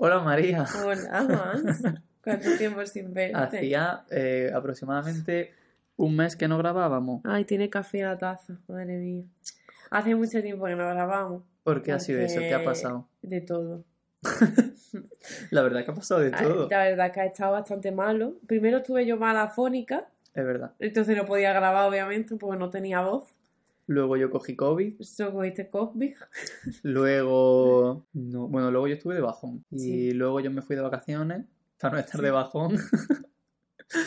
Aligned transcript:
Hola 0.00 0.20
María. 0.20 0.64
Hola. 0.84 1.60
¿Cuánto 2.22 2.56
tiempo 2.56 2.86
sin 2.86 3.12
verte? 3.12 3.36
Hacía 3.36 4.04
eh, 4.10 4.48
aproximadamente 4.54 5.52
un 5.96 6.14
mes 6.14 6.36
que 6.36 6.46
no 6.46 6.56
grabábamos. 6.56 7.20
Ay, 7.24 7.44
tiene 7.44 7.68
café 7.68 7.98
en 7.98 8.04
la 8.06 8.16
taza, 8.16 8.54
madre 8.68 8.96
mía. 8.96 9.24
Hace 9.90 10.14
mucho 10.14 10.40
tiempo 10.40 10.66
que 10.66 10.76
no 10.76 10.88
grabamos. 10.88 11.42
¿Por 11.64 11.82
qué 11.82 11.90
ha 11.90 11.98
sido 11.98 12.20
eso? 12.20 12.38
¿Qué 12.38 12.54
ha 12.54 12.62
pasado? 12.64 13.08
De 13.22 13.40
todo. 13.40 13.82
La 15.50 15.62
verdad 15.62 15.84
que 15.84 15.90
ha 15.90 15.94
pasado 15.94 16.20
de 16.20 16.30
Ay, 16.32 16.44
todo. 16.46 16.68
La 16.70 16.84
verdad 16.84 17.12
que 17.12 17.20
ha 17.20 17.26
estado 17.26 17.52
bastante 17.52 17.90
malo. 17.90 18.34
Primero 18.46 18.76
estuve 18.78 19.04
yo 19.04 19.16
mala 19.16 19.48
fónica, 19.48 20.06
Es 20.32 20.44
verdad. 20.44 20.74
entonces 20.78 21.16
no 21.16 21.26
podía 21.26 21.52
grabar, 21.52 21.88
obviamente, 21.88 22.36
porque 22.36 22.56
no 22.56 22.70
tenía 22.70 23.00
voz. 23.00 23.24
Luego 23.88 24.16
yo 24.16 24.30
cogí 24.30 24.54
COVID. 24.54 25.00
COVID. 25.70 26.14
Luego. 26.82 28.06
No, 28.12 28.48
bueno, 28.48 28.70
luego 28.70 28.86
yo 28.88 28.94
estuve 28.94 29.14
de 29.14 29.20
bajón. 29.20 29.64
Y 29.70 29.78
Sí. 29.78 30.10
luego 30.12 30.40
yo 30.40 30.50
me 30.50 30.62
fui 30.62 30.76
de 30.76 30.82
vacaciones 30.82 31.46
para 31.80 31.94
no 31.94 32.00
estar 32.00 32.20
de 32.20 32.30
bajón. 32.30 32.76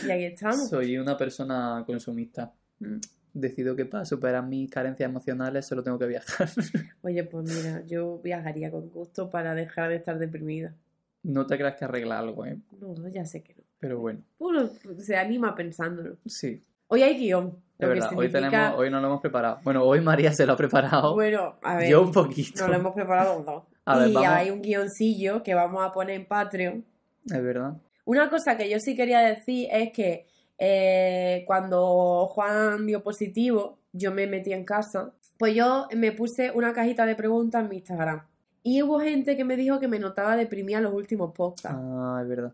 Y 0.07 0.11
aquí 0.11 0.25
estamos. 0.25 0.69
Soy 0.69 0.97
una 0.97 1.17
persona 1.17 1.83
consumista. 1.85 2.53
Mm. 2.79 2.97
Decido 3.33 3.75
que 3.75 3.85
para 3.85 4.03
superar 4.05 4.45
mis 4.45 4.69
carencias 4.69 5.09
emocionales 5.09 5.65
solo 5.65 5.81
tengo 5.81 5.97
que 5.97 6.07
viajar. 6.07 6.49
Oye, 7.01 7.23
pues 7.23 7.45
mira, 7.55 7.83
yo 7.87 8.19
viajaría 8.23 8.69
con 8.69 8.89
gusto 8.89 9.29
para 9.29 9.55
dejar 9.55 9.89
de 9.89 9.95
estar 9.95 10.19
deprimida. 10.19 10.75
No 11.23 11.45
te 11.47 11.57
creas 11.57 11.75
que 11.77 11.85
arregla 11.85 12.19
algo, 12.19 12.45
¿eh? 12.45 12.59
No, 12.79 12.93
no, 12.93 13.07
ya 13.07 13.25
sé 13.25 13.41
que 13.41 13.55
no. 13.55 13.63
Pero 13.79 13.99
bueno, 13.99 14.21
Uno 14.39 14.69
se 14.99 15.15
anima 15.15 15.55
pensándolo. 15.55 16.17
sí. 16.25 16.63
Hoy 16.93 17.03
hay 17.03 17.17
guion. 17.17 17.55
Es 17.81 17.87
verdad, 17.87 18.09
hoy, 18.15 18.27
significa... 18.27 18.49
tenemos, 18.49 18.79
hoy 18.79 18.89
no 18.91 18.99
lo 19.01 19.07
hemos 19.07 19.21
preparado. 19.21 19.59
Bueno, 19.63 19.83
hoy 19.83 20.01
María 20.01 20.31
se 20.33 20.45
lo 20.45 20.53
ha 20.53 20.57
preparado. 20.57 21.15
Bueno, 21.15 21.55
a 21.63 21.77
ver. 21.77 21.89
yo 21.89 22.01
un 22.01 22.11
poquito. 22.11 22.61
Nos 22.61 22.69
lo 22.69 22.75
hemos 22.75 22.93
preparado 22.93 23.41
dos. 23.41 23.63
A 23.85 23.97
ver, 23.97 24.09
y 24.09 24.13
vamos. 24.13 24.29
hay 24.29 24.51
un 24.51 24.61
guioncillo 24.61 25.41
que 25.41 25.55
vamos 25.55 25.83
a 25.83 25.91
poner 25.91 26.15
en 26.15 26.27
Patreon. 26.27 26.85
Es 27.25 27.43
verdad. 27.43 27.73
Una 28.05 28.29
cosa 28.29 28.55
que 28.55 28.69
yo 28.69 28.77
sí 28.79 28.95
quería 28.95 29.19
decir 29.21 29.67
es 29.71 29.91
que 29.91 30.27
eh, 30.59 31.43
cuando 31.47 32.27
Juan 32.27 32.85
dio 32.85 33.01
positivo, 33.01 33.79
yo 33.93 34.11
me 34.11 34.27
metí 34.27 34.53
en 34.53 34.63
casa, 34.63 35.11
pues 35.39 35.55
yo 35.55 35.87
me 35.95 36.11
puse 36.11 36.51
una 36.51 36.73
cajita 36.73 37.05
de 37.07 37.15
preguntas 37.15 37.63
en 37.63 37.69
mi 37.69 37.77
Instagram. 37.77 38.21
Y 38.61 38.83
hubo 38.83 38.99
gente 38.99 39.35
que 39.35 39.43
me 39.43 39.55
dijo 39.55 39.79
que 39.79 39.87
me 39.87 39.97
notaba 39.97 40.35
deprimida 40.35 40.77
en 40.77 40.83
los 40.83 40.93
últimos 40.93 41.33
podcasts. 41.33 41.79
Ah, 41.81 42.19
es 42.21 42.29
verdad. 42.29 42.53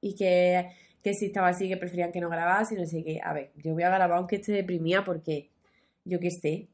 Y 0.00 0.14
que, 0.14 0.70
que 1.02 1.14
si 1.14 1.26
estaba 1.26 1.48
así, 1.48 1.68
que 1.68 1.76
preferían 1.76 2.12
que 2.12 2.20
no 2.20 2.28
grabase 2.28 2.74
y 2.74 2.78
no 2.78 2.86
sé 2.86 3.02
qué. 3.04 3.20
A 3.22 3.32
ver, 3.32 3.50
yo 3.56 3.72
voy 3.72 3.82
a 3.82 3.90
grabar 3.90 4.18
aunque 4.18 4.36
esté 4.36 4.52
deprimida 4.52 5.04
porque 5.04 5.48
yo 6.04 6.20
qué 6.20 6.30
sé, 6.30 6.68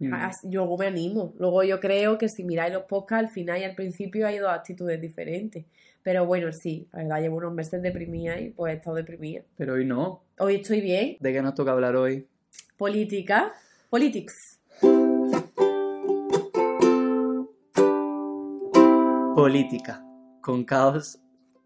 Mm. 0.00 0.14
Luego 0.50 0.78
me 0.78 0.86
animo. 0.86 1.34
Luego 1.38 1.62
yo 1.62 1.78
creo 1.78 2.16
que 2.16 2.28
si 2.28 2.42
miráis 2.42 2.72
los 2.72 2.84
podcasts, 2.84 3.26
al 3.26 3.30
final 3.30 3.60
y 3.60 3.64
al 3.64 3.74
principio 3.74 4.26
hay 4.26 4.38
dos 4.38 4.50
actitudes 4.50 5.00
diferentes. 5.00 5.66
Pero 6.02 6.24
bueno, 6.24 6.50
sí, 6.52 6.88
la 6.92 7.00
verdad, 7.00 7.20
llevo 7.20 7.36
unos 7.36 7.52
meses 7.52 7.82
deprimida 7.82 8.40
y 8.40 8.50
pues 8.50 8.72
he 8.72 8.76
estado 8.76 8.96
deprimida. 8.96 9.42
Pero 9.58 9.74
hoy 9.74 9.84
no. 9.84 10.22
Hoy 10.38 10.56
estoy 10.56 10.80
bien. 10.80 11.18
¿De 11.20 11.32
qué 11.32 11.42
nos 11.42 11.54
toca 11.54 11.72
hablar 11.72 11.94
hoy? 11.96 12.26
Política. 12.78 13.52
Politics. 13.90 14.58
Política. 19.34 20.02
Con 20.40 20.64
caos 20.64 21.20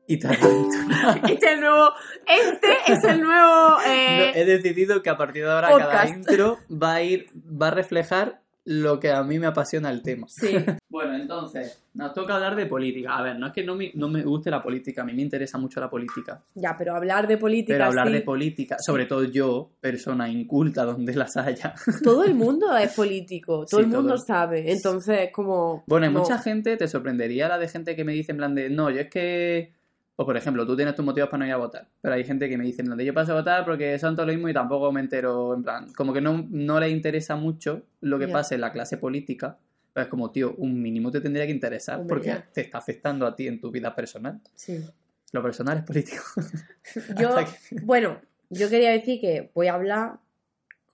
y 0.06 0.18
tarántula. 0.18 1.20
Este 1.28 1.46
es 1.46 1.52
el 1.52 1.60
nuevo. 1.60 1.90
Este 2.26 2.92
es 2.92 3.04
el 3.04 3.20
nuevo. 3.22 3.76
eh, 3.86 4.32
No, 4.34 4.40
he 4.40 4.44
decidido 4.44 5.02
que 5.02 5.10
a 5.10 5.16
partir 5.16 5.44
de 5.44 5.50
ahora 5.50 5.68
cada 5.78 6.08
intro 6.08 6.58
va 6.70 6.94
a 6.94 7.02
ir, 7.02 7.26
va 7.34 7.68
a 7.68 7.70
reflejar 7.70 8.40
lo 8.66 8.98
que 8.98 9.10
a 9.12 9.22
mí 9.22 9.38
me 9.38 9.46
apasiona 9.46 9.90
el 9.90 10.02
tema. 10.02 10.26
Sí. 10.28 10.56
Bueno, 10.94 11.16
entonces, 11.16 11.82
nos 11.94 12.14
toca 12.14 12.36
hablar 12.36 12.54
de 12.54 12.66
política. 12.66 13.16
A 13.16 13.22
ver, 13.22 13.36
no 13.36 13.48
es 13.48 13.52
que 13.52 13.64
no 13.64 13.74
me, 13.74 13.90
no 13.94 14.06
me 14.08 14.22
guste 14.22 14.48
la 14.48 14.62
política, 14.62 15.02
a 15.02 15.04
mí 15.04 15.12
me 15.12 15.22
interesa 15.22 15.58
mucho 15.58 15.80
la 15.80 15.90
política. 15.90 16.40
Ya, 16.54 16.76
pero 16.78 16.94
hablar 16.94 17.26
de 17.26 17.36
política. 17.36 17.74
Pero 17.74 17.86
hablar 17.86 18.06
sí, 18.06 18.12
de 18.12 18.20
política, 18.20 18.76
sobre 18.78 19.06
todo 19.06 19.24
yo, 19.24 19.72
persona 19.80 20.28
inculta 20.28 20.84
donde 20.84 21.12
las 21.16 21.36
haya. 21.36 21.74
Todo 22.04 22.22
el 22.22 22.34
mundo 22.36 22.76
es 22.76 22.92
político. 22.94 23.66
Todo 23.68 23.80
Sí, 23.80 23.86
el 23.86 23.90
mundo 23.90 24.14
todo. 24.14 24.24
sabe. 24.24 24.70
Entonces, 24.70 25.30
como. 25.32 25.82
Bueno, 25.88 26.06
hay 26.06 26.12
no. 26.12 26.20
mucha 26.20 26.38
gente, 26.38 26.76
te 26.76 26.86
sorprendería 26.86 27.48
la 27.48 27.58
de 27.58 27.66
gente 27.66 27.96
que 27.96 28.04
me 28.04 28.12
dice 28.12 28.30
en 28.30 28.38
plan 28.38 28.54
de, 28.54 28.70
no, 28.70 28.88
yo 28.88 29.00
es 29.00 29.10
que... 29.10 29.72
O 30.16 30.24
por 30.24 30.36
ejemplo, 30.36 30.64
tú 30.64 30.76
tienes 30.76 30.94
tus 30.94 31.04
motivos 31.04 31.28
para 31.28 31.40
no 31.40 31.46
ir 31.46 31.52
a 31.52 31.56
votar, 31.56 31.88
pero 32.00 32.14
hay 32.14 32.22
gente 32.24 32.48
que 32.48 32.56
me 32.56 32.64
dice 32.64 32.82
de, 32.84 33.04
yo 33.04 33.12
paso 33.12 33.32
a 33.32 33.36
votar 33.36 33.64
porque 33.64 33.98
son 33.98 34.14
todo 34.14 34.26
lo 34.26 34.32
mismo 34.32 34.48
y 34.48 34.54
tampoco 34.54 34.92
me 34.92 35.00
entero, 35.00 35.54
en 35.54 35.62
plan, 35.64 35.92
como 35.94 36.12
que 36.12 36.20
no, 36.20 36.46
no 36.50 36.78
le 36.78 36.88
interesa 36.88 37.34
mucho 37.36 37.82
lo 38.00 38.18
que 38.18 38.28
Ya. 38.28 38.32
pase 38.32 38.54
en 38.54 38.60
la 38.60 38.70
clase 38.72 38.96
política, 38.96 39.58
pero 39.92 40.04
es 40.04 40.10
como, 40.10 40.30
tío, 40.30 40.54
un 40.56 40.80
mínimo 40.80 41.10
te 41.10 41.20
tendría 41.20 41.46
que 41.46 41.52
interesar 41.52 41.98
Hombre, 42.00 42.14
porque 42.14 42.28
ya. 42.28 42.48
te 42.52 42.60
está 42.60 42.78
afectando 42.78 43.26
a 43.26 43.34
ti 43.34 43.48
en 43.48 43.60
tu 43.60 43.70
vida 43.72 43.92
personal. 43.94 44.40
Sí. 44.54 44.84
Lo 45.32 45.42
personal 45.42 45.78
es 45.78 45.84
político. 45.84 46.22
Yo, 47.20 47.34
que- 47.70 47.80
bueno, 47.82 48.20
yo 48.50 48.68
quería 48.70 48.90
decir 48.92 49.20
que 49.20 49.50
voy 49.52 49.66
a 49.66 49.74
hablar, 49.74 50.18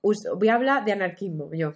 voy 0.03 0.49
a 0.49 0.55
hablar 0.55 0.85
de 0.87 0.93
anarquismo, 0.93 1.51
yo. 1.53 1.75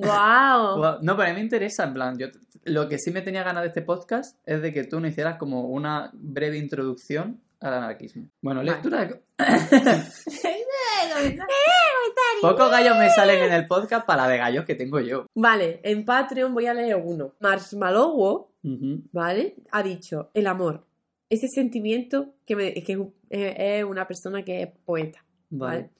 ¡Guau! 0.00 0.76
Guau, 0.78 0.98
No, 1.02 1.16
pero 1.16 1.28
a 1.28 1.30
mí 1.32 1.36
me 1.36 1.40
interesa, 1.42 1.84
en 1.84 1.94
plan, 1.94 2.18
yo 2.18 2.26
lo 2.64 2.88
que 2.88 2.98
sí 2.98 3.10
me 3.10 3.22
tenía 3.22 3.42
ganas 3.42 3.62
de 3.62 3.68
este 3.68 3.82
podcast 3.82 4.38
es 4.44 4.60
de 4.62 4.72
que 4.72 4.84
tú 4.84 5.00
nos 5.00 5.10
hicieras 5.10 5.38
como 5.38 5.62
una 5.68 6.10
breve 6.14 6.58
introducción 6.58 7.40
al 7.60 7.74
anarquismo. 7.74 8.28
Bueno, 8.42 8.60
Vale. 8.60 8.72
lectura 8.72 9.04
de... 9.06 9.22
Pocos 12.40 12.70
gallos 12.70 12.96
me 12.98 13.08
salen 13.10 13.42
en 13.44 13.52
el 13.52 13.66
podcast 13.66 14.06
para 14.06 14.22
la 14.24 14.28
de 14.28 14.38
gallos 14.38 14.64
que 14.64 14.74
tengo 14.74 15.00
yo. 15.00 15.26
Vale, 15.34 15.80
en 15.82 16.04
Patreon 16.04 16.52
voy 16.54 16.66
a 16.66 16.74
leer 16.74 16.96
uno. 17.02 17.34
Marshmallow, 17.40 18.50
Ujú. 18.62 19.02
¿vale? 19.12 19.56
Ha 19.72 19.82
dicho, 19.82 20.30
el 20.34 20.46
amor, 20.46 20.86
ese 21.30 21.48
sentimiento 21.48 22.34
que, 22.44 22.56
me, 22.56 22.74
que 22.74 22.92
es, 22.92 22.98
un- 22.98 23.14
es- 23.30 23.54
es 23.56 23.84
una 23.84 24.06
persona 24.06 24.42
que 24.44 24.62
es 24.62 24.68
poeta, 24.84 25.24
¿vale? 25.50 25.76
Vale. 25.78 25.90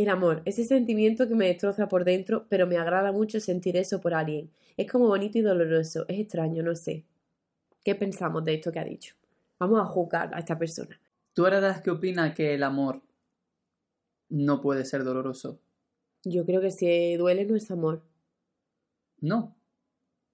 El 0.00 0.08
amor, 0.08 0.40
ese 0.46 0.64
sentimiento 0.64 1.28
que 1.28 1.34
me 1.34 1.46
destroza 1.48 1.86
por 1.86 2.04
dentro, 2.06 2.46
pero 2.48 2.66
me 2.66 2.78
agrada 2.78 3.12
mucho 3.12 3.38
sentir 3.38 3.76
eso 3.76 4.00
por 4.00 4.14
alguien. 4.14 4.50
Es 4.78 4.90
como 4.90 5.06
bonito 5.08 5.36
y 5.36 5.42
doloroso, 5.42 6.06
es 6.08 6.18
extraño, 6.18 6.62
no 6.62 6.74
sé. 6.74 7.04
¿Qué 7.84 7.94
pensamos 7.94 8.42
de 8.46 8.54
esto 8.54 8.72
que 8.72 8.78
ha 8.78 8.84
dicho? 8.84 9.14
Vamos 9.58 9.78
a 9.78 9.84
juzgar 9.84 10.34
a 10.34 10.38
esta 10.38 10.56
persona. 10.58 10.98
¿Tú 11.34 11.44
eres 11.44 11.60
de 11.60 11.68
las 11.68 11.82
que 11.82 11.90
opina 11.90 12.32
que 12.32 12.54
el 12.54 12.62
amor 12.62 13.02
no 14.30 14.62
puede 14.62 14.86
ser 14.86 15.04
doloroso? 15.04 15.60
Yo 16.24 16.46
creo 16.46 16.62
que 16.62 16.70
si 16.70 17.16
duele 17.16 17.44
no 17.44 17.54
es 17.54 17.70
amor. 17.70 18.02
No. 19.20 19.54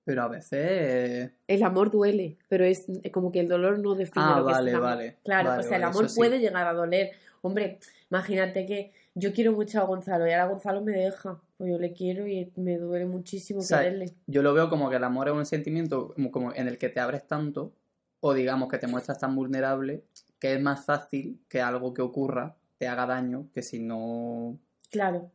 Pero 0.05 0.23
a 0.23 0.29
veces... 0.29 1.33
El 1.49 1.63
amor 1.65 1.91
duele, 1.91 2.39
pero 2.47 2.65
es 2.65 2.87
como 3.13 3.33
que 3.33 3.41
el 3.41 3.49
dolor 3.49 3.81
no 3.81 3.97
define 3.97 4.27
Ah, 4.29 4.39
lo 4.39 4.47
que 4.47 4.53
vale, 4.53 4.71
es 4.71 4.75
el 4.77 4.77
amor. 4.77 4.89
vale. 4.97 5.17
Claro, 5.25 5.49
Vale, 5.51 5.61
o 5.65 5.69
sea, 5.69 5.77
el 5.79 5.83
amor 5.83 6.09
sí. 6.09 6.17
puede 6.17 6.39
llegar 6.39 6.69
a 6.69 6.73
doler. 6.73 7.11
Hombre, 7.43 7.81
imagínate 8.09 8.65
que 8.65 8.93
yo 9.17 9.33
quiero 9.33 9.53
mucho 9.53 9.81
a 9.81 9.85
Gonzalo 9.85 10.27
y 10.29 10.33
ahora 10.33 10.47
Gonzalo 10.47 10.83
me 10.83 10.93
deja. 10.93 11.41
Pues 11.57 11.71
yo 11.71 11.79
le 11.79 11.93
quiero 11.95 12.27
y 12.27 12.53
me 12.57 12.77
duele 12.77 13.07
muchísimo 13.07 13.61
O 13.61 13.63
sea, 13.63 13.79
quererle. 13.79 14.15
Yo 14.27 14.43
lo 14.43 14.53
veo 14.53 14.69
como 14.69 14.91
que 14.91 14.97
el 14.97 15.05
amor 15.05 15.29
es 15.29 15.35
un 15.35 15.47
sentimiento 15.47 16.13
como, 16.15 16.31
como 16.31 16.55
en 16.55 16.69
el 16.69 16.77
que 16.77 16.91
te 16.91 17.01
abres 17.01 17.27
tanto, 17.27 17.73
o 18.21 18.35
digamos 18.35 18.69
que 18.69 18.77
te 18.77 18.87
muestras 18.87 19.19
tan 19.19 19.35
vulnerable, 19.35 20.05
que 20.39 20.53
es 20.53 20.61
más 20.61 20.85
fácil 20.85 21.41
que 21.49 21.63
algo 21.63 21.95
que 21.95 22.03
ocurra 22.03 22.57
te 22.77 22.89
haga 22.89 23.07
daño 23.07 23.49
que 23.55 23.63
si 23.63 23.79
no... 23.79 24.59
Claro. 24.91 25.31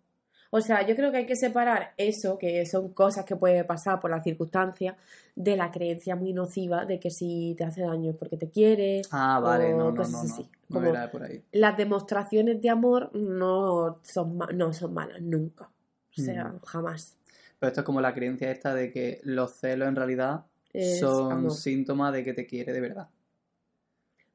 O 0.54 0.60
sea, 0.62 0.86
yo 0.86 0.96
creo 0.98 1.12
que 1.12 1.18
hay 1.20 1.26
que 1.26 1.36
separar 1.38 1.94
eso, 1.98 2.38
que 2.38 2.66
son 2.66 2.90
cosas 2.94 3.24
que 3.26 3.36
puede 3.38 3.64
pasar 3.64 4.00
por 4.02 4.12
las 4.12 4.24
circunstancias, 4.24 4.96
de 5.36 5.56
la 5.56 5.72
creencia 5.72 6.16
muy 6.18 6.34
nociva 6.34 6.86
de 6.86 7.00
que 7.00 7.10
si 7.10 7.56
te 7.58 7.64
hace 7.64 7.82
daño 7.82 8.12
es 8.12 8.18
porque 8.18 8.36
te 8.38 8.50
quiere. 8.50 9.02
Ah, 9.12 9.40
vale, 9.40 9.74
O 9.74 9.78
no, 9.78 9.92
no, 9.92 9.96
cosas 9.98 10.12
no, 10.12 10.24
no. 10.24 10.34
así, 10.34 10.42
No 10.70 10.76
como- 10.76 10.90
era 10.90 11.10
por 11.10 11.24
ahí. 11.24 11.42
Las 11.54 11.78
demostraciones 11.78 12.62
de 12.62 12.70
amor 12.70 13.10
no 13.16 14.00
son, 14.04 14.38
no 14.54 14.74
son 14.74 14.94
malas 14.94 15.22
nunca. 15.22 15.70
O 16.18 16.22
sea, 16.22 16.50
Mm. 16.50 16.60
jamás. 16.66 17.18
Pero 17.58 17.70
esto 17.70 17.82
es 17.82 17.86
como 17.86 18.02
la 18.02 18.14
creencia 18.14 18.52
esta 18.52 18.76
de 18.76 18.92
que 18.92 19.22
los 19.24 19.54
celos 19.54 19.88
en 19.88 19.96
realidad 19.96 20.46
Es 20.74 21.00
son 21.00 21.50
síntomas 21.52 22.12
de 22.12 22.24
que 22.26 22.34
te 22.34 22.46
quiere 22.46 22.74
de 22.74 22.82
verdad. 22.82 23.08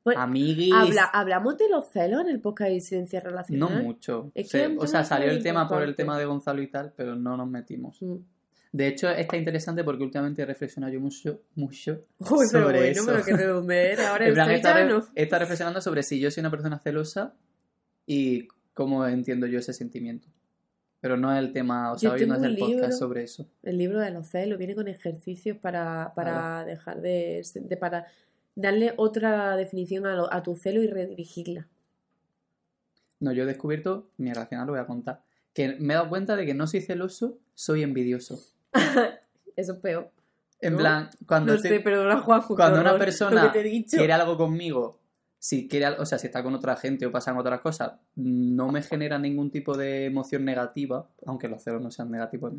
Bueno, 0.07 0.21
Amiguis, 0.23 0.73
Habla, 0.73 1.05
¿Hablamos 1.05 1.59
de 1.59 1.69
los 1.69 1.91
celos 1.91 2.21
en 2.23 2.29
el 2.29 2.41
podcast 2.41 2.69
de 2.71 2.75
incidencia 2.77 3.21
no 3.21 3.29
relacional? 3.31 3.83
mucho. 3.83 4.31
Es 4.35 4.45
que 4.47 4.59
Se- 4.59 4.63
es 4.65 4.71
un 4.71 4.79
o 4.79 4.87
sea, 4.87 5.05
salió 5.05 5.31
el 5.31 5.43
tema 5.43 5.69
por 5.69 5.83
el 5.83 5.95
tema 5.97 6.17
de 6.19 6.25
Gonzalo 6.25 6.63
y 6.63 6.69
tal, 6.69 6.93
pero 6.97 7.15
no 7.17 7.37
nos 7.37 7.49
metimos. 7.51 8.01
Mm. 8.01 8.15
De 8.73 8.87
hecho, 8.89 9.09
está 9.11 9.37
interesante 9.37 9.83
porque 9.85 10.05
últimamente 10.05 10.43
he 10.43 10.47
reflexionado 10.47 10.93
yo 10.93 11.01
mucho, 11.01 11.43
mucho 11.57 12.05
Uy, 12.21 12.47
pero 12.53 12.67
sobre 12.67 12.79
bueno, 12.79 12.85
eso. 12.93 13.05
pero 13.07 13.25
que 13.25 13.33
ahora 14.07 14.33
plan, 14.33 14.49
re- 14.49 14.55
estado 15.17 15.41
reflexionando 15.41 15.81
sobre 15.81 16.03
si 16.03 16.21
yo 16.21 16.31
soy 16.31 16.41
una 16.43 16.51
persona 16.51 16.79
celosa 16.79 17.35
y 18.07 18.47
cómo 18.75 19.07
entiendo 19.07 19.47
yo 19.47 19.59
ese 19.59 19.73
sentimiento. 19.73 20.29
Pero 21.01 21.17
no 21.17 21.33
es 21.33 21.39
el 21.39 21.53
tema, 21.53 21.93
o 21.93 21.99
sea, 21.99 22.13
hoy 22.13 22.27
no 22.27 22.35
es 22.37 22.43
el 22.43 22.57
podcast 22.57 22.93
sobre 22.99 23.23
eso. 23.25 23.47
El 23.63 23.79
libro 23.79 24.01
de 24.01 24.11
los 24.11 24.29
celos 24.29 24.59
viene 24.59 24.75
con 24.75 24.89
ejercicios 24.89 25.57
para, 25.59 26.13
para 26.15 26.65
dejar 26.65 27.01
de, 27.01 27.43
de- 27.55 27.77
para 27.77 28.07
darle 28.57 28.95
otra 28.97 29.55
definición 29.57 30.07
a, 30.07 30.15
lo- 30.17 30.33
a 30.33 30.43
tu 30.43 30.57
celo 30.57 30.83
y 30.83 30.89
redirigirla. 30.89 31.69
No, 33.21 33.33
yo 33.33 33.45
he 33.45 33.47
descubierto, 33.47 34.09
mi 34.19 34.31
relacional 34.33 34.67
lo 34.67 34.73
voy 34.73 34.81
a 34.81 34.87
contar, 34.87 35.23
que 35.55 35.77
me 35.79 35.95
he 35.95 35.97
dado 35.97 36.09
cuenta 36.09 36.37
de 36.37 36.45
que 36.45 36.55
no 36.55 36.67
soy 36.67 36.81
celoso, 36.81 37.39
soy 37.55 37.83
envidioso. 37.83 38.39
Eso 39.57 39.73
es 39.73 39.79
peor. 39.79 40.11
En 40.61 40.73
¿No? 40.73 40.79
plan, 40.79 41.11
cuando, 41.27 41.53
No 41.55 41.59
sé, 41.59 41.81
perdona, 41.81 42.19
Juanjo. 42.21 42.57
cuando 42.57 42.81
una 42.81 42.99
persona 42.99 43.53
quiere 43.53 44.13
algo 44.13 44.37
conmigo, 44.37 44.99
si 45.39 45.69
quiere, 45.69 45.87
al- 45.87 46.01
o 46.01 46.07
sea, 46.07 46.19
si 46.19 46.27
está 46.27 46.43
con 46.43 46.55
otra 46.55 46.77
gente 46.77 47.07
o 47.07 47.13
pasan 47.13 47.37
otras 47.39 47.61
cosas, 47.61 47.93
no 48.17 48.71
me 48.73 48.83
genera 48.83 49.19
ningún 49.19 49.51
tipo 49.51 49.77
de 49.77 50.07
emoción 50.07 50.45
negativa, 50.45 51.09
aunque 51.27 51.49
los 51.49 51.63
celos 51.63 51.81
no 51.83 51.91
sean 51.91 52.11
negativos 52.11 52.53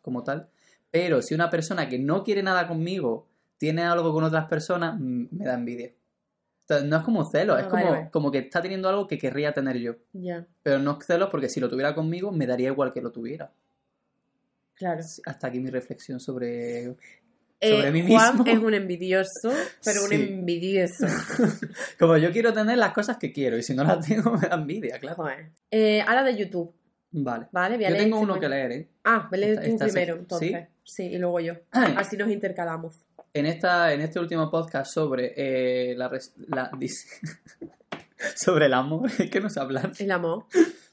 como 0.00 0.22
tal. 0.24 0.48
Pero 0.90 1.22
si 1.22 1.34
una 1.34 1.50
persona 1.50 1.88
que 1.88 1.98
no 1.98 2.24
quiere 2.24 2.42
nada 2.42 2.66
conmigo 2.66 3.28
tiene 3.60 3.82
algo 3.82 4.10
con 4.14 4.24
otras 4.24 4.46
personas, 4.46 4.98
mm, 4.98 5.26
me 5.32 5.44
da 5.44 5.52
envidia. 5.54 5.92
Entonces, 6.62 6.88
no 6.88 6.96
es 6.96 7.02
como 7.02 7.24
celos, 7.26 7.56
Ah, 7.58 7.60
es 7.60 7.68
vale, 7.70 7.84
como, 7.84 7.94
vale. 7.96 8.10
como 8.10 8.30
que 8.30 8.38
está 8.38 8.62
teniendo 8.62 8.88
algo 8.88 9.06
que 9.06 9.18
querría 9.18 9.52
tener 9.52 9.76
yo. 9.76 9.96
Ya, 10.14 10.46
Pero 10.62 10.78
no 10.78 10.96
es 10.98 11.04
celos 11.06 11.28
porque 11.30 11.48
si 11.50 11.60
lo 11.60 11.68
tuviera 11.68 11.94
conmigo, 11.94 12.32
me 12.32 12.46
daría 12.46 12.68
igual 12.70 12.92
que 12.94 13.02
lo 13.02 13.12
tuviera. 13.12 13.52
claro. 14.74 15.02
Hasta 15.26 15.46
aquí 15.46 15.60
mi 15.60 15.68
reflexión 15.68 16.20
sobre 16.20 16.96
Eh, 17.62 17.70
sobre 17.76 17.90
mí 17.92 18.06
Juan 18.08 18.38
mismo. 18.38 18.50
es 18.50 18.58
un 18.58 18.72
envidioso, 18.72 19.50
pero 19.84 20.04
un 20.04 20.12
envidioso. 20.14 21.04
Como 21.98 22.16
yo 22.16 22.32
quiero 22.32 22.54
tener 22.54 22.78
las 22.78 22.92
cosas 22.92 23.18
que 23.18 23.30
quiero 23.32 23.58
y 23.58 23.62
si 23.62 23.74
no 23.74 23.84
las 23.84 23.98
tengo 24.08 24.32
me 24.38 24.48
da 24.48 24.54
envidia, 24.54 24.98
claro. 24.98 25.16
Joder. 25.16 25.50
Eh, 25.70 26.00
ahora 26.06 26.22
de 26.24 26.36
YouTube, 26.36 26.72
Vale. 27.12 27.48
¿vale? 27.52 27.76
Voy 27.76 27.84
a 27.84 27.88
Yo 27.88 27.92
leer 27.94 28.04
tengo 28.04 28.16
este 28.18 28.30
uno 28.30 28.40
que 28.40 28.48
leer, 28.48 28.72
¿eh? 28.72 28.88
Ah, 29.04 29.28
lee 29.32 29.54
tú 29.56 29.76
primero, 29.78 30.14
entonces. 30.16 30.68
¿Sí? 30.84 31.04
y 31.04 31.18
luego 31.18 31.38
yo. 31.40 31.54
Así 31.72 32.16
nos 32.16 32.30
intercalamos. 32.30 32.94
En, 33.32 33.46
esta, 33.46 33.92
en 33.92 34.00
este 34.00 34.18
último 34.18 34.50
podcast 34.50 34.92
sobre 34.92 35.32
eh, 35.36 35.94
la, 35.96 36.08
res- 36.08 36.34
la 36.48 36.70
sobre 38.36 38.66
el 38.66 38.74
amor, 38.74 39.10
es 39.18 39.30
que 39.30 39.40
no 39.40 39.48
sé 39.50 39.60
hablar, 39.60 39.92
El 39.98 40.10
amor. 40.10 40.44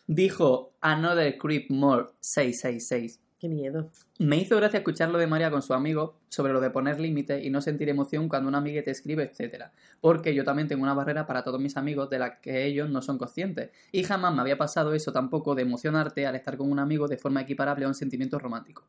dijo 0.05 0.73
Another 0.81 1.37
Creep 1.37 1.69
More 1.71 2.05
666. 2.19 3.19
Qué 3.39 3.49
miedo. 3.49 3.91
Me 4.17 4.37
hizo 4.37 4.55
gracia 4.55 4.79
escuchar 4.79 5.09
lo 5.09 5.19
de 5.19 5.27
María 5.27 5.51
con 5.51 5.61
su 5.61 5.75
amigo 5.75 6.17
sobre 6.27 6.53
lo 6.53 6.59
de 6.59 6.71
poner 6.71 6.99
límites 6.99 7.45
y 7.45 7.51
no 7.51 7.61
sentir 7.61 7.87
emoción 7.87 8.29
cuando 8.29 8.49
una 8.49 8.57
amiga 8.57 8.81
te 8.81 8.89
escribe, 8.89 9.23
etcétera. 9.25 9.71
Porque 10.01 10.33
yo 10.33 10.43
también 10.43 10.67
tengo 10.67 10.81
una 10.81 10.95
barrera 10.95 11.27
para 11.27 11.43
todos 11.43 11.59
mis 11.61 11.77
amigos 11.77 12.09
de 12.09 12.17
la 12.17 12.41
que 12.41 12.65
ellos 12.65 12.89
no 12.89 13.03
son 13.03 13.19
conscientes. 13.19 13.69
Y 13.91 14.01
jamás 14.03 14.33
me 14.33 14.41
había 14.41 14.57
pasado 14.57 14.95
eso 14.95 15.11
tampoco 15.11 15.53
de 15.53 15.61
emocionarte 15.61 16.25
al 16.25 16.35
estar 16.35 16.57
con 16.57 16.71
un 16.71 16.79
amigo 16.79 17.07
de 17.07 17.17
forma 17.17 17.41
equiparable 17.41 17.85
a 17.85 17.89
un 17.89 17.93
sentimiento 17.93 18.39
romántico. 18.39 18.87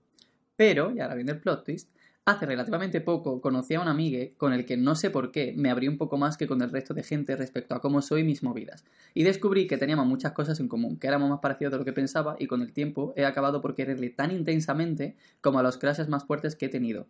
Pero, 0.56 0.92
y 0.94 1.00
ahora 1.00 1.14
viene 1.14 1.32
el 1.32 1.40
plot 1.40 1.64
twist, 1.66 1.90
hace 2.28 2.44
relativamente 2.44 3.00
poco 3.00 3.40
conocí 3.40 3.74
a 3.74 3.80
un 3.80 3.88
amigue 3.88 4.34
con 4.36 4.52
el 4.52 4.66
que 4.66 4.76
no 4.76 4.94
sé 4.94 5.10
por 5.10 5.32
qué 5.32 5.54
me 5.56 5.70
abrí 5.70 5.88
un 5.88 5.96
poco 5.96 6.18
más 6.18 6.36
que 6.36 6.46
con 6.46 6.60
el 6.60 6.70
resto 6.70 6.92
de 6.92 7.02
gente 7.02 7.36
respecto 7.36 7.74
a 7.74 7.80
cómo 7.80 8.02
soy 8.02 8.22
mis 8.22 8.42
movidas. 8.42 8.84
Y 9.14 9.22
descubrí 9.22 9.66
que 9.66 9.78
teníamos 9.78 10.06
muchas 10.06 10.32
cosas 10.32 10.60
en 10.60 10.68
común, 10.68 10.98
que 10.98 11.06
éramos 11.06 11.30
más 11.30 11.40
parecidos 11.40 11.72
de 11.72 11.78
lo 11.78 11.84
que 11.86 11.92
pensaba 11.94 12.36
y 12.38 12.46
con 12.46 12.60
el 12.60 12.72
tiempo 12.72 13.14
he 13.16 13.24
acabado 13.24 13.62
por 13.62 13.74
quererle 13.74 14.10
tan 14.10 14.30
intensamente 14.30 15.16
como 15.40 15.58
a 15.58 15.62
los 15.62 15.78
crashes 15.78 16.08
más 16.08 16.24
fuertes 16.24 16.54
que 16.54 16.66
he 16.66 16.68
tenido. 16.68 17.06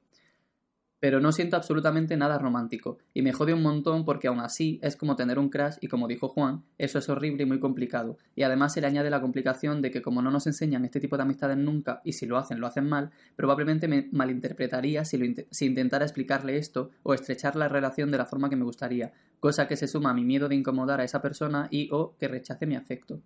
Pero 1.01 1.21
no 1.21 1.31
siento 1.33 1.57
absolutamente 1.57 2.17
nada 2.17 2.39
romántico, 2.39 2.99
y 3.15 3.23
me 3.23 3.33
jode 3.33 3.55
un 3.55 3.63
montón 3.63 4.05
porque 4.05 4.29
aún 4.29 4.41
así 4.41 4.81
es 4.83 4.97
como 4.97 5.17
tener 5.17 5.39
un 5.39 5.49
crash 5.49 5.77
y 5.81 5.89
como 5.89 6.09
dijo 6.09 6.29
Juan, 6.29 6.65
eso 6.77 6.99
es 6.99 7.09
horrible 7.09 7.45
y 7.45 7.47
muy 7.47 7.61
complicado. 7.61 8.19
Y 8.35 8.43
además 8.43 8.73
se 8.73 8.81
le 8.81 8.89
añade 8.89 9.11
la 9.11 9.21
complicación 9.21 9.81
de 9.81 9.91
que 9.91 10.03
como 10.03 10.23
no 10.23 10.31
nos 10.31 10.47
enseñan 10.47 10.85
este 10.85 11.01
tipo 11.01 11.17
de 11.17 11.23
amistades 11.23 11.57
nunca, 11.57 12.01
y 12.05 12.15
si 12.15 12.27
lo 12.27 12.37
hacen, 12.37 12.61
lo 12.61 12.67
hacen 12.67 12.89
mal, 12.89 13.11
probablemente 13.37 13.87
me 13.87 14.09
malinterpretaría 14.13 15.05
si, 15.05 15.19
lo 15.19 15.27
si 15.51 15.67
intentara 15.67 16.05
explicarle 16.05 16.57
esto 16.57 16.91
o 17.03 17.15
estrechar 17.15 17.57
la 17.57 17.69
relación 17.69 18.11
de 18.11 18.19
la 18.19 18.27
forma 18.27 18.51
que 18.51 18.57
me 18.57 18.65
gustaría, 18.65 19.13
cosa 19.41 19.69
que 19.69 19.77
se 19.77 19.87
suma 19.87 20.11
a 20.11 20.15
mi 20.15 20.25
miedo 20.25 20.49
de 20.49 20.57
incomodar 20.57 21.01
a 21.01 21.05
esa 21.05 21.23
persona 21.23 21.69
y 21.71 21.89
o 21.93 22.17
que 22.19 22.29
rechace 22.29 22.67
mi 22.67 22.77
afecto. 22.77 23.21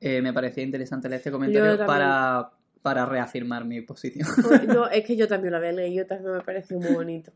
Eh, 0.00 0.22
me 0.22 0.32
parecía 0.32 0.64
interesante 0.64 1.08
leer 1.08 1.18
este 1.18 1.30
comentario 1.30 1.84
para, 1.84 2.52
para 2.82 3.04
reafirmar 3.06 3.64
mi 3.64 3.80
posición. 3.82 4.26
No, 4.68 4.88
es 4.90 5.04
que 5.04 5.16
yo 5.16 5.28
también 5.28 5.52
lo 5.52 5.58
había 5.58 5.72
leído, 5.72 6.06
también 6.06 6.34
me 6.36 6.40
pareció 6.42 6.78
muy 6.78 6.92
bonito. 6.92 7.32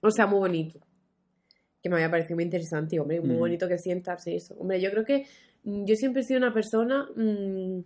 O 0.00 0.10
sea, 0.10 0.26
muy 0.26 0.38
bonito. 0.40 0.80
Que 1.82 1.88
me 1.88 1.96
había 1.96 2.10
parecido 2.10 2.36
muy 2.36 2.44
interesante 2.44 2.96
y, 2.96 2.98
hombre, 2.98 3.20
muy 3.20 3.36
Mm. 3.36 3.38
bonito 3.38 3.68
que 3.68 3.78
sientas 3.78 4.26
eso. 4.26 4.54
Hombre, 4.58 4.80
yo 4.80 4.90
creo 4.90 5.04
que 5.04 5.26
mm, 5.64 5.84
yo 5.84 5.94
siempre 5.96 6.22
he 6.22 6.24
sido 6.24 6.38
una 6.38 6.52
persona 6.54 7.08
mm, 7.16 7.80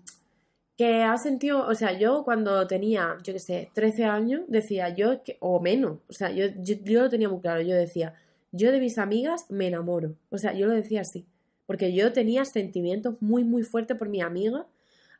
que 0.76 1.02
ha 1.02 1.16
sentido, 1.16 1.66
o 1.66 1.74
sea, 1.74 1.98
yo 1.98 2.22
cuando 2.24 2.66
tenía, 2.66 3.16
yo 3.22 3.32
qué 3.32 3.38
sé, 3.40 3.70
13 3.74 4.04
años, 4.04 4.42
decía 4.48 4.90
yo, 4.94 5.22
que- 5.22 5.36
o 5.40 5.60
menos, 5.60 6.00
o 6.08 6.12
sea, 6.12 6.30
yo, 6.30 6.46
yo, 6.58 6.74
yo 6.84 7.02
lo 7.02 7.08
tenía 7.08 7.28
muy 7.30 7.40
claro, 7.40 7.62
yo 7.62 7.74
decía, 7.74 8.14
yo 8.52 8.70
de 8.72 8.80
mis 8.80 8.98
amigas 8.98 9.46
me 9.50 9.66
enamoro. 9.68 10.14
O 10.30 10.36
sea, 10.38 10.52
yo 10.54 10.66
lo 10.66 10.74
decía 10.74 11.00
así. 11.02 11.26
Porque 11.66 11.92
yo 11.94 12.12
tenía 12.12 12.44
sentimientos 12.44 13.16
muy, 13.20 13.42
muy 13.44 13.62
fuertes 13.64 13.96
por 13.98 14.08
mi 14.08 14.20
amiga. 14.20 14.66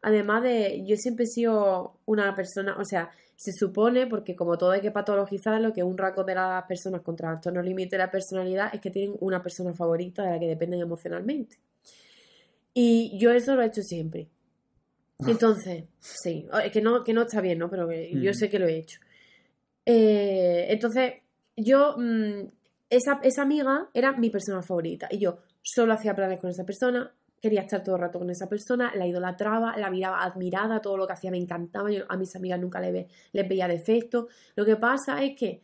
Además 0.06 0.41
de, 0.44 0.85
yo 0.87 0.94
siempre 0.97 1.25
he 1.25 1.26
sido 1.26 1.97
una 2.06 2.32
persona, 2.37 2.76
o 2.79 2.85
sea, 2.85 3.11
se 3.35 3.53
supone, 3.53 4.06
porque 4.06 4.37
como 4.37 4.56
todo 4.56 4.70
hay 4.70 4.81
que 4.81 4.93
patologizarlo, 4.93 5.73
que 5.73 5.82
un 5.82 5.99
rasgo 5.99 6.23
de 6.23 6.37
las 6.37 6.62
personas 6.67 7.00
con 7.03 7.17
trastorno 7.17 7.61
límite 7.61 7.97
de 7.97 8.05
la 8.05 8.11
personalidad 8.12 8.73
es 8.73 8.81
que 8.81 8.93
tienen 8.93 9.17
una 9.19 9.43
persona 9.43 9.73
favorita 9.75 10.23
de 10.23 10.31
la 10.31 10.38
que 10.38 10.47
dependen 10.47 10.81
emocionalmente. 10.81 11.56
Y 12.73 13.19
yo 13.19 13.32
eso 13.32 13.56
lo 13.56 13.62
he 13.62 13.67
hecho 13.67 13.82
siempre. 13.82 14.29
Entonces, 15.26 15.87
sí, 15.99 16.47
es 16.64 16.70
que 16.70 16.81
no, 16.81 17.03
que 17.03 17.12
no 17.12 17.23
está 17.23 17.41
bien, 17.41 17.58
¿no? 17.58 17.69
Pero 17.69 17.88
que 17.88 18.08
yo 18.12 18.31
Mm. 18.31 18.35
sé 18.35 18.49
que 18.49 18.61
lo 18.61 18.67
he 18.69 18.76
hecho. 18.76 19.00
Eh, 19.85 20.67
entonces, 20.70 21.14
yo, 21.56 21.97
mm, 21.99 22.49
esa, 22.91 23.19
esa 23.25 23.43
amiga 23.43 23.88
era 23.93 24.12
mi 24.12 24.31
persona 24.31 24.62
favorita 24.62 25.08
y 25.11 25.19
yo 25.19 25.38
solo 25.62 25.94
hacía 25.94 26.14
planes 26.14 26.38
con 26.38 26.50
esa 26.50 26.64
persona, 26.64 27.12
quería 27.40 27.62
estar 27.62 27.82
todo 27.82 27.96
el 27.96 28.00
rato 28.02 28.18
con 28.18 28.30
esa 28.30 28.48
persona, 28.48 28.92
la 28.94 29.06
idolatraba, 29.06 29.76
la 29.76 29.90
miraba 29.90 30.22
admirada, 30.24 30.80
todo 30.80 30.96
lo 30.96 31.06
que 31.06 31.12
hacía 31.14 31.30
me 31.30 31.38
encantaba, 31.38 31.90
yo 31.90 32.04
a 32.08 32.16
mis 32.16 32.34
amigas 32.36 32.60
nunca 32.60 32.80
les, 32.80 32.92
ve- 32.92 33.08
les 33.32 33.48
veía 33.48 33.68
defectos. 33.68 34.26
Lo 34.56 34.64
que 34.64 34.76
pasa 34.76 35.22
es 35.22 35.36
que, 35.36 35.62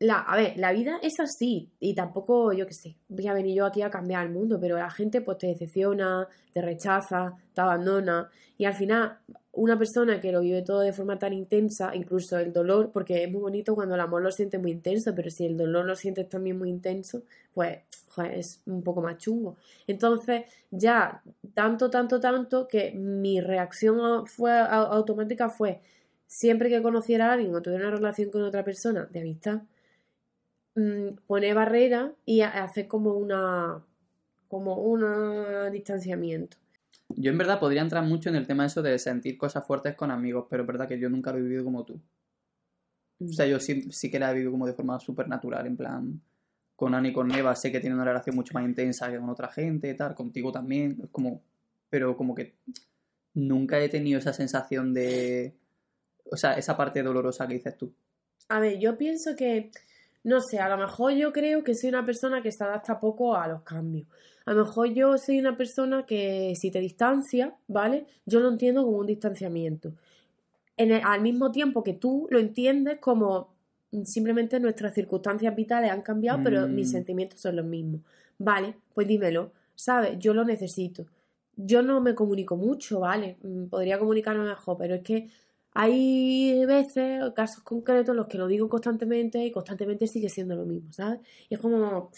la, 0.00 0.20
a 0.20 0.36
ver, 0.36 0.56
la 0.56 0.72
vida 0.72 0.98
es 1.02 1.18
así 1.18 1.70
y 1.80 1.94
tampoco, 1.94 2.52
yo 2.52 2.66
qué 2.66 2.74
sé, 2.74 2.96
voy 3.08 3.26
a 3.26 3.34
venir 3.34 3.56
yo 3.56 3.66
aquí 3.66 3.82
a 3.82 3.90
cambiar 3.90 4.26
el 4.26 4.32
mundo, 4.32 4.58
pero 4.60 4.78
la 4.78 4.90
gente 4.90 5.20
pues 5.20 5.38
te 5.38 5.48
decepciona, 5.48 6.28
te 6.52 6.62
rechaza, 6.62 7.34
te 7.52 7.60
abandona 7.60 8.30
y 8.56 8.64
al 8.64 8.74
final 8.74 9.18
una 9.52 9.76
persona 9.76 10.20
que 10.20 10.30
lo 10.30 10.40
vive 10.40 10.62
todo 10.62 10.80
de 10.80 10.92
forma 10.92 11.18
tan 11.18 11.32
intensa, 11.32 11.94
incluso 11.94 12.38
el 12.38 12.52
dolor, 12.52 12.92
porque 12.92 13.24
es 13.24 13.30
muy 13.30 13.40
bonito 13.40 13.74
cuando 13.74 13.96
el 13.96 14.00
amor 14.00 14.22
lo 14.22 14.30
sientes 14.30 14.60
muy 14.60 14.70
intenso, 14.70 15.12
pero 15.16 15.30
si 15.30 15.46
el 15.46 15.56
dolor 15.56 15.84
lo 15.84 15.96
sientes 15.96 16.28
también 16.28 16.56
muy 16.56 16.70
intenso, 16.70 17.22
pues 17.52 17.78
es 18.32 18.60
un 18.66 18.82
poco 18.82 19.00
más 19.00 19.18
chungo. 19.18 19.56
Entonces, 19.86 20.44
ya 20.70 21.22
tanto, 21.54 21.90
tanto, 21.90 22.20
tanto 22.20 22.68
que 22.68 22.92
mi 22.92 23.40
reacción 23.40 24.26
fue 24.26 24.52
automática 24.58 25.50
fue 25.50 25.80
siempre 26.26 26.68
que 26.68 26.82
conociera 26.82 27.30
a 27.30 27.32
alguien 27.32 27.54
o 27.54 27.62
tuviera 27.62 27.88
una 27.88 27.96
relación 27.96 28.30
con 28.30 28.42
otra 28.42 28.64
persona 28.64 29.08
de 29.10 29.20
amistad, 29.20 29.62
mm, 30.74 31.26
poner 31.26 31.54
barreras 31.54 32.12
y 32.24 32.40
hacer 32.40 32.88
como 32.88 33.14
una 33.14 33.84
como 34.48 34.76
un 34.76 35.04
distanciamiento. 35.70 36.56
Yo 37.10 37.30
en 37.30 37.38
verdad 37.38 37.60
podría 37.60 37.82
entrar 37.82 38.04
mucho 38.04 38.28
en 38.28 38.36
el 38.36 38.46
tema 38.46 38.66
eso 38.66 38.82
de 38.82 38.98
sentir 38.98 39.36
cosas 39.36 39.66
fuertes 39.66 39.94
con 39.94 40.10
amigos, 40.10 40.46
pero 40.48 40.62
es 40.62 40.66
verdad 40.66 40.88
que 40.88 40.98
yo 40.98 41.10
nunca 41.10 41.32
lo 41.32 41.38
he 41.38 41.42
vivido 41.42 41.64
como 41.64 41.84
tú. 41.84 42.00
O 43.20 43.28
sea, 43.28 43.46
yo 43.46 43.58
sí, 43.60 43.90
sí 43.90 44.10
que 44.10 44.18
la 44.18 44.30
he 44.30 44.34
vivido 44.34 44.52
como 44.52 44.66
de 44.66 44.72
forma 44.72 44.98
súper 45.00 45.28
natural, 45.28 45.66
en 45.66 45.76
plan, 45.76 46.22
con 46.76 46.94
Ani 46.94 47.08
y 47.08 47.12
con 47.12 47.30
Eva 47.32 47.54
sé 47.56 47.72
que 47.72 47.80
tienen 47.80 47.96
una 47.96 48.04
relación 48.04 48.36
mucho 48.36 48.54
más 48.54 48.64
intensa 48.64 49.10
que 49.10 49.18
con 49.18 49.28
otra 49.28 49.48
gente, 49.48 49.92
tal, 49.94 50.14
contigo 50.14 50.52
también, 50.52 51.00
es 51.02 51.10
como, 51.10 51.42
pero 51.90 52.16
como 52.16 52.34
que 52.34 52.54
nunca 53.34 53.80
he 53.80 53.88
tenido 53.88 54.18
esa 54.18 54.32
sensación 54.32 54.94
de, 54.94 55.56
o 56.30 56.36
sea, 56.36 56.54
esa 56.54 56.76
parte 56.76 57.02
dolorosa 57.02 57.48
que 57.48 57.54
dices 57.54 57.76
tú. 57.76 57.92
A 58.48 58.60
ver, 58.60 58.78
yo 58.78 58.96
pienso 58.96 59.34
que, 59.34 59.72
no 60.28 60.40
sé, 60.40 60.58
a 60.58 60.68
lo 60.68 60.76
mejor 60.76 61.12
yo 61.12 61.32
creo 61.32 61.64
que 61.64 61.74
soy 61.74 61.88
una 61.88 62.04
persona 62.04 62.42
que 62.42 62.52
se 62.52 62.62
adapta 62.64 63.00
poco 63.00 63.34
a 63.34 63.48
los 63.48 63.62
cambios. 63.62 64.06
A 64.44 64.52
lo 64.52 64.64
mejor 64.64 64.88
yo 64.92 65.16
soy 65.18 65.38
una 65.38 65.56
persona 65.56 66.04
que 66.04 66.54
si 66.60 66.70
te 66.70 66.80
distancia, 66.80 67.54
¿vale? 67.66 68.06
Yo 68.26 68.40
lo 68.40 68.48
entiendo 68.48 68.84
como 68.84 68.98
un 68.98 69.06
distanciamiento. 69.06 69.92
En 70.76 70.92
el- 70.92 71.02
al 71.04 71.20
mismo 71.22 71.50
tiempo 71.50 71.82
que 71.82 71.94
tú 71.94 72.26
lo 72.30 72.38
entiendes 72.38 72.98
como 73.00 73.56
mm, 73.90 74.02
simplemente 74.04 74.60
nuestras 74.60 74.92
circunstancias 74.94 75.56
vitales 75.56 75.90
han 75.90 76.02
cambiado, 76.02 76.40
pero 76.44 76.68
Mm. 76.68 76.74
mis 76.74 76.90
sentimientos 76.90 77.40
son 77.40 77.56
los 77.56 77.64
mismos. 77.64 78.02
Vale, 78.38 78.74
pues 78.94 79.06
dímelo, 79.08 79.50
¿sabes? 79.74 80.18
Yo 80.18 80.34
lo 80.34 80.44
necesito. 80.44 81.06
Yo 81.56 81.80
no 81.82 82.00
me 82.02 82.14
comunico 82.14 82.54
mucho, 82.56 83.00
¿vale? 83.00 83.38
Mm, 83.42 83.64
Podría 83.68 83.98
comunicarme 83.98 84.44
mejor, 84.44 84.76
pero 84.78 84.94
es 84.96 85.02
que 85.02 85.30
hay 85.80 86.64
veces, 86.66 87.22
casos 87.36 87.62
concretos, 87.62 88.10
en 88.12 88.16
los 88.16 88.26
que 88.26 88.36
lo 88.36 88.46
digo 88.48 88.68
constantemente 88.68 89.44
y 89.44 89.52
constantemente 89.52 90.06
sigue 90.08 90.28
siendo 90.28 90.56
lo 90.56 90.64
mismo, 90.66 90.92
¿sabes? 90.92 91.20
Y 91.48 91.54
es 91.54 91.60
como 91.60 92.10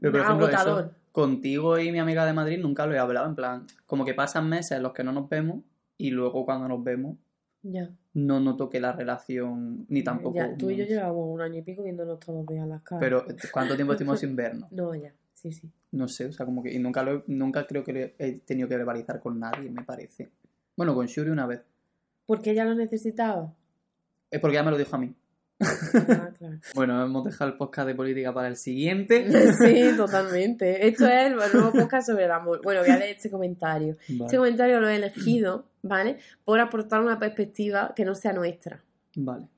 Pero, 0.00 0.12
por 0.12 0.20
ejemplo, 0.20 0.48
eso, 0.48 0.90
contigo 1.12 1.78
y 1.78 1.90
mi 1.92 1.98
amiga 1.98 2.26
de 2.26 2.32
Madrid 2.32 2.58
nunca 2.60 2.86
lo 2.86 2.94
he 2.94 2.98
hablado, 2.98 3.26
en 3.28 3.34
plan, 3.34 3.66
como 3.86 4.04
que 4.04 4.14
pasan 4.14 4.48
meses 4.48 4.72
en 4.72 4.82
los 4.82 4.92
que 4.92 5.02
no 5.02 5.12
nos 5.12 5.28
vemos 5.28 5.62
y 5.96 6.10
luego 6.10 6.44
cuando 6.44 6.68
nos 6.68 6.82
vemos 6.84 7.16
Ya, 7.62 7.90
no 8.14 8.38
noto 8.40 8.68
que 8.68 8.80
la 8.80 8.92
relación 8.92 9.86
ni 9.88 10.02
tampoco... 10.02 10.34
ya. 10.36 10.56
Tú 10.56 10.70
y 10.70 10.76
yo 10.76 10.84
llevamos 10.84 11.26
un 11.26 11.40
año 11.40 11.58
y 11.58 11.62
pico 11.62 11.82
viéndonos 11.82 12.18
todos 12.20 12.40
los 12.40 12.46
días 12.46 12.66
las 12.68 12.82
caras. 12.82 13.00
Pero 13.00 13.24
¿cuánto 13.52 13.74
tiempo 13.76 13.92
estuvimos 13.94 14.20
sin 14.20 14.36
vernos? 14.36 14.70
No, 14.72 14.94
ya, 14.94 15.12
sí, 15.34 15.52
sí. 15.52 15.70
No 15.92 16.06
sé, 16.06 16.26
o 16.26 16.32
sea, 16.32 16.44
como 16.46 16.62
que... 16.62 16.72
Y 16.72 16.78
nunca, 16.78 17.02
lo 17.02 17.12
he- 17.16 17.24
nunca 17.28 17.66
creo 17.66 17.82
que 17.82 17.92
lo 17.92 17.98
he 18.24 18.32
tenido 18.44 18.68
que 18.68 18.76
verbalizar 18.76 19.20
con 19.20 19.38
nadie, 19.40 19.70
me 19.70 19.82
parece. 19.84 20.30
Bueno, 20.76 20.94
con 20.94 21.06
Shuri 21.06 21.30
una 21.30 21.46
vez. 21.46 21.62
Porque 22.30 22.52
ella 22.52 22.64
lo 22.64 22.76
necesitaba. 22.76 23.52
Es 24.30 24.38
porque 24.38 24.56
ella 24.56 24.62
me 24.64 24.70
lo 24.70 24.78
dijo 24.78 24.94
a 24.94 24.98
mí. 25.00 25.12
Ah, 25.58 26.30
claro. 26.38 26.58
Bueno, 26.76 27.04
hemos 27.04 27.24
dejado 27.24 27.50
el 27.50 27.56
podcast 27.56 27.88
de 27.88 27.96
política 27.96 28.32
para 28.32 28.46
el 28.46 28.56
siguiente. 28.56 29.26
Sí, 29.58 29.96
totalmente. 29.96 30.86
Esto 30.86 31.08
es 31.08 31.26
el 31.26 31.34
nuevo 31.34 31.72
podcast 31.72 32.06
sobre 32.06 32.26
el 32.26 32.30
amor. 32.30 32.60
Bueno, 32.62 32.82
voy 32.82 32.90
a 32.90 32.98
leer 32.98 33.16
este 33.16 33.30
comentario. 33.32 33.96
Este 34.00 34.14
Vale. 34.16 34.36
comentario 34.36 34.80
lo 34.80 34.88
he 34.88 34.94
elegido, 34.94 35.66
¿vale? 35.82 36.18
Por 36.44 36.60
aportar 36.60 37.00
una 37.00 37.18
perspectiva 37.18 37.92
que 37.96 38.04
no 38.04 38.14
sea 38.14 38.32
nuestra. 38.32 38.80
Vale. 39.16 39.48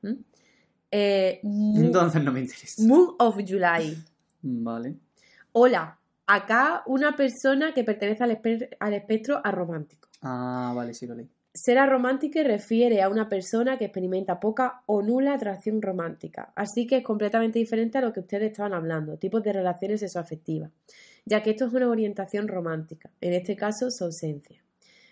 Eh, 0.91 1.41
Moon, 1.43 1.85
Entonces 1.85 2.25
no 2.25 2.33
me 2.33 2.41
interesa. 2.41 2.83
Moon 2.85 3.15
of 3.19 3.37
July. 3.47 4.03
Vale. 4.41 4.95
Hola, 5.53 5.99
acá 6.27 6.83
una 6.87 7.15
persona 7.17 7.75
que 7.75 7.85
pertenece 7.85 8.25
al, 8.25 8.31
espe- 8.31 8.71
al 8.81 8.95
espectro 8.95 9.43
aromántico. 9.45 10.09
Ah, 10.23 10.73
vale, 10.75 10.95
sí 10.95 11.07
lo 11.07 11.15
leí. 11.15 11.29
Ser 11.55 11.77
aromántico 11.77 12.43
refiere 12.43 13.03
a 13.03 13.11
una 13.11 13.29
persona 13.29 13.77
que 13.77 13.85
experimenta 13.85 14.41
poca 14.41 14.83
o 14.87 15.03
nula 15.03 15.35
atracción 15.35 15.83
romántica, 15.83 16.51
así 16.57 16.87
que 16.87 16.97
es 16.97 17.05
completamente 17.05 17.59
diferente 17.59 17.99
a 17.99 18.01
lo 18.01 18.15
que 18.15 18.21
ustedes 18.21 18.53
estaban 18.53 18.73
hablando, 18.73 19.19
tipos 19.19 19.43
de 19.43 19.53
relaciones 19.53 20.01
sexoafectivas, 20.01 20.71
ya 21.27 21.43
que 21.43 21.51
esto 21.51 21.67
es 21.67 21.75
una 21.75 21.91
orientación 21.91 22.49
romántica, 22.49 23.11
en 23.21 23.35
este 23.35 23.55
caso 23.55 23.91
su 23.91 24.05
ausencia. 24.05 24.65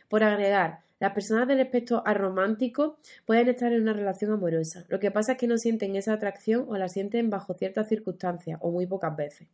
Por 0.08 0.24
agregar, 0.24 0.80
las 0.98 1.12
personas 1.12 1.46
del 1.46 1.60
espectro 1.60 2.02
aromántico 2.06 2.96
pueden 3.26 3.48
estar 3.50 3.70
en 3.74 3.82
una 3.82 3.92
relación 3.92 4.32
amorosa, 4.32 4.86
lo 4.88 4.98
que 4.98 5.10
pasa 5.10 5.32
es 5.32 5.38
que 5.38 5.46
no 5.46 5.58
sienten 5.58 5.94
esa 5.94 6.14
atracción 6.14 6.64
o 6.68 6.78
la 6.78 6.88
sienten 6.88 7.28
bajo 7.28 7.52
ciertas 7.52 7.86
circunstancias 7.86 8.58
o 8.62 8.70
muy 8.70 8.86
pocas 8.86 9.14
veces. 9.14 9.46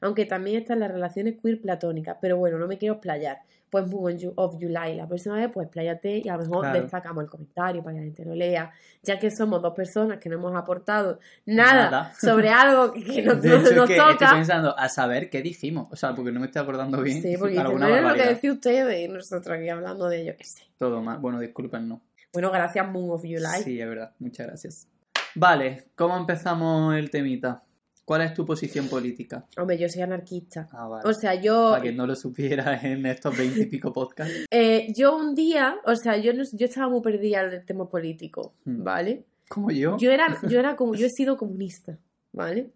Aunque 0.00 0.24
también 0.24 0.58
están 0.58 0.78
las 0.78 0.92
relaciones 0.92 1.34
queer 1.42 1.60
platónicas, 1.60 2.18
pero 2.20 2.36
bueno, 2.36 2.58
no 2.58 2.68
me 2.68 2.78
quiero 2.78 2.94
explayar. 2.94 3.38
Pues 3.70 3.86
Moon 3.86 4.16
of 4.36 4.54
July, 4.60 4.94
la 4.94 5.06
próxima 5.06 5.36
vez 5.36 5.50
pues 5.52 5.66
expláyate 5.66 6.22
y 6.24 6.28
a 6.28 6.36
lo 6.36 6.42
mejor 6.44 6.60
Claro. 6.60 6.80
destacamos 6.82 7.24
el 7.24 7.30
comentario 7.30 7.82
para 7.82 7.94
que 7.94 8.00
la 8.00 8.04
gente 8.06 8.24
lo 8.24 8.34
lea, 8.34 8.72
ya 9.02 9.18
que 9.18 9.30
somos 9.30 9.60
dos 9.60 9.74
personas 9.74 10.18
que 10.18 10.28
no 10.28 10.36
hemos 10.36 10.56
aportado 10.56 11.18
nada, 11.44 11.90
Nada. 11.90 12.12
sobre 12.20 12.48
algo 12.50 12.92
que, 12.92 13.22
nos, 13.22 13.42
De 13.42 13.48
hecho, 13.56 13.74
nos 13.74 13.90
es 13.90 13.96
que 13.96 13.96
toca. 13.96 14.10
estoy 14.12 14.28
pensando 14.28 14.78
a 14.78 14.88
saber 14.88 15.28
qué 15.30 15.42
dijimos. 15.42 15.88
O 15.90 15.96
sea, 15.96 16.14
porque 16.14 16.32
no 16.32 16.40
me 16.40 16.46
estoy 16.46 16.62
acordando 16.62 17.02
bien. 17.02 17.20
Sí, 17.22 17.36
porque 17.38 17.54
no 17.62 17.86
es 17.88 18.02
lo 18.02 18.14
que 18.14 18.26
decía 18.26 18.52
usted 18.52 18.98
y 18.98 19.08
nosotros 19.08 19.56
aquí 19.58 19.68
hablando 19.68 20.08
de 20.08 20.22
ello, 20.22 20.34
que 20.36 20.44
sé. 20.44 20.62
Todo 20.78 21.02
mal. 21.02 21.18
Bueno, 21.18 21.40
disculpen, 21.40 21.88
no. 21.88 22.00
Bueno, 22.32 22.50
gracias 22.50 22.88
Moon 22.90 23.10
of 23.10 23.22
July. 23.22 23.62
Sí, 23.64 23.80
es 23.80 23.88
verdad. 23.88 24.12
Muchas 24.18 24.46
gracias. 24.46 24.88
Vale, 25.34 25.84
¿cómo 25.94 26.16
empezamos 26.16 26.94
el 26.94 27.10
temita? 27.10 27.62
¿Cuál 28.08 28.22
es 28.22 28.32
tu 28.32 28.46
posición 28.46 28.88
política? 28.88 29.46
Hombre, 29.58 29.76
yo 29.76 29.86
soy 29.86 30.00
anarquista. 30.00 30.66
Ah, 30.72 30.88
vale. 30.88 31.06
O 31.06 31.12
sea, 31.12 31.34
yo, 31.34 31.72
Para 31.72 31.82
que 31.82 31.92
no 31.92 32.06
lo 32.06 32.16
supieras 32.16 32.82
en 32.84 33.04
estos 33.04 33.36
veintipico 33.36 33.92
podcasts. 33.92 34.46
eh, 34.50 34.90
yo 34.96 35.14
un 35.14 35.34
día, 35.34 35.76
o 35.84 35.94
sea, 35.94 36.16
yo, 36.16 36.32
no, 36.32 36.42
yo 36.52 36.64
estaba 36.66 36.88
muy 36.88 37.02
perdida 37.02 37.42
en 37.44 37.52
el 37.52 37.66
tema 37.66 37.86
político, 37.86 38.54
Hmm. 38.64 38.82
¿vale? 38.82 39.24
Como 39.50 39.70
yo. 39.70 39.98
Yo 39.98 40.10
era, 40.10 40.38
yo 40.48 40.58
era 40.58 40.74
como, 40.74 40.94
yo 40.94 41.04
he 41.06 41.10
sido 41.18 41.36
comunista, 41.36 41.98
¿vale? 42.32 42.70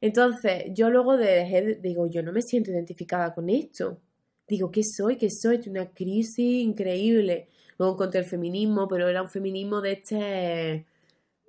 Entonces, 0.00 0.64
yo 0.74 0.90
luego 0.90 1.16
de 1.16 1.26
dejé, 1.26 1.62
de- 1.62 1.74
digo, 1.76 2.08
yo 2.08 2.22
no 2.24 2.32
me 2.32 2.42
siento 2.42 2.70
identificada 2.72 3.32
con 3.32 3.48
esto. 3.50 4.00
Digo, 4.48 4.70
¿qué 4.72 4.82
soy? 4.82 5.16
¿Qué 5.16 5.28
soy? 5.30 5.56
Es 5.56 5.66
una 5.68 5.86
crisis 5.90 6.38
increíble. 6.64 7.48
Luego 7.78 7.94
encontré 7.94 8.20
el 8.20 8.26
feminismo, 8.26 8.86
pero 8.88 9.08
era 9.08 9.22
un 9.22 9.30
feminismo 9.30 9.80
de 9.80 9.92
este 9.92 10.86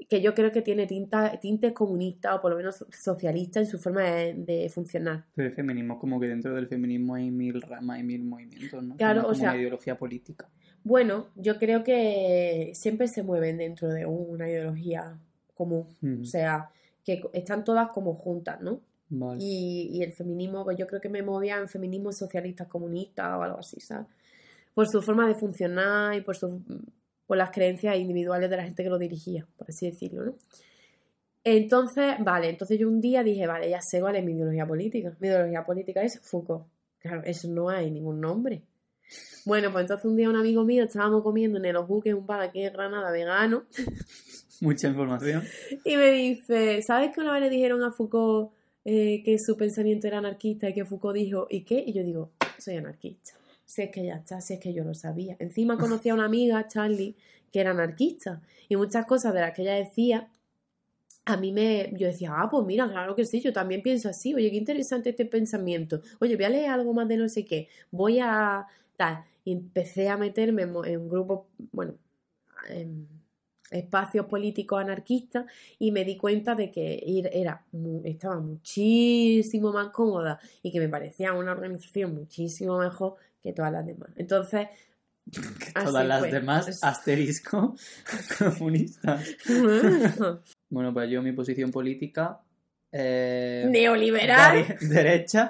que 0.10 0.22
yo 0.22 0.34
creo 0.36 0.52
que 0.52 0.62
tiene 0.62 0.86
tinta, 0.88 1.40
tintes 1.40 1.74
comunistas 1.74 2.36
o 2.36 2.42
por 2.42 2.52
lo 2.52 2.58
menos 2.58 2.86
socialista 2.92 3.60
en 3.60 3.66
su 3.66 3.80
forma 3.80 4.04
de, 4.04 4.34
de 4.34 4.70
funcionar. 4.70 5.26
Pero 5.36 5.48
el 5.48 5.54
feminismo, 5.56 5.98
como 6.00 6.20
que 6.20 6.28
dentro 6.28 6.54
del 6.54 6.68
feminismo 6.68 7.16
hay 7.16 7.32
mil 7.32 7.62
ramas 7.62 8.00
y 8.00 8.04
mil 8.04 8.24
movimientos, 8.24 8.84
¿no? 8.84 8.96
Claro, 8.98 9.22
No 9.24 9.28
o 9.30 9.32
es 9.32 9.38
como 9.38 9.42
sea- 9.42 9.52
una 9.52 9.60
ideología 9.62 9.98
política. 9.98 10.48
Bueno, 10.84 11.28
yo 11.36 11.58
creo 11.58 11.84
que 11.84 12.72
siempre 12.76 13.08
se 13.08 13.24
mueven 13.24 13.58
dentro 13.58 13.88
de 13.90 14.06
una 14.06 14.48
ideología 14.50 15.18
común. 15.56 15.88
O 16.22 16.26
sea, 16.26 16.70
que 17.04 17.24
están 17.34 17.64
todas 17.64 17.90
como 17.90 18.14
juntas, 18.14 18.62
¿no? 18.62 18.82
Vale. 19.10 19.40
Y, 19.44 19.90
y 19.94 20.04
el 20.04 20.12
feminismo, 20.14 20.64
pues 20.64 20.78
yo 20.78 20.86
creo 20.88 21.02
que 21.02 21.10
me 21.10 21.24
movía 21.24 21.58
en 21.58 21.68
feminismo 21.70 22.12
socialista 22.12 22.66
comunista 22.68 23.36
o 23.38 23.42
algo 23.42 23.60
así, 23.60 23.80
¿sabes? 23.80 24.08
Por 24.76 24.88
su 24.88 25.02
forma 25.02 25.28
de 25.28 25.36
funcionar 25.36 26.14
y 26.16 26.22
por, 26.22 26.36
su, 26.36 26.62
por 27.26 27.38
las 27.38 27.52
creencias 27.52 27.98
individuales 27.98 28.50
de 28.50 28.58
la 28.58 28.64
gente 28.64 28.84
que 28.84 28.90
lo 28.90 28.98
dirigía, 28.98 29.48
por 29.58 29.70
así 29.70 29.90
decirlo, 29.90 30.26
¿no? 30.26 30.36
Entonces, 31.44 32.16
vale, 32.20 32.50
entonces 32.50 32.80
yo 32.80 32.88
un 32.88 33.00
día 33.02 33.24
dije, 33.24 33.46
vale, 33.46 33.70
ya 33.70 33.80
sé 33.80 34.02
cuál 34.02 34.16
es 34.16 34.24
mi 34.24 34.32
ideología 34.32 34.66
política. 34.66 35.16
Mi 35.20 35.28
ideología 35.28 35.64
política 35.64 36.02
es 36.02 36.20
Foucault. 36.22 36.66
Claro, 37.00 37.22
eso 37.24 37.48
no 37.48 37.70
hay 37.70 37.92
ningún 37.92 38.20
nombre. 38.20 38.64
Bueno, 39.46 39.72
pues 39.72 39.84
entonces 39.84 40.06
un 40.06 40.16
día 40.18 40.28
un 40.28 40.36
amigo 40.38 40.64
mío 40.64 40.86
estábamos 40.86 41.22
comiendo 41.22 41.60
en 41.60 41.66
el 41.66 41.76
Ojú, 41.76 42.02
que 42.02 42.10
es 42.10 42.16
un 42.16 42.26
bar 42.26 42.42
aquí 42.42 42.64
en 42.64 42.74
Granada 42.74 43.12
vegano, 43.12 43.66
Mucha 44.62 44.88
información. 44.88 45.44
y 45.84 45.96
me 45.98 46.12
dice, 46.12 46.82
¿sabes 46.82 47.14
que 47.14 47.22
una 47.22 47.34
vez 47.34 47.42
le 47.42 47.50
dijeron 47.50 47.84
a 47.84 47.92
Foucault 47.92 48.52
eh, 48.86 49.22
que 49.24 49.38
su 49.38 49.56
pensamiento 49.56 50.08
era 50.08 50.18
anarquista 50.18 50.70
y 50.70 50.74
que 50.74 50.86
Foucault 50.86 51.16
dijo, 51.16 51.46
¿y 51.50 51.62
qué? 51.62 51.84
Y 51.86 51.94
yo 51.94 52.04
digo, 52.04 52.32
soy 52.58 52.78
anarquista. 52.78 53.34
Si 53.66 53.82
es 53.82 53.92
que 53.92 54.06
ya 54.06 54.16
está, 54.16 54.42
si 54.42 54.54
es 54.54 54.60
que 54.60 54.74
yo 54.74 54.84
lo 54.84 54.94
sabía. 54.94 55.36
Encima 55.40 55.78
conocí 55.78 56.10
a 56.10 56.14
una 56.14 56.26
amiga, 56.26 56.68
Charlie, 56.68 57.16
que 57.52 57.60
era 57.62 57.72
anarquista. 57.72 58.42
Y 58.70 58.76
muchas 58.76 59.06
cosas 59.06 59.34
de 59.34 59.42
las 59.42 59.54
que 59.54 59.64
ella 59.64 59.76
decía, 59.76 60.30
a 61.26 61.38
mí 61.38 61.52
me... 61.52 61.92
Yo 61.98 62.08
decía, 62.08 62.32
ah, 62.36 62.50
pues 62.50 62.66
mira, 62.66 62.88
claro 62.88 63.16
que 63.16 63.26
sí, 63.26 63.42
yo 63.42 63.52
también 63.52 63.82
pienso 63.82 64.08
así. 64.10 64.34
Oye, 64.36 64.52
qué 64.52 64.58
interesante 64.58 65.10
este 65.10 65.26
pensamiento. 65.26 66.02
Oye, 66.20 66.36
voy 66.36 66.46
a 66.46 66.50
leer 66.50 66.70
algo 66.70 66.94
más 66.94 67.08
de 67.08 67.18
no 67.18 67.28
sé 67.28 67.44
qué. 67.44 67.68
Voy 67.92 68.20
a... 68.20 68.68
tal. 68.96 69.24
Y 69.44 69.52
empecé 69.52 70.10
a 70.10 70.18
meterme 70.18 70.64
en, 70.64 71.10
grupos, 71.10 71.48
bueno, 71.72 71.96
en 72.70 73.08
espacios 73.72 74.28
políticos 74.28 74.80
anarquistas 74.80 75.46
y 75.80 75.92
me 75.92 76.06
di 76.06 76.18
cuenta 76.18 76.56
de 76.56 76.72
que 76.72 77.04
ir- 77.06 77.30
era, 77.34 77.66
estaba 78.04 78.40
muchísimo 78.40 79.74
más 79.74 79.90
cómoda 79.90 80.40
y 80.62 80.72
que 80.72 80.80
me 80.80 80.88
parecía 80.90 81.34
una 81.34 81.52
organización 81.52 82.14
muchísimo 82.14 82.78
mejor 82.78 83.16
que 83.50 83.54
todas 83.54 83.72
las 83.72 83.86
demás. 83.86 84.10
Entonces, 84.18 84.68
así 85.74 85.86
Todas 85.86 86.06
las 86.06 86.20
fue. 86.20 86.32
demás, 86.32 86.80
asterisco, 86.84 87.76
comunistas. 88.40 89.26
Bueno, 90.70 90.94
pues 90.94 91.10
yo 91.10 91.22
mi 91.22 91.32
posición 91.32 91.72
política... 91.72 92.40
eh, 92.92 93.66
Neoliberal, 93.70 94.66
dere- 94.66 94.80
derecha. 94.88 95.50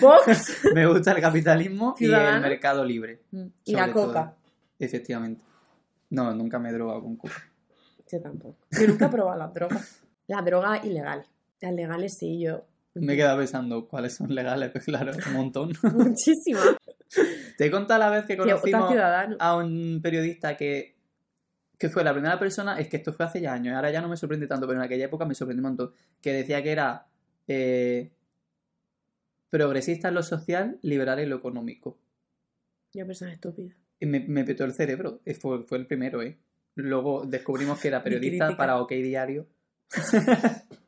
Vox 0.00 0.58
Me 0.74 0.86
gusta 0.86 1.12
el 1.12 1.20
capitalismo 1.20 1.94
y 1.98 2.06
el 2.06 2.40
mercado 2.40 2.84
libre. 2.84 3.22
y 3.64 3.72
la 3.74 3.92
todo. 3.92 4.06
coca. 4.08 4.34
Efectivamente. 4.78 5.42
No, 6.10 6.32
nunca 6.34 6.58
me 6.58 6.70
he 6.70 6.72
drogado 6.72 7.02
con 7.02 7.16
coca. 7.16 7.42
Yo 8.10 8.20
tampoco. 8.20 8.56
Yo 8.70 8.86
nunca 8.88 9.06
he 9.06 9.08
probado 9.10 9.38
las 9.38 9.52
drogas. 9.52 10.00
Las 10.28 10.44
drogas 10.44 10.84
ilegales. 10.84 11.26
Las 11.60 11.72
legales 11.74 12.16
sí, 12.18 12.40
yo. 12.40 12.64
Me 12.94 13.12
he 13.12 13.16
quedado 13.16 13.38
pensando 13.38 13.86
cuáles 13.86 14.14
son 14.14 14.34
legales, 14.34 14.70
pues 14.70 14.84
claro, 14.84 15.12
un 15.26 15.32
montón. 15.34 15.72
Muchísimas. 15.94 16.76
Te 17.56 17.66
he 17.66 17.70
contado 17.70 18.00
la 18.00 18.10
vez 18.10 18.24
que 18.24 18.36
conocimos 18.36 18.94
a 19.38 19.56
un 19.56 20.00
periodista 20.02 20.56
que, 20.56 20.96
que 21.78 21.88
fue 21.88 22.04
la 22.04 22.12
primera 22.12 22.38
persona, 22.38 22.78
es 22.78 22.88
que 22.88 22.98
esto 22.98 23.12
fue 23.12 23.26
hace 23.26 23.40
ya 23.40 23.52
años, 23.52 23.74
ahora 23.74 23.90
ya 23.90 24.00
no 24.00 24.08
me 24.08 24.16
sorprende 24.16 24.46
tanto, 24.46 24.66
pero 24.66 24.78
en 24.78 24.84
aquella 24.84 25.06
época 25.06 25.24
me 25.24 25.34
sorprendió 25.34 25.64
un 25.64 25.70
montón, 25.70 25.92
que 26.20 26.32
decía 26.32 26.62
que 26.62 26.72
era 26.72 27.06
eh, 27.46 28.10
progresista 29.50 30.08
en 30.08 30.14
lo 30.14 30.22
social, 30.22 30.78
liberal 30.82 31.18
en 31.18 31.30
lo 31.30 31.36
económico. 31.36 31.98
Yo 32.92 33.06
persona 33.06 33.32
estúpida. 33.32 33.74
Y 34.00 34.06
me, 34.06 34.20
me 34.20 34.44
petó 34.44 34.64
el 34.64 34.72
cerebro, 34.72 35.20
Eh, 35.24 35.34
fue, 35.34 35.62
fue 35.64 35.78
el 35.78 35.86
primero, 35.86 36.22
¿eh? 36.22 36.38
Luego 36.74 37.24
descubrimos 37.26 37.80
que 37.80 37.88
era 37.88 38.02
periodista 38.04 38.56
para 38.56 38.80
OK 38.80 38.90
Diario. 38.92 39.46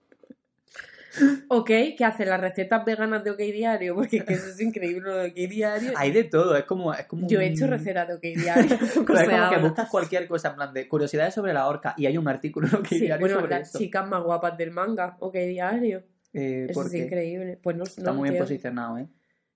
Ok, 1.49 1.71
que 1.97 2.05
hace 2.05 2.25
las 2.25 2.41
recetas 2.41 2.85
veganas 2.85 3.25
de 3.25 3.31
OK 3.31 3.39
Diario, 3.39 3.95
porque 3.95 4.19
es 4.19 4.25
que 4.25 4.35
eso 4.35 4.49
es 4.49 4.61
increíble 4.61 5.01
lo 5.01 5.17
de 5.17 5.29
OK 5.31 5.35
Diario. 5.35 5.93
Hay 5.97 6.13
de 6.13 6.25
todo, 6.25 6.57
es 6.57 6.65
como... 6.65 6.95
Es 6.95 7.07
como 7.07 7.29
Yo 7.29 7.41
he 7.41 7.47
hecho 7.47 7.67
recetas 7.67 8.09
de 8.09 8.15
OK 8.15 8.23
Diario. 8.23 8.77
Es 8.81 8.95
como 8.95 9.51
que 9.51 9.59
buscas 9.61 9.89
cualquier 9.91 10.29
cosa, 10.29 10.51
en 10.51 10.55
plan 10.57 10.73
de 10.73 10.89
curiosidades 10.89 11.35
sobre 11.35 11.53
la 11.53 11.67
horca 11.67 11.95
y 11.97 12.07
hay 12.07 12.17
un 12.17 12.29
artículo 12.29 12.69
en 12.69 12.75
OK 12.77 12.87
Sí, 12.87 13.01
Diario 13.01 13.21
bueno, 13.21 13.41
sobre 13.41 13.59
las 13.59 13.73
chicas 13.73 14.09
más 14.09 14.23
guapas 14.23 14.57
del 14.57 14.71
manga, 14.71 15.17
OK 15.21 15.35
Diario. 15.35 16.05
Eh, 16.33 16.67
Eso 16.69 16.87
es 16.87 16.95
increíble. 16.95 17.59
Pues 17.61 17.77
no, 17.77 17.85
está 17.85 18.03
no 18.03 18.15
muy 18.15 18.31
bien 18.31 18.41
posicionado, 18.41 18.99
¿eh? 18.99 19.09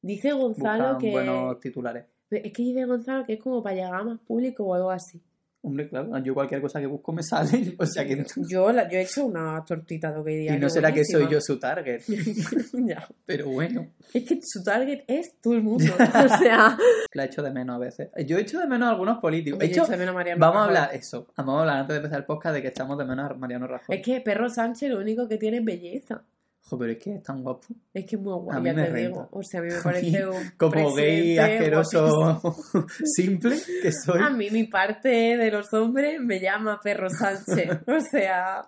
Dice 0.02 0.32
Gonzalo 0.32 0.84
Buscan 0.84 0.98
que. 0.98 1.10
buenos 1.12 1.60
titulares. 1.60 2.04
Es 2.30 2.52
que 2.52 2.62
dice 2.62 2.84
Gonzalo 2.84 3.24
que 3.24 3.34
es 3.34 3.40
como 3.40 3.62
para 3.62 3.76
llegar 3.76 3.94
a 3.94 4.02
más 4.02 4.20
público 4.20 4.64
o 4.64 4.74
algo 4.74 4.90
así. 4.90 5.22
Hombre, 5.64 5.88
claro, 5.88 6.18
yo 6.18 6.34
cualquier 6.34 6.60
cosa 6.60 6.78
que 6.78 6.86
busco 6.86 7.10
me 7.12 7.22
sale. 7.22 7.74
O 7.78 7.86
sea 7.86 8.06
que. 8.06 8.22
Yo, 8.48 8.70
la, 8.70 8.86
yo 8.86 8.98
he 8.98 9.02
hecho 9.02 9.24
una 9.24 9.64
tortita 9.64 10.12
de 10.12 10.18
OK 10.18 10.26
Diario. 10.26 10.54
Y 10.56 10.58
no 10.58 10.68
será 10.68 10.92
que 10.92 11.04
soy 11.04 11.26
yo 11.28 11.40
su 11.40 11.58
target. 11.58 12.02
ya. 12.86 13.08
Pero 13.24 13.48
bueno, 13.48 13.88
Es 14.12 14.24
que 14.24 14.38
su 14.42 14.62
target 14.62 15.04
es 15.06 15.40
todo 15.40 15.54
el 15.54 15.62
mundo. 15.62 15.84
o 15.98 16.38
sea. 16.38 16.76
la 17.14 17.24
echo 17.24 17.42
de 17.42 17.50
menos 17.50 17.76
a 17.76 17.78
veces. 17.78 18.10
Yo 18.26 18.36
echo 18.36 18.60
de 18.60 18.66
menos 18.66 18.88
a 18.88 18.90
algunos 18.90 19.18
políticos. 19.20 19.58
Yo 19.58 19.66
hecho, 19.66 19.82
echo 19.82 19.92
de 19.92 19.96
menos 19.96 20.12
a 20.12 20.16
Mariano 20.16 20.40
vamos 20.40 20.58
a 20.58 20.64
hablar 20.64 20.90
eso. 20.92 21.28
Vamos 21.34 21.56
a 21.56 21.60
hablar 21.60 21.76
antes 21.78 21.94
de 21.94 21.96
empezar 21.96 22.18
el 22.18 22.26
podcast 22.26 22.54
de 22.56 22.62
que 22.62 22.68
echamos 22.68 22.98
de 22.98 23.04
menos 23.06 23.30
a 23.30 23.34
Mariano 23.34 23.66
Rajoy. 23.66 23.96
Es 23.96 24.02
que 24.02 24.20
Perro 24.20 24.50
Sánchez 24.50 24.90
lo 24.90 24.98
único 24.98 25.26
que 25.26 25.38
tiene 25.38 25.58
es 25.58 25.64
belleza. 25.64 26.24
Ojo, 26.66 26.78
pero 26.78 26.92
es 26.92 26.98
que 26.98 27.14
es 27.16 27.22
tan 27.22 27.42
guapo. 27.42 27.66
Es 27.92 28.06
que 28.06 28.16
es 28.16 28.22
muy 28.22 28.32
A 28.50 28.58
mí 28.58 28.66
ya 28.66 28.74
me 28.74 28.84
te 28.84 28.90
renta. 28.90 29.08
digo. 29.08 29.28
O 29.32 29.42
sea, 29.42 29.60
a 29.60 29.62
mí 29.64 29.68
me 29.70 29.80
parece 29.82 30.10
mí, 30.10 30.22
un 30.22 30.50
Como 30.56 30.94
gay, 30.94 31.38
asqueroso, 31.38 32.40
simple 33.16 33.56
que 33.82 33.92
soy. 33.92 34.20
A 34.22 34.30
mí 34.30 34.48
mi 34.50 34.64
parte 34.64 35.08
de 35.36 35.50
los 35.50 35.72
hombres 35.74 36.18
me 36.20 36.40
llama 36.40 36.80
Perro 36.82 37.08
Sánchez. 37.10 37.68
O 37.86 38.00
sea, 38.10 38.66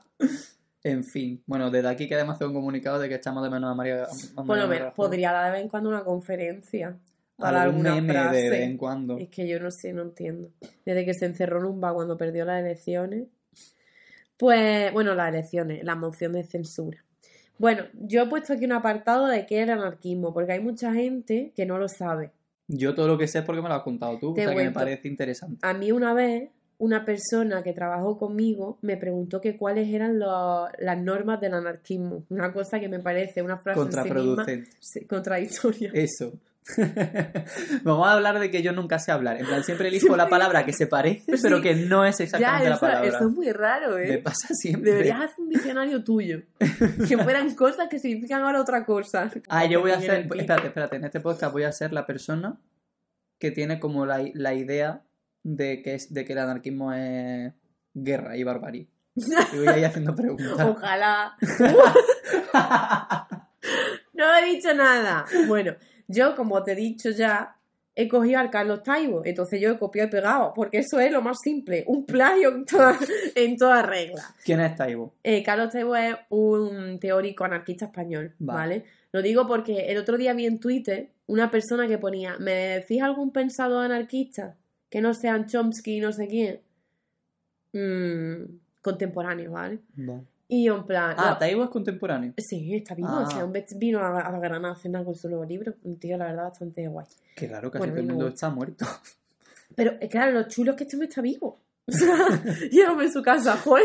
En 0.85 1.05
fin, 1.05 1.43
bueno, 1.47 1.71
desde 1.71 1.89
aquí 1.89 2.07
queremos 2.09 2.35
hacer 2.35 2.47
un 2.49 2.55
comunicado 2.55 2.99
de 2.99 3.09
que 3.09 3.15
echamos 3.17 3.43
de 3.43 3.51
menos 3.51 3.71
a 3.71 3.75
María. 3.75 4.03
a 4.05 4.07
María 4.07 4.43
Bueno, 4.45 4.69
me, 4.69 4.79
Rajoy. 4.79 4.93
podría 4.95 5.33
dar 5.33 5.47
de 5.47 5.53
vez 5.53 5.63
en 5.63 5.69
cuando 5.69 5.89
una 5.89 6.05
conferencia 6.05 6.97
para 7.37 7.63
Algún 7.63 7.87
alguna 7.87 7.95
meme 8.03 8.13
frase. 8.13 8.37
de 8.37 8.51
vez 8.51 8.61
en 8.63 8.77
cuando. 8.77 9.17
Es 9.19 9.29
que 9.31 9.49
yo 9.49 9.59
no 9.59 9.71
sé, 9.71 9.93
no 9.95 10.03
entiendo. 10.03 10.51
Desde 10.85 11.05
que 11.07 11.15
se 11.15 11.25
encerró 11.27 11.73
bar 11.75 11.95
cuando 11.95 12.17
perdió 12.19 12.45
las 12.45 12.61
elecciones. 12.63 13.25
Pues, 14.37 14.93
bueno, 14.93 15.15
las 15.15 15.31
elecciones, 15.31 15.83
la 15.83 15.95
moción 15.97 16.33
de 16.35 16.45
censura. 16.45 17.03
Bueno, 17.59 17.85
yo 17.95 18.23
he 18.23 18.27
puesto 18.27 18.53
aquí 18.53 18.65
un 18.65 18.73
apartado 18.73 19.27
de 19.27 19.47
qué 19.47 19.59
es 19.59 19.65
el 19.65 19.71
anarquismo, 19.71 20.33
porque 20.35 20.53
hay 20.53 20.61
mucha 20.61 20.93
gente 20.93 21.53
que 21.55 21.67
no 21.67 21.79
lo 21.79 21.89
sabe. 21.89 22.31
Yo 22.69 22.95
todo 22.95 23.09
lo 23.09 23.17
que 23.19 23.29
sé 23.29 23.39
es 23.39 23.45
porque 23.45 23.63
me 23.63 23.69
lo 23.69 23.75
has 23.75 23.83
contado 23.83 24.19
tú, 24.19 24.35
Te 24.35 24.43
o 24.43 24.45
sea 24.51 24.55
que 24.57 24.65
me 24.65 24.71
parece 24.73 25.09
interesante. 25.09 25.59
A 25.63 25.73
mí 25.73 25.93
una 25.93 26.13
vez, 26.15 26.51
una 26.79 27.05
persona 27.05 27.63
que 27.63 27.73
trabajó 27.73 28.19
conmigo 28.19 28.79
me 28.83 28.97
preguntó 28.97 29.41
que 29.41 29.57
cuáles 29.57 29.89
eran 29.89 30.19
lo- 30.19 30.69
las 30.79 30.99
normas 31.01 31.41
del 31.41 31.55
anarquismo. 31.55 32.25
Una 32.29 32.53
cosa 32.53 32.79
que 32.81 32.89
me 32.89 32.99
parece 32.99 33.41
una 33.43 33.57
frase 33.57 33.81
en 33.81 33.87
sí 33.87 33.91
misma 33.93 34.05
Contraproducente. 34.05 34.71
sí, 34.81 35.05
contradictoria. 35.07 35.91
Eso. 35.95 36.33
Vamos 37.85 38.07
a 38.09 38.13
hablar 38.13 38.39
de 38.41 38.51
que 38.51 38.63
yo 38.63 38.73
nunca 38.73 38.99
sé 38.99 39.13
hablar. 39.13 39.39
En 39.39 39.47
plan, 39.47 39.63
siempre 39.63 39.89
elijo 39.89 40.17
la 40.17 40.29
palabra 40.29 40.65
que 40.65 40.73
se 40.73 40.87
parece, 40.87 41.37
Sí. 41.37 41.43
pero 41.43 41.61
que 41.63 41.75
no 41.75 42.05
es 42.05 42.19
Ya, 42.19 42.25
exactamente 42.25 42.71
la 42.71 42.81
palabra. 42.81 43.09
eso 43.09 43.29
es 43.29 43.35
muy 43.35 43.53
raro, 43.53 43.99
¿eh? 43.99 44.09
Me 44.09 44.19
pasa 44.19 44.49
siempre. 44.53 44.91
Deberías 44.91 45.21
hacer 45.21 45.37
un 45.39 45.49
diccionario 45.49 46.03
tuyo. 46.03 46.43
que 47.09 47.19
fueran 47.19 47.55
cosas 47.55 47.89
que 47.89 47.99
significan 47.99 48.43
ahora 48.43 48.61
otra 48.61 48.85
cosa. 48.85 49.31
Ah, 49.49 49.65
yo 49.67 49.81
voy 49.81 49.93
a 49.93 49.95
el 49.97 50.03
Espérate, 50.03 50.67
espérate. 50.67 50.97
En 50.97 51.05
este 51.05 51.21
podcast 51.21 51.53
voy 51.53 51.63
a 51.65 51.73
ser 51.73 51.93
la 51.93 52.05
persona 52.07 52.61
que 53.39 53.51
tiene 53.51 53.79
como 53.79 54.07
la, 54.07 54.25
la 54.35 54.55
idea 54.55 55.03
de 55.43 55.83
que, 55.83 55.95
es, 55.95 56.13
de 56.13 56.25
que 56.25 56.33
el 56.33 56.39
anarquismo 56.41 56.93
es 56.93 57.53
guerra 57.95 58.37
y 58.37 58.43
barbarie. 58.45 58.89
Y 59.15 59.57
voy 59.59 59.69
a 59.69 59.79
ir 59.79 59.87
haciendo 59.87 60.15
preguntas. 60.15 60.59
Ojalá. 60.67 61.37
No 64.15 64.35
he 64.37 64.45
dicho 64.47 64.73
nada. 64.75 65.27
Bueno, 65.47 65.75
yo, 66.09 66.37
como 66.37 66.63
te 66.63 66.73
he 66.73 66.77
dicho 66.77 67.11
ya, 67.11 67.57
he 67.95 68.09
cogido 68.09 68.39
al 68.39 68.51
Carlos 68.51 68.83
Taibo. 68.83 69.23
Entonces 69.25 69.61
yo 69.61 69.71
he 69.71 69.79
copiado 69.79 70.09
y 70.09 70.11
pegado. 70.11 70.53
Porque 70.55 70.79
eso 70.79 71.01
es 71.01 71.11
lo 71.11 71.23
más 71.23 71.39
simple. 71.43 71.85
Un 71.87 72.05
plagio 72.05 72.51
en 72.51 72.65
toda, 72.65 72.99
en 73.35 73.57
toda 73.57 73.83
regla. 73.83 74.23
¿Quién 74.45 74.61
es 74.61 74.77
Taibo? 74.77 75.15
Eh, 75.23 75.43
Carlos 75.43 75.73
Taibo 75.73 75.97
es 75.97 76.15
un 76.29 76.99
teórico 77.01 77.45
anarquista 77.45 77.87
español, 77.87 78.35
Vale. 78.39 78.59
¿vale? 78.59 78.85
Lo 79.13 79.23
digo 79.23 79.47
porque 79.47 79.87
el 79.87 79.97
otro 79.97 80.19
día 80.19 80.35
vi 80.35 80.45
en 80.45 80.61
Twitter 80.61 81.09
una 81.27 81.51
persona 81.51 81.89
que 81.89 81.97
ponía, 81.97 82.37
¿me 82.39 82.53
decís 82.53 83.01
algún 83.03 83.33
pensador 83.33 83.87
anarquista? 83.87 84.57
Que 84.91 85.01
no 85.01 85.15
sean 85.15 85.47
Chomsky 85.47 85.97
y 85.97 86.01
no 86.01 86.13
sé 86.13 86.29
quién. 86.29 86.61
Mm, 87.73 88.59
contemporáneo, 88.83 89.53
¿vale? 89.53 89.81
Y 90.49 90.65
yo 90.67 90.77
en 90.77 90.85
plan... 90.85 91.15
Ah, 91.19 91.31
no, 91.31 91.39
Taibo 91.39 91.65
es 91.65 91.71
contemporáneo. 91.71 92.33
Sí, 92.39 92.75
está 92.75 92.95
vivo. 92.95 93.09
Ah. 93.11 93.25
O 93.27 93.31
sea, 93.31 93.45
un 93.45 93.53
vez 93.53 93.67
vino 93.79 93.99
a, 94.01 94.21
a 94.21 94.39
Granada 94.39 94.75
a 94.75 94.77
cenar 94.77 95.05
con 95.05 95.15
su 95.17 95.29
nuevo 95.29 95.45
libro. 95.45 95.75
Un 95.83 95.99
tío, 95.99 96.17
la 96.17 96.27
verdad, 96.27 96.45
bastante 96.45 96.87
guay. 96.87 97.07
Qué 97.35 97.49
raro, 97.49 97.71
casi 97.71 97.81
Bueno, 97.81 97.95
todo 97.95 98.01
el 98.03 98.07
mundo 98.09 98.29
está 98.29 98.51
muerto. 98.51 98.87
Pero, 99.75 99.95
eh, 100.01 100.09
claro, 100.09 100.33
lo 100.33 100.49
chulo 100.49 100.71
es 100.73 100.77
que 100.77 100.85
este 100.85 100.97
hombre 100.97 101.09
está 101.09 101.21
vivo. 101.21 101.61
O 101.89 101.93
sea, 101.93 102.17
llévame 102.71 103.05
en 103.05 103.13
su 103.13 103.23
casa, 103.23 103.57
joder. 103.57 103.85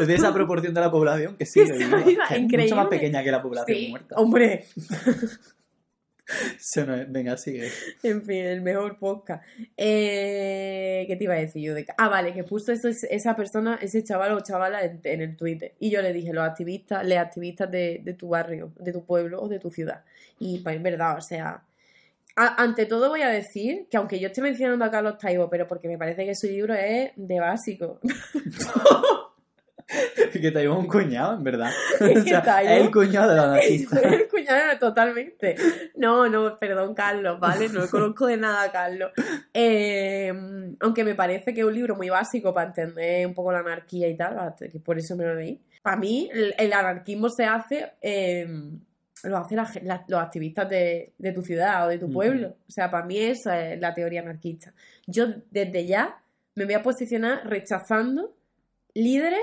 Es 0.00 0.06
de 0.06 0.14
esa 0.14 0.32
proporción 0.32 0.74
de 0.74 0.80
la 0.80 0.90
población 0.90 1.36
que 1.36 1.46
viva, 1.54 1.98
viva, 2.04 2.24
que 2.28 2.36
es 2.36 2.42
mucho 2.62 2.76
más 2.76 2.88
pequeña 2.88 3.22
que 3.22 3.30
la 3.30 3.42
población 3.42 3.76
Sí, 3.78 3.88
muerta. 3.90 4.14
hombre. 4.16 4.66
No 6.86 6.94
es- 6.94 7.10
Venga, 7.12 7.36
sigue. 7.36 7.68
En 8.02 8.22
fin, 8.22 8.44
el 8.44 8.60
mejor 8.62 8.98
podcast. 8.98 9.44
Eh, 9.76 11.04
¿Qué 11.06 11.16
te 11.16 11.24
iba 11.24 11.34
a 11.34 11.38
decir 11.38 11.62
yo? 11.62 11.74
De... 11.74 11.86
Ah, 11.98 12.08
vale, 12.08 12.32
que 12.32 12.44
puso 12.44 12.72
eso, 12.72 12.88
esa 12.88 13.36
persona, 13.36 13.78
ese 13.82 14.02
chaval 14.04 14.32
o 14.32 14.40
chavala 14.40 14.82
en, 14.84 15.00
en 15.04 15.20
el 15.20 15.36
Twitter. 15.36 15.72
Y 15.78 15.90
yo 15.90 16.02
le 16.02 16.12
dije, 16.12 16.32
los 16.32 16.44
activistas, 16.44 17.04
les 17.06 17.18
activistas 17.18 17.70
de, 17.70 18.00
de 18.02 18.14
tu 18.14 18.28
barrio, 18.28 18.72
de 18.78 18.92
tu 18.92 19.04
pueblo 19.04 19.40
o 19.42 19.48
de 19.48 19.58
tu 19.58 19.70
ciudad. 19.70 20.04
Y 20.38 20.58
pues 20.60 20.76
es 20.76 20.82
verdad, 20.82 21.16
o 21.18 21.20
sea... 21.20 21.62
a- 22.36 22.62
ante 22.62 22.86
todo 22.86 23.08
voy 23.10 23.22
a 23.22 23.28
decir 23.28 23.86
que 23.90 23.96
aunque 23.96 24.18
yo 24.18 24.28
esté 24.28 24.40
mencionando 24.42 24.84
a 24.84 24.90
Carlos 24.90 25.18
Taibo, 25.18 25.50
pero 25.50 25.66
porque 25.68 25.88
me 25.88 25.98
parece 25.98 26.24
que 26.24 26.34
su 26.34 26.46
libro 26.46 26.74
es 26.74 27.10
de 27.16 27.40
básico. 27.40 28.00
Que 30.32 30.50
Taibo 30.50 30.74
es 30.74 30.78
un 30.80 30.86
cuñado, 30.86 31.34
en 31.36 31.44
verdad. 31.44 31.70
Es 32.00 32.18
O 32.18 32.22
sea, 32.24 32.42
Taibo- 32.42 32.70
es 32.70 32.80
el 32.86 32.90
cuñado 32.90 33.30
del 33.30 33.38
anarquista. 33.38 34.00
El 34.02 34.28
cuñado 34.28 34.78
totalmente. 34.78 35.56
No, 35.96 36.28
no, 36.28 36.58
perdón, 36.58 36.94
Carlos, 36.94 37.38
¿vale? 37.38 37.68
No 37.68 37.86
conozco 37.88 38.26
de 38.26 38.36
nada 38.38 38.62
a 38.64 38.72
Carlos. 38.72 39.12
Eh, 39.52 40.32
aunque 40.80 41.04
me 41.04 41.14
parece 41.14 41.52
que 41.54 41.60
es 41.60 41.66
un 41.66 41.74
libro 41.74 41.94
muy 41.96 42.08
básico 42.08 42.52
para 42.54 42.68
entender 42.68 43.26
un 43.26 43.34
poco 43.34 43.52
la 43.52 43.58
anarquía 43.60 44.08
y 44.08 44.16
tal, 44.16 44.54
que 44.58 44.80
por 44.80 44.98
eso 44.98 45.16
me 45.16 45.24
lo 45.24 45.34
leí. 45.34 45.60
Para 45.82 45.96
mí, 45.96 46.30
el, 46.32 46.54
el 46.58 46.72
anarquismo 46.72 47.28
se 47.28 47.44
hace, 47.44 47.92
eh, 48.00 48.46
lo 49.24 49.36
hacen 49.36 49.56
la 49.56 49.70
la- 49.82 50.04
los 50.08 50.20
activistas 50.20 50.68
de, 50.68 51.12
de 51.18 51.32
tu 51.32 51.42
ciudad 51.42 51.86
o 51.86 51.90
de 51.90 51.98
tu 51.98 52.10
pueblo. 52.10 52.56
O 52.68 52.70
sea, 52.70 52.90
para 52.90 53.04
mí 53.04 53.18
esa 53.18 53.72
es 53.72 53.80
la 53.80 53.92
teoría 53.94 54.20
anarquista. 54.22 54.72
Yo 55.06 55.26
desde 55.50 55.86
ya 55.86 56.18
me 56.54 56.64
voy 56.64 56.74
a 56.74 56.82
posicionar 56.82 57.46
rechazando 57.46 58.34
líderes 58.94 59.40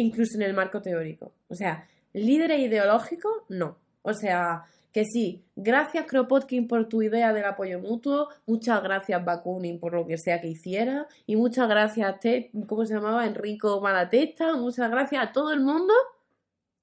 incluso 0.00 0.36
en 0.36 0.42
el 0.42 0.54
marco 0.54 0.80
teórico. 0.82 1.32
O 1.48 1.54
sea, 1.54 1.86
líderes 2.12 2.60
ideológicos, 2.60 3.32
no. 3.48 3.76
O 4.02 4.14
sea, 4.14 4.64
que 4.92 5.04
sí, 5.04 5.44
gracias 5.54 6.06
Kropotkin 6.06 6.66
por 6.66 6.88
tu 6.88 7.02
idea 7.02 7.32
del 7.32 7.44
apoyo 7.44 7.78
mutuo, 7.78 8.28
muchas 8.46 8.82
gracias 8.82 9.22
Bakunin 9.24 9.78
por 9.78 9.92
lo 9.92 10.06
que 10.06 10.16
sea 10.16 10.40
que 10.40 10.48
hiciera, 10.48 11.06
y 11.26 11.36
muchas 11.36 11.68
gracias, 11.68 12.18
Te- 12.20 12.50
¿cómo 12.66 12.86
se 12.86 12.94
llamaba? 12.94 13.26
Enrico 13.26 13.80
Malatesta, 13.80 14.56
muchas 14.56 14.90
gracias 14.90 15.22
a 15.22 15.32
todo 15.32 15.52
el 15.52 15.60
mundo, 15.60 15.92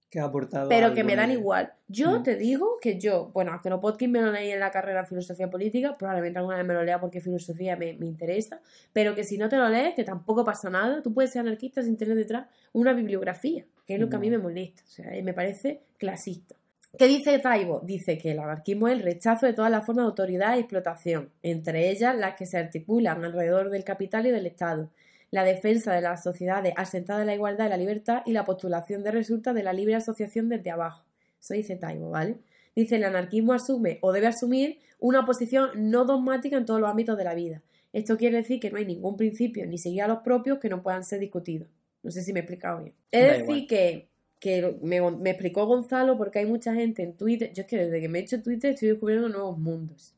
Que 0.10 0.20
ha 0.20 0.26
aportado 0.26 0.70
pero 0.70 0.94
que 0.94 1.04
me 1.04 1.16
dan 1.16 1.32
igual. 1.32 1.74
Yo 1.88 2.20
Mm. 2.20 2.24
te 2.24 2.36
digo 2.36 2.78
que 2.82 3.00
yo, 3.00 3.32
bueno, 3.34 3.52
a 3.54 3.62
Kropotkin 3.62 4.12
me 4.12 4.22
lo 4.22 4.32
leí 4.32 4.52
en 4.52 4.60
la 4.60 4.72
carrera 4.72 5.02
de 5.02 5.08
filosofía 5.08 5.50
política, 5.50 5.98
probablemente 5.98 6.40
alguna 6.40 6.58
vez 6.58 6.66
me 6.66 6.74
lo 6.74 6.84
lea 6.84 7.00
porque 7.02 7.20
filosofía 7.22 7.76
me, 7.76 7.94
me 7.94 8.06
interesa, 8.06 8.62
pero 8.94 9.14
que 9.16 9.24
si 9.24 9.38
no 9.38 9.50
te 9.50 9.58
lo 9.58 9.68
lees, 9.68 9.94
que 9.96 10.04
tampoco 10.04 10.46
pasa 10.46 10.70
nada, 10.70 11.02
tú 11.02 11.14
puedes 11.14 11.32
ser 11.32 11.42
anarquista 11.42 11.82
sin 11.84 11.98
tener 11.98 12.16
detrás 12.16 12.48
una 12.72 12.94
bibliografía, 12.94 13.66
que 13.86 13.96
es 13.96 14.00
lo 14.00 14.10
que 14.10 14.16
a 14.16 14.20
mí 14.20 14.30
No. 14.30 14.38
me 14.38 14.44
molesta, 14.44 14.84
o 14.84 14.88
sea, 14.88 15.12
me 15.24 15.34
parece 15.34 15.82
clasista. 15.98 16.56
¿Qué 16.98 17.08
dice 17.08 17.38
Taibo? 17.40 17.82
Dice 17.82 18.18
que 18.18 18.32
el 18.32 18.40
anarquismo 18.40 18.88
es 18.88 18.94
el 18.94 19.02
rechazo 19.04 19.46
de 19.48 19.52
todas 19.54 19.70
las 19.70 19.86
formas 19.86 20.06
de 20.06 20.10
autoridad 20.12 20.56
y 20.56 20.60
explotación, 20.60 21.30
entre 21.44 21.90
ellas 21.90 22.16
las 22.16 22.36
que 22.36 22.46
se 22.46 22.58
articulan 22.58 23.26
alrededor 23.26 23.70
del 23.70 23.84
capital 23.84 24.26
y 24.28 24.32
del 24.32 24.46
Estado, 24.46 24.90
la 25.36 25.44
defensa 25.44 25.94
de 25.94 26.00
las 26.00 26.24
sociedades 26.24 26.74
asentadas 26.78 27.20
en 27.24 27.28
la 27.28 27.36
igualdad 27.36 27.66
y 27.66 27.70
la 27.70 27.76
libertad 27.76 28.22
y 28.26 28.32
la 28.32 28.46
postulación 28.46 29.04
de 29.04 29.12
resultas 29.12 29.54
de 29.54 29.64
la 29.64 29.74
libre 29.74 29.94
asociación 29.96 30.48
desde 30.48 30.72
abajo. 30.72 31.04
Eso 31.42 31.56
dice 31.56 31.76
Taibo, 31.76 32.10
¿vale? 32.10 32.38
Dice, 32.74 32.96
el 32.96 33.04
anarquismo 33.04 33.52
asume 33.52 34.00
o 34.02 34.14
debe 34.14 34.28
asumir 34.28 34.80
una 34.98 35.26
posición 35.26 35.72
no 35.76 36.06
dogmática 36.06 36.56
en 36.56 36.66
todos 36.66 36.80
los 36.80 36.90
ámbitos 36.90 37.18
de 37.18 37.26
la 37.26 37.36
vida. 37.36 37.62
Esto 37.92 38.16
quiere 38.16 38.38
decir 38.38 38.62
que 38.62 38.72
no 38.72 38.78
hay 38.78 38.86
ningún 38.86 39.18
principio 39.18 39.66
ni 39.68 39.78
siquiera 39.78 40.08
los 40.08 40.20
propios 40.20 40.58
que 40.60 40.70
no 40.70 40.82
puedan 40.82 41.04
ser 41.04 41.20
discutidos. 41.20 41.68
No 42.02 42.12
sé 42.12 42.22
si 42.22 42.32
me 42.32 42.40
he 42.40 42.44
explicado 42.44 42.82
bien. 42.82 42.96
Es 43.12 43.28
Da 43.28 43.34
decir, 43.34 43.44
igual. 43.50 43.68
que, 43.68 44.08
que 44.40 44.78
me, 44.84 45.02
me 45.12 45.32
explicó 45.32 45.66
Gonzalo 45.66 46.18
porque 46.18 46.40
hay 46.40 46.46
mucha 46.46 46.74
gente 46.74 47.04
en 47.04 47.18
Twitter. 47.18 47.52
Yo 47.52 47.64
es 47.64 47.68
que 47.68 47.76
desde 47.78 48.00
que 48.00 48.08
me 48.08 48.20
he 48.20 48.22
hecho 48.22 48.42
Twitter 48.42 48.72
estoy 48.74 48.88
descubriendo 48.88 49.28
nuevos 49.28 49.58
mundos. 49.58 50.16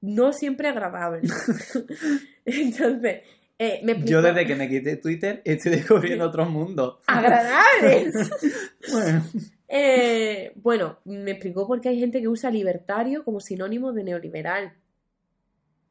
No 0.00 0.32
siempre 0.32 0.66
agradables. 0.66 1.30
Entonces, 2.44 3.22
eh, 3.58 3.80
me. 3.82 4.00
Yo 4.04 4.22
desde 4.22 4.46
que 4.46 4.54
me 4.54 4.68
quité 4.68 4.96
Twitter 4.96 5.42
estoy 5.44 5.72
descubriendo 5.72 6.24
otros 6.26 6.48
mundos. 6.48 6.98
¡Agradables! 7.06 8.14
Bueno, 8.90 9.24
Eh, 9.70 10.52
bueno, 10.56 10.98
me 11.04 11.32
explicó 11.32 11.66
por 11.66 11.80
qué 11.80 11.90
hay 11.90 11.98
gente 11.98 12.22
que 12.22 12.28
usa 12.28 12.50
libertario 12.50 13.22
como 13.24 13.40
sinónimo 13.40 13.92
de 13.92 14.04
neoliberal. 14.04 14.72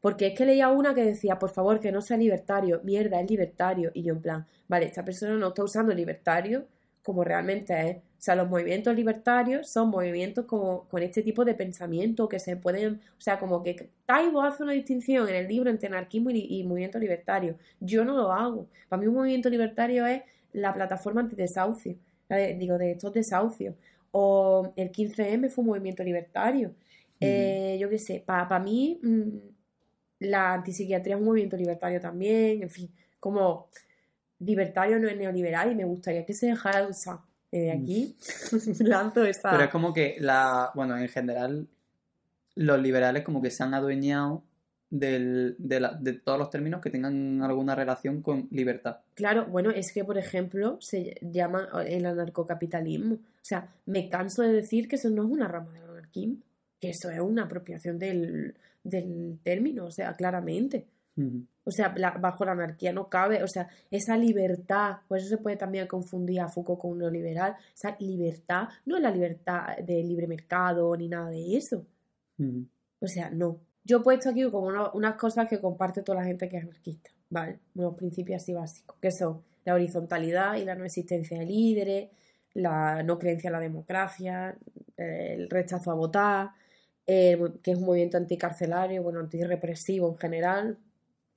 Porque 0.02 0.28
es 0.28 0.38
que 0.38 0.46
leía 0.46 0.70
una 0.70 0.96
que 0.96 1.04
decía, 1.04 1.38
por 1.38 1.52
favor, 1.52 1.80
que 1.80 1.92
no 1.92 2.02
sea 2.02 2.18
libertario. 2.18 2.82
Mierda, 2.84 3.20
es 3.22 3.30
libertario. 3.30 3.92
Y 3.94 4.04
yo 4.04 4.14
en 4.14 4.22
plan, 4.22 4.48
vale, 4.68 4.86
esta 4.86 5.04
persona 5.06 5.36
no 5.36 5.50
está 5.50 5.64
usando 5.64 5.94
libertario 5.94 6.68
como 7.08 7.24
realmente 7.24 7.74
es. 7.90 7.98
O 7.98 8.02
sea, 8.20 8.36
los 8.36 8.50
movimientos 8.50 8.94
libertarios 8.94 9.70
son 9.70 9.90
movimientos 9.90 10.44
como 10.44 10.90
con 10.90 11.02
este 11.02 11.24
tipo 11.24 11.46
de 11.46 11.54
pensamiento 11.54 12.28
que 12.28 12.38
se 12.38 12.58
pueden, 12.58 12.96
o 13.18 13.22
sea, 13.22 13.40
como 13.40 13.64
que 13.64 13.92
Taibo 14.06 14.42
hace 14.42 14.62
una 14.64 14.74
distinción 14.74 15.30
en 15.30 15.36
el 15.36 15.48
libro 15.48 15.70
entre 15.70 15.88
anarquismo 15.88 16.32
y, 16.32 16.46
y 16.50 16.66
movimiento 16.66 17.00
libertario. 17.00 17.56
Yo 17.80 18.04
no 18.04 18.14
lo 18.18 18.34
hago. 18.34 18.68
Para 18.90 19.00
mí 19.00 19.08
un 19.08 19.14
movimiento 19.16 19.50
libertario 19.50 20.06
es 20.06 20.22
la 20.52 20.74
plataforma 20.74 21.22
antidesahucio, 21.22 21.96
digo, 22.60 22.78
de 22.78 22.92
estos 22.92 23.14
desahucios. 23.14 23.76
O 24.12 24.74
el 24.76 24.92
15M 24.92 25.50
fue 25.50 25.62
un 25.62 25.70
movimiento 25.70 26.04
libertario. 26.04 26.74
Eh, 27.22 27.78
yo 27.80 27.90
qué 27.90 28.00
sé, 28.00 28.22
para 28.26 28.60
mí 28.60 29.00
mm, 29.02 29.30
la 30.20 30.56
antipsiquiatría 30.56 31.16
es 31.16 31.22
un 31.22 31.28
movimiento 31.28 31.56
libertario 31.56 32.02
también, 32.02 32.64
en 32.64 32.70
fin, 32.70 32.92
como 33.22 33.70
libertario 34.40 35.00
no 35.00 35.08
es 35.08 35.18
neoliberal 35.18 35.72
y 35.72 35.76
me 35.76 35.86
gustaría 35.86 36.26
que 36.26 36.34
se 36.34 36.48
dejara 36.48 36.82
de 36.86 36.92
usar. 36.92 37.18
Desde 37.52 37.76
Mm. 37.78 37.82
aquí 37.84 38.16
lanzo 38.80 39.24
esta... 39.26 39.52
pero 39.52 39.64
es 39.64 39.70
como 39.70 39.94
que 39.94 40.18
la. 40.20 40.72
Bueno, 40.76 40.98
en 40.98 41.08
general, 41.08 41.68
los 42.56 42.82
liberales 42.82 43.24
como 43.24 43.42
que 43.42 43.50
se 43.52 43.64
han 43.64 43.74
adueñado 43.74 44.44
del- 44.90 45.56
de, 45.58 45.80
la- 45.80 45.94
de 45.94 46.14
todos 46.14 46.38
los 46.40 46.50
términos 46.50 46.82
que 46.82 46.90
tengan 46.90 47.42
alguna 47.42 47.74
relación 47.76 48.22
con 48.22 48.48
libertad. 48.52 48.98
Claro, 49.16 49.46
bueno, 49.46 49.70
es 49.72 49.92
que, 49.94 50.04
por 50.04 50.18
ejemplo, 50.18 50.78
se 50.82 51.18
llama 51.22 51.70
el 51.88 52.06
anarcocapitalismo. 52.06 53.16
O 53.16 53.20
sea, 53.42 53.74
me 53.86 54.10
canso 54.10 54.42
de 54.44 54.52
decir 54.54 54.88
que 54.88 54.96
eso 54.98 55.10
no 55.10 55.24
es 55.24 55.30
una 55.30 55.48
rama 55.48 55.72
del 55.74 55.84
anarquismo, 55.90 56.38
que 56.82 56.90
eso 56.90 57.10
es 57.10 57.20
una 57.20 57.44
apropiación 57.44 57.98
del, 58.00 58.56
del 58.84 59.40
término, 59.44 59.86
o 59.86 59.92
sea, 59.92 60.14
claramente. 60.16 60.86
O 61.68 61.72
sea, 61.72 61.94
la- 61.98 62.12
bajo 62.12 62.46
la 62.46 62.54
anarquía 62.54 62.94
no 62.94 63.10
cabe, 63.10 63.44
o 63.44 63.48
sea, 63.48 63.68
esa 63.92 64.16
libertad, 64.18 64.98
por 65.08 65.18
eso 65.18 65.28
se 65.28 65.38
puede 65.38 65.58
también 65.58 65.86
confundir 65.88 66.40
a 66.40 66.48
Foucault 66.48 66.80
con 66.80 66.92
un 66.92 67.00
neoliberal, 67.00 67.56
esa 67.76 67.96
libertad 68.00 68.70
no 68.86 68.96
es 68.96 69.04
la 69.04 69.12
libertad 69.12 69.78
de 69.78 70.02
libre 70.04 70.28
mercado 70.28 70.96
ni 70.96 71.10
nada 71.10 71.30
de 71.30 71.58
eso. 71.58 71.86
O 73.02 73.08
sea, 73.08 73.30
no. 73.30 73.60
Yo 73.84 73.98
he 73.98 74.02
puesto 74.02 74.30
aquí 74.30 74.44
como 74.50 74.68
una- 74.68 74.92
unas 74.94 75.16
cosas 75.16 75.48
que 75.48 75.60
comparte 75.62 76.02
toda 76.04 76.20
la 76.20 76.26
gente 76.26 76.48
que 76.50 76.58
es 76.58 76.64
anarquista, 76.64 77.10
¿vale? 77.30 77.60
Unos 77.76 77.96
principios 77.96 78.42
así 78.42 78.54
básicos, 78.54 78.98
que 79.02 79.12
son 79.12 79.42
la 79.66 79.74
horizontalidad 79.74 80.56
y 80.56 80.64
la 80.66 80.76
no 80.76 80.86
existencia 80.86 81.38
de 81.40 81.46
líderes, 81.46 82.10
la 82.54 83.04
no 83.04 83.20
creencia 83.20 83.50
en 83.50 83.54
la 83.54 83.60
democracia, 83.60 84.58
el 84.96 85.50
rechazo 85.50 85.92
a 85.92 85.96
votar, 85.96 86.50
que 87.06 87.72
es 87.72 87.78
un 87.78 87.86
movimiento 87.86 88.18
anticarcelario, 88.18 89.04
bueno, 89.04 89.20
antirrepresivo 89.20 90.10
en 90.10 90.18
general. 90.18 90.78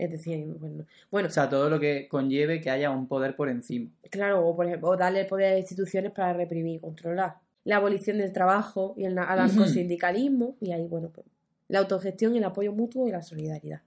Es 0.00 0.10
decir, 0.10 0.44
bueno, 0.58 0.84
bueno, 1.10 1.28
O 1.28 1.30
sea, 1.30 1.48
todo 1.48 1.68
lo 1.68 1.78
que 1.78 2.08
conlleve 2.08 2.60
que 2.60 2.70
haya 2.70 2.90
un 2.90 3.06
poder 3.06 3.36
por 3.36 3.48
encima. 3.50 3.90
Claro, 4.10 4.46
o 4.46 4.56
por 4.56 4.66
ejemplo, 4.66 4.88
o 4.88 4.96
darle 4.96 5.24
poder 5.26 5.48
a 5.48 5.50
las 5.50 5.60
instituciones 5.60 6.10
para 6.12 6.32
reprimir 6.32 6.76
y 6.76 6.78
controlar. 6.80 7.36
La 7.64 7.76
abolición 7.76 8.16
del 8.18 8.32
trabajo 8.32 8.94
y 8.96 9.04
el 9.04 9.14
na- 9.14 9.24
anarcosindicalismo, 9.32 10.56
y 10.60 10.72
ahí, 10.72 10.86
bueno, 10.86 11.10
pues, 11.14 11.26
la 11.68 11.80
autogestión, 11.80 12.34
el 12.34 12.44
apoyo 12.44 12.72
mutuo 12.72 13.06
y 13.06 13.12
la 13.12 13.22
solidaridad. 13.22 13.80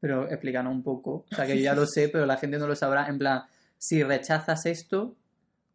Pero 0.00 0.28
explícanos 0.28 0.72
un 0.74 0.82
poco. 0.82 1.24
O 1.32 1.34
sea, 1.34 1.46
que 1.46 1.56
yo 1.56 1.64
ya 1.64 1.74
lo 1.80 1.86
sé, 1.86 2.08
pero 2.10 2.26
la 2.26 2.36
gente 2.36 2.58
no 2.58 2.66
lo 2.66 2.76
sabrá. 2.76 3.06
En 3.08 3.18
plan, 3.18 3.42
si 3.78 4.02
rechazas 4.02 4.66
esto, 4.66 5.14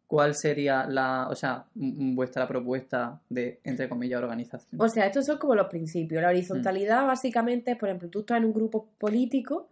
¿cuál 0.06 0.34
sería 0.36 0.86
la, 0.86 1.26
o 1.28 1.34
sea, 1.34 1.64
vuestra 1.74 2.46
propuesta 2.48 3.20
de, 3.28 3.58
entre 3.64 3.88
comillas, 3.88 4.20
organización? 4.22 4.80
O 4.80 4.88
sea, 4.88 5.06
estos 5.06 5.26
son 5.26 5.38
como 5.38 5.54
los 5.54 5.66
principios. 5.66 6.22
La 6.22 6.28
horizontalidad 6.28 7.06
básicamente 7.06 7.72
es, 7.72 7.76
por 7.76 7.88
ejemplo, 7.88 8.08
tú 8.08 8.20
estás 8.20 8.38
en 8.38 8.44
un 8.46 8.52
grupo 8.54 8.86
político, 8.98 9.68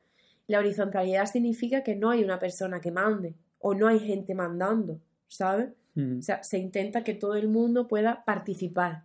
la 0.49 0.59
horizontalidad 0.59 1.27
significa 1.27 1.85
que 1.85 1.95
no 1.95 2.11
hay 2.11 2.25
una 2.25 2.39
persona 2.39 2.81
que 2.81 2.91
mande 2.91 3.37
o 3.61 3.75
no 3.75 3.87
hay 3.87 4.01
gente 4.01 4.35
mandando, 4.35 5.01
¿sabes? 5.29 5.69
Ujú. 5.95 6.19
O 6.19 6.23
sea, 6.23 6.43
se 6.43 6.59
intenta 6.59 7.05
que 7.05 7.15
todo 7.15 7.35
el 7.35 7.49
mundo 7.49 7.87
pueda 7.87 8.25
participar. 8.25 9.05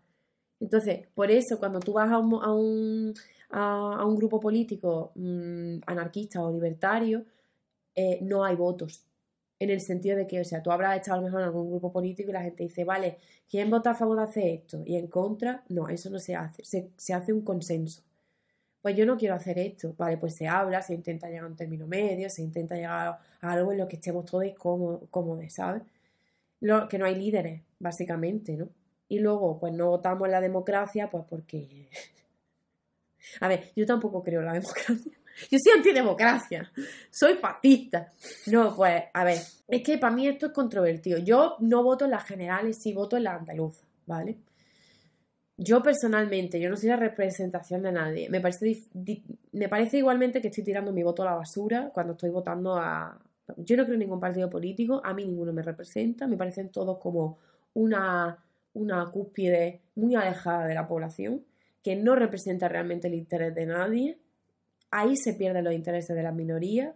Entonces, 0.59 1.07
por 1.13 1.29
eso, 1.29 1.59
cuando 1.59 1.79
tú 1.79 1.93
vas 1.93 2.09
a 2.11 2.17
un, 2.17 2.33
a 2.41 2.53
un, 2.53 3.13
a, 3.49 3.97
a 3.99 4.05
un 4.05 4.15
grupo 4.15 4.39
político 4.39 5.11
mm, 5.15 5.79
anarquista 5.85 6.41
o 6.41 6.51
libertario, 6.51 7.25
eh, 7.93 8.19
no 8.21 8.45
hay 8.45 8.55
votos. 8.55 9.05
En 9.59 9.69
el 9.69 9.81
sentido 9.81 10.17
de 10.17 10.27
que, 10.27 10.39
o 10.39 10.45
sea, 10.45 10.63
tú 10.63 10.71
habrás 10.71 10.95
estado 10.97 11.15
a 11.15 11.21
lo 11.21 11.25
mejor 11.25 11.41
en 11.41 11.47
algún 11.47 11.69
grupo 11.69 11.91
político 11.91 12.29
y 12.29 12.33
la 12.33 12.41
gente 12.41 12.63
dice, 12.63 12.85
vale, 12.85 13.17
¿quién 13.49 13.69
vota 13.69 13.91
a 13.91 13.95
favor 13.95 14.17
de 14.17 14.23
hacer 14.23 14.47
esto? 14.47 14.81
Y 14.85 14.95
en 14.95 15.07
contra, 15.07 15.63
no, 15.69 15.89
eso 15.89 16.09
no 16.09 16.19
se 16.19 16.35
hace. 16.35 16.63
Se, 16.63 16.89
se 16.95 17.13
hace 17.13 17.33
un 17.33 17.41
consenso. 17.41 18.01
Pues 18.83 18.97
yo 18.97 19.05
no 19.05 19.15
quiero 19.15 19.35
hacer 19.35 19.57
esto. 19.59 19.95
Vale, 19.97 20.17
pues 20.17 20.35
se 20.35 20.45
habla, 20.45 20.81
se 20.81 20.93
intenta 20.93 21.29
llegar 21.29 21.45
a 21.45 21.47
un 21.47 21.55
término 21.55 21.87
medio, 21.87 22.29
se 22.29 22.41
intenta 22.41 22.75
llegar 22.75 23.17
a 23.39 23.51
algo 23.51 23.71
en 23.71 23.77
lo 23.77 23.87
que 23.87 23.95
estemos 23.95 24.25
todos 24.25 24.43
cómodos, 24.57 25.03
cómodos, 25.09 25.53
¿sabes? 25.53 25.83
Lo, 26.59 26.89
que 26.89 26.97
no 26.97 27.05
hay 27.05 27.15
líderes, 27.15 27.61
básicamente, 27.79 28.57
¿no? 28.57 28.67
Y 29.07 29.19
luego, 29.19 29.57
pues 29.57 29.71
no 29.71 29.87
votamos 29.87 30.27
la 30.27 30.41
democracia, 30.41 31.09
pues 31.09 31.23
porque... 31.29 31.89
A 33.39 33.47
ver, 33.47 33.71
yo 33.73 33.85
tampoco 33.85 34.21
creo 34.21 34.41
en 34.41 34.47
la 34.47 34.53
democracia. 34.59 35.13
Yo 35.49 35.57
soy 35.63 35.77
antidemocracia. 35.77 36.69
Soy 37.09 37.35
fascista. 37.35 38.11
No, 38.47 38.75
pues, 38.75 39.01
a 39.13 39.23
ver, 39.23 39.39
es 39.65 39.81
que 39.81 39.97
para 39.97 40.13
mí 40.13 40.27
esto 40.27 40.47
es 40.47 40.51
controvertido. 40.51 41.19
Yo 41.19 41.55
no 41.61 41.83
voto 41.83 42.03
en 42.03 42.11
las 42.11 42.25
generales, 42.25 42.81
sí 42.81 42.91
voto 42.91 43.15
en 43.15 43.23
las 43.23 43.39
andaluzas, 43.39 43.87
¿vale? 44.05 44.37
Yo 45.57 45.83
personalmente, 45.83 46.59
yo 46.59 46.69
no 46.69 46.75
soy 46.75 46.89
la 46.89 46.95
representación 46.95 47.83
de 47.83 47.91
nadie. 47.91 48.29
Me 48.29 48.41
parece, 48.41 48.87
me 49.51 49.69
parece 49.69 49.97
igualmente 49.97 50.41
que 50.41 50.47
estoy 50.47 50.63
tirando 50.63 50.91
mi 50.91 51.03
voto 51.03 51.21
a 51.21 51.25
la 51.25 51.35
basura 51.35 51.91
cuando 51.93 52.13
estoy 52.13 52.31
votando 52.31 52.75
a... 52.75 53.19
Yo 53.57 53.77
no 53.77 53.83
creo 53.83 53.93
en 53.93 53.99
ningún 53.99 54.19
partido 54.19 54.49
político, 54.49 55.01
a 55.03 55.13
mí 55.13 55.25
ninguno 55.25 55.53
me 55.53 55.61
representa, 55.61 56.27
me 56.27 56.37
parecen 56.37 56.69
todos 56.69 56.97
como 56.97 57.37
una, 57.73 58.43
una 58.73 59.05
cúspide 59.11 59.81
muy 59.95 60.15
alejada 60.15 60.65
de 60.65 60.73
la 60.73 60.87
población, 60.87 61.43
que 61.83 61.95
no 61.95 62.15
representa 62.15 62.67
realmente 62.67 63.07
el 63.07 63.13
interés 63.13 63.53
de 63.53 63.65
nadie. 63.65 64.17
Ahí 64.89 65.15
se 65.17 65.33
pierden 65.33 65.65
los 65.65 65.73
intereses 65.73 66.15
de 66.15 66.23
las 66.23 66.33
minorías. 66.33 66.95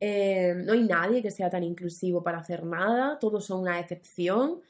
Eh, 0.00 0.54
no 0.56 0.72
hay 0.74 0.84
nadie 0.84 1.22
que 1.22 1.30
sea 1.30 1.48
tan 1.48 1.62
inclusivo 1.64 2.22
para 2.22 2.38
hacer 2.38 2.64
nada, 2.64 3.18
todos 3.18 3.46
son 3.46 3.62
una 3.62 3.80
excepción. 3.80 4.60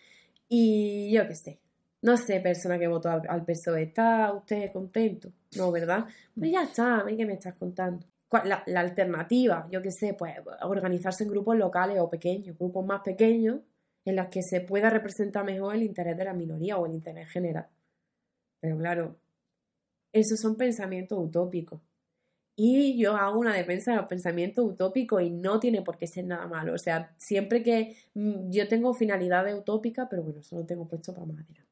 Y 0.49 1.11
yo 1.13 1.27
qué 1.27 1.35
sé, 1.35 1.59
no 2.03 2.17
sé, 2.17 2.41
persona 2.41 2.79
que 2.79 2.87
votó 2.89 3.11
al, 3.11 3.45
PSOE, 3.45 3.83
¿está 3.83 4.33
usted 4.33 4.73
contento? 4.73 5.33
No, 5.57 5.73
¿verdad? 5.73 6.07
Pues 6.39 6.53
ya 6.53 6.63
está, 6.63 7.01
a 7.01 7.05
mí 7.05 7.17
qué 7.17 7.27
me 7.27 7.35
estás 7.35 7.55
contando. 7.55 8.07
¿Cuál- 8.29 8.49
La, 8.67 8.81
alternativa, 8.81 9.67
yo 9.71 9.83
qué 9.83 9.91
sé, 9.91 10.15
pues 10.15 10.35
organizarse 10.63 11.25
en 11.25 11.31
grupos 11.31 11.57
locales 11.57 11.99
o 12.01 12.09
pequeños, 12.11 12.57
grupos 12.59 12.87
más 12.87 13.01
pequeños, 13.03 13.61
en 14.05 14.17
los 14.17 14.29
que 14.29 14.43
se 14.43 14.61
pueda 14.61 14.91
representar 14.91 15.45
mejor 15.45 15.75
el 15.75 15.83
interés 15.83 16.17
de 16.17 16.25
la 16.25 16.35
minoría 16.35 16.79
o 16.79 16.87
el 16.87 16.95
interés 16.95 17.29
general. 17.31 17.67
Pero 18.61 18.79
claro, 18.79 19.17
esos 20.13 20.41
son 20.41 20.57
pensamientos 20.57 21.19
utópicos. 21.19 21.81
Y 22.57 22.99
yo 22.99 23.17
hago 23.17 23.39
una 23.39 23.55
defensa 23.55 23.93
de 23.93 23.99
los 23.99 24.07
pensamientos 24.07 24.65
utópicos 24.65 25.23
y 25.23 25.31
no 25.31 25.61
tiene 25.61 25.83
por 25.83 25.97
qué 25.97 26.07
ser 26.09 26.25
nada 26.27 26.47
malo. 26.49 26.75
O 26.75 26.79
sea, 26.79 27.15
siempre 27.17 27.63
que 27.63 27.97
mm, 28.15 28.51
yo 28.51 28.69
tengo 28.69 28.95
finalidades 28.95 29.55
utópicas, 29.55 30.09
pero 30.11 30.25
bueno, 30.25 30.41
eso 30.41 30.57
lo 30.57 30.67
tengo 30.67 30.89
puesto 30.89 31.15
para 31.15 31.27
madera. 31.27 31.68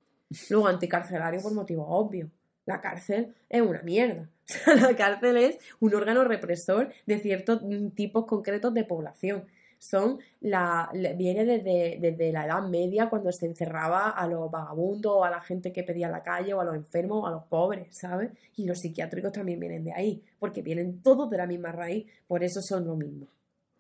Luego, 0.51 0.67
anticarcelario 0.67 1.41
por 1.41 1.55
motivos 1.55 1.87
obvios. 1.89 2.31
La 2.65 2.81
cárcel 2.81 3.35
es 3.49 3.63
una 3.63 3.83
mierda. 3.83 4.29
O 4.49 4.49
sea, 4.49 4.77
la 4.77 4.97
cárcel 4.97 5.37
es 5.39 5.59
un 5.81 5.93
órgano 5.95 6.23
represor 6.23 6.93
de 7.05 7.19
ciertos 7.19 7.63
mm, 7.63 7.89
tipos 7.91 8.27
concretos 8.27 8.73
de 8.75 8.85
población. 8.85 9.45
Son 9.79 10.21
la, 10.41 10.91
viene 11.17 11.45
desde, 11.45 11.99
desde 12.01 12.33
la 12.33 12.47
Edad 12.47 12.63
Media 12.63 13.09
cuando 13.09 13.33
se 13.33 13.47
encerraba 13.47 14.11
a 14.11 14.27
los 14.29 14.51
vagabundos 14.51 15.13
o 15.13 15.25
a 15.25 15.31
la 15.31 15.41
gente 15.41 15.73
que 15.73 15.83
pedía 15.83 16.07
en 16.07 16.13
la 16.13 16.23
calle 16.23 16.55
o 16.55 16.61
a 16.61 16.65
los 16.65 16.77
enfermos 16.77 17.25
o 17.25 17.27
a 17.27 17.31
los 17.33 17.45
pobres, 17.45 17.89
¿sabes? 17.91 18.31
Y 18.55 18.67
los 18.67 18.79
psiquiátricos 18.79 19.33
también 19.33 19.61
vienen 19.61 19.85
de 19.85 19.93
ahí, 19.93 20.23
porque 20.39 20.63
vienen 20.63 21.03
todos 21.03 21.29
de 21.29 21.37
la 21.39 21.47
misma 21.47 21.73
raíz, 21.73 22.07
por 22.27 22.43
eso 22.43 22.63
son 22.63 22.87
lo 22.87 22.97
mismo. 22.97 23.27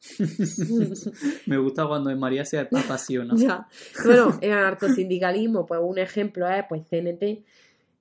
Me 1.46 1.58
gusta 1.58 1.86
cuando 1.86 2.10
en 2.10 2.18
María 2.18 2.44
se 2.44 2.58
apasiona. 2.58 3.34
Ya. 3.36 3.68
Bueno, 4.04 4.38
el 4.40 4.52
anarcosindicalismo, 4.52 5.66
pues 5.66 5.80
un 5.82 5.98
ejemplo 5.98 6.48
es 6.48 6.64
pues 6.68 6.86
CNT. 6.88 7.44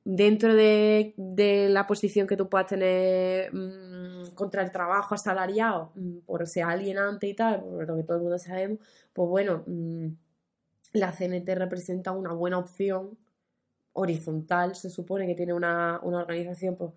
Dentro 0.08 0.54
de, 0.54 1.16
de 1.18 1.68
la 1.70 1.88
posición 1.88 2.28
que 2.28 2.38
tú 2.38 2.48
puedas 2.48 2.68
tener 2.68 3.52
mm, 3.52 4.36
contra 4.36 4.62
el 4.62 4.72
trabajo 4.72 5.16
asalariado, 5.16 5.94
mm, 5.96 6.18
por 6.28 6.46
ser 6.46 6.66
alienante 6.66 7.28
y 7.28 7.34
tal, 7.34 7.64
por 7.64 7.88
lo 7.88 7.96
que 7.96 8.04
todo 8.04 8.18
el 8.18 8.24
mundo 8.24 8.38
sabemos, 8.38 8.80
pues 9.14 9.28
bueno, 9.28 9.64
mm, 9.66 10.08
la 10.94 11.12
CNT 11.12 11.56
representa 11.56 12.12
una 12.12 12.34
buena 12.34 12.60
opción 12.60 13.18
horizontal, 13.94 14.76
se 14.76 14.90
supone 14.90 15.26
que 15.26 15.36
tiene 15.36 15.54
una, 15.54 16.00
una 16.04 16.20
organización 16.20 16.76
pues, 16.76 16.92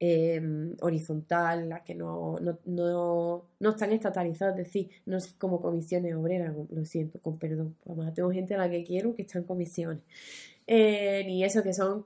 eh, 0.00 0.40
horizontal, 0.80 1.68
la 1.68 1.84
que 1.84 1.94
no, 1.94 2.38
no, 2.40 2.58
no, 2.64 3.44
no 3.60 3.70
están 3.70 3.92
estatalizadas, 3.92 4.58
es 4.58 4.64
decir, 4.64 4.90
no 5.06 5.18
es 5.18 5.34
como 5.34 5.60
comisiones 5.60 6.14
obreras, 6.14 6.54
lo 6.70 6.84
siento, 6.86 7.20
con 7.20 7.38
perdón, 7.38 7.76
además 7.86 8.14
tengo 8.14 8.32
gente 8.32 8.54
a 8.54 8.58
la 8.58 8.70
que 8.70 8.82
quiero 8.82 9.14
que 9.14 9.22
está 9.22 9.38
en 9.38 9.44
comisiones, 9.44 10.02
Eh, 10.66 11.22
ni 11.26 11.44
eso 11.44 11.62
que 11.62 11.74
son 11.74 12.04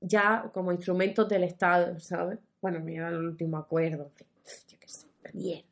ya 0.00 0.50
como 0.52 0.72
instrumentos 0.72 1.28
del 1.28 1.44
Estado, 1.44 1.98
¿sabes? 2.00 2.38
Bueno, 2.60 2.80
mira 2.80 3.08
el 3.08 3.16
último 3.16 3.56
acuerdo, 3.56 4.04
en 4.04 4.10
fin, 4.10 4.26
yo 4.68 4.78
qué 4.78 4.88
sé, 4.88 5.06
mierda. 5.32 5.64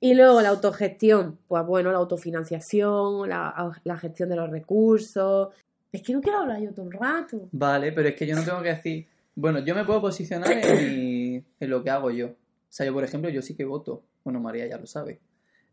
Y 0.00 0.14
luego 0.14 0.40
la 0.42 0.48
autogestión, 0.48 1.38
pues 1.46 1.64
bueno, 1.64 1.92
la 1.92 1.98
autofinanciación, 1.98 3.28
la, 3.28 3.72
la 3.84 3.96
gestión 3.96 4.28
de 4.28 4.34
los 4.36 4.50
recursos. 4.50 5.50
Es 5.92 6.02
que 6.02 6.12
no 6.12 6.20
quiero 6.20 6.38
hablar 6.38 6.60
yo 6.60 6.72
todo 6.72 6.86
el 6.86 6.92
rato. 6.92 7.48
Vale, 7.52 7.92
pero 7.92 8.08
es 8.08 8.16
que 8.16 8.26
yo 8.26 8.34
no 8.34 8.42
tengo 8.42 8.62
que 8.62 8.74
decir. 8.74 9.06
Bueno, 9.34 9.60
yo 9.60 9.74
me 9.74 9.84
puedo 9.84 10.00
posicionar 10.00 10.52
en, 10.52 11.44
en 11.58 11.70
lo 11.70 11.82
que 11.82 11.90
hago 11.90 12.10
yo. 12.10 12.28
O 12.28 12.36
sea, 12.68 12.86
yo, 12.86 12.92
por 12.92 13.04
ejemplo, 13.04 13.30
yo 13.30 13.42
sí 13.42 13.54
que 13.54 13.64
voto. 13.64 14.04
Bueno, 14.24 14.40
María 14.40 14.66
ya 14.66 14.78
lo 14.78 14.86
sabe. 14.86 15.20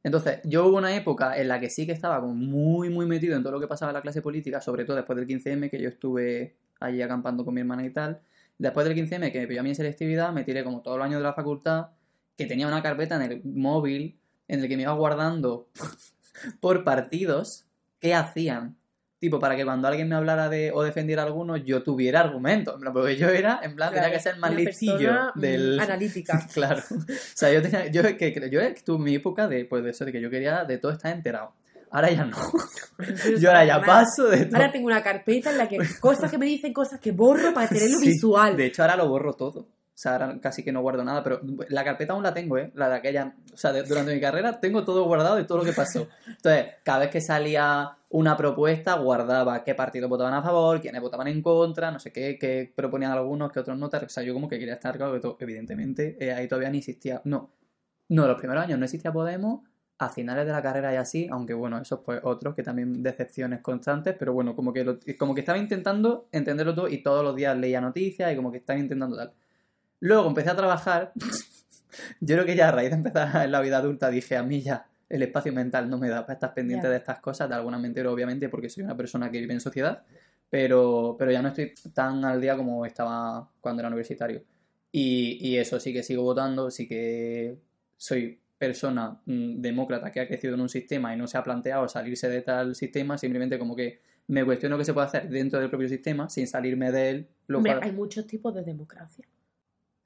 Entonces, 0.03 0.39
yo 0.45 0.67
hubo 0.67 0.77
una 0.77 0.95
época 0.95 1.37
en 1.37 1.49
la 1.49 1.59
que 1.59 1.69
sí 1.69 1.85
que 1.85 1.91
estaba 1.91 2.21
como 2.21 2.33
muy, 2.33 2.89
muy 2.89 3.05
metido 3.05 3.35
en 3.35 3.43
todo 3.43 3.53
lo 3.53 3.59
que 3.59 3.67
pasaba 3.67 3.91
en 3.91 3.95
la 3.95 4.01
clase 4.01 4.21
política, 4.21 4.61
sobre 4.61 4.85
todo 4.85 4.95
después 4.95 5.17
del 5.17 5.27
15M, 5.27 5.69
que 5.69 5.81
yo 5.81 5.89
estuve 5.89 6.55
allí 6.79 7.01
acampando 7.01 7.43
con 7.43 7.53
mi 7.53 7.61
hermana 7.61 7.85
y 7.85 7.89
tal. 7.91 8.21
Después 8.57 8.87
del 8.87 8.95
15M, 8.97 9.31
que 9.31 9.41
me 9.41 9.47
pilló 9.47 9.59
a 9.59 9.63
mí 9.63 9.69
en 9.69 9.75
selectividad, 9.75 10.31
me 10.31 10.43
tiré 10.43 10.63
como 10.63 10.81
todos 10.81 10.97
los 10.97 11.05
años 11.05 11.19
de 11.19 11.23
la 11.23 11.33
facultad, 11.33 11.87
que 12.37 12.45
tenía 12.45 12.67
una 12.67 12.81
carpeta 12.81 13.15
en 13.15 13.31
el 13.31 13.41
móvil 13.43 14.17
en 14.47 14.61
el 14.61 14.67
que 14.69 14.77
me 14.77 14.83
iba 14.83 14.93
guardando 14.93 15.69
por 16.61 16.83
partidos 16.83 17.65
qué 17.99 18.13
hacían 18.13 18.77
tipo, 19.19 19.39
para 19.39 19.55
que 19.55 19.65
cuando 19.65 19.87
alguien 19.87 20.07
me 20.07 20.15
hablara 20.15 20.49
de 20.49 20.71
o 20.73 20.83
defendiera 20.83 21.23
alguno, 21.23 21.57
yo 21.57 21.83
tuviera 21.83 22.21
argumentos. 22.21 22.75
Porque 22.93 23.17
yo 23.17 23.29
era, 23.29 23.59
en 23.63 23.75
plan, 23.75 23.89
tenía 23.89 24.09
Claro, 24.09 24.13
que 24.17 24.19
ser 24.21 24.37
más 24.37 24.53
listillo 24.53 25.13
mm, 25.35 25.39
del. 25.39 25.79
analítica. 25.79 26.47
claro. 26.53 26.81
O 26.89 27.03
sea, 27.35 27.51
yo 27.51 27.61
tenía, 27.61 27.87
yo, 27.87 28.01
que, 28.17 28.49
yo 28.49 28.61
tuve 28.83 29.03
mi 29.03 29.15
época 29.15 29.47
de, 29.47 29.65
pues, 29.65 29.83
de 29.83 29.91
eso, 29.91 30.05
de 30.05 30.11
que 30.11 30.21
yo 30.21 30.29
quería 30.29 30.63
de 30.63 30.77
todo 30.77 30.91
estar 30.91 31.13
enterado. 31.13 31.53
Ahora 31.91 32.11
ya 32.11 32.23
no. 32.23 32.37
Yo 33.39 33.49
ahora 33.49 33.65
ya 33.65 33.81
paso 33.81 34.25
de 34.25 34.45
todo. 34.45 34.57
Ahora 34.57 34.71
tengo 34.71 34.85
una 34.85 35.01
carpeta 35.01 35.51
en 35.51 35.57
la 35.57 35.67
que 35.67 35.79
cosas 35.99 36.29
que 36.29 36.37
me 36.37 36.45
dicen, 36.45 36.71
cosas 36.71 36.99
que 36.99 37.11
borro 37.11 37.51
para 37.53 37.67
tenerlo 37.67 37.97
Sí, 37.97 38.09
visual. 38.09 38.55
De 38.55 38.67
hecho, 38.67 38.83
ahora 38.83 38.95
lo 38.95 39.09
borro 39.09 39.33
todo. 39.33 39.67
O 39.99 40.01
sea, 40.01 40.13
ahora 40.13 40.39
casi 40.39 40.63
que 40.63 40.71
no 40.71 40.79
guardo 40.81 41.03
nada, 41.03 41.21
pero 41.23 41.41
la 41.67 41.83
carpeta 41.83 42.13
aún 42.13 42.23
la 42.23 42.33
tengo, 42.33 42.57
¿eh? 42.57 42.71
La 42.73 42.87
de 42.87 42.95
aquella. 42.95 43.35
O 43.53 43.57
sea, 43.57 43.73
durante 43.83 44.13
mi 44.15 44.21
carrera 44.21 44.57
tengo 44.61 44.85
todo 44.85 45.03
guardado 45.03 45.35
de 45.35 45.43
todo 45.43 45.57
lo 45.57 45.65
que 45.65 45.73
pasó. 45.73 46.07
Entonces, 46.25 46.67
cada 46.85 46.99
vez 46.99 47.09
que 47.09 47.19
salía 47.19 47.97
una 48.07 48.37
propuesta, 48.37 48.93
guardaba 48.93 49.61
qué 49.65 49.75
partidos 49.75 50.09
votaban 50.09 50.33
a 50.33 50.41
favor, 50.41 50.79
quiénes 50.79 51.01
votaban 51.01 51.27
en 51.27 51.41
contra, 51.41 51.91
no 51.91 51.99
sé 51.99 52.13
qué, 52.13 52.37
qué 52.39 52.71
proponían 52.73 53.11
algunos, 53.11 53.51
qué 53.51 53.59
otros 53.59 53.77
no. 53.77 53.87
O 53.87 54.09
sea, 54.09 54.23
yo 54.23 54.33
como 54.33 54.47
que 54.47 54.57
quería 54.57 54.75
estar 54.75 54.95
claro 54.95 55.11
que 55.11 55.19
todo, 55.19 55.35
evidentemente, 55.41 56.15
eh, 56.17 56.31
ahí 56.33 56.47
todavía 56.47 56.69
ni 56.69 56.77
existía. 56.77 57.19
No. 57.25 57.49
No, 58.07 58.25
los 58.25 58.37
primeros 58.39 58.63
años 58.63 58.79
no 58.79 58.85
existía 58.85 59.11
Podemos. 59.11 59.63
A 60.01 60.07
finales 60.07 60.45
de 60.45 60.53
la 60.53 60.61
carrera 60.61 60.93
y 60.93 60.95
así, 60.95 61.27
aunque 61.29 61.53
bueno, 61.53 61.77
esos 61.77 61.99
pues 62.05 62.21
otros 62.23 62.55
que 62.55 62.63
también 62.63 63.03
decepciones 63.03 63.59
constantes, 63.59 64.15
pero 64.17 64.31
bueno, 64.31 64.55
como 64.55 64.71
que, 64.71 64.85
lo- 64.85 64.97
como 65.17 65.35
que 65.35 65.41
estaba 65.41 65.57
intentando 65.57 66.29
entenderlo 66.31 66.73
todo 66.73 66.87
y 66.87 67.03
todos 67.03 67.21
los 67.21 67.35
días 67.35 67.57
leía 67.57 67.81
noticias 67.81 68.31
y 68.31 68.35
como 68.37 68.49
que 68.49 68.59
estaba 68.59 68.79
intentando 68.79 69.17
tal. 69.17 69.33
Luego 69.99 70.27
empecé 70.27 70.49
a 70.49 70.55
trabajar. 70.55 71.13
Yo 72.19 72.35
creo 72.35 72.45
que 72.45 72.55
ya 72.55 72.69
a 72.69 72.71
raíz 72.71 72.89
de 72.91 72.95
empezar 72.97 73.43
en 73.45 73.51
la 73.51 73.61
vida 73.61 73.77
adulta 73.77 74.09
dije, 74.09 74.37
a 74.37 74.43
mí 74.43 74.61
ya 74.61 74.85
el 75.09 75.23
espacio 75.23 75.51
mental 75.51 75.89
no 75.89 75.97
me 75.97 76.07
da 76.07 76.21
para 76.21 76.33
estar 76.33 76.53
pendiente 76.53 76.87
de 76.87 76.97
estas 76.97 77.19
cosas, 77.19 77.49
de 77.49 77.55
alguna 77.55 77.79
me 77.79 77.87
entero 77.87 78.13
obviamente 78.13 78.47
porque 78.47 78.69
soy 78.69 78.83
una 78.83 78.95
persona 78.95 79.31
que 79.31 79.39
vive 79.39 79.53
en 79.53 79.59
sociedad, 79.59 80.03
pero, 80.49 81.15
pero 81.17 81.31
ya 81.31 81.41
no 81.41 81.49
estoy 81.49 81.73
tan 81.93 82.23
al 82.25 82.39
día 82.39 82.55
como 82.55 82.85
estaba 82.85 83.49
cuando 83.59 83.81
era 83.81 83.87
universitario. 83.87 84.43
Y, 84.91 85.37
y 85.47 85.57
eso 85.57 85.79
sí 85.79 85.93
que 85.93 86.03
sigo 86.03 86.23
votando, 86.23 86.69
sí 86.69 86.87
que 86.87 87.57
soy 87.97 88.39
persona 88.57 89.19
mm, 89.25 89.61
demócrata 89.61 90.11
que 90.11 90.19
ha 90.19 90.27
crecido 90.27 90.53
en 90.53 90.61
un 90.61 90.69
sistema 90.69 91.13
y 91.13 91.17
no 91.17 91.27
se 91.27 91.37
ha 91.37 91.43
planteado 91.43 91.87
salirse 91.87 92.29
de 92.29 92.41
tal 92.41 92.75
sistema, 92.75 93.17
simplemente 93.17 93.57
como 93.57 93.75
que 93.75 94.01
me 94.27 94.45
cuestiono 94.45 94.77
qué 94.77 94.85
se 94.85 94.93
puede 94.93 95.07
hacer 95.07 95.29
dentro 95.29 95.59
del 95.59 95.69
propio 95.69 95.89
sistema 95.89 96.29
sin 96.29 96.45
salirme 96.45 96.91
de 96.91 97.09
él. 97.09 97.27
Lo 97.47 97.57
Hombre, 97.57 97.73
cual- 97.73 97.83
hay 97.83 97.91
muchos 97.91 98.27
tipos 98.27 98.53
de 98.53 98.63
democracia. 98.63 99.25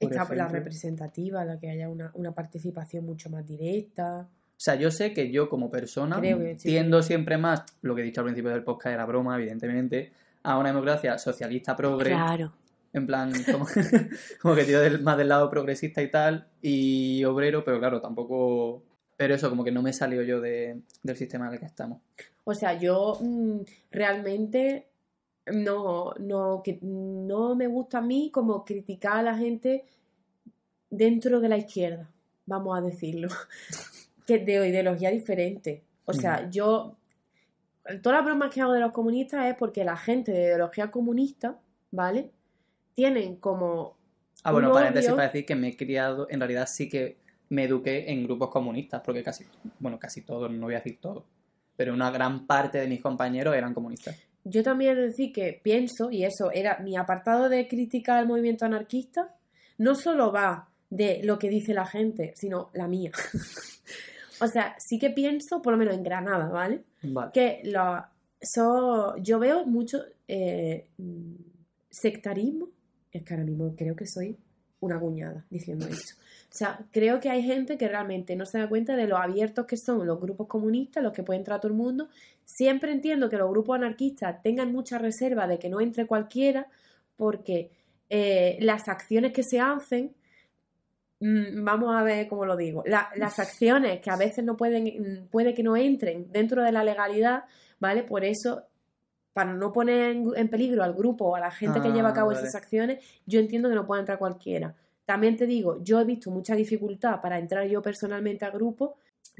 Está 0.00 0.34
la 0.34 0.48
representativa, 0.48 1.44
la 1.44 1.58
que 1.58 1.70
haya 1.70 1.88
una, 1.88 2.10
una 2.14 2.32
participación 2.32 3.04
mucho 3.06 3.30
más 3.30 3.46
directa. 3.46 4.28
O 4.56 4.60
sea, 4.64 4.74
yo 4.76 4.90
sé 4.90 5.12
que 5.12 5.30
yo 5.30 5.48
como 5.48 5.70
persona 5.70 6.16
Creo 6.20 6.38
que 6.38 6.58
sí. 6.58 6.68
tiendo 6.68 7.02
siempre 7.02 7.38
más, 7.38 7.64
lo 7.82 7.94
que 7.94 8.02
he 8.02 8.04
dicho 8.04 8.20
al 8.20 8.26
principio 8.26 8.50
del 8.50 8.62
podcast 8.64 8.94
era 8.94 9.04
broma, 9.06 9.36
evidentemente, 9.36 10.12
a 10.42 10.58
una 10.58 10.68
democracia 10.70 11.16
socialista 11.18 11.74
progre, 11.76 12.10
Claro. 12.10 12.52
en 12.92 13.06
plan, 13.06 13.32
como, 13.50 13.66
como 14.42 14.54
que 14.54 14.64
tiro 14.64 14.80
del- 14.80 15.02
más 15.02 15.16
del 15.16 15.28
lado 15.28 15.48
progresista 15.50 16.02
y 16.02 16.10
tal, 16.10 16.46
y 16.62 17.24
obrero, 17.24 17.64
pero 17.64 17.78
claro, 17.78 18.00
tampoco... 18.00 18.82
Pero 19.16 19.34
eso, 19.36 19.48
como 19.48 19.62
que 19.62 19.70
no 19.70 19.80
me 19.80 19.92
salió 19.92 20.22
yo 20.22 20.40
de- 20.40 20.80
del 21.02 21.16
sistema 21.16 21.46
en 21.46 21.54
el 21.54 21.58
que 21.60 21.66
estamos. 21.66 22.00
O 22.44 22.52
sea, 22.54 22.74
yo 22.78 23.16
mm, 23.20 23.60
realmente 23.92 24.86
no, 25.46 26.14
no, 26.18 26.62
que 26.64 26.78
no 26.82 27.54
me 27.54 27.66
gusta 27.66 27.98
a 27.98 28.02
mí 28.02 28.30
como 28.30 28.64
criticar 28.64 29.18
a 29.18 29.22
la 29.22 29.36
gente 29.36 29.84
dentro 30.90 31.40
de 31.40 31.48
la 31.48 31.56
izquierda, 31.56 32.10
vamos 32.46 32.76
a 32.76 32.80
decirlo, 32.80 33.28
que 34.26 34.38
de 34.38 34.68
ideología 34.68 35.10
diferente. 35.10 35.82
O 36.06 36.12
sea, 36.12 36.50
yo, 36.50 36.96
todas 38.02 38.18
las 38.18 38.24
bromas 38.24 38.52
que 38.52 38.60
hago 38.60 38.72
de 38.72 38.80
los 38.80 38.92
comunistas 38.92 39.46
es 39.46 39.54
porque 39.56 39.84
la 39.84 39.96
gente 39.96 40.32
de 40.32 40.44
ideología 40.44 40.90
comunista, 40.90 41.58
¿vale? 41.90 42.30
Tienen 42.94 43.36
como 43.36 43.96
Ah, 44.44 44.52
bueno, 44.52 44.72
paréntesis 44.72 45.10
para 45.10 45.24
decir 45.24 45.46
que 45.46 45.54
me 45.54 45.68
he 45.68 45.76
criado, 45.76 46.26
en 46.28 46.38
realidad 46.38 46.68
sí 46.68 46.86
que 46.86 47.16
me 47.48 47.64
eduqué 47.64 48.12
en 48.12 48.24
grupos 48.24 48.50
comunistas, 48.50 49.00
porque 49.02 49.22
casi, 49.22 49.46
bueno, 49.78 49.98
casi 49.98 50.20
todos, 50.20 50.50
no 50.50 50.66
voy 50.66 50.74
a 50.74 50.78
decir 50.78 50.98
todos, 51.00 51.24
pero 51.76 51.94
una 51.94 52.10
gran 52.10 52.46
parte 52.46 52.76
de 52.76 52.86
mis 52.86 53.00
compañeros 53.00 53.56
eran 53.56 53.72
comunistas. 53.72 54.20
Yo 54.44 54.62
también 54.62 54.92
he 54.92 54.94
de 55.00 55.06
decir 55.08 55.32
que 55.32 55.58
pienso, 55.62 56.10
y 56.10 56.24
eso 56.24 56.50
era 56.52 56.78
mi 56.78 56.96
apartado 56.96 57.48
de 57.48 57.66
crítica 57.66 58.18
al 58.18 58.26
movimiento 58.26 58.64
anarquista, 58.64 59.34
no 59.78 59.94
solo 59.94 60.30
va 60.32 60.68
de 60.90 61.20
lo 61.24 61.38
que 61.38 61.48
dice 61.48 61.72
la 61.74 61.86
gente, 61.86 62.32
sino 62.36 62.70
la 62.74 62.86
mía. 62.86 63.10
o 64.40 64.46
sea, 64.46 64.76
sí 64.78 64.98
que 64.98 65.10
pienso, 65.10 65.62
por 65.62 65.72
lo 65.72 65.78
menos 65.78 65.94
en 65.94 66.02
Granada, 66.02 66.48
¿vale? 66.48 66.84
Vale. 67.02 67.30
Que 67.32 67.62
lo, 67.64 68.04
so- 68.40 69.16
yo 69.16 69.38
veo 69.38 69.64
mucho 69.64 70.04
eh, 70.28 70.88
sectarismo. 71.90 72.68
Es 73.12 73.22
que 73.22 73.34
ahora 73.34 73.44
mismo 73.46 73.74
creo 73.76 73.94
que 73.96 74.06
soy 74.06 74.36
una 74.80 74.98
cuñada 74.98 75.44
diciendo 75.50 75.86
esto. 75.86 76.14
O 76.52 76.56
sea, 76.56 76.78
creo 76.92 77.18
que 77.18 77.30
hay 77.30 77.42
gente 77.42 77.76
que 77.78 77.88
realmente 77.88 78.36
no 78.36 78.46
se 78.46 78.58
da 78.58 78.68
cuenta 78.68 78.94
de 78.96 79.06
lo 79.08 79.16
abiertos 79.16 79.66
que 79.66 79.76
son 79.76 80.06
los 80.06 80.20
grupos 80.20 80.46
comunistas, 80.46 81.02
los 81.02 81.12
que 81.12 81.22
puede 81.24 81.38
entrar 81.40 81.60
todo 81.60 81.72
el 81.72 81.78
mundo. 81.78 82.08
Siempre 82.44 82.92
entiendo 82.92 83.28
que 83.30 83.36
los 83.38 83.50
grupos 83.50 83.76
anarquistas 83.76 84.42
tengan 84.42 84.72
mucha 84.72 84.98
reserva 84.98 85.46
de 85.46 85.58
que 85.58 85.68
no 85.68 85.80
entre 85.80 86.06
cualquiera, 86.06 86.66
porque 87.16 87.70
eh, 88.10 88.58
las 88.60 88.88
acciones 88.88 89.32
que 89.32 89.42
se 89.42 89.60
hacen, 89.60 90.14
mm, 91.20 91.64
vamos 91.64 91.94
a 91.96 92.02
ver 92.02 92.28
cómo 92.28 92.44
lo 92.44 92.56
digo, 92.56 92.82
La- 92.86 93.10
las 93.16 93.38
acciones 93.38 94.00
que 94.00 94.10
a 94.10 94.16
veces 94.16 94.44
no 94.44 94.56
pueden, 94.56 94.84
mm, 94.84 95.26
puede 95.28 95.54
que 95.54 95.62
no 95.62 95.76
entren 95.76 96.30
dentro 96.30 96.62
de 96.62 96.72
la 96.72 96.84
legalidad, 96.84 97.44
¿vale? 97.80 98.02
Por 98.02 98.24
eso, 98.24 98.64
para 99.32 99.52
no 99.52 99.72
poner 99.72 100.10
en, 100.12 100.30
en 100.36 100.48
peligro 100.48 100.82
al 100.84 100.94
grupo 100.94 101.26
o 101.26 101.36
a 101.36 101.40
la 101.40 101.50
gente 101.50 101.80
que 101.80 101.88
Ah, 101.88 101.94
lleva 101.94 102.10
a 102.10 102.14
cabo 102.14 102.28
vale. 102.30 102.40
esas 102.40 102.54
acciones, 102.54 103.04
yo 103.26 103.40
entiendo 103.40 103.68
que 103.68 103.74
no 103.74 103.86
puede 103.86 104.00
entrar 104.00 104.18
cualquiera. 104.18 104.74
También 105.04 105.36
te 105.36 105.46
digo, 105.46 105.82
yo 105.82 106.00
he 106.00 106.04
visto 106.04 106.30
mucha 106.30 106.54
dificultad 106.54 107.20
para 107.20 107.38
entrar 107.38 107.66
yo 107.66 107.82
personalmente 107.82 108.44
al 108.44 108.52
grupo, 108.52 108.96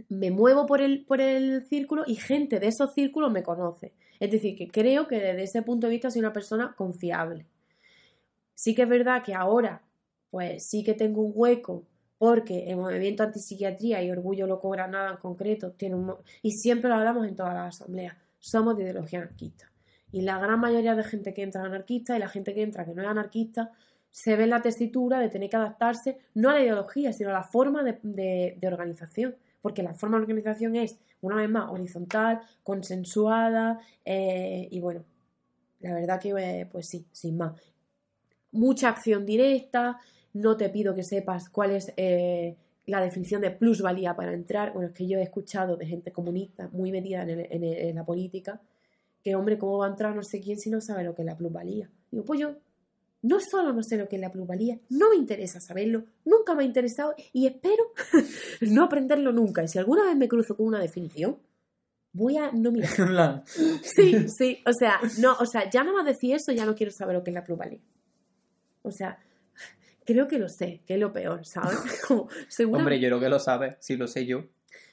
me 0.09 0.31
muevo 0.31 0.67
por 0.67 0.81
el, 0.81 1.05
por 1.05 1.21
el 1.21 1.65
círculo 1.67 2.05
y 2.07 2.17
gente 2.17 2.61
de 2.61 2.69
esos 2.69 2.95
círculos 2.95 3.31
me 3.31 3.43
conoce. 3.43 3.93
Es 4.21 4.31
decir, 4.31 4.57
que 4.57 4.69
creo 4.69 5.09
que 5.09 5.21
desde 5.21 5.43
ese 5.43 5.63
punto 5.63 5.87
de 5.87 5.93
vista 5.93 6.11
soy 6.11 6.21
una 6.21 6.33
persona 6.33 6.75
confiable. 6.77 7.47
Sí 8.55 8.75
que 8.75 8.83
es 8.83 8.89
verdad 8.89 9.23
que 9.25 9.35
ahora, 9.35 9.83
pues 10.31 10.67
sí 10.67 10.85
que 10.85 10.95
tengo 10.95 11.23
un 11.23 11.33
hueco, 11.35 11.85
porque 12.19 12.71
el 12.71 12.77
movimiento 12.77 13.23
antipsiquiatría 13.23 14.03
y 14.03 14.11
Orgullo 14.11 14.47
Loco 14.47 14.71
Granada 14.71 15.11
en 15.11 15.17
concreto 15.17 15.73
tiene 15.73 15.97
un... 15.97 16.15
Y 16.43 16.53
siempre 16.53 16.89
lo 16.89 16.97
hablamos 16.97 17.27
en 17.27 17.37
todas 17.37 17.55
las 17.55 17.81
asambleas, 17.81 18.17
somos 18.39 18.77
de 18.77 18.85
ideología 18.85 19.19
anarquista. 19.21 19.71
Y 20.13 20.23
la 20.23 20.39
gran 20.39 20.61
mayoría 20.61 20.95
de 20.95 21.03
gente 21.03 21.35
que 21.35 21.43
entra 21.43 21.63
es 21.63 21.67
anarquista 21.67 22.17
y 22.17 22.21
la 22.21 22.29
gente 22.29 22.55
que 22.55 22.63
entra 22.63 22.85
que 22.85 22.95
no 22.95 23.03
es 23.03 23.09
anarquista 23.09 23.73
se 24.13 24.37
ve 24.37 24.45
en 24.45 24.51
la 24.51 24.63
tesitura 24.63 25.19
de 25.19 25.29
tener 25.29 25.51
que 25.51 25.57
adaptarse 25.57 26.19
no 26.35 26.51
a 26.51 26.53
la 26.55 26.61
ideología, 26.63 27.13
sino 27.13 27.31
a 27.31 27.33
la 27.33 27.43
forma 27.43 27.83
de- 27.83 28.57
de 28.57 28.69
organización. 28.69 29.35
Porque 29.65 29.83
la 29.83 29.95
forma 29.95 30.19
de 30.19 30.25
organización 30.25 30.77
es, 30.77 30.99
una 31.23 31.39
vez 31.39 31.51
más, 31.51 31.73
horizontal, 31.73 32.43
consensuada 32.63 33.81
eh, 34.05 34.69
y 34.71 34.81
bueno, 34.81 35.05
la 35.81 35.95
verdad 35.95 36.21
que, 36.21 36.31
eh, 36.31 36.67
pues 36.73 36.89
sí, 36.89 37.07
sin 37.13 37.39
más. 37.39 37.55
Mucha 38.53 38.89
acción 38.91 39.27
directa, 39.27 39.99
no 40.33 40.57
te 40.57 40.69
pido 40.71 40.95
que 40.95 41.03
sepas 41.03 41.49
cuál 41.51 41.73
es 41.73 41.93
eh, 41.97 42.57
la 42.87 43.01
definición 43.01 43.41
de 43.43 43.51
plusvalía 43.51 44.15
para 44.17 44.33
entrar. 44.33 44.73
Bueno, 44.73 44.89
es 44.89 44.95
que 44.95 45.09
yo 45.09 45.19
he 45.19 45.23
escuchado 45.23 45.77
de 45.77 45.87
gente 45.87 46.13
comunista 46.13 46.69
muy 46.73 46.93
metida 46.93 47.23
en, 47.23 47.31
el- 47.31 47.49
en 47.65 47.97
la 47.97 48.05
política, 48.05 48.61
que 49.23 49.37
hombre, 49.37 49.59
¿cómo 49.59 49.79
va 49.79 49.87
a 49.87 49.91
entrar 49.91 50.15
no 50.17 50.23
sé 50.25 50.41
quién 50.41 50.59
si 50.59 50.71
no 50.71 50.81
sabe 50.81 51.05
lo 51.05 51.15
que 51.15 51.23
es 51.23 51.27
la 51.27 51.37
plusvalía? 51.37 51.91
Digo, 52.11 52.25
pues 52.25 52.41
yo 52.41 52.57
no 53.25 53.41
solo 53.41 53.73
no 53.73 53.83
sé 53.83 53.97
lo 53.97 54.07
que 54.07 54.17
es 54.17 54.23
la 54.23 54.31
plusvalía, 54.31 54.79
no 54.91 55.09
me 55.09 55.17
interesa 55.17 55.59
saberlo, 55.59 56.05
nunca 56.27 56.55
me 56.55 56.63
ha 56.63 56.67
interesado 56.67 57.15
y 57.33 57.47
espero 57.47 57.83
no 58.61 58.85
aprenderlo 58.85 59.33
nunca. 59.33 59.63
Y 59.63 59.69
si 59.69 59.79
alguna 59.79 60.05
vez 60.05 60.15
me 60.15 60.29
cruzo 60.29 60.57
con 60.57 60.67
una 60.67 60.79
definición, 60.79 61.39
voy 62.13 62.37
a 62.37 62.53
no 62.53 62.71
mirar. 62.73 63.43
Sí, 63.83 64.27
sí, 64.39 64.63
o 64.67 64.73
sea, 64.75 65.01
no, 65.19 65.37
o 65.41 65.47
sea, 65.47 65.71
ya 65.71 65.83
nada 65.85 65.97
más 65.97 66.07
decir 66.07 66.35
eso, 66.35 66.53
ya 66.53 66.67
no 66.67 66.75
quiero 66.75 66.93
saber 66.93 67.17
lo 67.17 67.25
que 67.25 67.31
es 67.31 67.35
la 67.35 67.45
plusvalía. 67.45 67.81
O 68.83 68.91
sea, 68.91 69.19
creo 70.05 70.29
que 70.29 70.39
lo 70.39 70.51
sé, 70.51 70.83
que 70.87 70.95
es 70.95 71.01
lo 71.01 71.11
peor, 71.11 71.47
¿sabes? 71.47 71.79
Como, 72.07 72.29
hombre, 72.73 73.01
yo 73.01 73.09
creo 73.09 73.21
que 73.21 73.31
lo 73.31 73.39
sabes, 73.39 73.77
si 73.81 73.97
lo 73.97 74.07
sé 74.07 74.27
yo. 74.27 74.45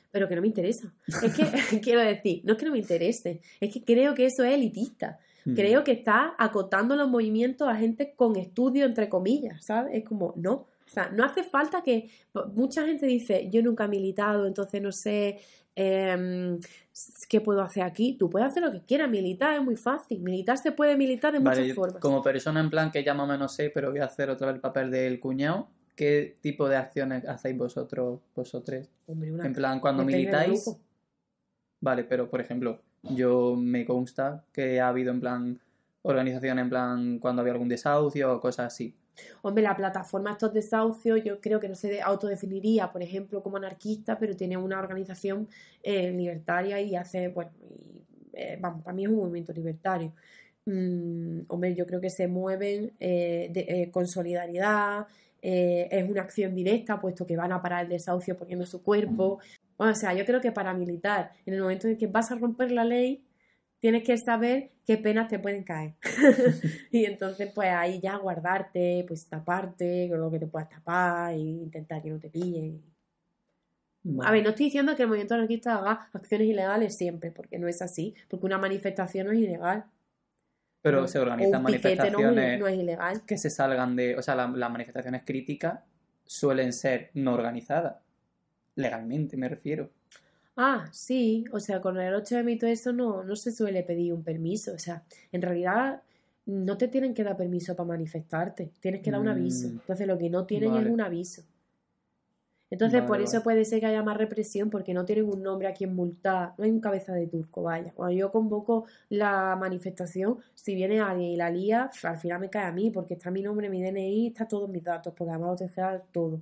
pero 0.09 0.29
que 0.29 0.35
no 0.35 0.41
me 0.41 0.47
interesa. 0.47 0.93
Es 1.05 1.33
que, 1.33 1.81
quiero 1.81 1.99
decir, 1.99 2.43
no 2.45 2.53
es 2.53 2.59
que 2.59 2.65
no 2.65 2.71
me 2.71 2.79
interese, 2.79 3.41
es 3.59 3.73
que 3.73 3.83
creo 3.83 4.15
que 4.15 4.27
eso 4.27 4.45
es 4.45 4.53
elitista. 4.53 5.19
Mm. 5.45 5.53
Creo 5.55 5.83
que 5.83 5.91
está 5.93 6.35
acotando 6.37 6.95
los 6.95 7.09
movimientos 7.09 7.67
a 7.67 7.75
gente 7.75 8.13
con 8.15 8.35
estudio, 8.35 8.85
entre 8.85 9.09
comillas, 9.09 9.63
¿sabes? 9.65 9.95
Es 9.95 10.03
como, 10.05 10.33
no. 10.37 10.53
O 10.53 10.93
sea, 10.93 11.09
no 11.09 11.23
hace 11.23 11.43
falta 11.43 11.81
que. 11.83 12.09
Mucha 12.53 12.85
gente 12.85 13.05
dice, 13.05 13.49
yo 13.49 13.61
nunca 13.63 13.85
he 13.85 13.87
militado, 13.87 14.45
entonces 14.45 14.81
no 14.81 14.91
sé 14.91 15.39
em, 15.75 16.59
qué 17.29 17.39
puedo 17.41 17.61
hacer 17.61 17.83
aquí. 17.83 18.17
Tú 18.17 18.29
puedes 18.29 18.47
hacer 18.49 18.61
lo 18.61 18.71
que 18.71 18.81
quieras, 18.81 19.09
militar 19.09 19.57
es 19.57 19.63
muy 19.63 19.77
fácil. 19.77 20.19
Militar 20.21 20.57
se 20.57 20.71
puede 20.73 20.97
militar 20.97 21.31
de 21.33 21.39
Vale, 21.39 21.61
muchas 21.61 21.75
formas. 21.75 22.01
como 22.01 22.21
persona 22.21 22.59
en 22.59 22.69
plan 22.69 22.91
que 22.91 23.03
ya 23.03 23.13
más 23.13 23.23
o 23.23 23.31
menos 23.31 23.53
sé, 23.53 23.69
pero 23.73 23.89
voy 23.91 23.99
a 24.01 24.05
hacer 24.05 24.29
otra 24.29 24.47
vez 24.47 24.55
el 24.55 24.61
papel 24.61 24.91
del 24.91 25.19
cuñado. 25.19 25.69
¿Qué 25.95 26.37
tipo 26.41 26.67
de 26.67 26.75
acciones 26.77 27.25
hacéis 27.27 27.57
vosotros, 27.57 28.19
vosotros? 28.35 28.89
Hombre, 29.07 29.31
una- 29.31 29.45
En 29.45 29.53
plan, 29.53 29.79
cuando 29.79 30.03
militáis, 30.03 30.69
vale, 31.79 32.03
pero 32.03 32.29
por 32.29 32.41
ejemplo, 32.41 32.79
Yo 33.03 33.55
me 33.55 33.85
consta 33.85 34.43
que 34.51 34.79
ha 34.79 34.89
habido 34.89 35.11
en 35.11 35.19
plan 35.19 35.59
organización 36.03 36.59
en 36.59 36.69
plan 36.69 37.19
cuando 37.19 37.41
había 37.41 37.53
algún 37.53 37.69
desahucio 37.69 38.33
o 38.33 38.41
cosas 38.41 38.73
así. 38.73 38.95
Hombre, 39.41 39.63
la 39.63 39.75
plataforma 39.75 40.31
estos 40.31 40.53
desahucios 40.53 41.23
yo 41.23 41.39
creo 41.41 41.59
que 41.59 41.67
no 41.67 41.75
se 41.75 42.01
autodefiniría, 42.01 42.91
por 42.91 43.03
ejemplo, 43.03 43.43
como 43.43 43.57
anarquista, 43.57 44.17
pero 44.17 44.35
tiene 44.35 44.57
una 44.57 44.79
organización 44.79 45.47
eh, 45.83 46.11
libertaria 46.11 46.81
y 46.81 46.95
hace, 46.95 47.27
bueno, 47.27 47.51
y, 47.59 48.01
eh, 48.33 48.57
vamos, 48.59 48.83
para 48.83 48.95
mí 48.95 49.03
es 49.03 49.09
un 49.09 49.17
movimiento 49.17 49.53
libertario. 49.53 50.13
Mm, 50.65 51.41
hombre, 51.47 51.75
yo 51.75 51.85
creo 51.85 51.99
que 51.99 52.09
se 52.09 52.27
mueven 52.27 52.93
eh, 52.99 53.89
con 53.91 54.07
solidaridad, 54.07 55.07
es 55.43 56.07
una 56.07 56.21
acción 56.21 56.53
directa, 56.53 57.01
puesto 57.01 57.25
que 57.25 57.35
van 57.35 57.51
a 57.51 57.63
parar 57.63 57.85
el 57.85 57.89
desahucio 57.89 58.37
poniendo 58.37 58.63
su 58.65 58.83
cuerpo. 58.83 59.39
O 59.89 59.95
sea, 59.95 60.13
yo 60.13 60.25
creo 60.25 60.41
que 60.41 60.51
para 60.51 60.73
militar, 60.73 61.31
en 61.45 61.55
el 61.55 61.61
momento 61.61 61.87
en 61.87 61.97
que 61.97 62.07
vas 62.07 62.31
a 62.31 62.35
romper 62.35 62.71
la 62.71 62.83
ley, 62.83 63.25
tienes 63.79 64.03
que 64.03 64.17
saber 64.17 64.71
qué 64.85 64.97
penas 64.97 65.27
te 65.27 65.39
pueden 65.39 65.63
caer. 65.63 65.95
y 66.91 67.05
entonces, 67.05 67.51
pues 67.53 67.69
ahí 67.69 67.99
ya 67.99 68.15
guardarte, 68.17 69.03
pues 69.07 69.27
taparte 69.27 70.07
con 70.09 70.19
lo 70.19 70.29
que 70.29 70.39
te 70.39 70.47
puedas 70.47 70.69
tapar 70.69 71.33
e 71.33 71.39
intentar 71.39 72.01
que 72.01 72.09
no 72.09 72.19
te 72.19 72.29
pillen. 72.29 72.81
A 74.23 74.31
ver, 74.31 74.43
no 74.43 74.49
estoy 74.49 74.65
diciendo 74.65 74.95
que 74.95 75.03
el 75.03 75.07
movimiento 75.07 75.35
anarquista 75.35 75.77
haga 75.77 76.09
acciones 76.13 76.47
ilegales 76.47 76.97
siempre, 76.97 77.31
porque 77.31 77.59
no 77.59 77.67
es 77.67 77.81
así, 77.81 78.15
porque 78.29 78.45
una 78.45 78.57
manifestación 78.57 79.27
no 79.27 79.33
es 79.33 79.39
ilegal. 79.39 79.85
Pero 80.81 81.07
se 81.07 81.19
organizan 81.19 81.61
manifestaciones 81.61 82.59
no, 82.59 82.67
es 82.67 82.79
ilegal. 82.79 83.21
que 83.25 83.37
se 83.37 83.51
salgan 83.51 83.95
de. 83.95 84.15
O 84.15 84.21
sea, 84.23 84.35
las 84.35 84.71
manifestaciones 84.71 85.21
críticas 85.23 85.79
suelen 86.25 86.73
ser 86.73 87.11
no 87.13 87.33
organizadas. 87.33 87.95
Legalmente, 88.81 89.37
me 89.37 89.47
refiero. 89.49 89.89
Ah, 90.57 90.89
sí, 90.91 91.45
o 91.51 91.59
sea, 91.59 91.81
con 91.81 91.97
el 91.99 92.13
8M 92.13 92.51
y 92.51 92.57
todo 92.57 92.69
eso 92.69 92.91
no, 92.93 93.23
no 93.23 93.35
se 93.35 93.51
suele 93.51 93.83
pedir 93.83 94.13
un 94.13 94.23
permiso, 94.23 94.73
o 94.73 94.79
sea, 94.79 95.03
en 95.31 95.41
realidad 95.41 96.01
no 96.45 96.77
te 96.77 96.87
tienen 96.87 97.13
que 97.13 97.23
dar 97.23 97.37
permiso 97.37 97.75
para 97.75 97.87
manifestarte, 97.87 98.71
tienes 98.79 99.01
que 99.01 99.11
dar 99.11 99.21
un 99.21 99.29
aviso. 99.29 99.69
Mm, 99.69 99.71
Entonces 99.79 100.07
lo 100.07 100.17
que 100.17 100.29
no 100.29 100.45
tienen 100.45 100.75
es 100.75 100.85
un 100.87 101.01
aviso. 101.01 101.43
Entonces 102.69 103.01
por 103.03 103.21
eso 103.21 103.43
puede 103.43 103.65
ser 103.65 103.81
que 103.81 103.87
haya 103.87 104.01
más 104.01 104.17
represión 104.17 104.69
porque 104.69 104.93
no 104.93 105.03
tienen 105.03 105.25
un 105.25 105.43
nombre 105.43 105.67
a 105.67 105.73
quien 105.73 105.93
multar, 105.93 106.53
no 106.57 106.63
hay 106.63 106.71
un 106.71 106.79
cabeza 106.79 107.13
de 107.13 107.27
turco, 107.27 107.63
vaya. 107.63 107.91
Cuando 107.93 108.15
yo 108.15 108.31
convoco 108.31 108.85
la 109.09 109.57
manifestación, 109.59 110.39
si 110.55 110.73
viene 110.73 111.01
alguien 111.01 111.31
y 111.31 111.35
la 111.35 111.49
lía, 111.49 111.89
al 112.03 112.17
final 112.17 112.39
me 112.39 112.49
cae 112.49 112.65
a 112.65 112.71
mí 112.71 112.89
porque 112.89 113.15
está 113.15 113.29
mi 113.29 113.41
nombre, 113.41 113.69
mi 113.69 113.81
DNI, 113.83 114.27
está 114.27 114.47
todos 114.47 114.69
mis 114.69 114.83
datos, 114.83 115.13
porque 115.17 115.31
además 115.31 115.59
lo 115.59 115.67
tengo 115.67 116.01
todo 116.13 116.41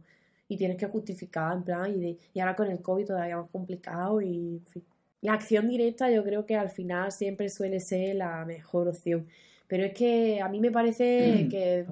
y 0.50 0.58
tienes 0.58 0.78
que 0.78 0.88
justificar, 0.88 1.56
en 1.56 1.64
plan, 1.64 2.04
y, 2.04 2.18
y 2.34 2.40
ahora 2.42 2.56
con 2.56 2.68
el 2.68 2.82
COVID 2.82 3.06
todavía 3.06 3.38
más 3.38 3.50
complicado 3.52 4.20
y, 4.20 4.58
en 4.58 4.66
fin. 4.66 4.84
La 5.22 5.34
acción 5.34 5.68
directa 5.70 6.10
yo 6.10 6.24
creo 6.24 6.46
que 6.46 6.56
al 6.56 6.70
final 6.70 7.12
siempre 7.12 7.50
suele 7.50 7.80
ser 7.80 8.16
la 8.16 8.44
mejor 8.46 8.88
opción. 8.88 9.28
Pero 9.68 9.84
es 9.84 9.94
que 9.94 10.42
a 10.42 10.48
mí 10.50 10.60
me 10.60 10.72
parece 10.72 11.48
que, 11.52 11.86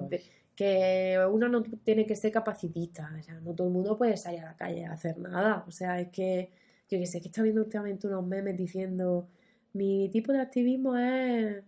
que 0.56 1.18
uno 1.30 1.48
no 1.48 1.62
tiene 1.62 2.06
que 2.06 2.16
ser 2.16 2.32
capacitista. 2.32 3.12
O 3.18 3.22
sea, 3.22 3.34
no 3.34 3.54
todo 3.54 3.68
el 3.68 3.72
mundo 3.74 3.96
puede 3.96 4.16
salir 4.16 4.40
a 4.40 4.46
la 4.46 4.56
calle 4.56 4.86
a 4.86 4.92
hacer 4.92 5.18
nada. 5.18 5.64
O 5.68 5.70
sea, 5.70 6.00
es 6.00 6.08
que, 6.08 6.50
yo 6.90 6.98
que 6.98 7.06
sé, 7.06 7.20
que 7.20 7.28
está 7.28 7.42
viendo 7.42 7.60
últimamente 7.60 8.08
unos 8.08 8.26
memes 8.26 8.56
diciendo, 8.56 9.28
mi 9.74 10.08
tipo 10.08 10.32
de 10.32 10.40
activismo 10.40 10.96
es 10.96 11.62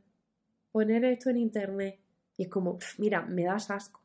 poner 0.72 1.05
esto 1.05 1.31
en 1.31 1.37
internet. 1.37 2.00
Y 2.37 2.44
es 2.44 2.48
como, 2.48 2.79
mira, 2.98 3.22
me 3.22 3.44
das 3.44 3.70
asco. 3.70 4.00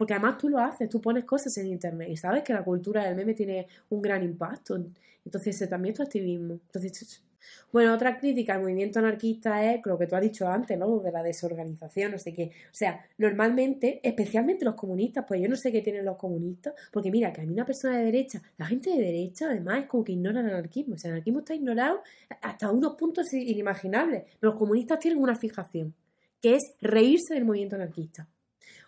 Porque 0.00 0.14
además 0.14 0.38
tú 0.38 0.48
lo 0.48 0.58
haces, 0.58 0.88
tú 0.88 0.98
pones 0.98 1.26
cosas 1.26 1.54
en 1.58 1.66
internet 1.66 2.08
y 2.08 2.16
sabes 2.16 2.42
que 2.42 2.54
la 2.54 2.64
cultura 2.64 3.04
del 3.04 3.14
meme 3.14 3.34
tiene 3.34 3.66
un 3.90 4.00
gran 4.00 4.22
impacto. 4.22 4.82
Entonces, 5.26 5.68
también 5.68 5.92
es 5.92 5.98
tu 5.98 6.02
activismo. 6.04 6.54
Entonces, 6.54 7.22
bueno, 7.70 7.92
otra 7.92 8.18
crítica 8.18 8.54
al 8.54 8.62
movimiento 8.62 8.98
anarquista 8.98 9.62
es 9.62 9.84
lo 9.84 9.98
que 9.98 10.06
tú 10.06 10.16
has 10.16 10.22
dicho 10.22 10.48
antes, 10.48 10.78
¿no? 10.78 11.00
De 11.00 11.12
la 11.12 11.22
desorganización, 11.22 12.14
Así 12.14 12.32
que, 12.32 12.44
o 12.44 12.72
sea, 12.72 13.04
normalmente, 13.18 14.00
especialmente 14.02 14.64
los 14.64 14.74
comunistas, 14.74 15.26
pues 15.28 15.38
yo 15.42 15.50
no 15.50 15.56
sé 15.56 15.70
qué 15.70 15.82
tienen 15.82 16.06
los 16.06 16.16
comunistas, 16.16 16.72
porque 16.90 17.10
mira, 17.10 17.30
que 17.30 17.42
a 17.42 17.44
mí 17.44 17.52
una 17.52 17.66
persona 17.66 17.98
de 17.98 18.06
derecha, 18.06 18.40
la 18.56 18.64
gente 18.64 18.88
de 18.88 19.02
derecha 19.02 19.50
además 19.50 19.82
es 19.82 19.86
como 19.86 20.02
que 20.02 20.12
ignora 20.12 20.40
el 20.40 20.46
anarquismo, 20.46 20.94
o 20.94 20.98
sea, 20.98 21.10
el 21.10 21.16
anarquismo 21.16 21.40
está 21.40 21.54
ignorado 21.54 22.00
hasta 22.40 22.70
unos 22.70 22.94
puntos 22.94 23.30
inimaginables, 23.34 24.22
pero 24.40 24.52
los 24.52 24.58
comunistas 24.58 24.98
tienen 24.98 25.22
una 25.22 25.36
fijación, 25.36 25.94
que 26.40 26.54
es 26.54 26.62
reírse 26.80 27.34
del 27.34 27.44
movimiento 27.44 27.76
anarquista. 27.76 28.26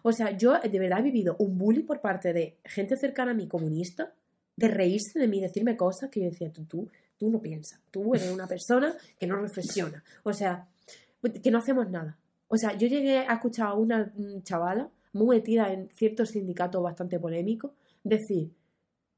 O 0.03 0.13
sea, 0.13 0.37
yo 0.37 0.59
de 0.59 0.79
verdad 0.79 1.01
he 1.01 1.03
vivido 1.03 1.37
un 1.39 1.57
bullying 1.57 1.87
por 1.87 2.01
parte 2.01 2.33
de 2.33 2.59
gente 2.65 2.97
cercana 2.97 3.31
a 3.31 3.35
mí 3.35 3.47
comunista, 3.47 4.13
de 4.57 4.69
reírse 4.69 5.19
de 5.19 5.29
mí, 5.29 5.41
decirme 5.41 5.77
cosas 5.77 6.11
que 6.11 6.21
yo 6.21 6.27
decía, 6.27 6.53
tú, 6.53 6.65
tú, 6.65 6.91
tú 7.17 7.31
no 7.31 7.41
piensas, 7.41 7.81
tú 7.91 8.15
eres 8.15 8.31
una 8.31 8.47
persona 8.47 8.95
que 9.19 9.27
no 9.27 9.37
reflexiona. 9.37 10.03
O 10.25 10.33
sea, 10.33 10.69
que 11.43 11.51
no 11.51 11.59
hacemos 11.59 11.89
nada. 11.91 12.19
O 12.49 12.57
sea, 12.57 12.77
yo 12.77 12.87
llegué 12.87 13.19
a 13.19 13.35
escuchar 13.35 13.69
a 13.69 13.75
una 13.75 14.13
chavala 14.43 14.91
muy 15.13 15.37
metida 15.37 15.73
en 15.73 15.89
ciertos 15.91 16.31
sindicatos 16.31 16.83
bastante 16.83 17.19
polémicos 17.19 17.73
decir, 18.03 18.53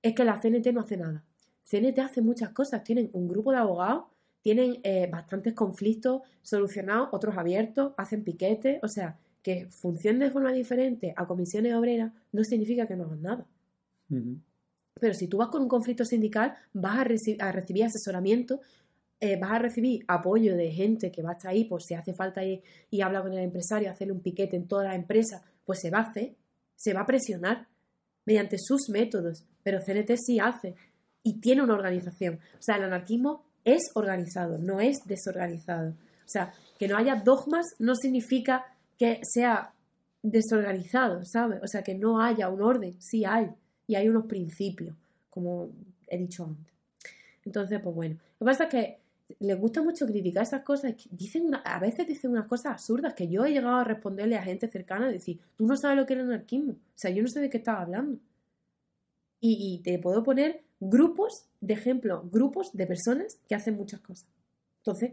es 0.03 0.14
que 0.14 0.25
la 0.25 0.40
CNT 0.40 0.66
no 0.73 0.83
hace 0.83 0.97
nada. 0.97 1.25
CNT 1.62 1.99
hace 2.01 2.20
muchas 2.20 2.51
cosas, 2.51 2.85
tienen 2.85 3.11
un 3.12 3.27
grupo 3.27 3.53
de 3.53 3.59
abogados, 3.59 4.05
tienen 4.42 4.79
eh, 4.83 5.09
bastantes 5.11 5.55
conflictos 5.55 6.23
solucionados, 6.42 7.09
otros 7.12 7.37
abiertos, 7.38 7.94
hacen 7.97 8.23
piquetes, 8.23 8.79
o 8.83 8.88
sea, 8.88 9.18
que 9.44 9.68
funcionen 9.68 10.20
de 10.20 10.30
forma 10.30 10.52
diferente 10.52 11.12
a 11.14 11.26
comisiones 11.26 11.74
obreras 11.74 12.12
no 12.33 12.42
significa 12.42 12.87
que 12.87 12.96
no 12.96 13.04
hagan 13.04 13.22
nada. 13.22 13.46
Pero 14.98 15.14
si 15.14 15.28
tú 15.28 15.37
vas 15.37 15.48
con 15.48 15.62
un 15.62 15.68
conflicto 15.68 16.04
sindical, 16.04 16.54
vas 16.72 16.98
a, 16.98 17.04
recibir 17.04 17.85
asesoramiento, 17.85 18.61
eh, 19.20 19.38
vas 19.38 19.52
a 19.52 19.59
recibir 19.59 20.02
apoyo 20.09 20.57
de 20.57 20.72
gente 20.72 21.12
que 21.12 21.22
va 21.22 21.30
a 21.30 21.33
estar 21.35 21.50
ahí 21.50 21.66
por 21.66 21.83
si 21.83 21.92
hace 21.92 22.14
falta 22.14 22.42
ir 22.42 22.62
y 22.90 23.02
habla 23.02 23.20
con 23.20 23.35
el 23.35 23.40
empresario, 23.40 23.90
hacerle 23.90 24.14
un 24.14 24.20
piquete 24.20 24.57
en 24.57 24.66
toda 24.66 24.85
la 24.85 24.94
empresa, 24.94 25.42
pues 25.66 25.80
se 25.80 25.90
va 25.90 25.98
a 25.98 26.11
hacer, 26.11 26.35
se 26.74 26.94
va 26.94 27.02
a 27.02 27.07
presionar 27.07 27.68
mediante 28.24 28.57
sus 28.59 28.88
métodos, 28.88 29.44
pero 29.62 29.80
CNT 29.85 30.16
sí 30.16 30.40
hace 30.40 30.74
y 31.22 31.40
tiene 31.40 31.62
una 31.62 31.74
organización. 31.74 32.40
O 32.59 32.62
sea, 32.62 32.76
el 32.76 32.85
anarquismo 32.85 33.44
es 33.62 33.83
organizado, 33.94 34.57
no 34.57 34.80
es 34.80 34.96
desorganizado. 35.04 35.90
O 35.90 36.28
sea, 36.28 36.54
que 36.78 36.88
no 36.88 36.96
haya 36.96 37.16
dogmas 37.16 37.66
no 37.78 37.94
significa 37.94 38.73
que 38.98 39.20
sea 39.22 39.72
desorganizado, 40.22 41.24
¿sabes? 41.24 41.61
O 41.62 41.66
sea, 41.66 41.83
que 41.83 41.94
no 41.94 42.20
haya 42.20 42.48
un 42.48 42.62
orden, 42.62 42.96
sí 42.98 43.24
hay, 43.24 43.50
y 43.87 43.94
hay 43.94 44.09
unos 44.09 44.26
principios, 44.26 44.94
como 45.30 45.70
he 46.09 46.16
dicho 46.16 46.44
antes. 46.44 46.72
Entonces, 47.44 47.80
pues 47.83 47.94
bueno, 47.94 48.14
lo 48.38 48.46
que 48.46 48.50
pasa 48.50 48.64
es 48.64 48.70
que 48.70 48.98
les 49.40 49.59
gusta 49.59 49.83
mucho 49.83 50.07
criticar 50.07 50.42
esas 50.42 50.62
cosas, 50.62 50.94
dicen 51.11 51.50
a 51.64 51.78
veces 51.78 52.07
dicen 52.07 52.30
unas 52.30 52.46
cosas 52.46 52.72
absurdas 52.72 53.14
que 53.14 53.28
yo 53.28 53.44
he 53.44 53.52
llegado 53.52 53.76
a 53.76 53.85
responderle 53.85 54.37
a 54.37 54.42
gente 54.42 54.68
cercana 54.68 55.09
decir, 55.09 55.40
tú 55.57 55.66
no 55.66 55.76
sabes 55.76 55.96
lo 55.96 56.07
que 56.07 56.14
es 56.14 56.20
el 56.20 56.26
anarquismo, 56.26 56.72
o 56.72 56.98
sea, 56.98 57.11
yo 57.11 57.22
no 57.22 57.28
sé 57.28 57.40
de 57.40 57.50
qué 57.50 57.59
estás 57.59 57.78
hablando. 57.80 58.18
Y, 59.40 59.74
y 59.74 59.83
te 59.83 59.98
puedo 59.98 60.22
poner 60.22 60.62
grupos 60.80 61.46
de 61.61 61.74
ejemplo, 61.74 62.26
grupos 62.30 62.72
de 62.72 62.87
personas 62.87 63.38
que 63.46 63.54
hacen 63.54 63.76
muchas 63.76 64.00
cosas. 64.00 64.26
Entonces, 64.78 65.12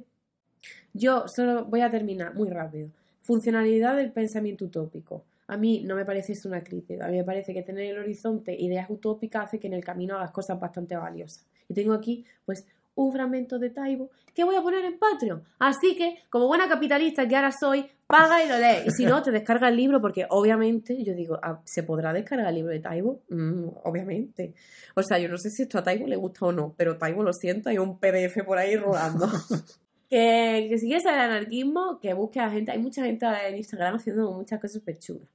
yo 0.94 1.26
solo 1.28 1.66
voy 1.66 1.82
a 1.82 1.90
terminar 1.90 2.34
muy 2.34 2.50
rápido. 2.50 2.90
Funcionalidad 3.32 3.96
del 3.96 4.12
pensamiento 4.12 4.66
utópico. 4.66 5.24
A 5.48 5.56
mí 5.56 5.84
no 5.86 5.96
me 5.96 6.04
parece 6.04 6.34
eso 6.34 6.50
una 6.50 6.62
crítica. 6.62 7.06
A 7.06 7.08
mí 7.08 7.16
me 7.16 7.24
parece 7.24 7.54
que 7.54 7.62
tener 7.62 7.86
el 7.86 7.98
horizonte 7.98 8.54
ideas 8.54 8.90
utópicas 8.90 9.46
hace 9.46 9.58
que 9.58 9.68
en 9.68 9.74
el 9.74 9.86
camino 9.86 10.18
hagas 10.18 10.32
cosas 10.32 10.60
bastante 10.60 10.98
valiosas. 10.98 11.46
Y 11.70 11.74
tengo 11.74 11.94
aquí, 11.94 12.26
pues, 12.46 12.68
un 12.94 13.14
fragmento 13.14 13.58
de 13.58 13.70
Taibo 13.70 14.10
que 14.36 14.44
voy 14.44 14.58
a 14.58 14.62
poner 14.62 14.84
en 14.84 15.00
Patreon. 15.00 15.44
Así 15.60 15.96
que, 15.96 16.18
como 16.30 16.48
buena 16.48 16.68
capitalista 16.68 17.26
que 17.26 17.38
ahora 17.38 17.54
soy, 17.58 17.90
paga 18.06 18.44
y 18.44 18.50
lo 18.50 18.58
lee. 18.58 18.88
Y 18.88 18.92
si 18.92 19.06
no, 19.06 19.24
te 19.24 19.32
descarga 19.32 19.70
el 19.70 19.78
libro 19.78 20.02
porque 20.02 20.26
obviamente, 20.30 21.02
yo 21.02 21.14
digo, 21.14 21.40
ah, 21.42 21.62
¿se 21.64 21.84
podrá 21.84 22.12
descargar 22.12 22.50
el 22.50 22.56
libro 22.56 22.74
de 22.74 22.82
Taibo? 22.82 23.22
Mm, 23.30 23.70
obviamente. 23.86 24.54
O 24.94 25.04
sea, 25.04 25.20
yo 25.20 25.30
no 25.30 25.38
sé 25.38 25.50
si 25.52 25.64
esto 25.64 25.78
a 25.78 25.84
Taibo 25.84 26.06
le 26.06 26.18
gusta 26.18 26.48
o 26.48 26.52
no, 26.52 26.74
pero 26.76 26.98
Taibo 26.98 27.24
lo 27.24 27.32
sienta 27.32 27.70
hay 27.70 27.78
un 27.78 27.98
PDF 27.98 28.44
por 28.46 28.58
ahí 28.58 28.76
rodando. 28.76 29.30
Que, 30.12 30.68
que 30.70 30.78
si 30.78 30.88
quieres 30.88 31.04
saber 31.04 31.22
el 31.22 31.32
anarquismo, 31.32 31.98
que 32.02 32.14
busque 32.14 32.42
a 32.42 32.52
gente. 32.52 32.70
Hay 32.72 32.80
mucha 32.80 33.06
gente 33.06 33.26
en 33.48 33.56
Instagram 33.56 33.96
haciendo 33.96 34.30
muchas 34.34 34.60
cosas 34.60 34.74
súper 34.74 35.00
chulas. 35.00 35.30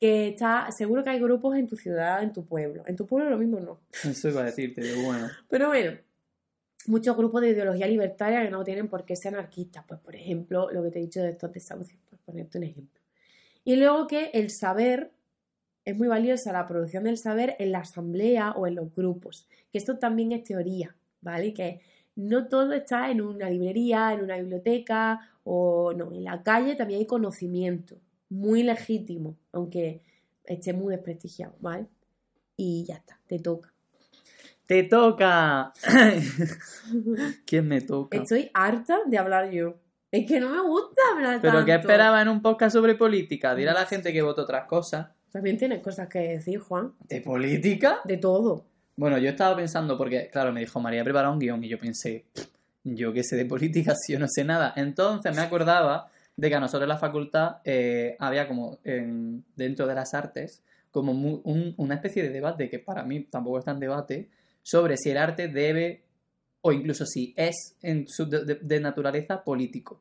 Que 0.00 0.30
está, 0.30 0.68
seguro 0.76 1.04
que 1.04 1.10
hay 1.10 1.20
grupos 1.20 1.56
en 1.56 1.68
tu 1.68 1.76
ciudad, 1.76 2.20
en 2.20 2.32
tu 2.32 2.44
pueblo. 2.44 2.82
En 2.88 2.96
tu 2.96 3.06
pueblo 3.06 3.30
lo 3.30 3.38
mismo 3.38 3.60
no. 3.60 3.78
Eso 4.04 4.28
iba 4.28 4.42
a 4.42 4.46
decirte, 4.46 4.82
bueno. 5.04 5.28
Pero 5.48 5.68
bueno, 5.68 5.96
muchos 6.86 7.16
grupos 7.16 7.42
de 7.42 7.50
ideología 7.50 7.86
libertaria 7.86 8.42
que 8.42 8.50
no 8.50 8.64
tienen 8.64 8.88
por 8.88 9.04
qué 9.04 9.14
ser 9.14 9.34
anarquistas. 9.34 9.84
Pues, 9.86 10.00
por 10.00 10.16
ejemplo, 10.16 10.68
lo 10.72 10.82
que 10.82 10.90
te 10.90 10.98
he 10.98 11.02
dicho 11.02 11.22
de 11.22 11.30
estos 11.30 11.52
desahucios, 11.52 12.00
por 12.10 12.18
ponerte 12.18 12.58
un 12.58 12.64
ejemplo. 12.64 13.00
Y 13.64 13.76
luego 13.76 14.08
que 14.08 14.30
el 14.34 14.50
saber 14.50 15.12
es 15.84 15.96
muy 15.96 16.08
valiosa, 16.08 16.52
la 16.52 16.66
producción 16.66 17.04
del 17.04 17.18
saber 17.18 17.54
en 17.60 17.70
la 17.70 17.78
asamblea 17.78 18.50
o 18.52 18.66
en 18.66 18.74
los 18.74 18.92
grupos. 18.94 19.48
Que 19.70 19.78
esto 19.78 19.98
también 19.98 20.32
es 20.32 20.42
teoría, 20.42 20.96
¿vale? 21.20 21.54
Que 21.54 21.80
no 22.16 22.48
todo 22.48 22.72
está 22.72 23.10
en 23.10 23.20
una 23.20 23.48
librería, 23.50 24.12
en 24.12 24.22
una 24.22 24.36
biblioteca 24.36 25.20
o 25.44 25.92
no, 25.92 26.12
en 26.12 26.24
la 26.24 26.42
calle 26.42 26.74
también 26.74 27.00
hay 27.00 27.06
conocimiento, 27.06 27.96
muy 28.28 28.62
legítimo, 28.62 29.36
aunque 29.52 30.02
esté 30.44 30.72
muy 30.72 30.94
desprestigiado, 30.94 31.54
¿vale? 31.60 31.86
Y 32.56 32.84
ya 32.84 32.96
está, 32.96 33.18
te 33.26 33.38
toca. 33.38 33.72
¡Te 34.66 34.84
toca! 34.84 35.72
¿Quién 37.46 37.68
me 37.68 37.80
toca? 37.80 38.16
Estoy 38.16 38.50
harta 38.54 39.00
de 39.06 39.18
hablar 39.18 39.50
yo. 39.50 39.74
Es 40.10 40.26
que 40.26 40.40
no 40.40 40.50
me 40.50 40.60
gusta 40.62 41.00
hablar 41.12 41.40
¿Pero 41.40 41.54
tanto. 41.54 41.66
qué 41.66 41.74
esperaba 41.74 42.22
en 42.22 42.28
un 42.28 42.42
podcast 42.42 42.74
sobre 42.74 42.94
política? 42.94 43.54
Dile 43.54 43.70
a 43.70 43.74
la 43.74 43.86
gente 43.86 44.12
que 44.12 44.22
votó 44.22 44.42
otras 44.42 44.66
cosas. 44.66 45.08
También 45.32 45.56
tienes 45.56 45.82
cosas 45.82 46.08
que 46.08 46.18
decir, 46.20 46.58
Juan. 46.58 46.92
¿De 47.08 47.22
política? 47.22 48.00
De 48.04 48.18
todo. 48.18 48.66
Bueno, 48.96 49.18
yo 49.18 49.30
estaba 49.30 49.56
pensando, 49.56 49.96
porque, 49.96 50.28
claro, 50.30 50.52
me 50.52 50.60
dijo 50.60 50.80
María, 50.80 51.02
prepara 51.04 51.30
un 51.30 51.38
guion, 51.38 51.62
y 51.64 51.68
yo 51.68 51.78
pensé, 51.78 52.24
yo 52.84 53.12
qué 53.12 53.22
sé 53.24 53.36
de 53.36 53.44
política, 53.46 53.94
si 53.96 54.12
yo 54.12 54.18
no 54.18 54.26
sé 54.28 54.44
nada. 54.44 54.72
Entonces 54.76 55.34
me 55.34 55.42
acordaba 55.42 56.10
de 56.36 56.48
que 56.48 56.54
a 56.54 56.60
nosotros 56.60 56.82
en 56.84 56.88
la 56.88 56.98
facultad 56.98 57.56
eh, 57.64 58.16
había 58.18 58.46
como, 58.48 58.78
en- 58.84 59.44
dentro 59.56 59.86
de 59.86 59.94
las 59.94 60.14
artes, 60.14 60.62
como 60.90 61.12
un- 61.12 61.74
una 61.76 61.94
especie 61.94 62.22
de 62.22 62.28
debate, 62.30 62.68
que 62.68 62.78
para 62.78 63.02
mí 63.04 63.24
tampoco 63.24 63.58
es 63.58 63.64
tan 63.64 63.80
debate, 63.80 64.28
sobre 64.62 64.96
si 64.96 65.10
el 65.10 65.16
arte 65.18 65.48
debe, 65.48 66.02
o 66.60 66.70
incluso 66.72 67.04
si 67.06 67.34
es 67.36 67.76
en 67.82 68.06
su 68.06 68.28
de, 68.28 68.44
de- 68.44 68.58
de 68.62 68.80
naturaleza 68.80 69.42
político. 69.42 70.00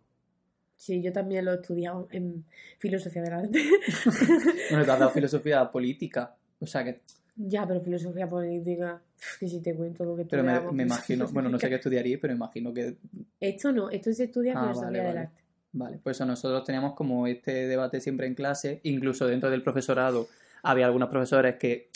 Sí, 0.77 1.01
yo 1.01 1.13
también 1.13 1.45
lo 1.45 1.51
he 1.51 1.55
estudiado 1.55 2.07
en 2.11 2.43
filosofía 2.79 3.21
del 3.21 3.33
arte. 3.33 3.59
Bueno, 4.69 4.85
te 4.85 4.91
has 4.91 4.99
dado 4.99 5.09
filosofía 5.13 5.71
política, 5.71 6.35
o 6.59 6.65
sea 6.65 6.83
que, 6.83 7.01
ya, 7.47 7.67
pero 7.67 7.81
filosofía 7.81 8.29
política. 8.29 9.01
Que 9.39 9.47
si 9.47 9.61
te 9.61 9.75
cuento 9.75 10.03
lo 10.03 10.15
que 10.15 10.25
pero 10.25 10.43
me, 10.43 10.53
imagino, 10.83 11.27
bueno, 11.27 11.49
no 11.49 11.59
sé 11.59 11.69
qué 11.69 11.75
estudiaría, 11.75 12.17
pero 12.19 12.33
imagino 12.33 12.73
que 12.73 12.97
Esto 13.39 13.71
no, 13.71 13.89
esto 13.89 14.11
se 14.13 14.25
estudia 14.25 14.53
Ah, 14.55 14.61
filosofía 14.61 14.85
vale, 14.87 14.97
del 14.99 15.07
vale. 15.07 15.19
arte. 15.19 15.41
Vale, 15.73 15.99
pues 16.03 16.19
nosotros 16.21 16.63
teníamos 16.65 16.95
como 16.95 17.27
este 17.27 17.67
debate 17.67 18.01
siempre 18.01 18.27
en 18.27 18.35
clase, 18.35 18.81
incluso 18.83 19.25
dentro 19.27 19.49
del 19.49 19.63
profesorado 19.63 20.27
había 20.63 20.85
algunos 20.85 21.09
profesores 21.09 21.55
que 21.55 21.89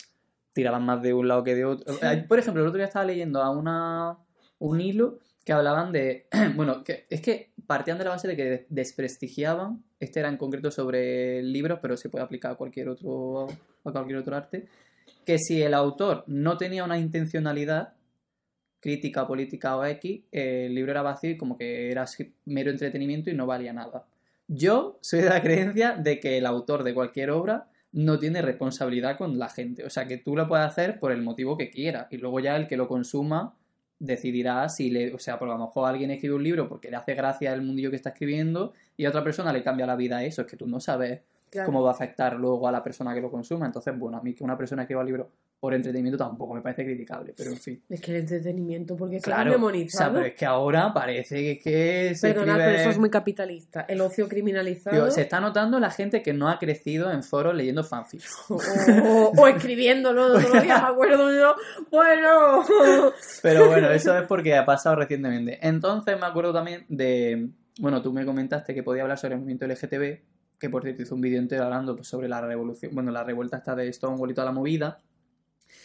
tiraban 0.52 0.84
más 0.84 1.02
de 1.02 1.12
un 1.12 1.28
lado 1.28 1.44
que 1.44 1.54
de 1.54 1.66
otro. 1.66 1.94
Por 2.26 2.38
ejemplo, 2.38 2.62
el 2.62 2.68
otro 2.68 2.78
día 2.78 2.86
estaba 2.86 3.04
leyendo 3.04 3.42
a 3.42 3.50
una, 3.50 4.16
un 4.58 4.80
hilo 4.80 5.18
que 5.44 5.52
hablaban 5.52 5.92
de, 5.92 6.26
bueno, 6.56 6.82
que 6.82 7.06
es 7.10 7.20
que 7.20 7.52
partían 7.66 7.98
de 7.98 8.04
la 8.04 8.10
base 8.10 8.26
de 8.28 8.36
que 8.36 8.66
desprestigiaban, 8.70 9.84
este 10.00 10.20
era 10.20 10.28
en 10.28 10.38
concreto 10.38 10.70
sobre 10.70 11.42
libros, 11.42 11.78
pero 11.82 11.96
se 11.96 12.08
puede 12.08 12.24
aplicar 12.24 12.52
a 12.52 12.54
cualquier 12.56 12.88
otro, 12.88 13.46
a 13.84 13.92
cualquier 13.92 14.18
otro 14.18 14.34
arte, 14.36 14.66
que 15.26 15.38
si 15.38 15.60
el 15.60 15.74
autor 15.74 16.22
no 16.28 16.56
tenía 16.56 16.84
una 16.84 16.98
intencionalidad, 16.98 17.94
crítica, 18.80 19.26
política 19.26 19.76
o 19.76 19.84
X, 19.84 20.22
el 20.30 20.72
libro 20.72 20.92
era 20.92 21.02
vacío 21.02 21.30
y 21.30 21.36
como 21.36 21.58
que 21.58 21.90
era 21.90 22.04
mero 22.44 22.70
entretenimiento 22.70 23.28
y 23.28 23.34
no 23.34 23.44
valía 23.44 23.72
nada. 23.72 24.06
Yo 24.46 24.98
soy 25.02 25.22
de 25.22 25.28
la 25.28 25.42
creencia 25.42 25.96
de 25.96 26.20
que 26.20 26.38
el 26.38 26.46
autor 26.46 26.84
de 26.84 26.94
cualquier 26.94 27.30
obra 27.30 27.68
no 27.90 28.20
tiene 28.20 28.40
responsabilidad 28.40 29.18
con 29.18 29.36
la 29.36 29.48
gente. 29.48 29.84
O 29.84 29.90
sea, 29.90 30.06
que 30.06 30.16
tú 30.16 30.36
lo 30.36 30.46
puedes 30.46 30.64
hacer 30.64 31.00
por 31.00 31.10
el 31.10 31.22
motivo 31.22 31.58
que 31.58 31.70
quiera 31.70 32.06
y 32.12 32.18
luego 32.18 32.38
ya 32.38 32.54
el 32.54 32.68
que 32.68 32.76
lo 32.76 32.86
consuma 32.86 33.56
decidirá 33.98 34.68
si 34.68 34.90
le... 34.90 35.12
O 35.12 35.18
sea, 35.18 35.40
por 35.40 35.48
lo 35.48 35.58
mejor 35.58 35.88
alguien 35.88 36.12
escribe 36.12 36.36
un 36.36 36.44
libro 36.44 36.68
porque 36.68 36.88
le 36.88 36.96
hace 36.96 37.14
gracia 37.14 37.52
el 37.52 37.62
mundillo 37.62 37.90
que 37.90 37.96
está 37.96 38.10
escribiendo 38.10 38.74
y 38.96 39.06
a 39.06 39.08
otra 39.08 39.24
persona 39.24 39.52
le 39.52 39.64
cambia 39.64 39.86
la 39.86 39.96
vida 39.96 40.18
a 40.18 40.24
eso. 40.24 40.42
Es 40.42 40.46
que 40.46 40.56
tú 40.56 40.68
no 40.68 40.78
sabes 40.78 41.22
Claro. 41.56 41.66
cómo 41.66 41.82
va 41.82 41.90
a 41.90 41.94
afectar 41.94 42.34
luego 42.36 42.66
a 42.68 42.72
la 42.72 42.82
persona 42.82 43.14
que 43.14 43.20
lo 43.20 43.30
consuma. 43.30 43.66
Entonces, 43.66 43.98
bueno, 43.98 44.18
a 44.18 44.22
mí 44.22 44.34
que 44.34 44.44
una 44.44 44.56
persona 44.56 44.82
escriba 44.82 45.00
un 45.00 45.06
libro 45.06 45.30
por 45.58 45.72
entretenimiento 45.74 46.18
tampoco 46.22 46.54
me 46.54 46.60
parece 46.60 46.84
criticable, 46.84 47.32
pero 47.36 47.50
en 47.50 47.56
fin. 47.56 47.82
Es 47.88 48.00
que 48.00 48.10
el 48.12 48.18
entretenimiento, 48.18 48.94
porque 48.96 49.20
Claro, 49.20 49.54
claro, 49.54 49.66
o 49.66 49.88
sea, 49.88 50.12
pero 50.12 50.26
es 50.26 50.34
que 50.34 50.44
ahora 50.44 50.92
parece 50.92 51.36
que, 51.42 51.58
que 51.58 52.14
se 52.14 52.28
Perdonad, 52.28 52.56
escribe- 52.56 52.66
pero 52.66 52.80
eso 52.80 52.90
es 52.90 52.98
muy 52.98 53.10
capitalista. 53.10 53.80
El 53.88 54.00
ocio 54.02 54.28
criminalizado. 54.28 54.94
Digo, 54.96 55.10
se 55.10 55.22
está 55.22 55.40
notando 55.40 55.80
la 55.80 55.90
gente 55.90 56.22
que 56.22 56.32
no 56.34 56.48
ha 56.50 56.58
crecido 56.58 57.10
en 57.10 57.22
foros 57.22 57.54
leyendo 57.54 57.82
fanfics. 57.82 58.36
o, 58.50 58.56
o- 58.56 59.32
o 59.42 59.46
escribiéndolo, 59.48 60.28
todos 60.28 60.42
los 60.42 60.62
días 60.62 60.82
me 60.82 60.88
acuerdo 60.88 61.32
yo. 61.34 61.54
Bueno. 61.90 62.62
Pero 63.42 63.66
bueno, 63.68 63.90
eso 63.90 64.16
es 64.18 64.26
porque 64.26 64.54
ha 64.54 64.64
pasado 64.64 64.96
recientemente. 64.96 65.58
Entonces 65.66 66.18
me 66.20 66.26
acuerdo 66.26 66.52
también 66.52 66.84
de... 66.88 67.48
Bueno, 67.78 68.00
tú 68.02 68.12
me 68.12 68.24
comentaste 68.24 68.74
que 68.74 68.82
podía 68.82 69.02
hablar 69.02 69.18
sobre 69.18 69.34
el 69.34 69.40
movimiento 69.40 69.66
LGTB, 69.66 70.20
que 70.58 70.70
por 70.70 70.82
cierto 70.82 71.02
hizo 71.02 71.14
un 71.14 71.20
vídeo 71.20 71.38
entero 71.38 71.64
hablando 71.64 71.94
pues, 71.96 72.08
sobre 72.08 72.28
la 72.28 72.40
revolución, 72.40 72.94
bueno, 72.94 73.10
la 73.10 73.24
revuelta 73.24 73.58
esta 73.58 73.74
de 73.74 73.92
Stonewall 73.92 74.30
y 74.30 74.34
toda 74.34 74.46
la 74.46 74.52
movida. 74.52 75.00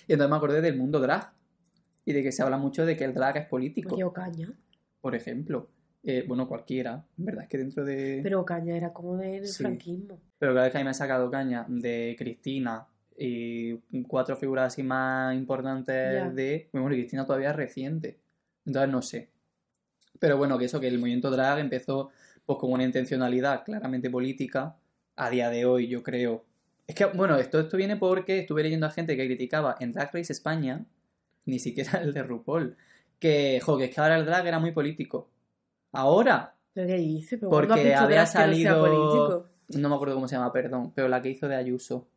Y 0.08 0.14
entonces 0.14 0.30
me 0.30 0.38
acordé 0.38 0.62
del 0.62 0.78
mundo 0.78 1.00
drag. 1.00 1.32
Y 2.04 2.14
de 2.14 2.24
que 2.24 2.32
se 2.32 2.42
habla 2.42 2.58
mucho 2.58 2.86
de 2.86 2.98
que 2.98 3.04
el 3.04 3.14
drag 3.14 3.38
es 3.38 3.46
político. 3.48 3.94
Oye, 3.94 4.04
Ocaña. 4.04 4.52
Por 5.02 5.14
ejemplo. 5.16 5.70
Eh, 6.04 6.26
bueno, 6.28 6.48
cualquiera. 6.48 7.06
En 7.18 7.26
verdad 7.26 7.44
es 7.44 7.50
que 7.50 7.58
dentro 7.60 7.86
de... 7.86 8.22
Pero 8.24 8.40
Ocaña 8.42 8.76
era 8.76 8.92
como 8.92 9.18
del 9.18 9.46
Sí. 9.48 9.62
franquismo. 9.62 10.20
Pero 10.40 10.54
cada 10.54 10.64
vez 10.64 10.72
que 10.72 10.78
a 10.80 10.82
mí 10.82 10.86
me 10.86 10.90
ha 10.90 10.96
sacado 10.96 11.30
caña 11.30 11.66
de 11.70 12.16
Cristina 12.18 12.88
y 13.16 13.76
cuatro 14.08 14.36
figuras 14.36 14.74
así 14.74 14.82
más 14.82 15.36
importantes 15.36 16.34
de... 16.36 16.70
Bueno, 16.74 16.88
Cristina 16.88 17.24
todavía 17.26 17.52
es 17.52 17.56
reciente. 17.56 18.20
Entonces 18.66 18.92
no 18.92 19.02
sé. 19.04 19.30
Pero 20.20 20.38
bueno, 20.38 20.58
que 20.58 20.66
eso, 20.66 20.80
que 20.80 20.88
el 20.88 20.98
movimiento 20.98 21.30
drag 21.30 21.60
empezó 21.60 22.10
pues 22.52 22.60
con 22.60 22.74
una 22.74 22.84
intencionalidad 22.84 23.64
claramente 23.64 24.10
política. 24.10 24.76
A 25.16 25.30
día 25.30 25.50
de 25.50 25.66
hoy 25.66 25.88
yo 25.88 26.04
creo... 26.04 26.44
Es 26.88 26.96
que, 26.96 27.06
bueno, 27.06 27.38
esto, 27.38 27.60
esto 27.62 27.78
viene 27.78 27.96
porque 27.96 28.40
estuve 28.40 28.64
leyendo 28.64 28.86
a 28.86 28.90
gente 28.92 29.16
que 29.16 29.26
criticaba 29.26 29.78
en 29.80 29.94
Drag 29.94 30.14
Race 30.14 30.34
España, 30.34 30.84
ni 31.46 31.60
siquiera 31.60 32.00
el 32.02 32.14
de 32.14 32.24
RuPaul, 32.24 32.76
que, 33.20 33.62
jo, 33.64 33.78
que 33.78 33.86
es 33.86 33.96
que 33.96 34.02
ahora 34.02 34.18
el 34.18 34.26
drag 34.26 34.46
era 34.48 34.60
muy 34.60 34.72
político. 34.72 35.30
Ahora, 35.94 36.56
¿Pero 36.74 36.88
qué 36.88 36.98
dice? 36.98 37.38
¿Pero 37.38 37.50
Porque 37.50 37.94
había 37.96 38.22
no 38.22 38.28
salido- 38.28 39.48
no 39.70 39.90
me 39.90 39.96
acuerdo 39.96 40.16
cómo 40.16 40.28
se 40.28 40.36
llama, 40.36 40.52
perdón, 40.52 40.92
pero 40.94 41.08
la 41.08 41.22
que 41.22 41.30
hizo 41.30 41.48
de 41.48 41.56
Ayuso. 41.56 42.08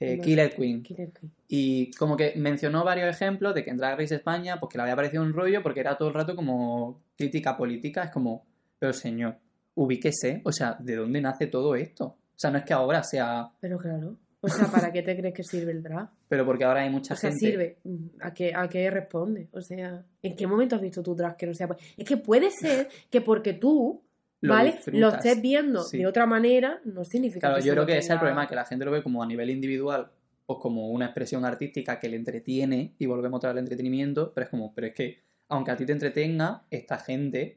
Eh, 0.00 0.16
No 0.16 0.22
Killer 0.24 0.54
Queen. 0.54 0.82
Killer 0.82 1.12
Queen. 1.12 1.32
Y 1.48 1.90
como 1.92 2.16
que 2.16 2.34
mencionó 2.36 2.84
varios 2.84 3.08
ejemplos 3.08 3.54
de 3.54 3.64
que 3.64 3.70
en 3.70 3.76
Drag 3.76 3.98
Race 3.98 4.14
España, 4.14 4.58
pues 4.60 4.70
que 4.72 4.78
le 4.78 4.82
había 4.82 4.96
parecido 4.96 5.22
un 5.22 5.32
rollo 5.32 5.62
porque 5.62 5.80
era 5.80 5.96
todo 5.96 6.08
el 6.08 6.14
rato 6.14 6.34
como 6.36 7.00
crítica 7.16 7.56
política. 7.56 8.04
Es 8.04 8.10
como, 8.10 8.44
pero 8.78 8.92
señor, 8.92 9.36
ubíquese. 9.74 10.40
O 10.44 10.52
sea, 10.52 10.76
¿de 10.80 10.96
dónde 10.96 11.20
nace 11.20 11.46
todo 11.46 11.74
esto? 11.74 12.04
O 12.06 12.18
sea, 12.36 12.50
no 12.50 12.58
es 12.58 12.64
que 12.64 12.72
ahora 12.72 13.02
sea, 13.02 13.50
Pero 13.60 13.78
claro. 13.78 14.16
O 14.40 14.48
sea, 14.48 14.68
¿para 14.68 14.92
qué 14.92 15.02
te 15.02 15.16
crees 15.16 15.34
que 15.34 15.42
sirve 15.42 15.72
el 15.72 15.82
drag? 15.82 16.08
pero 16.28 16.46
porque 16.46 16.64
ahora 16.64 16.82
hay 16.82 16.90
mucha 16.90 17.14
O 17.14 17.16
sea, 17.16 17.30
gente. 17.30 17.44
sirve. 17.46 17.78
Mm, 17.84 18.06
¿A 18.20 18.32
qué, 18.32 18.52
¿A 18.54 18.68
qué 18.68 18.88
responde? 18.90 19.48
O 19.52 19.60
sea, 19.60 20.04
¿en 20.22 20.36
qué 20.36 20.46
momento 20.46 20.76
has 20.76 20.80
visto 20.82 21.02
tu 21.02 21.14
drag 21.16 21.36
que 21.36 21.46
no 21.46 21.54
sea... 21.54 21.68
Es 21.96 22.06
que 22.06 22.16
puede 22.16 22.50
ser 22.52 22.88
que 23.10 23.20
porque 23.20 23.54
tú, 23.54 24.02
Lo 24.40 24.54
¿vale? 24.54 24.70
disfrutas. 24.72 25.00
Lo 25.00 25.08
estés 25.08 25.42
viendo 25.42 25.82
Sí. 25.82 25.98
de 25.98 26.06
otra 26.06 26.24
manera, 26.26 26.80
no 26.84 27.04
significa 27.04 27.48
Claro, 27.48 27.60
que 27.60 27.66
yo 27.66 27.72
creo 27.72 27.86
que 27.86 27.92
ese 27.98 28.00
es 28.06 28.10
el 28.10 28.18
problema, 28.20 28.46
que 28.46 28.54
la 28.54 28.64
gente 28.64 28.84
lo 28.84 28.92
ve 28.92 29.02
como 29.02 29.20
a 29.20 29.26
nivel 29.26 29.50
individual, 29.50 30.12
pues 30.46 30.60
como 30.62 30.90
una 30.90 31.06
expresión 31.06 31.44
artística 31.44 31.98
que 31.98 32.08
le 32.08 32.16
entretiene, 32.16 32.94
y 33.00 33.06
volvemos 33.06 33.38
otra 33.38 33.48
vez 33.50 33.54
al 33.58 33.64
entretenimiento, 33.64 34.32
pero 34.32 34.44
es 34.44 34.50
como, 34.50 34.72
pero 34.72 34.86
es 34.86 34.94
que, 34.94 35.18
aunque 35.48 35.72
a 35.72 35.76
ti 35.76 35.84
te 35.84 35.90
entretenga, 35.92 36.62
esta 36.70 36.98
gente 36.98 37.56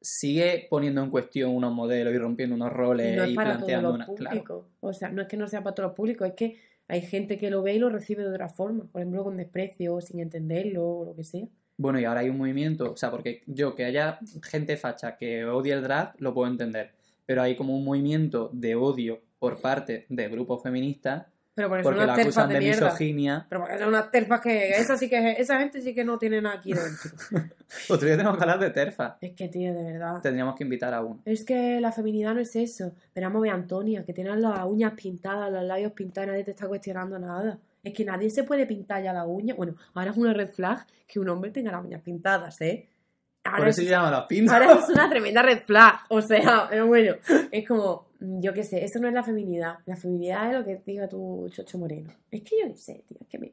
sigue 0.00 0.66
poniendo 0.70 1.02
en 1.02 1.10
cuestión 1.10 1.50
unos 1.50 1.72
modelos 1.72 2.14
y 2.14 2.18
rompiendo 2.18 2.54
unos 2.54 2.72
roles 2.72 3.10
Y 3.10 3.12
y, 3.12 3.16
no 3.16 3.24
es 3.24 3.34
para 3.34 3.52
todos 3.52 3.58
planteando 3.58 3.88
los 3.88 3.94
una. 3.96 4.06
Claro. 4.16 4.30
públicos. 4.30 4.66
O 4.80 4.92
sea, 4.92 5.10
no 5.10 5.22
es 5.22 5.28
que 5.28 5.36
no 5.36 5.48
sea 5.48 5.62
para 5.62 5.74
todos 5.74 5.88
los 5.88 5.96
públicos, 5.96 6.28
es 6.28 6.34
que 6.34 6.56
hay 6.88 7.02
gente 7.02 7.36
que 7.36 7.50
lo 7.50 7.62
ve 7.62 7.74
y 7.74 7.78
lo 7.78 7.90
recibe 7.90 8.22
de 8.22 8.30
otra 8.30 8.48
forma. 8.48 8.84
Por 8.90 9.02
ejemplo, 9.02 9.24
con 9.24 9.36
desprecio, 9.36 9.96
o 9.96 10.00
sin 10.00 10.20
entenderlo, 10.20 10.88
o 10.88 11.04
lo 11.04 11.14
que 11.14 11.24
sea. 11.24 11.46
Bueno, 11.76 12.00
y 12.00 12.04
ahora 12.04 12.20
hay 12.20 12.28
un 12.28 12.38
movimiento, 12.38 12.92
o 12.92 12.96
sea, 12.96 13.10
porque 13.10 13.42
yo 13.46 13.76
que 13.76 13.84
haya 13.84 14.18
gente 14.42 14.76
facha 14.76 15.16
que 15.16 15.44
odie 15.44 15.74
el 15.74 15.82
drag, 15.82 16.14
lo 16.18 16.34
puedo 16.34 16.50
entender, 16.50 16.92
pero 17.24 17.42
hay 17.42 17.54
como 17.54 17.76
un 17.76 17.84
movimiento 17.84 18.50
de 18.52 18.74
odio 18.74 19.20
por 19.38 19.60
parte 19.60 20.06
de 20.08 20.28
grupos 20.28 20.62
feministas 20.62 21.26
Pero 21.58 21.70
porque, 21.70 21.82
son 21.82 21.94
porque 21.94 22.06
la 22.06 22.14
terfas 22.14 22.38
acusan 22.38 22.48
de, 22.50 22.54
de 22.54 22.70
misoginia. 22.70 23.46
Pero 23.48 23.60
porque 23.62 23.78
son 23.80 23.88
unas 23.88 24.10
terfas 24.12 24.40
que... 24.40 24.70
Esa, 24.70 24.96
sí 24.96 25.08
que 25.08 25.32
esa 25.32 25.58
gente 25.58 25.82
sí 25.82 25.92
que 25.92 26.04
no 26.04 26.16
tiene 26.16 26.40
nada 26.40 26.54
aquí 26.54 26.72
dentro. 26.72 27.10
Otro 27.88 28.06
día 28.06 28.16
tenemos 28.16 28.36
que 28.36 28.44
hablar 28.44 28.60
de 28.60 28.70
terfa. 28.70 29.18
es 29.20 29.32
que, 29.32 29.48
tío, 29.48 29.74
de 29.74 29.82
verdad. 29.82 30.20
Tendríamos 30.22 30.54
que 30.54 30.62
invitar 30.62 30.94
a 30.94 31.02
uno. 31.02 31.20
Es 31.24 31.44
que 31.44 31.80
la 31.80 31.90
feminidad 31.90 32.32
no 32.34 32.40
es 32.40 32.54
eso. 32.54 32.92
Pero 33.12 33.26
vamos 33.26 33.40
a 33.40 33.42
ver 33.42 33.50
a 33.50 33.54
Antonia, 33.56 34.04
que 34.04 34.12
tiene 34.12 34.36
las 34.36 34.64
uñas 34.66 34.92
pintadas, 34.92 35.50
los 35.50 35.64
labios 35.64 35.90
pintados, 35.94 36.28
nadie 36.28 36.44
te 36.44 36.52
está 36.52 36.68
cuestionando 36.68 37.18
nada. 37.18 37.58
Es 37.82 37.92
que 37.92 38.04
nadie 38.04 38.30
se 38.30 38.44
puede 38.44 38.64
pintar 38.64 39.02
ya 39.02 39.12
la 39.12 39.26
uña. 39.26 39.56
Bueno, 39.56 39.74
ahora 39.94 40.12
es 40.12 40.16
una 40.16 40.32
red 40.32 40.50
flag 40.50 40.86
que 41.08 41.18
un 41.18 41.28
hombre 41.28 41.50
tenga 41.50 41.72
las 41.72 41.84
uñas 41.84 42.02
pintadas, 42.02 42.60
¿eh? 42.60 42.88
Ahora, 43.42 43.58
Por 43.58 43.68
eso 43.68 43.80
es, 43.80 43.86
se 43.86 43.90
llama 43.90 44.10
las 44.12 44.26
pintas. 44.26 44.54
ahora 44.54 44.72
es 44.74 44.88
una 44.90 45.10
tremenda 45.10 45.42
red 45.42 45.62
flag. 45.64 46.00
O 46.08 46.22
sea, 46.22 46.68
pero 46.70 46.86
bueno, 46.86 47.16
es 47.50 47.66
como, 47.66 48.06
yo 48.20 48.52
qué 48.54 48.64
sé, 48.64 48.84
eso 48.84 48.98
no 48.98 49.08
es 49.08 49.14
la 49.14 49.22
feminidad. 49.22 49.76
La 49.86 49.96
feminidad 49.96 50.48
es 50.52 50.58
lo 50.58 50.64
que 50.64 50.80
diga 50.86 51.08
tu 51.08 51.48
chocho 51.50 51.78
moreno. 51.78 52.10
Es 52.30 52.42
que 52.42 52.56
yo 52.62 52.68
qué 52.68 52.76
sé, 52.76 53.04
tío, 53.08 53.18
es 53.20 53.26
que 53.28 53.38
me... 53.38 53.52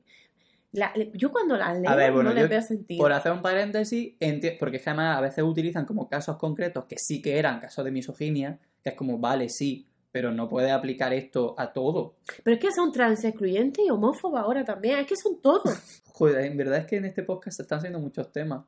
la- 0.72 0.94
yo 1.14 1.32
cuando 1.32 1.56
las 1.58 1.80
leo 1.80 1.96
ver, 1.96 2.12
bueno, 2.12 2.30
no 2.30 2.36
le 2.36 2.42
yo- 2.42 2.50
veo 2.50 2.62
sentido. 2.62 3.02
Por 3.04 3.12
hacer 3.14 3.32
un 3.32 3.42
paréntesis, 3.42 4.14
porque 4.60 4.78
es 4.78 4.84
que 4.84 4.90
además 4.90 5.18
a 5.18 5.22
veces 5.22 5.44
utilizan 5.44 5.86
como 5.86 6.08
casos 6.10 6.38
concretos 6.38 6.86
que 6.86 6.98
sí 6.98 7.22
que 7.22 7.38
eran 7.40 7.60
casos 7.60 7.86
de 7.86 7.92
misoginia, 7.92 8.60
que 8.84 8.90
es 8.90 8.96
como, 8.96 9.18
vale, 9.20 9.50
sí, 9.50 9.86
pero 10.12 10.32
no 10.32 10.48
puedes 10.48 10.72
aplicar 10.72 11.14
esto 11.14 11.56
a 11.58 11.74
todo. 11.74 12.16
Pero 12.44 12.56
es 12.56 12.62
que 12.62 12.72
son 12.72 12.92
trans 12.92 13.24
excluyentes 13.26 13.84
y 13.86 13.90
homófobos 13.90 14.40
ahora 14.40 14.64
también. 14.64 15.00
Es 15.00 15.08
que 15.08 15.16
son 15.18 15.42
todos. 15.42 16.02
Joder, 16.14 16.46
en 16.46 16.56
verdad 16.58 16.80
es 16.80 16.86
que 16.86 16.96
en 16.98 17.06
este 17.06 17.24
podcast 17.24 17.58
se 17.58 17.64
están 17.64 17.80
haciendo 17.80 18.00
muchos 18.00 18.32
temas. 18.32 18.64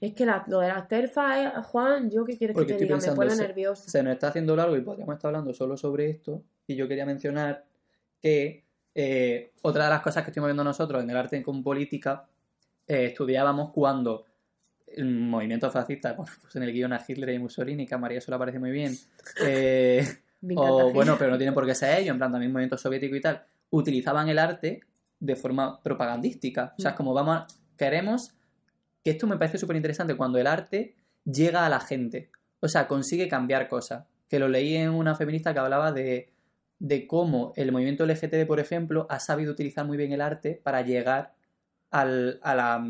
Es 0.00 0.12
que 0.14 0.26
la- 0.26 0.44
lo 0.48 0.60
de 0.60 0.68
las 0.68 0.86
terfas, 0.88 1.38
eh, 1.38 1.50
Juan, 1.62 2.10
yo 2.10 2.24
qué 2.24 2.36
quieres 2.36 2.54
Porque 2.54 2.74
que 2.74 2.78
te 2.78 2.84
diga, 2.84 2.96
me 2.98 3.12
pone 3.12 3.30
se- 3.30 3.42
nerviosa. 3.42 3.88
Se 3.90 4.02
nos 4.02 4.12
está 4.14 4.28
haciendo 4.28 4.54
largo 4.56 4.76
y 4.76 4.80
podríamos 4.82 5.14
estar 5.14 5.28
hablando 5.28 5.52
solo 5.54 5.76
sobre 5.76 6.10
esto. 6.10 6.42
Y 6.66 6.74
yo 6.76 6.86
quería 6.88 7.06
mencionar 7.06 7.64
que 8.20 8.64
eh, 8.94 9.52
otra 9.62 9.84
de 9.84 9.90
las 9.90 10.00
cosas 10.02 10.24
que 10.24 10.30
estamos 10.30 10.48
viendo 10.48 10.64
nosotros 10.64 11.02
en 11.02 11.10
el 11.10 11.16
arte 11.16 11.42
con 11.42 11.62
política 11.62 12.26
eh, 12.88 13.06
estudiábamos 13.06 13.70
cuando 13.72 14.24
el 14.86 15.04
movimiento 15.06 15.70
fascista, 15.70 16.12
bueno, 16.16 16.32
pues 16.40 16.56
en 16.56 16.62
el 16.62 16.72
guion 16.72 16.92
a 16.92 17.04
Hitler 17.06 17.30
y 17.34 17.38
Mussolini, 17.38 17.86
que 17.86 17.94
a 17.94 17.98
María 17.98 18.18
eso 18.18 18.30
le 18.30 18.38
parece 18.38 18.58
muy 18.58 18.70
bien, 18.70 18.94
eh, 19.44 20.06
o 20.56 20.92
bueno, 20.92 21.16
pero 21.18 21.30
no 21.32 21.36
tienen 21.36 21.52
por 21.54 21.66
qué 21.66 21.74
ser 21.74 21.98
ellos, 21.98 22.12
en 22.12 22.18
plan 22.18 22.30
también 22.32 22.52
movimiento 22.52 22.78
soviético 22.78 23.16
y 23.16 23.20
tal, 23.20 23.42
utilizaban 23.70 24.28
el 24.28 24.38
arte 24.38 24.80
de 25.18 25.36
forma 25.36 25.82
propagandística. 25.82 26.74
O 26.78 26.80
sea, 26.80 26.90
es 26.92 26.94
Mm. 26.94 26.96
como 26.96 27.12
vamos 27.14 27.36
a, 27.36 27.46
queremos, 27.76 28.32
que 29.06 29.12
esto 29.12 29.28
me 29.28 29.36
parece 29.36 29.56
súper 29.56 29.76
interesante, 29.76 30.16
cuando 30.16 30.36
el 30.38 30.48
arte 30.48 30.96
llega 31.24 31.64
a 31.64 31.68
la 31.68 31.78
gente, 31.78 32.32
o 32.58 32.66
sea, 32.66 32.88
consigue 32.88 33.28
cambiar 33.28 33.68
cosas. 33.68 34.04
Que 34.28 34.40
lo 34.40 34.48
leí 34.48 34.74
en 34.74 34.90
una 34.90 35.14
feminista 35.14 35.52
que 35.52 35.60
hablaba 35.60 35.92
de, 35.92 36.32
de 36.80 37.06
cómo 37.06 37.52
el 37.54 37.70
movimiento 37.70 38.04
LGTB, 38.04 38.48
por 38.48 38.58
ejemplo, 38.58 39.06
ha 39.08 39.20
sabido 39.20 39.52
utilizar 39.52 39.86
muy 39.86 39.96
bien 39.96 40.10
el 40.10 40.20
arte 40.20 40.60
para 40.60 40.82
llegar 40.82 41.36
al, 41.92 42.40
a, 42.42 42.56
la, 42.56 42.84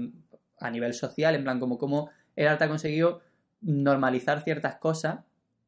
a 0.59 0.71
nivel 0.71 0.95
social, 0.95 1.35
en 1.35 1.43
plan, 1.43 1.61
como 1.61 1.77
cómo 1.77 2.09
el 2.35 2.49
arte 2.49 2.64
ha 2.64 2.69
conseguido 2.69 3.21
normalizar 3.61 4.43
ciertas 4.43 4.77
cosas 4.77 5.19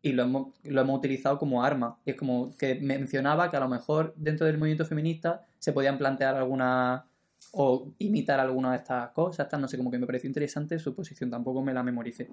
y 0.01 0.13
lo 0.13 0.23
hemos, 0.23 0.55
lo 0.65 0.81
hemos 0.81 0.97
utilizado 0.97 1.37
como 1.37 1.63
arma. 1.63 1.99
Y 2.07 2.13
es 2.13 2.17
como 2.17 2.57
que 2.57 2.77
mencionaba 2.77 3.51
que 3.51 3.59
a 3.59 3.61
lo 3.61 3.69
mejor 3.69 4.15
dentro 4.17 4.47
del 4.47 4.57
movimiento 4.57 4.87
feminista 4.87 5.45
se 5.59 5.75
podían 5.75 5.99
plantear 5.99 6.37
alguna 6.37 7.05
o 7.53 7.93
imitar 7.99 8.41
alguna 8.41 8.73
de 8.73 8.79
estas 8.79 9.11
cosas, 9.11 9.49
no 9.59 9.69
sé, 9.69 9.77
como 9.77 9.91
que 9.91 9.99
me 9.99 10.07
pareció 10.07 10.29
interesante 10.29 10.79
su 10.79 10.95
posición, 10.95 11.31
tampoco 11.31 11.63
me 11.63 11.73
la 11.73 11.83
memoricé. 11.83 12.31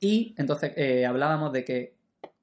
Y 0.00 0.34
entonces 0.36 0.72
eh, 0.76 1.06
hablábamos 1.06 1.52
de 1.52 1.64
que 1.64 1.96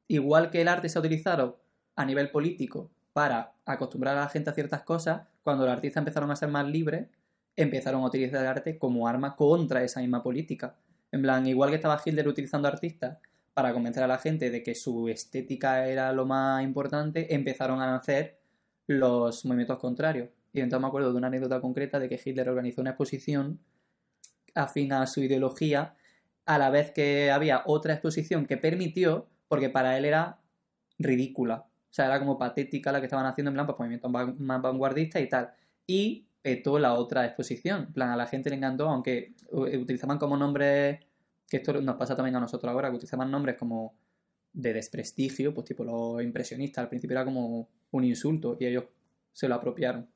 igual 0.07 0.49
que 0.49 0.61
el 0.61 0.67
arte 0.67 0.89
se 0.89 0.97
ha 0.97 1.01
utilizado 1.01 1.61
a 1.95 2.05
nivel 2.05 2.31
político 2.31 2.89
para 3.13 3.53
acostumbrar 3.65 4.17
a 4.17 4.21
la 4.21 4.29
gente 4.29 4.49
a 4.49 4.53
ciertas 4.53 4.83
cosas, 4.83 5.23
cuando 5.43 5.65
los 5.65 5.73
artistas 5.73 6.01
empezaron 6.01 6.31
a 6.31 6.35
ser 6.35 6.49
más 6.49 6.67
libres, 6.67 7.07
empezaron 7.55 8.01
a 8.01 8.07
utilizar 8.07 8.41
el 8.41 8.47
arte 8.47 8.77
como 8.77 9.07
arma 9.07 9.35
contra 9.35 9.83
esa 9.83 9.99
misma 9.99 10.23
política. 10.23 10.75
En 11.11 11.21
plan, 11.21 11.45
igual 11.45 11.69
que 11.69 11.75
estaba 11.75 12.01
Hitler 12.03 12.27
utilizando 12.27 12.67
artistas 12.67 13.17
para 13.53 13.73
convencer 13.73 14.03
a 14.03 14.07
la 14.07 14.17
gente 14.17 14.49
de 14.49 14.63
que 14.63 14.75
su 14.75 15.09
estética 15.09 15.87
era 15.87 16.13
lo 16.13 16.25
más 16.25 16.63
importante, 16.63 17.33
empezaron 17.35 17.81
a 17.81 17.91
nacer 17.91 18.39
los 18.87 19.45
movimientos 19.45 19.77
contrarios. 19.79 20.29
Y 20.53 20.59
entonces 20.59 20.81
me 20.81 20.87
acuerdo 20.87 21.11
de 21.11 21.17
una 21.17 21.27
anécdota 21.27 21.61
concreta 21.61 21.99
de 21.99 22.09
que 22.09 22.19
Hitler 22.23 22.49
organizó 22.49 22.81
una 22.81 22.91
exposición 22.91 23.59
afín 24.53 24.91
a 24.93 25.07
su 25.07 25.21
ideología, 25.21 25.95
a 26.45 26.57
la 26.57 26.69
vez 26.69 26.91
que 26.91 27.31
había 27.31 27.63
otra 27.65 27.93
exposición 27.93 28.45
que 28.45 28.57
permitió, 28.57 29.27
porque 29.47 29.69
para 29.69 29.97
él 29.97 30.05
era 30.05 30.39
ridícula. 30.99 31.65
O 31.91 31.93
sea, 31.93 32.05
era 32.05 32.19
como 32.19 32.37
patética 32.37 32.91
la 32.91 32.99
que 32.99 33.05
estaban 33.05 33.25
haciendo 33.25 33.49
en 33.49 33.55
plan, 33.55 33.65
pues 33.65 33.77
movimientos 33.79 34.11
más 34.11 34.61
vanguardistas 34.61 35.21
y 35.21 35.27
tal. 35.27 35.51
Y 35.87 36.27
petó 36.41 36.79
la 36.79 36.93
otra 36.93 37.25
exposición. 37.25 37.83
En 37.87 37.93
plan, 37.93 38.09
a 38.09 38.15
la 38.15 38.27
gente 38.27 38.49
le 38.49 38.55
encantó, 38.55 38.89
aunque 38.89 39.33
eh, 39.67 39.77
utilizaban 39.77 40.17
como 40.17 40.37
nombres, 40.37 40.99
que 41.47 41.57
esto 41.57 41.81
nos 41.81 41.95
pasa 41.95 42.15
también 42.15 42.35
a 42.35 42.39
nosotros 42.39 42.71
ahora, 42.71 42.89
que 42.89 42.95
utilizaban 42.95 43.29
nombres 43.29 43.57
como 43.57 43.95
de 44.53 44.73
desprestigio, 44.73 45.53
pues 45.53 45.67
tipo 45.67 45.83
los 45.83 46.21
impresionistas. 46.23 46.83
Al 46.83 46.89
principio 46.89 47.15
era 47.15 47.25
como 47.25 47.69
un 47.91 48.03
insulto 48.03 48.57
y 48.59 48.65
ellos 48.65 48.85
se 49.33 49.47
lo 49.47 49.55
apropiaron. 49.55 50.07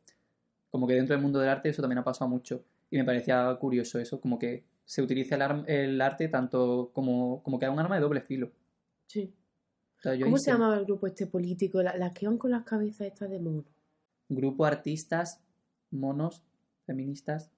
Como 0.76 0.88
que 0.88 0.94
dentro 0.96 1.16
del 1.16 1.22
mundo 1.24 1.40
del 1.40 1.48
arte 1.48 1.70
eso 1.70 1.82
también 1.82 2.00
ha 2.00 2.04
pasado 2.04 2.30
mucho. 2.30 2.66
Y 2.92 2.98
me 2.98 3.06
parecía 3.06 3.56
curioso 3.62 3.98
eso, 3.98 4.20
como 4.20 4.38
que 4.38 4.66
se 4.84 5.02
utiliza 5.02 5.36
el, 5.36 5.42
ar- 5.42 5.64
el 5.68 6.02
arte 6.02 6.28
tanto 6.28 6.92
como, 6.94 7.42
como 7.44 7.58
que 7.58 7.66
es 7.66 7.72
un 7.72 7.80
arma 7.80 7.96
de 7.96 8.02
doble 8.02 8.20
filo. 8.20 8.52
Sí. 9.08 9.34
O 9.98 10.02
sea, 10.02 10.16
yo 10.16 10.26
¿Cómo 10.26 10.38
se 10.38 10.52
llamaba 10.52 10.78
el 10.78 10.84
grupo 10.84 11.08
este 11.08 11.28
político? 11.28 11.82
La- 11.82 11.96
Las 11.96 12.12
que 12.14 12.28
van 12.28 12.38
con 12.38 12.52
las 12.52 12.64
cabezas 12.66 13.08
estas 13.08 13.30
de 13.30 13.40
mono. 13.40 13.64
Grupo 14.28 14.66
artistas, 14.66 15.40
monos, 15.92 16.44
feministas. 16.86 17.50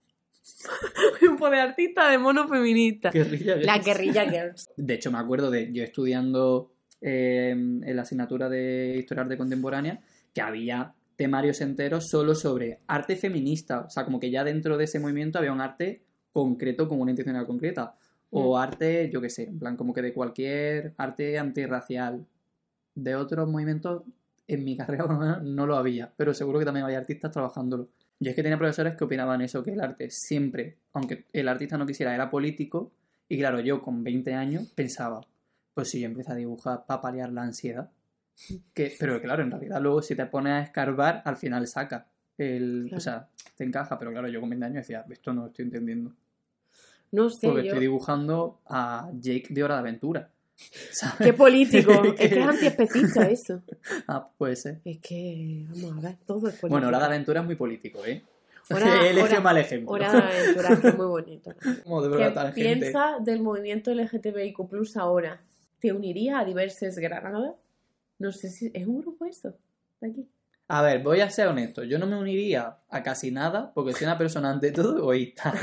grupo 1.20 1.49
de 1.49 1.59
artistas 1.59 2.11
de 2.11 2.20
mono 2.20 2.47
feminista. 2.47 3.09
Guerrilla 3.09 3.55
La 3.55 3.74
Girls. 3.80 3.86
guerrilla 3.88 4.26
girls. 4.30 4.70
De 4.78 4.93
hecho, 4.93 5.11
me 5.11 5.18
acuerdo 5.18 5.49
de 5.49 5.74
yo 5.74 5.82
estudiando 5.84 6.72
eh, 7.01 7.49
en 7.49 7.95
la 7.95 8.03
asignatura 8.03 8.47
de 8.47 8.95
Historia 8.99 9.24
Arte 9.24 9.38
Contemporánea 9.39 10.01
que 10.36 10.41
había 10.41 10.93
temarios 11.18 11.59
enteros 11.59 12.07
solo 12.07 12.36
sobre 12.36 12.80
arte 12.88 13.18
feminista. 13.18 13.82
O 13.82 13.89
sea, 13.89 14.05
como 14.05 14.20
que 14.20 14.32
ya 14.32 14.45
dentro 14.45 14.78
de 14.78 14.86
ese 14.86 14.99
movimiento 14.99 15.39
había 15.39 15.51
un 15.51 15.59
arte 15.59 16.03
concreto 16.32 16.88
con 16.88 17.01
una 17.01 17.11
intención 17.11 17.43
concreta. 17.45 17.95
O 18.30 18.57
arte, 18.57 19.09
yo 19.11 19.20
qué 19.20 19.30
sé, 19.30 19.43
en 19.43 19.59
plan 19.59 19.76
como 19.76 19.93
que 19.93 20.01
de 20.01 20.13
cualquier 20.13 20.93
arte 20.97 21.38
antirracial. 21.38 22.26
De 22.93 23.15
otros 23.15 23.49
movimientos, 23.49 24.03
en 24.47 24.63
mi 24.63 24.78
carrera 24.78 25.39
no 25.43 25.68
lo 25.68 25.76
había, 25.76 26.13
pero 26.15 26.34
seguro 26.34 26.59
que 26.59 26.65
también 26.65 26.86
había 26.86 26.97
artistas 26.97 27.32
trabajándolo. 27.32 27.89
Yo 28.20 28.32
es 28.32 28.36
que 28.36 28.43
tenía 28.43 28.57
profesores 28.57 28.95
que 28.95 29.03
opinaban 29.03 29.41
eso, 29.41 29.61
que 29.63 29.72
el 29.72 29.82
arte 29.82 30.09
siempre, 30.09 30.78
aunque 30.93 31.26
el 31.34 31.47
artista 31.47 31.78
no 31.78 31.86
quisiera, 31.86 32.15
era 32.15 32.30
político. 32.30 32.91
Y 33.30 33.38
claro, 33.38 33.59
yo 33.59 33.82
con 33.82 34.03
20 34.03 34.34
años 34.34 34.72
pensaba, 34.74 35.22
pues 35.74 35.89
si 35.89 35.99
yo 35.99 36.07
empiezo 36.07 36.32
a 36.32 36.36
dibujar 36.36 36.86
para 36.88 37.01
paliar 37.01 37.32
la 37.32 37.43
ansiedad. 37.43 37.91
Que, 38.74 38.96
pero 39.00 39.20
claro, 39.22 39.44
en 39.44 39.52
realidad 39.52 39.82
luego 39.82 40.02
si 40.02 40.16
te 40.16 40.26
pones 40.28 40.54
a 40.54 40.62
escarbar, 40.62 41.22
al 41.26 41.38
final 41.38 41.68
saca. 41.68 42.08
El, 42.38 42.84
Claro. 42.90 42.98
O 42.98 43.00
sea, 43.02 43.28
te 43.56 43.64
encaja, 43.64 43.98
pero 43.98 44.12
claro, 44.12 44.28
yo 44.28 44.40
con 44.40 44.50
20 44.50 44.66
años 44.66 44.76
decía, 44.78 45.04
esto 45.10 45.34
no 45.34 45.42
lo 45.42 45.48
estoy 45.48 45.66
entendiendo. 45.66 46.14
No 47.12 47.30
sé, 47.30 47.48
Porque 47.48 47.64
yo... 47.64 47.68
estoy 47.70 47.80
dibujando 47.82 48.60
a 48.68 49.10
Jake 49.20 49.48
de 49.50 49.64
Hora 49.64 49.76
de 49.76 49.80
Aventura. 49.80 50.30
¿sabes? 50.92 51.16
Qué 51.28 51.34
político. 51.34 52.02
Que- 52.02 52.10
es 52.26 52.30
que 52.34 52.40
es 52.40 52.48
antiespecista 52.48 53.28
eso. 53.30 53.62
Ah, 54.08 54.30
puede 54.38 54.56
ser. 54.56 54.82
Es 54.86 55.00
que, 55.00 55.66
vamos 55.82 56.04
a 56.06 56.10
ver, 56.10 56.18
todo 56.28 56.38
es 56.48 56.56
político. 56.56 56.68
Bueno, 56.70 56.88
Hora 56.90 57.00
de 57.00 57.06
Aventura 57.06 57.40
es 57.42 57.46
muy 57.46 57.56
político, 57.56 58.06
¿eh? 58.06 58.22
Hora- 58.70 59.02
He 59.06 59.10
elegido 59.12 59.24
hora- 59.34 59.42
mal 59.42 59.58
ejemplo. 59.58 59.92
Hora 59.92 60.12
de 60.12 60.18
aventura, 60.22 60.78
que 60.82 60.88
es 60.90 60.98
muy 60.98 61.06
bonito. 61.08 61.56
Como 61.84 62.02
de 62.04 62.10
verdad, 62.10 62.54
¿Qué 62.54 62.62
piensas 62.62 63.24
del 63.24 63.42
movimiento 63.42 63.92
LGTBIQ 63.94 64.58
ahora? 64.98 65.40
¿Te 65.80 65.94
unirías 65.94 66.42
a 66.42 66.46
Diverses 66.46 66.98
Granada? 67.00 67.56
No 68.20 68.32
sé 68.32 68.49
si 68.49 68.72
es 68.74 68.88
un 68.88 69.01
grupo 69.01 69.26
eso, 69.26 69.55
de 70.01 70.09
aquí. 70.09 70.30
A 70.70 70.82
ver, 70.82 71.01
voy 71.01 71.22
a 71.22 71.30
ser 71.30 71.47
honesto. 71.47 71.84
Yo 71.84 71.97
no 71.97 72.07
me 72.07 72.18
uniría 72.18 72.80
a 72.89 73.01
casi 73.01 73.32
nada 73.32 73.72
porque 73.74 73.93
soy 73.93 74.03
una 74.05 74.18
persona 74.18 74.49
ante 74.49 74.72
todo 74.72 74.97
egoísta. 74.97 75.53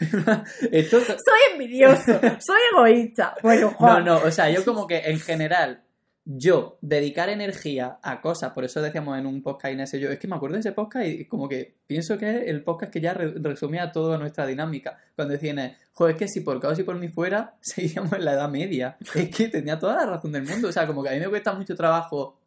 Esto, 0.72 1.00
Soy 1.00 1.52
envidioso, 1.52 2.18
soy 2.38 2.60
egoísta. 2.72 3.34
Bueno, 3.42 3.72
no, 3.72 3.76
Juan. 3.76 4.04
no, 4.06 4.16
o 4.22 4.30
sea, 4.30 4.48
yo 4.48 4.64
como 4.64 4.86
que 4.86 4.98
en 5.00 5.20
general, 5.20 5.83
yo 6.26 6.78
dedicar 6.80 7.28
energía 7.28 7.98
a 8.02 8.20
cosas, 8.22 8.52
por 8.52 8.64
eso 8.64 8.80
decíamos 8.80 9.18
en 9.18 9.26
un 9.26 9.42
podcast 9.42 9.94
y 9.94 10.00
yo, 10.00 10.10
es 10.10 10.18
que 10.18 10.26
me 10.26 10.36
acuerdo 10.36 10.54
de 10.54 10.60
ese 10.60 10.72
podcast 10.72 11.06
y 11.06 11.26
como 11.26 11.48
que 11.48 11.74
pienso 11.86 12.16
que 12.16 12.30
es 12.30 12.48
el 12.48 12.62
podcast 12.64 12.90
que 12.92 13.00
ya 13.02 13.12
re- 13.12 13.34
resumía 13.36 13.92
toda 13.92 14.16
nuestra 14.16 14.46
dinámica. 14.46 14.96
Cuando 15.14 15.32
decían, 15.34 15.76
joder, 15.92 16.14
es 16.14 16.18
que 16.18 16.28
si 16.28 16.40
por 16.40 16.58
caos 16.60 16.78
y 16.78 16.82
por 16.82 16.96
mí 16.98 17.08
fuera, 17.08 17.56
seguíamos 17.60 18.12
en 18.14 18.24
la 18.24 18.32
Edad 18.32 18.48
Media. 18.48 18.96
Es 19.14 19.28
que 19.36 19.48
tenía 19.48 19.78
toda 19.78 19.96
la 19.96 20.06
razón 20.06 20.32
del 20.32 20.44
mundo. 20.44 20.68
O 20.68 20.72
sea, 20.72 20.86
como 20.86 21.02
que 21.02 21.10
a 21.10 21.12
mí 21.12 21.20
me 21.20 21.28
cuesta 21.28 21.52
mucho 21.52 21.76
trabajo 21.76 22.40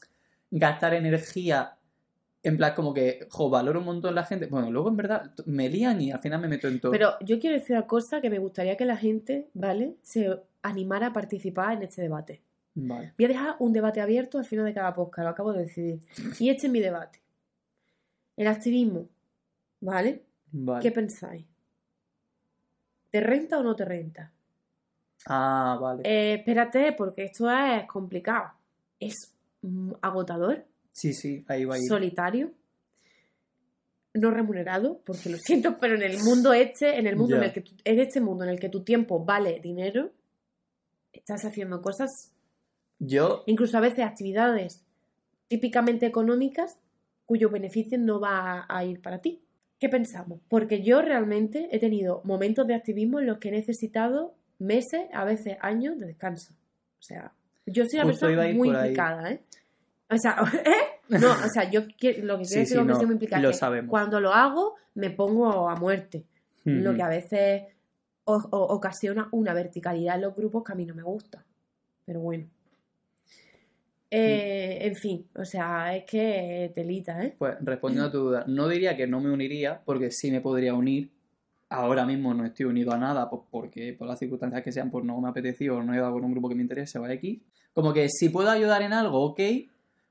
gastar 0.50 0.94
energía 0.96 1.74
en 2.44 2.56
plan 2.58 2.74
como 2.76 2.94
que, 2.94 3.28
jo, 3.30 3.50
valoro 3.50 3.80
un 3.80 3.86
montón 3.86 4.16
la 4.16 4.24
gente. 4.24 4.46
Bueno, 4.48 4.72
luego 4.72 4.90
en 4.90 4.96
verdad 4.98 5.34
me 5.46 5.70
lían 5.70 6.00
y 6.02 6.12
al 6.12 6.20
final 6.20 6.40
me 6.40 6.48
meto 6.48 6.68
en 6.68 6.80
todo. 6.80 6.92
Pero 6.94 7.16
yo 7.22 7.40
quiero 7.40 7.56
decir 7.58 7.76
una 7.76 7.86
cosa 7.86 8.22
que 8.22 8.30
me 8.30 8.40
gustaría 8.40 8.78
que 8.78 8.86
la 8.86 8.96
gente, 8.96 9.50
¿vale? 9.54 9.98
Se 10.02 10.40
animara 10.62 11.08
a 11.08 11.14
participar 11.14 11.74
en 11.74 11.84
este 11.84 12.02
debate. 12.02 12.42
Vale. 12.80 13.14
Voy 13.18 13.26
a 13.26 13.30
dejar 13.30 13.56
un 13.60 13.74
debate 13.74 14.02
abierto 14.02 14.38
al 14.38 14.46
final 14.46 14.66
de 14.66 14.74
cada 14.74 14.94
podcast, 14.94 15.24
lo 15.24 15.30
acabo 15.32 15.52
de 15.52 15.64
decidir. 15.64 16.00
Y 16.40 16.50
este 16.50 16.68
es 16.68 16.72
mi 16.72 16.80
debate. 16.80 17.20
El 18.36 18.46
activismo, 18.48 19.08
¿vale? 19.82 20.22
Vale. 20.52 20.84
¿Qué 20.84 20.92
pensáis? 20.92 21.44
¿Te 23.10 23.20
renta 23.20 23.58
o 23.58 23.64
no 23.64 23.76
te 23.76 23.84
renta? 23.84 24.32
Ah, 25.26 25.78
vale. 25.82 26.04
Eh, 26.06 26.36
espérate, 26.36 26.94
porque 26.94 27.24
esto 27.26 27.50
es 27.50 27.86
complicado. 27.88 28.52
Es 29.00 29.34
mm, 29.64 29.94
agotador, 30.02 30.64
Sí, 30.92 31.14
sí, 31.14 31.44
ahí 31.48 31.66
va 31.66 31.76
a 31.76 31.78
ir. 31.80 31.88
solitario, 31.88 32.52
no 34.14 34.32
remunerado, 34.32 35.00
porque 35.06 35.30
lo 35.30 35.38
siento, 35.38 35.78
pero 35.80 35.96
en 35.96 36.04
el 36.04 36.20
mundo 36.24 36.54
este, 36.54 36.98
en 37.00 37.08
el 37.08 37.16
mundo 37.16 37.36
en 37.36 37.42
Ya. 37.42 37.48
el 37.48 37.54
que 37.54 37.62
tu- 37.62 37.76
en 37.84 38.00
este 38.00 38.22
mundo 38.22 38.44
en 38.44 38.52
el 38.52 38.60
que 38.60 38.70
tu 38.70 38.84
tiempo 38.84 39.24
vale 39.24 39.60
dinero, 39.60 40.12
estás 41.14 41.44
haciendo 41.46 41.82
cosas, 41.82 42.32
Yo, 43.00 43.44
incluso 43.46 43.78
a 43.78 43.82
veces 43.82 44.06
actividades 44.06 44.84
típicamente 45.48 46.06
económicas, 46.06 46.80
cuyo 47.26 47.50
beneficio 47.50 47.98
no 47.98 48.20
va 48.20 48.66
a, 48.68 48.86
ir 48.86 49.02
para 49.02 49.20
ti. 49.20 49.42
¿Qué 49.80 49.90
pensamos? 49.90 50.40
Porque 50.50 50.82
yo 50.82 51.02
realmente 51.02 51.70
he 51.72 51.80
tenido 51.80 52.22
momentos 52.24 52.66
de 52.68 52.74
activismo 52.76 53.20
en 53.20 53.28
los 53.28 53.38
que 53.38 53.50
he 53.50 53.52
necesitado 53.52 54.34
meses, 54.60 55.08
a 55.14 55.24
veces 55.24 55.58
años 55.62 56.00
de 56.00 56.08
descanso. 56.08 56.54
O 57.00 57.04
sea, 57.04 57.34
yo 57.66 57.84
soy 57.86 58.00
una 58.00 58.10
Justo 58.10 58.28
persona 58.28 58.54
muy 58.54 58.70
implicada, 58.70 59.32
¿eh? 59.32 59.42
O 60.10 60.18
sea, 60.18 60.38
¿eh? 60.66 60.72
No, 61.10 61.32
o 61.32 61.50
sea, 61.54 61.70
yo 61.70 61.86
quiero, 61.98 62.26
lo 62.26 62.38
que 62.40 62.46
Sí, 62.46 62.50
quiero 62.54 62.62
decir 62.62 62.68
sí, 62.68 62.76
con 62.78 62.88
que 62.88 62.94
no, 62.94 62.98
soy 62.98 63.06
muy 63.06 63.14
implicada 63.14 63.42
lo 63.44 63.50
es 63.50 63.56
que 63.56 63.60
sabemos. 63.60 63.90
cuando 63.92 64.20
lo 64.20 64.34
hago 64.34 64.76
me 64.96 65.12
pongo 65.12 65.70
a 65.70 65.76
muerte, 65.76 66.26
lo 66.66 66.94
que 66.96 67.02
a 67.04 67.08
veces 67.08 67.64
o- 68.26 68.34
o- 68.52 68.74
ocasiona 68.74 69.30
una 69.32 69.54
verticalidad 69.54 70.16
en 70.16 70.22
los 70.22 70.36
grupos 70.36 70.64
que 70.64 70.72
a 70.72 70.76
mí 70.76 70.86
no 70.86 70.96
me 70.96 71.04
gusta. 71.04 71.46
Pero 72.06 72.20
bueno. 72.22 72.48
Eh, 74.10 74.80
Mm. 74.82 74.88
En 74.88 74.96
fin, 74.96 75.28
o 75.36 75.44
sea, 75.46 75.96
es 75.96 76.06
que 76.06 76.72
telita, 76.74 77.24
¿eh? 77.24 77.36
Pues 77.38 77.56
respondiendo 77.62 78.08
a 78.08 78.12
tu 78.12 78.20
duda, 78.20 78.46
no 78.48 78.68
diría 78.68 78.96
que 78.96 79.08
no 79.08 79.20
me 79.20 79.32
uniría, 79.32 79.82
porque 79.84 80.12
sí 80.12 80.32
me 80.32 80.40
podría 80.42 80.74
unir, 80.74 81.12
ahora 81.70 82.06
mismo 82.06 82.34
no 82.34 82.46
estoy 82.46 82.66
unido 82.68 82.94
a 82.94 82.98
nada, 82.98 83.30
pues 83.30 83.42
porque 83.52 83.94
por 83.94 84.08
las 84.08 84.20
circunstancias 84.20 84.64
que 84.64 84.72
sean, 84.72 84.90
pues 84.90 85.04
no 85.04 85.20
me 85.20 85.30
apeteció, 85.30 85.84
no 85.84 85.94
he 85.94 85.98
dado 86.00 86.14
con 86.14 86.24
un 86.24 86.32
grupo 86.32 86.48
que 86.50 86.56
me 86.56 86.62
interese 86.62 86.98
o 87.00 87.04
a 87.04 87.14
X. 87.14 87.40
Como 87.74 87.94
que 87.94 88.08
si 88.10 88.30
puedo 88.30 88.50
ayudar 88.50 88.82
en 88.82 88.94
algo, 88.94 89.22
ok, 89.24 89.42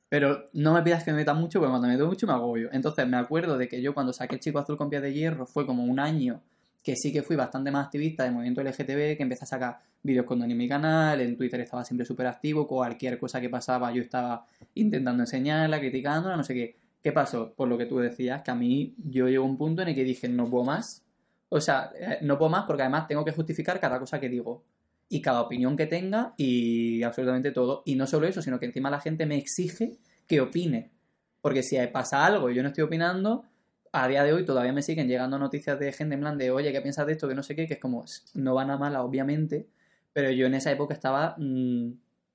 pero 0.09 0.51
no 0.53 0.75
me 0.75 0.83
pidas 0.83 1.03
que 1.03 1.11
me 1.11 1.19
meta 1.19 1.35
mucho, 1.35 1.59
porque 1.59 1.71
cuando 1.71 1.89
me 1.89 1.95
meto 1.95 2.07
mucho 2.07 2.27
me 2.27 2.33
agobio. 2.35 2.69
Entonces 2.73 3.09
me 3.09 3.17
acuerdo 3.17 3.57
de 3.59 3.69
que 3.69 3.81
yo 3.83 3.95
cuando 3.95 4.13
saqué 4.13 4.39
Chico 4.39 4.59
Azul 4.59 4.77
con 4.77 4.91
pies 4.91 5.03
de 5.03 5.13
hierro 5.13 5.47
fue 5.47 5.67
como 5.67 5.85
un 5.85 5.99
año 5.99 6.43
que 6.87 6.95
sí 6.95 7.13
que 7.13 7.25
fui 7.25 7.35
bastante 7.35 7.73
más 7.73 7.87
activista 7.87 8.23
del 8.23 8.33
movimiento 8.33 8.63
LGTB, 8.63 9.17
que 9.17 9.23
empecé 9.25 9.43
a 9.43 9.49
sacar 9.49 9.81
vídeos 10.05 10.25
con 10.25 10.41
en 10.41 10.57
mi 10.57 10.69
canal, 10.69 11.21
en 11.21 11.37
Twitter 11.37 11.59
estaba 11.59 11.85
siempre 11.85 12.07
súper 12.07 12.29
activo, 12.29 12.65
cualquier 12.65 13.19
cosa 13.19 13.41
que 13.41 13.51
pasaba 13.51 13.93
yo 13.93 14.03
estaba 14.03 14.47
intentando 14.75 15.25
enseñarla, 15.25 15.81
criticándola, 15.81 16.37
no 16.37 16.45
sé 16.45 16.55
qué. 16.55 16.77
¿Qué 17.03 17.11
pasó? 17.11 17.53
Por 17.55 17.67
lo 17.67 17.77
que 17.77 17.87
tú 17.87 17.99
decías, 17.99 18.43
que 18.43 18.53
a 18.53 18.55
mí 18.55 18.95
yo 18.99 19.27
llego 19.27 19.43
a 19.43 19.49
un 19.49 19.59
punto 19.59 19.83
en 19.83 19.89
el 19.89 19.95
que 19.97 20.05
dije, 20.05 20.29
no 20.29 20.49
puedo 20.49 20.63
más. 20.63 21.03
O 21.49 21.61
sea, 21.61 21.91
eh, 21.99 22.19
no 22.23 22.39
puedo 22.39 22.51
más 22.51 22.67
porque 22.67 22.83
además 22.83 23.09
tengo 23.09 23.25
que 23.25 23.33
justificar 23.33 23.81
cada 23.81 23.99
cosa 23.99 24.21
que 24.21 24.29
digo 24.29 24.63
y 25.09 25.21
cada 25.21 25.41
opinión 25.41 25.77
que 25.77 25.87
tenga 25.87 26.35
y 26.37 27.03
absolutamente 27.03 27.51
todo. 27.51 27.83
Y 27.85 27.97
no 27.97 28.07
solo 28.07 28.29
eso, 28.29 28.41
sino 28.43 28.61
que 28.61 28.67
encima 28.67 28.91
la 28.91 29.01
gente 29.01 29.27
me 29.27 29.37
exige 29.37 29.99
que 30.29 30.41
opine. 30.41 30.93
Porque 31.41 31.65
si 31.65 31.77
pasa 31.93 32.25
algo 32.25 32.49
y 32.49 32.55
yo 32.55 32.63
no 32.63 32.69
estoy 32.69 32.85
opinando, 32.85 33.45
a 33.93 34.09
día 34.09 34.25
de 34.25 34.33
hoy 34.33 34.45
todavía 34.45 34.73
me 34.73 34.83
siguen 34.83 35.09
llegando 35.09 35.39
noticias 35.39 35.79
de 35.79 35.93
gente 35.93 36.15
en 36.15 36.21
plan 36.21 36.39
de, 36.39 36.51
oye, 36.51 36.73
¿qué 36.73 36.81
piensas 36.81 37.07
de 37.07 37.13
esto? 37.13 37.29
Que 37.29 37.35
no 37.35 37.43
sé 37.43 37.55
qué, 37.55 37.67
que 37.67 37.75
es 37.75 37.81
como, 37.81 38.05
no 38.35 38.55
van 38.55 38.71
a 38.71 38.79
mala, 38.79 39.03
obviamente, 39.03 39.67
pero 40.13 40.31
yo 40.31 40.47
en 40.47 40.55
esa 40.55 40.71
época 40.71 40.95
estaba 40.95 41.35
mm, 41.39 41.93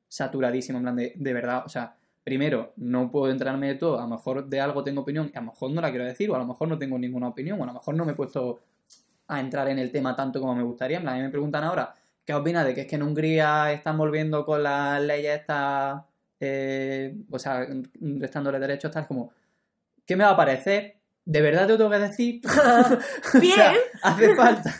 saturadísimo, 0.08 0.78
en 0.78 0.84
plan 0.84 0.96
de, 0.96 1.34
verdad, 1.34 1.64
o 1.66 1.70
sea, 1.70 1.96
primero, 2.24 2.74
no 2.78 3.10
puedo 3.12 3.32
entrarme 3.32 3.68
de 3.70 3.76
todo, 3.76 4.00
a 4.00 4.04
lo 4.04 4.10
mejor 4.10 4.48
de 4.48 4.60
algo 4.60 4.84
tengo 4.84 5.02
opinión, 5.02 5.32
y 5.34 5.38
a 5.38 5.42
lo 5.42 5.48
mejor 5.48 5.72
no 5.72 5.82
la 5.82 5.90
quiero 5.90 6.06
decir, 6.06 6.30
o 6.30 6.36
a 6.36 6.40
lo 6.40 6.46
mejor 6.46 6.68
no 6.68 6.78
tengo 6.78 7.00
ninguna 7.00 7.30
opinión, 7.30 7.60
o 7.60 7.64
a 7.64 7.68
lo 7.68 7.74
mejor 7.74 7.96
no 7.96 8.06
me 8.06 8.12
he 8.12 8.16
puesto 8.16 8.62
a 9.28 9.40
entrar 9.40 9.68
en 9.70 9.80
el 9.80 9.92
tema 9.92 10.16
tanto 10.16 10.40
como 10.42 10.54
me 10.54 10.64
gustaría. 10.64 11.00
A 11.00 11.02
mí 11.02 11.22
me 11.22 11.30
preguntan 11.30 11.64
ahora, 11.64 11.96
¿qué 12.26 12.34
opinas 12.34 12.66
de 12.66 12.76
que 12.76 12.82
es 12.82 12.88
que 12.88 12.98
en 12.98 13.04
Hungría 13.04 13.72
están 13.72 13.98
volviendo 13.98 14.46
con 14.46 14.62
las 14.62 15.02
leyes 15.02 15.40
estas, 15.40 16.04
eh, 16.40 17.16
o 17.30 17.40
sea, 17.40 17.66
restándole 18.00 18.60
derechos, 18.60 18.92
tal, 18.92 19.08
como, 19.08 19.32
¿qué 20.06 20.16
me 20.16 20.24
va 20.26 20.32
a 20.32 20.38
parecer? 20.38 21.01
¿De 21.24 21.42
verdad 21.42 21.68
te 21.68 21.74
lo 21.74 21.78
tengo 21.78 21.92
que 21.92 22.00
decir? 22.00 22.42
Bien. 23.40 23.74
hace 24.02 24.36
falta. 24.36 24.76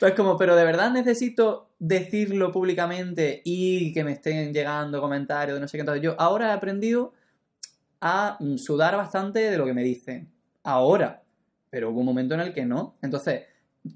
pues 0.00 0.14
como, 0.14 0.36
pero 0.36 0.56
de 0.56 0.64
verdad 0.64 0.90
necesito 0.90 1.70
decirlo 1.78 2.52
públicamente 2.52 3.42
y 3.44 3.92
que 3.92 4.04
me 4.04 4.12
estén 4.12 4.52
llegando 4.52 5.00
comentarios 5.00 5.56
de 5.56 5.60
no 5.60 5.68
sé 5.68 5.76
qué. 5.76 5.82
Entonces 5.82 6.02
yo 6.02 6.16
ahora 6.18 6.48
he 6.48 6.52
aprendido 6.52 7.12
a 8.00 8.38
sudar 8.56 8.96
bastante 8.96 9.50
de 9.50 9.56
lo 9.56 9.64
que 9.64 9.74
me 9.74 9.82
dicen. 9.82 10.30
Ahora 10.64 11.22
pero 11.70 11.90
hubo 11.90 12.00
un 12.00 12.06
momento 12.06 12.34
en 12.34 12.40
el 12.40 12.54
que 12.54 12.64
no. 12.64 12.96
Entonces, 13.02 13.42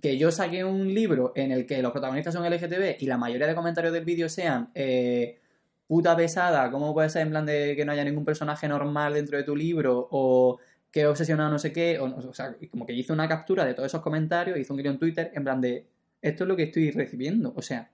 que 0.02 0.18
yo 0.18 0.30
saque 0.30 0.64
un 0.64 0.92
libro 0.92 1.32
en 1.34 1.50
el 1.50 1.66
que 1.66 1.80
los 1.82 1.92
protagonistas 1.92 2.34
son 2.34 2.44
LGTB 2.44 2.96
y 3.00 3.06
la 3.06 3.16
mayoría 3.16 3.46
de 3.46 3.54
comentarios 3.54 3.92
del 3.92 4.04
vídeo 4.04 4.28
sean 4.28 4.70
eh, 4.74 5.40
puta 5.86 6.14
pesada, 6.16 6.70
¿cómo 6.70 6.92
puede 6.92 7.08
ser 7.08 7.22
en 7.22 7.30
plan 7.30 7.46
de 7.46 7.74
que 7.76 7.84
no 7.86 7.92
haya 7.92 8.04
ningún 8.04 8.24
personaje 8.26 8.68
normal 8.68 9.14
dentro 9.14 9.38
de 9.38 9.44
tu 9.44 9.56
libro? 9.56 10.08
O 10.10 10.58
que 10.90 11.06
obsesionado 11.06 11.50
no 11.50 11.58
sé 11.58 11.72
qué, 11.72 11.98
o, 11.98 12.32
sea, 12.32 12.56
como 12.70 12.86
que 12.86 12.92
hizo 12.92 13.12
una 13.12 13.28
captura 13.28 13.64
de 13.64 13.74
todos 13.74 13.86
esos 13.86 14.02
comentarios, 14.02 14.58
hizo 14.58 14.72
un 14.72 14.78
vídeo 14.78 14.90
en 14.92 14.98
Twitter 14.98 15.30
en 15.34 15.44
plan 15.44 15.60
de, 15.60 15.86
esto 16.20 16.44
es 16.44 16.48
lo 16.48 16.56
que 16.56 16.64
estoy 16.64 16.90
recibiendo, 16.90 17.52
o 17.54 17.62
sea, 17.62 17.90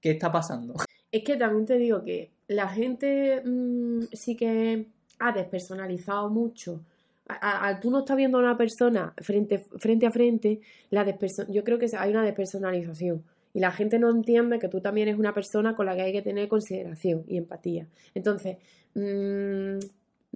¿qué 0.00 0.12
está 0.12 0.30
pasando? 0.30 0.74
Es 1.12 1.22
que 1.22 1.36
también 1.36 1.64
te 1.64 1.78
digo 1.78 2.02
que 2.02 2.32
la 2.48 2.68
gente 2.68 3.40
mm, 3.42 4.02
sí 4.12 4.36
que 4.36 4.86
ha 5.20 5.32
despersonalizado 5.32 6.28
mucho 6.28 6.80
al 7.28 7.80
tú 7.80 7.90
no 7.90 8.00
estás 8.00 8.16
viendo 8.16 8.38
a 8.38 8.40
una 8.40 8.56
persona 8.56 9.12
frente, 9.18 9.58
frente 9.58 10.06
a 10.06 10.10
frente, 10.10 10.60
la 10.90 11.04
yo 11.48 11.64
creo 11.64 11.78
que 11.78 11.88
hay 11.98 12.10
una 12.10 12.22
despersonalización. 12.22 13.24
Y 13.52 13.60
la 13.60 13.72
gente 13.72 13.98
no 13.98 14.10
entiende 14.10 14.58
que 14.58 14.68
tú 14.68 14.80
también 14.80 15.08
eres 15.08 15.18
una 15.18 15.32
persona 15.34 15.74
con 15.74 15.86
la 15.86 15.96
que 15.96 16.02
hay 16.02 16.12
que 16.12 16.22
tener 16.22 16.46
consideración 16.46 17.24
y 17.26 17.38
empatía. 17.38 17.86
Entonces, 18.14 18.58
mm, 18.94 19.78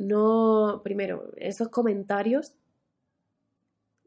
no, 0.01 0.81
primero, 0.83 1.31
esos 1.37 1.69
comentarios, 1.69 2.55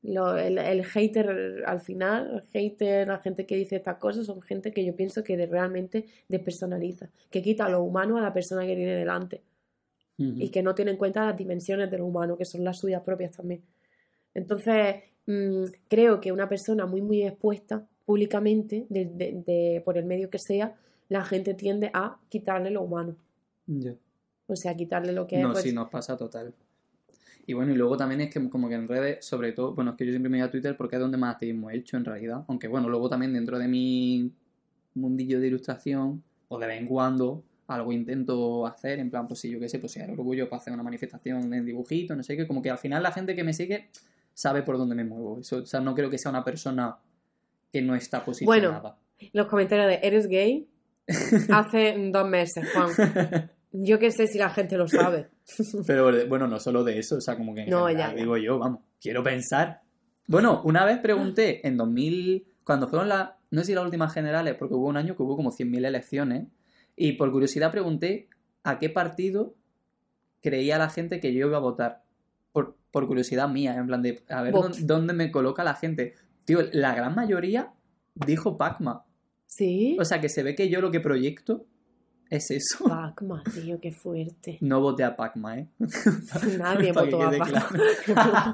el, 0.02 0.84
hater 0.86 1.64
al 1.68 1.82
final, 1.82 2.32
el 2.32 2.42
hater, 2.52 3.08
la 3.08 3.20
gente 3.20 3.46
que 3.46 3.56
dice 3.56 3.76
estas 3.76 3.98
cosas, 3.98 4.26
son 4.26 4.42
gente 4.42 4.72
que 4.72 4.84
yo 4.84 4.96
pienso 4.96 5.24
que 5.24 5.46
realmente 5.46 6.08
despersonaliza, 6.28 7.12
que 7.30 7.44
quita 7.44 7.70
lo 7.70 7.84
humano 7.84 8.18
a 8.18 8.22
la 8.22 8.34
persona 8.34 8.66
que 8.66 8.76
tiene 8.76 8.96
delante 8.96 9.44
y 10.18 10.50
que 10.50 10.64
no 10.64 10.74
tiene 10.74 10.92
en 10.92 10.98
cuenta 10.98 11.26
las 11.26 11.38
dimensiones 11.38 11.92
de 11.92 12.00
lo 12.00 12.08
humano, 12.08 12.38
que 12.38 12.46
son 12.46 12.64
las 12.64 12.80
suyas 12.80 13.04
propias 13.04 13.38
también. 13.38 13.62
Entonces, 14.34 14.96
mm, 15.28 15.66
creo 15.88 16.20
que 16.20 16.32
una 16.32 16.50
persona 16.50 16.88
muy, 16.88 17.04
muy 17.04 17.22
expuesta 17.22 17.88
públicamente, 18.04 18.88
de, 18.90 19.82
por 19.86 20.00
el 20.00 20.06
medio 20.06 20.32
que 20.32 20.40
sea, 20.40 20.76
la 21.08 21.24
gente 21.24 21.54
tiende 21.54 21.92
a 21.94 22.18
quitarle 22.30 22.72
lo 22.72 22.82
humano. 22.82 23.16
O 24.48 24.56
sea, 24.56 24.76
quitarle 24.76 25.14
lo 25.14 25.26
que 25.28 25.38
es. 25.38 25.42
No, 25.42 25.54
pues... 25.54 25.74
nos 25.74 25.90
pasa 25.90 26.18
total. 26.18 26.54
Y 27.46 27.54
bueno, 27.54 27.74
y 27.74 27.76
luego 27.76 27.98
también 27.98 28.22
es 28.22 28.34
que 28.34 28.50
como 28.50 28.70
que 28.70 28.76
en 28.76 28.88
redes, 28.88 29.26
sobre 29.26 29.52
todo, 29.52 29.74
bueno, 29.74 29.92
es 29.92 29.98
que 29.98 30.06
yo 30.06 30.12
siempre 30.12 30.30
me 30.30 30.38
voy 30.38 30.48
a 30.48 30.52
Twitter 30.52 30.78
porque 30.78 30.96
es 30.96 31.02
donde 31.02 31.18
más 31.18 31.34
activismo 31.34 31.70
he 31.70 31.76
hecho 31.76 31.98
en 31.98 32.06
realidad. 32.06 32.46
Aunque 32.48 32.68
bueno, 32.68 32.88
luego 32.88 33.10
también 33.10 33.34
dentro 33.34 33.60
de 33.60 33.68
mi 33.68 34.32
mundillo 34.96 35.40
de 35.40 35.48
ilustración, 35.48 36.24
o 36.48 36.58
de 36.58 36.68
vez 36.68 36.80
en 36.80 36.88
cuando, 36.88 37.44
algo 37.68 37.92
intento 37.92 38.66
hacer, 38.66 39.00
en 39.00 39.10
plan, 39.10 39.28
pues 39.28 39.42
si 39.42 39.50
yo 39.50 39.60
qué 39.60 39.68
sé, 39.68 39.80
pues 39.80 39.92
si 39.92 40.00
hay 40.00 40.10
orgullo 40.10 40.50
para 40.50 40.62
hacer 40.62 40.74
una 40.74 40.84
manifestación 40.84 41.54
en 41.54 41.66
dibujito, 41.66 42.16
no 42.16 42.24
sé 42.24 42.38
qué, 42.38 42.48
como 42.48 42.62
que 42.62 42.70
al 42.70 42.78
final 42.78 43.04
la 43.04 43.12
gente 43.12 43.36
que 43.36 43.44
me 43.44 43.54
sigue 43.54 43.90
sabe 44.34 44.64
por 44.64 44.78
dónde 44.78 44.96
me 44.96 45.04
muevo. 45.04 45.40
Eso, 45.40 45.58
o 45.58 45.66
sea, 45.66 45.82
no 45.82 45.94
creo 45.96 46.10
que 46.10 46.18
sea 46.18 46.32
una 46.32 46.44
persona 46.44 46.98
que 47.72 47.82
no 47.82 47.96
está 47.96 48.24
posicionada. 48.24 48.80
Bueno, 48.80 48.98
los 49.34 49.48
comentarios 49.48 49.88
de 49.88 50.00
¿eres 50.08 50.28
gay? 50.28 50.68
Hace 51.50 51.96
dos 52.12 52.30
meses, 52.30 52.66
Juan. 52.74 53.50
Yo 53.76 53.98
qué 53.98 54.12
sé 54.12 54.28
si 54.28 54.38
la 54.38 54.52
gente 54.52 54.78
lo 54.78 54.88
sabe. 54.88 55.30
Pero 55.88 56.12
bueno, 56.28 56.48
no 56.48 56.60
solo 56.60 56.84
de 56.84 57.00
eso, 57.00 57.18
o 57.18 57.22
sea, 57.22 57.36
como 57.36 57.56
que 57.56 57.66
no, 57.66 57.90
ya, 57.90 58.14
digo 58.14 58.38
yo, 58.38 58.60
vamos, 58.60 58.82
quiero 59.02 59.24
pensar. 59.24 59.82
Bueno, 60.28 60.62
una 60.64 60.86
vez 60.86 61.00
pregunté 61.00 61.68
en 61.68 61.76
2000, 61.78 62.46
cuando 62.64 62.88
fueron 62.88 63.10
las, 63.10 63.32
no 63.50 63.62
sé 63.62 63.68
si 63.68 63.74
las 63.74 63.84
últimas 63.84 64.14
generales, 64.14 64.56
porque 64.58 64.76
hubo 64.76 64.88
un 64.88 64.98
año 64.98 65.18
que 65.18 65.24
hubo 65.24 65.36
como 65.36 65.52
100.000 65.52 65.88
elecciones, 65.88 66.48
y 66.96 67.14
por 67.14 67.32
curiosidad 67.32 67.72
pregunté 67.72 68.30
a 68.64 68.78
qué 68.78 68.90
partido 68.90 69.56
creía 70.42 70.78
la 70.78 70.90
gente 70.90 71.20
que 71.20 71.34
yo 71.34 71.48
iba 71.48 71.58
a 71.58 71.62
votar. 71.62 72.04
Por, 72.52 72.76
curiosidad 73.08 73.50
mía, 73.50 73.74
en 73.76 73.88
plan 73.88 74.04
de 74.04 74.24
a 74.30 74.44
ver 74.44 74.54
dónde, 74.82 75.14
me 75.14 75.32
coloca 75.32 75.64
la 75.64 75.74
gente. 75.74 76.14
Tío, 76.46 76.60
la 76.74 76.94
gran 76.94 77.16
mayoría 77.16 77.74
dijo 78.14 78.56
Pacma. 78.56 79.06
Sí. 79.48 79.98
O 80.00 80.06
sea 80.06 80.22
que 80.22 80.30
se 80.30 80.44
ve 80.44 80.54
que 80.54 80.70
yo 80.70 80.80
lo 80.80 80.92
que 80.92 81.00
proyecto 81.00 81.66
es 82.38 82.52
eso. 82.52 82.86
Pacma, 82.88 83.44
tío, 83.54 83.80
qué 83.80 83.92
fuerte. 83.92 84.58
No 84.62 84.82
voté 84.82 85.04
a 85.04 85.16
Pacma, 85.16 85.60
¿eh? 85.60 85.68
Nadie 86.58 86.92
votó 86.94 87.22
a 87.22 87.32
Pacma. 87.32 88.54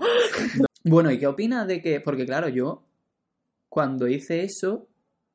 Bueno, 0.83 1.11
¿y 1.11 1.19
qué 1.19 1.27
opinas 1.27 1.67
de 1.67 1.81
que.? 1.81 1.99
Porque 2.01 2.25
claro, 2.25 2.49
yo 2.49 2.83
cuando 3.69 4.07
hice 4.07 4.43
eso, 4.43 4.87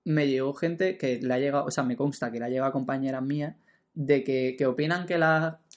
me 0.05 0.29
llegó 0.29 0.55
gente 0.55 0.99
que 0.99 1.21
le 1.21 1.33
ha 1.33 1.39
llegado, 1.39 1.65
o 1.67 1.71
sea, 1.71 1.85
me 1.85 1.97
consta 1.97 2.31
que 2.31 2.39
le 2.39 2.47
ha 2.47 2.49
llegado 2.49 2.69
a 2.69 2.73
compañeras 2.73 3.23
mías, 3.23 3.57
de 3.95 4.25
que, 4.25 4.67
opinan 4.67 5.07
que 5.07 5.19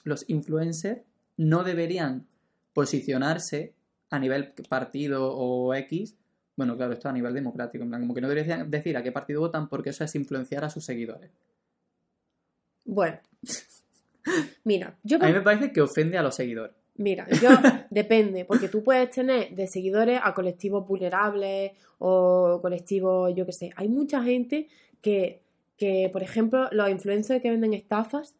los 0.04 0.28
influencers 0.28 1.02
no 1.36 1.62
deberían 1.62 2.26
posicionarse 2.72 3.74
a 4.10 4.18
nivel 4.18 4.52
partido 4.68 5.32
o 5.34 5.72
X. 5.74 6.16
Bueno, 6.56 6.76
claro, 6.76 6.94
esto 6.94 7.08
a 7.08 7.12
nivel 7.12 7.32
democrático, 7.32 7.84
en 7.84 7.90
plan, 7.90 8.02
como 8.02 8.14
que 8.14 8.20
no 8.20 8.28
deberían 8.28 8.68
decir 8.70 8.96
a 8.96 9.02
qué 9.02 9.12
partido 9.12 9.40
votan 9.40 9.68
porque 9.68 9.90
eso 9.90 10.02
es 10.02 10.14
influenciar 10.16 10.64
a 10.64 10.70
sus 10.70 10.84
seguidores. 10.84 11.30
Bueno, 12.88 13.18
mira, 14.64 14.98
yo... 15.02 15.18
A 15.20 15.26
mí 15.26 15.32
me 15.34 15.42
parece 15.42 15.70
que 15.72 15.82
ofende 15.82 16.16
a 16.16 16.22
los 16.22 16.34
seguidores. 16.34 16.74
Mira, 16.96 17.26
yo 17.40 17.50
depende, 17.90 18.46
porque 18.46 18.68
tú 18.68 18.82
puedes 18.82 19.10
tener 19.10 19.54
de 19.54 19.66
seguidores 19.68 20.18
a 20.22 20.32
colectivos 20.32 20.88
vulnerables 20.88 21.72
o 21.98 22.58
colectivos, 22.62 23.34
yo 23.36 23.44
qué 23.44 23.52
sé. 23.52 23.70
Hay 23.76 23.88
mucha 23.88 24.22
gente 24.22 24.68
que, 25.02 25.42
que, 25.76 26.08
por 26.10 26.22
ejemplo, 26.22 26.68
los 26.72 26.88
influencers 26.88 27.42
que 27.42 27.50
venden 27.50 27.74
estafas 27.74 28.34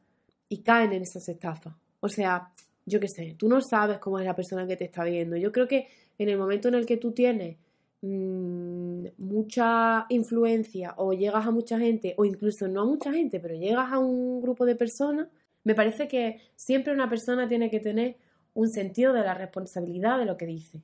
y 0.48 0.62
caen 0.62 0.94
en 0.94 1.02
esas 1.02 1.28
estafas. 1.28 1.74
O 2.00 2.08
sea, 2.08 2.48
yo 2.86 3.00
qué 3.00 3.08
sé, 3.08 3.34
tú 3.38 3.50
no 3.50 3.60
sabes 3.60 3.98
cómo 3.98 4.18
es 4.18 4.24
la 4.24 4.34
persona 4.34 4.66
que 4.66 4.78
te 4.78 4.86
está 4.86 5.04
viendo. 5.04 5.36
Yo 5.36 5.52
creo 5.52 5.68
que 5.68 5.88
en 6.16 6.30
el 6.30 6.38
momento 6.38 6.68
en 6.68 6.74
el 6.74 6.86
que 6.86 6.96
tú 6.96 7.12
tienes 7.12 7.58
mm, 8.02 9.06
mucha 9.18 10.06
influencia 10.08 10.94
o 10.96 11.12
llegas 11.12 11.46
a 11.46 11.50
mucha 11.50 11.78
gente, 11.78 12.14
o 12.16 12.24
incluso 12.24 12.68
no 12.68 12.82
a 12.82 12.86
mucha 12.86 13.12
gente, 13.12 13.40
pero 13.40 13.54
llegas 13.54 13.92
a 13.92 13.98
un 13.98 14.40
grupo 14.40 14.66
de 14.66 14.76
personas, 14.76 15.28
me 15.64 15.74
parece 15.74 16.08
que 16.08 16.40
siempre 16.56 16.92
una 16.92 17.08
persona 17.08 17.48
tiene 17.48 17.70
que 17.70 17.80
tener 17.80 18.16
un 18.54 18.68
sentido 18.68 19.12
de 19.12 19.22
la 19.22 19.34
responsabilidad 19.34 20.18
de 20.18 20.24
lo 20.24 20.36
que 20.36 20.46
dice. 20.46 20.82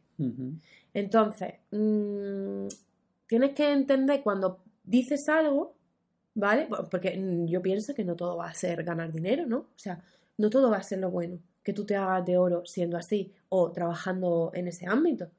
Entonces, 0.93 1.55
mm, 1.71 2.69
tienes 3.27 3.51
que 3.53 3.73
entender 3.73 4.23
cuando 4.23 4.61
dices 4.85 5.29
algo, 5.29 5.75
¿vale? 6.35 6.69
Porque 6.91 7.17
mm, 7.19 7.47
yo 7.47 7.63
pienso 7.63 7.95
que 7.95 8.05
no 8.05 8.15
todo 8.15 8.37
va 8.37 8.49
a 8.49 8.55
ser 8.55 8.85
ganar 8.85 9.13
dinero, 9.13 9.47
¿no? 9.47 9.59
O 9.59 9.79
sea, 9.79 10.03
no 10.39 10.51
todo 10.51 10.71
va 10.71 10.79
a 10.79 10.83
ser 10.83 10.99
lo 10.99 11.11
bueno, 11.11 11.39
que 11.63 11.73
tú 11.73 11.85
te 11.85 11.97
hagas 11.97 12.25
de 12.27 12.37
oro 12.37 12.65
siendo 12.67 12.97
así 12.97 13.33
o 13.49 13.73
trabajando 13.73 14.51
en 14.55 14.69
ese 14.69 14.87
ámbito. 14.87 15.31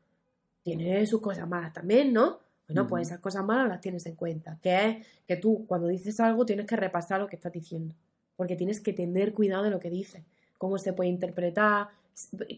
Tiene 0.66 1.06
sus 1.06 1.22
cosas 1.22 1.48
malas 1.48 1.72
también, 1.74 2.12
¿no? 2.12 2.40
Bueno, 2.68 2.88
pues 2.88 3.08
esas 3.08 3.20
cosas 3.20 3.46
malas 3.46 3.70
las 3.70 3.80
tienes 3.80 4.04
en 4.08 4.16
cuenta. 4.16 4.58
Que 4.64 4.90
es 4.90 5.08
que 5.28 5.36
tú, 5.36 5.66
cuando 5.68 5.88
dices 5.88 6.20
algo, 6.20 6.44
tienes 6.44 6.66
que 6.66 6.76
repasar 6.76 7.20
lo 7.20 7.28
que 7.28 7.36
estás 7.36 7.52
diciendo. 7.52 7.94
Porque 8.36 8.56
tienes 8.56 8.82
que 8.82 8.92
tener 8.92 9.32
cuidado 9.34 9.64
de 9.64 9.70
lo 9.70 9.80
que 9.80 9.92
dices. 9.92 10.24
Cómo 10.58 10.80
se 10.80 10.92
puede 10.92 11.12
interpretar. 11.12 11.90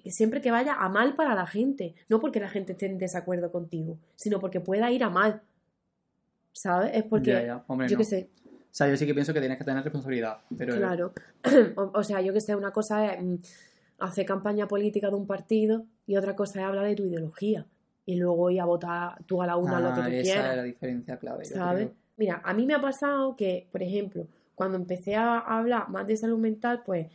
Siempre 0.05 0.39
que 0.39 0.51
vaya 0.51 0.75
a 0.75 0.87
mal 0.87 1.17
para 1.17 1.35
la 1.35 1.45
gente. 1.45 1.95
No 2.07 2.21
porque 2.21 2.39
la 2.39 2.47
gente 2.49 2.71
esté 2.71 2.85
en 2.85 2.97
desacuerdo 2.97 3.51
contigo, 3.51 3.97
sino 4.15 4.39
porque 4.39 4.61
pueda 4.61 4.89
ir 4.89 5.03
a 5.03 5.09
mal. 5.09 5.41
¿Sabes? 6.53 6.91
Es 6.93 7.03
porque, 7.03 7.31
Ya, 7.31 7.45
ya. 7.45 7.65
Hombre, 7.67 7.89
yo 7.89 7.95
no. 7.95 7.97
qué 7.97 8.05
sé, 8.05 8.29
O 8.45 8.49
sea, 8.71 8.87
yo 8.87 8.95
sí 8.95 9.05
que 9.05 9.13
pienso 9.13 9.33
que 9.33 9.41
tienes 9.41 9.57
que 9.57 9.65
tener 9.65 9.83
responsabilidad. 9.83 10.37
Pero 10.57 10.77
Claro. 10.77 11.11
O, 11.75 11.91
o 11.93 12.03
sea, 12.05 12.21
yo 12.21 12.31
que 12.31 12.39
sé, 12.39 12.55
una 12.55 12.71
cosa 12.71 13.13
es 13.13 13.21
mm, 13.21 13.35
hacer 13.99 14.25
campaña 14.25 14.65
política 14.69 15.09
de 15.09 15.15
un 15.17 15.27
partido 15.27 15.83
y 16.05 16.15
otra 16.15 16.37
cosa 16.37 16.61
es 16.61 16.65
hablar 16.65 16.85
de 16.85 16.95
tu 16.95 17.03
ideología. 17.03 17.65
Y 18.07 18.15
luego 18.15 18.49
ir 18.49 18.61
a 18.61 18.65
votar 18.65 19.21
tú 19.25 19.41
a 19.43 19.45
la 19.45 19.57
una 19.57 19.79
lo 19.81 19.93
que 19.93 19.99
Ah, 20.01 20.05
tú 20.05 20.11
esa 20.13 20.21
quieras. 20.21 20.49
es 20.51 20.55
la 20.57 20.63
diferencia 20.63 21.17
clave. 21.19 21.43
¿Sabes? 21.45 21.89
Mira, 22.15 22.41
a 22.43 22.53
mí 22.53 22.65
me 22.65 22.73
ha 22.73 22.81
pasado 22.81 23.35
que, 23.35 23.67
por 23.71 23.83
ejemplo, 23.83 24.27
cuando 24.55 24.77
empecé 24.77 25.15
a 25.15 25.37
hablar 25.39 25.89
más 25.89 26.07
de 26.07 26.15
salud 26.17 26.39
mental, 26.39 26.83
pues 26.85 27.07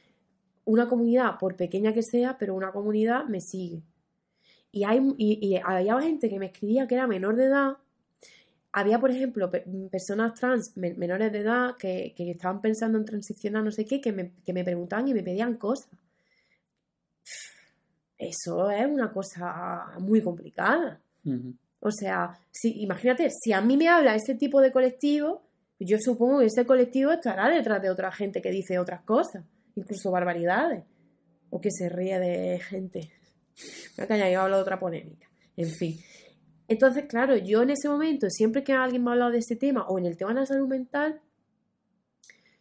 una 0.64 0.88
comunidad, 0.88 1.38
por 1.38 1.56
pequeña 1.56 1.92
que 1.94 2.02
sea, 2.02 2.36
pero 2.38 2.54
una 2.54 2.72
comunidad 2.72 3.24
me 3.24 3.40
sigue. 3.40 3.82
Y, 4.70 4.84
hay, 4.84 5.00
y, 5.16 5.44
y 5.46 5.56
había 5.56 5.98
gente 6.02 6.28
que 6.28 6.38
me 6.38 6.46
escribía 6.46 6.86
que 6.86 6.94
era 6.94 7.06
menor 7.06 7.36
de 7.36 7.46
edad. 7.46 7.78
Había, 8.70 8.98
por 9.00 9.10
ejemplo, 9.10 9.50
pe- 9.50 9.64
personas 9.90 10.34
trans 10.34 10.76
men- 10.76 10.98
menores 10.98 11.32
de 11.32 11.38
edad 11.38 11.76
que, 11.78 12.12
que 12.14 12.30
estaban 12.30 12.60
pensando 12.60 12.98
en 12.98 13.06
transicionar, 13.06 13.64
no 13.64 13.72
sé 13.72 13.86
qué, 13.86 14.00
que 14.02 14.12
me, 14.12 14.32
que 14.44 14.52
me 14.52 14.62
preguntaban 14.62 15.08
y 15.08 15.14
me 15.14 15.22
pedían 15.22 15.56
cosas. 15.56 15.90
Eso 18.22 18.70
es 18.70 18.86
una 18.86 19.12
cosa 19.12 19.98
muy 19.98 20.22
complicada. 20.22 21.00
O 21.80 21.90
sea, 21.90 22.38
si, 22.52 22.80
imagínate, 22.80 23.28
si 23.30 23.52
a 23.52 23.60
mí 23.60 23.76
me 23.76 23.88
habla 23.88 24.14
ese 24.14 24.36
tipo 24.36 24.60
de 24.60 24.70
colectivo, 24.70 25.42
yo 25.80 25.98
supongo 25.98 26.38
que 26.38 26.46
ese 26.46 26.64
colectivo 26.64 27.10
estará 27.10 27.48
detrás 27.48 27.82
de 27.82 27.90
otra 27.90 28.12
gente 28.12 28.40
que 28.40 28.52
dice 28.52 28.78
otras 28.78 29.02
cosas, 29.02 29.44
incluso 29.74 30.12
barbaridades, 30.12 30.84
o 31.50 31.60
que 31.60 31.72
se 31.72 31.88
ríe 31.88 32.20
de 32.20 32.60
gente. 32.60 33.10
Me 33.96 33.96
voy 33.96 34.04
a 34.04 34.06
callar, 34.06 34.30
yo 34.30 34.40
hablo 34.42 34.56
de 34.56 34.62
otra 34.62 34.78
polémica. 34.78 35.28
En 35.56 35.70
fin. 35.70 35.98
Entonces, 36.68 37.06
claro, 37.08 37.36
yo 37.36 37.62
en 37.62 37.70
ese 37.70 37.88
momento, 37.88 38.30
siempre 38.30 38.62
que 38.62 38.72
alguien 38.72 39.02
me 39.02 39.10
ha 39.10 39.12
hablado 39.14 39.32
de 39.32 39.38
ese 39.38 39.56
tema, 39.56 39.84
o 39.88 39.98
en 39.98 40.06
el 40.06 40.16
tema 40.16 40.32
de 40.32 40.40
la 40.40 40.46
salud 40.46 40.68
mental, 40.68 41.20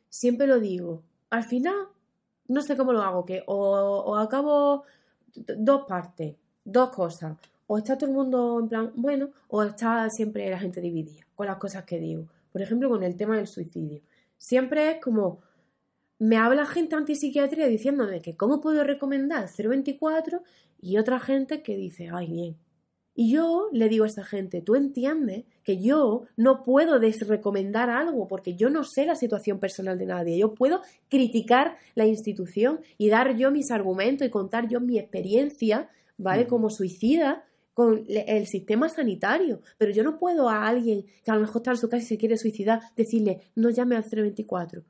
siempre 0.09 0.47
lo 0.47 0.59
digo. 0.59 1.03
Al 1.29 1.43
final, 1.43 1.75
no 2.47 2.63
sé 2.63 2.75
cómo 2.75 2.93
lo 2.93 3.03
hago, 3.03 3.25
que 3.25 3.43
o, 3.45 3.55
o 3.55 4.17
acabo 4.17 4.85
dos 5.35 5.85
partes, 5.87 6.35
dos 6.63 6.89
cosas. 6.89 7.37
O 7.67 7.77
está 7.77 7.97
todo 7.97 8.09
el 8.09 8.15
mundo 8.15 8.59
en 8.59 8.67
plan, 8.67 8.91
bueno, 8.95 9.29
o 9.47 9.63
está 9.63 10.09
siempre 10.09 10.49
la 10.49 10.59
gente 10.59 10.81
dividida 10.81 11.25
con 11.35 11.47
las 11.47 11.57
cosas 11.57 11.85
que 11.85 11.99
digo. 11.99 12.27
Por 12.51 12.61
ejemplo, 12.61 12.89
con 12.89 13.03
el 13.03 13.15
tema 13.15 13.37
del 13.37 13.47
suicidio. 13.47 14.01
Siempre 14.37 14.91
es 14.91 15.01
como, 15.01 15.39
me 16.19 16.37
habla 16.37 16.65
gente 16.65 16.95
antipsiquiatría 16.95 17.67
diciéndome 17.67 18.21
que 18.21 18.35
cómo 18.35 18.59
puedo 18.59 18.83
recomendar 18.83 19.47
024 19.47 20.43
y 20.81 20.97
otra 20.97 21.19
gente 21.19 21.61
que 21.63 21.77
dice, 21.77 22.09
ay, 22.11 22.31
bien. 22.31 22.57
Y 23.21 23.29
yo 23.29 23.69
le 23.71 23.87
digo 23.87 24.05
a 24.05 24.07
esa 24.07 24.23
gente, 24.23 24.63
tú 24.63 24.73
entiendes 24.73 25.45
que 25.63 25.79
yo 25.79 26.23
no 26.37 26.63
puedo 26.63 26.99
desrecomendar 26.99 27.91
algo 27.91 28.27
porque 28.27 28.55
yo 28.55 28.71
no 28.71 28.83
sé 28.83 29.05
la 29.05 29.13
situación 29.13 29.59
personal 29.59 29.99
de 29.99 30.07
nadie. 30.07 30.39
Yo 30.39 30.55
puedo 30.55 30.81
criticar 31.07 31.77
la 31.93 32.07
institución 32.07 32.79
y 32.97 33.09
dar 33.09 33.37
yo 33.37 33.51
mis 33.51 33.69
argumentos 33.69 34.25
y 34.25 34.31
contar 34.31 34.67
yo 34.67 34.79
mi 34.79 34.97
experiencia, 34.97 35.87
¿vale? 36.17 36.47
Como 36.47 36.71
suicida 36.71 37.45
con 37.75 38.05
el 38.07 38.47
sistema 38.47 38.89
sanitario. 38.89 39.61
Pero 39.77 39.91
yo 39.91 40.03
no 40.03 40.17
puedo 40.17 40.49
a 40.49 40.67
alguien 40.67 41.05
que 41.23 41.29
a 41.29 41.35
lo 41.35 41.41
mejor 41.41 41.57
está 41.57 41.69
en 41.69 41.77
su 41.77 41.89
casa 41.89 42.03
y 42.03 42.07
se 42.07 42.17
quiere 42.17 42.37
suicidar 42.37 42.79
decirle, 42.95 43.41
no 43.53 43.69
llame 43.69 43.97
al 43.97 44.03
024. 44.03 44.81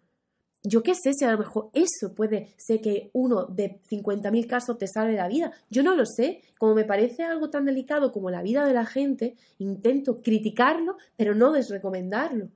Yo 0.63 0.83
qué 0.83 0.93
sé 0.93 1.13
si 1.13 1.25
a 1.25 1.31
lo 1.31 1.39
mejor 1.39 1.69
eso 1.73 2.13
puede 2.13 2.53
ser 2.57 2.81
que 2.81 3.09
uno 3.13 3.45
de 3.45 3.81
50.000 3.89 4.47
casos 4.47 4.77
te 4.77 4.87
salve 4.87 5.13
la 5.13 5.27
vida. 5.27 5.51
Yo 5.71 5.81
no 5.81 5.95
lo 5.95 6.05
sé. 6.05 6.41
Como 6.59 6.75
me 6.75 6.83
parece 6.83 7.23
algo 7.23 7.49
tan 7.49 7.65
delicado 7.65 8.11
como 8.11 8.29
la 8.29 8.43
vida 8.43 8.65
de 8.65 8.73
la 8.73 8.85
gente, 8.85 9.35
intento 9.57 10.21
criticarlo, 10.21 10.97
pero 11.17 11.33
no 11.33 11.51
desrecomendarlo. 11.51 12.49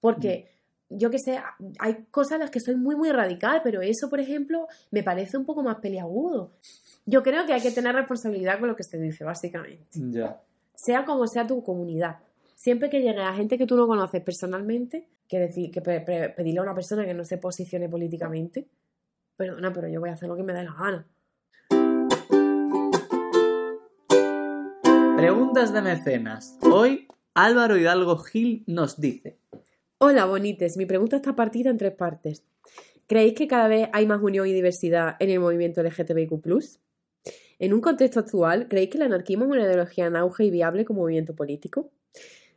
Porque, 0.00 0.52
yo 0.88 1.10
qué 1.10 1.18
sé, 1.18 1.38
hay 1.78 2.06
cosas 2.10 2.32
en 2.32 2.40
las 2.40 2.50
que 2.50 2.60
soy 2.60 2.76
muy, 2.76 2.96
muy 2.96 3.12
radical, 3.12 3.60
pero 3.62 3.82
eso, 3.82 4.08
por 4.08 4.20
ejemplo, 4.20 4.66
me 4.90 5.02
parece 5.02 5.36
un 5.36 5.44
poco 5.44 5.62
más 5.62 5.76
peliagudo. 5.76 6.52
Yo 7.04 7.22
creo 7.22 7.44
que 7.44 7.52
hay 7.52 7.60
que 7.60 7.72
tener 7.72 7.94
responsabilidad 7.94 8.58
con 8.58 8.68
lo 8.68 8.76
que 8.76 8.84
se 8.84 8.98
dice, 8.98 9.22
básicamente. 9.22 9.86
Ya. 9.92 10.40
Sea 10.74 11.04
como 11.04 11.26
sea 11.26 11.46
tu 11.46 11.62
comunidad. 11.62 12.20
Siempre 12.54 12.88
que 12.88 13.02
llegue 13.02 13.20
a 13.20 13.34
gente 13.34 13.58
que 13.58 13.66
tú 13.66 13.76
no 13.76 13.86
conoces 13.86 14.22
personalmente, 14.22 15.08
que 15.28 15.38
decir, 15.38 15.70
que 15.70 15.80
pe- 15.80 16.00
pe- 16.00 16.30
pedirle 16.30 16.60
a 16.60 16.62
una 16.62 16.74
persona 16.74 17.04
que 17.06 17.14
no 17.14 17.24
se 17.24 17.38
posicione 17.38 17.88
políticamente, 17.88 18.68
perdona, 19.36 19.72
pero 19.72 19.88
yo 19.88 20.00
voy 20.00 20.10
a 20.10 20.14
hacer 20.14 20.28
lo 20.28 20.36
que 20.36 20.42
me 20.42 20.52
dé 20.52 20.64
la 20.64 20.72
gana. 20.74 21.06
Preguntas 25.16 25.72
de 25.72 25.80
mecenas. 25.82 26.58
Hoy 26.62 27.06
Álvaro 27.34 27.76
Hidalgo 27.78 28.18
Gil 28.18 28.64
nos 28.66 29.00
dice. 29.00 29.38
Hola, 29.98 30.26
bonites. 30.26 30.76
Mi 30.76 30.86
pregunta 30.86 31.16
está 31.16 31.34
partida 31.34 31.70
en 31.70 31.78
tres 31.78 31.92
partes. 31.94 32.44
¿Creéis 33.06 33.34
que 33.34 33.46
cada 33.48 33.68
vez 33.68 33.88
hay 33.92 34.06
más 34.06 34.20
unión 34.22 34.46
y 34.46 34.52
diversidad 34.52 35.16
en 35.20 35.30
el 35.30 35.40
movimiento 35.40 35.82
LGTBIQ? 35.82 36.32
En 37.58 37.72
un 37.72 37.80
contexto 37.80 38.20
actual, 38.20 38.66
¿creéis 38.68 38.90
que 38.90 38.98
el 38.98 39.04
anarquismo 39.04 39.44
es 39.44 39.50
una 39.52 39.62
ideología 39.62 40.06
en 40.06 40.16
auge 40.16 40.44
y 40.44 40.50
viable 40.50 40.84
como 40.84 41.00
movimiento 41.00 41.34
político? 41.34 41.90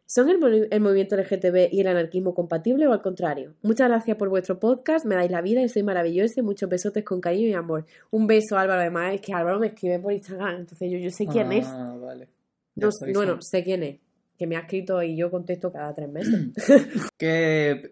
¿Son 0.09 0.29
el, 0.29 0.67
el 0.71 0.79
movimiento 0.81 1.17
LGTB 1.17 1.67
y 1.73 1.81
el 1.81 1.87
anarquismo 1.87 2.33
compatibles 2.33 2.87
o 2.87 2.93
al 2.93 3.01
contrario? 3.01 3.55
Muchas 3.61 3.89
gracias 3.89 4.15
por 4.15 4.29
vuestro 4.29 4.57
podcast, 4.57 5.05
me 5.05 5.15
dais 5.15 5.29
la 5.29 5.41
vida 5.41 5.61
y 5.61 5.67
soy 5.67 5.83
maravilloso 5.83 6.39
y 6.39 6.43
muchos 6.43 6.69
besotes 6.69 7.03
con 7.03 7.19
cariño 7.19 7.47
y 7.49 7.53
amor. 7.53 7.85
Un 8.09 8.25
beso, 8.25 8.57
Álvaro. 8.57 8.79
Además, 8.81 9.15
es 9.15 9.21
que 9.21 9.33
Álvaro 9.33 9.59
me 9.59 9.67
escribe 9.67 9.99
por 9.99 10.13
Instagram, 10.13 10.61
entonces 10.61 10.89
yo, 10.89 10.97
yo 10.97 11.09
sé 11.11 11.27
quién 11.27 11.51
es. 11.51 11.67
Ah, 11.67 11.95
vale. 11.99 12.29
No- 12.75 12.89
bueno, 13.13 13.41
sé 13.41 13.63
quién 13.63 13.83
es. 13.83 13.97
Que 14.37 14.47
me 14.47 14.55
ha 14.55 14.59
escrito 14.61 15.01
y 15.03 15.17
yo 15.17 15.29
contesto 15.29 15.71
cada 15.73 15.93
tres 15.93 16.07
meses. 16.09 16.51
Que 17.17 17.89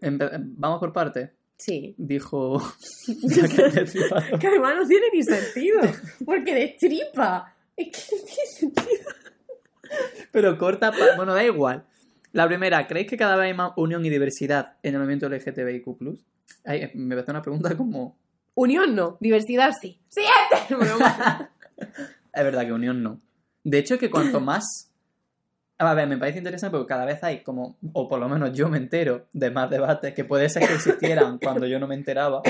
vamos 0.57 0.79
por 0.79 0.93
parte. 0.93 1.31
sí. 1.57 1.95
Dijo. 1.97 2.61
Que. 3.07 4.37
Que 4.39 4.47
además 4.47 4.75
no 4.77 4.87
tiene 4.87 5.07
ni 5.11 5.21
sentido. 5.23 5.81
Porque 6.25 6.53
destripa. 6.53 7.53
Es 7.75 7.87
que 7.87 8.15
no 8.15 8.21
tiene 8.23 8.45
sentido. 8.47 9.09
Pero 10.31 10.57
corta. 10.57 10.91
pa- 10.91 11.15
Bueno, 11.17 11.33
da 11.33 11.43
igual. 11.43 11.83
La 12.35 12.47
primera, 12.47 12.85
¿creéis 12.85 13.07
que 13.07 13.15
cada 13.15 13.37
vez 13.37 13.45
hay 13.45 13.53
más 13.53 13.71
unión 13.77 14.05
y 14.05 14.09
diversidad 14.09 14.73
en 14.83 14.93
el 14.93 14.99
movimiento 14.99 15.29
LGTBIQ? 15.29 15.87
Ay, 16.65 16.91
me 16.93 17.15
parece 17.15 17.31
una 17.31 17.41
pregunta 17.41 17.77
como. 17.77 18.17
Unión 18.55 18.93
no, 18.93 19.15
diversidad 19.21 19.71
sí. 19.81 20.01
¡Siguiente! 20.09 20.67
Es 22.33 22.43
verdad 22.43 22.65
que 22.65 22.73
unión 22.73 23.01
no. 23.01 23.21
De 23.63 23.77
hecho, 23.77 23.97
que 23.97 24.09
cuanto 24.09 24.41
más. 24.41 24.91
A 25.77 25.93
ver, 25.93 26.09
me 26.09 26.17
parece 26.17 26.39
interesante 26.39 26.75
porque 26.75 26.89
cada 26.89 27.05
vez 27.05 27.23
hay 27.23 27.41
como, 27.41 27.77
o 27.93 28.09
por 28.09 28.19
lo 28.19 28.27
menos 28.27 28.51
yo 28.51 28.67
me 28.67 28.77
entero 28.79 29.27
de 29.31 29.51
más 29.51 29.69
debates 29.69 30.13
que 30.13 30.25
puede 30.25 30.49
ser 30.49 30.67
que 30.67 30.73
existieran 30.73 31.37
cuando 31.41 31.65
yo 31.67 31.79
no 31.79 31.87
me 31.87 31.95
enteraba. 31.95 32.41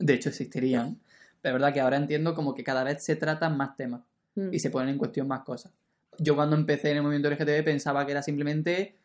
De 0.00 0.14
hecho, 0.14 0.30
existirían. 0.30 0.98
Pero 1.40 1.54
es 1.56 1.60
verdad 1.60 1.72
que 1.72 1.80
ahora 1.80 1.96
entiendo 1.96 2.34
como 2.34 2.56
que 2.56 2.64
cada 2.64 2.82
vez 2.82 3.04
se 3.04 3.14
tratan 3.14 3.56
más 3.56 3.76
temas 3.76 4.02
Mm. 4.34 4.54
y 4.54 4.60
se 4.60 4.70
ponen 4.70 4.90
en 4.90 4.98
cuestión 4.98 5.26
más 5.26 5.42
cosas. 5.42 5.72
Yo 6.22 6.36
cuando 6.36 6.54
empecé 6.56 6.90
en 6.90 6.98
el 6.98 7.02
movimiento 7.02 7.30
LGTB 7.30 7.64
pensaba 7.64 8.04
que 8.04 8.12
era 8.12 8.22
simplemente 8.22 8.96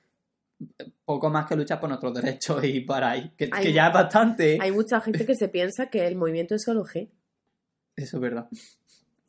poco 1.05 1.29
más 1.29 1.45
que 1.47 1.55
luchar 1.55 1.79
por 1.79 1.87
nuestros 1.89 2.13
derechos 2.13 2.63
y 2.63 2.81
para 2.81 3.11
ahí. 3.11 3.31
Que, 3.37 3.49
Hay- 3.51 3.63
que 3.67 3.73
ya 3.73 3.87
es 3.87 3.93
bastante. 3.93 4.57
Hay 4.61 4.71
mucha 4.71 4.99
gente 4.99 5.25
que 5.25 5.35
se 5.35 5.47
piensa 5.47 5.87
que 5.89 6.05
el 6.07 6.15
movimiento 6.15 6.55
es 6.55 6.63
solo 6.63 6.83
G. 6.85 7.09
Eso 7.95 8.17
es 8.17 8.21
verdad. 8.21 8.47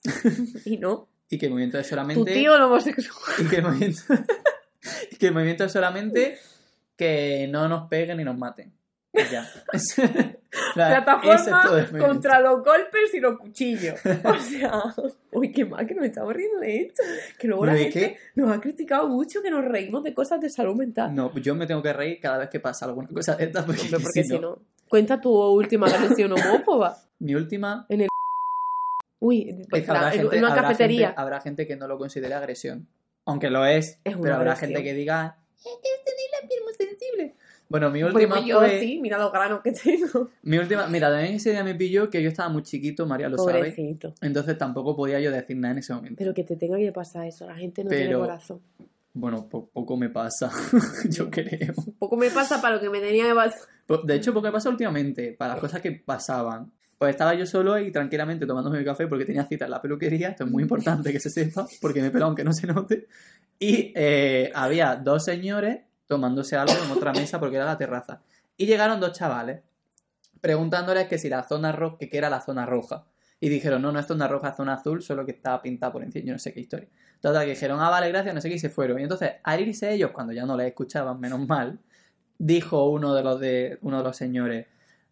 Y 0.64 0.76
no. 0.78 1.08
Y 1.28 1.38
que 1.38 1.46
el 1.46 1.52
movimiento 1.52 1.78
es 1.78 1.86
solamente. 1.88 2.20
Tu 2.20 2.24
tío 2.24 2.56
no 2.58 2.66
homosexual. 2.66 3.18
Y 3.38 3.48
que 3.48 3.56
el 3.56 3.62
movimiento, 3.62 4.02
y 5.10 5.16
que 5.16 5.26
el 5.28 5.34
movimiento 5.34 5.64
es 5.64 5.72
solamente 5.72 6.38
que 6.96 7.48
no 7.50 7.68
nos 7.68 7.88
peguen 7.88 8.20
y 8.20 8.24
nos 8.24 8.36
maten. 8.38 8.72
Y 9.12 9.18
Ya. 9.30 9.48
La- 10.76 10.98
es 10.98 11.02
Plataforma 11.04 11.88
el 11.92 11.98
contra 11.98 12.40
los 12.40 12.62
golpes 12.64 13.14
y 13.14 13.20
los 13.20 13.38
cuchillos. 13.38 13.98
O 14.24 14.38
sea, 14.38 14.82
uy, 15.32 15.52
qué 15.52 15.64
mal 15.64 15.86
que 15.86 15.94
nos 15.94 16.04
estamos 16.04 16.32
riendo 16.34 16.60
de 16.60 16.82
esto. 16.82 17.02
Que 17.38 17.48
luego 17.48 17.66
la 17.66 17.74
gente 17.76 18.18
nos 18.34 18.50
ha 18.56 18.60
criticado 18.60 19.08
mucho 19.08 19.42
que 19.42 19.50
nos 19.50 19.64
reímos 19.64 20.02
de 20.04 20.14
cosas 20.14 20.40
de 20.40 20.48
salud 20.50 20.74
mental. 20.76 21.14
No, 21.14 21.34
yo 21.38 21.54
me 21.54 21.66
tengo 21.66 21.82
que 21.82 21.92
reír 21.92 22.20
cada 22.20 22.38
vez 22.38 22.48
que 22.50 22.60
pasa 22.60 22.84
alguna 22.86 23.08
cosa 23.08 23.34
de 23.36 23.44
estas. 23.44 23.64
Porque, 23.64 23.82
Hombre, 23.82 23.98
porque 24.02 24.22
si 24.24 24.34
no- 24.34 24.40
no. 24.40 24.58
Cuenta 24.88 25.20
tu 25.20 25.32
última 25.34 25.86
agresión 25.88 26.32
homófoba. 26.32 26.96
Mi 27.18 27.34
última. 27.34 27.86
Uy, 29.18 29.48
es 29.72 29.84
que 29.84 29.90
habrá 29.90 30.12
en 30.14 30.20
gente, 30.20 30.38
una 30.38 30.48
habrá 30.48 30.62
cafetería. 30.62 31.06
gente- 31.08 31.20
habrá 31.20 31.40
gente 31.40 31.66
que 31.66 31.76
no 31.76 31.88
lo 31.88 31.98
considere 31.98 32.34
agresión. 32.34 32.86
Aunque 33.24 33.50
lo 33.50 33.64
es. 33.64 33.98
Pero 34.04 34.16
habrá 34.18 34.52
agresión. 34.52 34.70
gente 34.70 34.82
que 34.84 34.94
diga. 34.94 35.38
Es 35.56 35.64
que 35.64 35.88
tenéis 36.04 36.28
la 36.40 36.48
piel 36.48 36.60
muy 36.64 36.74
sensible. 36.74 37.34
Bueno, 37.68 37.90
mi 37.90 38.00
Pues 38.00 38.14
última 38.14 38.40
yo 38.46 38.58
fue... 38.60 38.78
sí, 38.80 38.98
mira 39.00 39.18
los 39.18 39.32
granos 39.32 39.60
que 39.62 39.72
tengo. 39.72 40.30
Mi 40.42 40.56
última... 40.58 40.86
Mira, 40.86 41.10
también 41.10 41.34
ese 41.34 41.50
día 41.50 41.64
me 41.64 41.74
pilló 41.74 42.08
que 42.08 42.22
yo 42.22 42.28
estaba 42.28 42.48
muy 42.48 42.62
chiquito, 42.62 43.06
María 43.06 43.28
lo 43.28 43.38
sabe. 43.38 43.54
Pobrecito. 43.58 44.14
Entonces 44.20 44.56
tampoco 44.56 44.94
podía 44.94 45.18
yo 45.20 45.30
decir 45.32 45.56
nada 45.56 45.72
en 45.72 45.78
ese 45.78 45.92
momento. 45.92 46.16
Pero 46.18 46.32
que 46.32 46.44
te 46.44 46.54
tenga 46.56 46.76
que 46.78 46.92
pasar 46.92 47.26
eso, 47.26 47.44
la 47.46 47.56
gente 47.56 47.82
no 47.82 47.90
tiene 47.90 48.06
Pero- 48.06 48.20
corazón. 48.20 48.60
Bueno, 49.18 49.48
po- 49.48 49.66
poco 49.72 49.96
me 49.96 50.10
pasa, 50.10 50.50
yo 51.10 51.30
creo. 51.30 51.72
Un 51.86 51.94
poco 51.94 52.16
me 52.18 52.28
pasa 52.30 52.60
para 52.60 52.74
lo 52.76 52.80
que 52.82 52.90
me 52.90 53.00
tenía 53.00 53.26
que 53.26 53.34
pasar. 53.34 53.58
De 54.04 54.14
hecho, 54.14 54.34
poco 54.34 54.46
me 54.46 54.52
pasa 54.52 54.68
últimamente, 54.68 55.32
para 55.32 55.52
las 55.54 55.60
cosas 55.60 55.80
que 55.80 55.90
pasaban. 55.92 56.70
Pues 56.98 57.10
estaba 57.10 57.34
yo 57.34 57.46
solo 57.46 57.72
ahí 57.74 57.90
tranquilamente 57.90 58.46
tomándome 58.46 58.78
mi 58.78 58.84
café 58.84 59.06
porque 59.06 59.24
tenía 59.24 59.44
cita 59.46 59.64
en 59.64 59.70
la 59.70 59.80
peluquería, 59.82 60.28
esto 60.28 60.44
es 60.44 60.50
muy 60.50 60.62
importante 60.62 61.12
que 61.12 61.20
se 61.20 61.30
sepa, 61.30 61.66
porque 61.80 62.00
me 62.02 62.08
he 62.08 62.10
pelado 62.10 62.26
aunque 62.28 62.44
no 62.44 62.52
se 62.52 62.66
note. 62.66 63.06
Y 63.58 63.92
eh, 63.96 64.50
había 64.54 64.96
dos 64.96 65.24
señores 65.24 65.78
tomándose 66.06 66.56
algo 66.56 66.72
en 66.84 66.90
otra 66.90 67.12
mesa 67.12 67.38
porque 67.40 67.56
era 67.56 67.64
la 67.64 67.78
terraza. 67.78 68.20
Y 68.56 68.66
llegaron 68.66 69.00
dos 69.00 69.12
chavales 69.12 69.60
preguntándoles 70.40 71.06
que 71.08 71.18
si 71.18 71.28
la 71.28 71.42
zona 71.42 71.72
roja, 71.72 71.96
que 71.98 72.08
qué 72.08 72.18
era 72.18 72.30
la 72.30 72.40
zona 72.40 72.66
roja. 72.66 73.04
Y 73.40 73.48
dijeron, 73.48 73.82
no, 73.82 73.92
no 73.92 73.98
es 73.98 74.06
zona 74.06 74.28
roja, 74.28 74.50
es 74.50 74.56
zona 74.56 74.74
azul, 74.74 75.02
solo 75.02 75.24
que 75.26 75.32
estaba 75.32 75.60
pintada 75.60 75.92
por 75.92 76.02
encima, 76.02 76.24
yo 76.26 76.32
no 76.32 76.38
sé 76.38 76.52
qué 76.54 76.60
historia. 76.60 76.88
Total, 77.20 77.44
que 77.44 77.50
dijeron, 77.50 77.80
ah, 77.80 77.90
vale, 77.90 78.08
gracias, 78.08 78.34
no 78.34 78.40
sé 78.40 78.48
qué, 78.48 78.54
y 78.54 78.58
se 78.58 78.70
fueron. 78.70 78.98
Y 79.00 79.02
entonces, 79.02 79.32
al 79.42 79.60
irse 79.60 79.92
ellos, 79.92 80.10
cuando 80.12 80.32
ya 80.32 80.46
no 80.46 80.56
les 80.56 80.68
escuchaban, 80.68 81.18
menos 81.20 81.46
mal, 81.46 81.78
dijo 82.38 82.88
uno 82.88 83.14
de 83.14 83.22
los 83.22 83.40
de 83.40 83.78
uno 83.82 83.98
de 83.98 84.04
los 84.04 84.16
señores, 84.16 84.66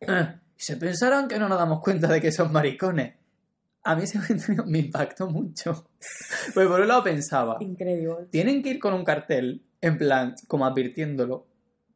"Ah, 0.06 0.36
se 0.56 0.76
pensaron 0.76 1.28
que 1.28 1.38
no 1.38 1.48
nos 1.48 1.58
damos 1.58 1.80
cuenta 1.80 2.06
de 2.08 2.20
que 2.20 2.30
son 2.32 2.52
maricones. 2.52 3.14
A 3.82 3.94
mí 3.96 4.04
ese 4.04 4.18
comentario 4.18 4.64
me 4.66 4.78
impactó 4.78 5.26
mucho. 5.28 5.86
Pues 6.54 6.66
por 6.68 6.80
un 6.80 6.88
lado 6.88 7.02
pensaba, 7.02 7.56
Increíble. 7.60 8.26
tienen 8.30 8.62
que 8.62 8.70
ir 8.70 8.78
con 8.78 8.94
un 8.94 9.04
cartel, 9.04 9.62
en 9.84 9.98
plan, 9.98 10.34
como 10.48 10.66
advirtiéndolo, 10.66 11.46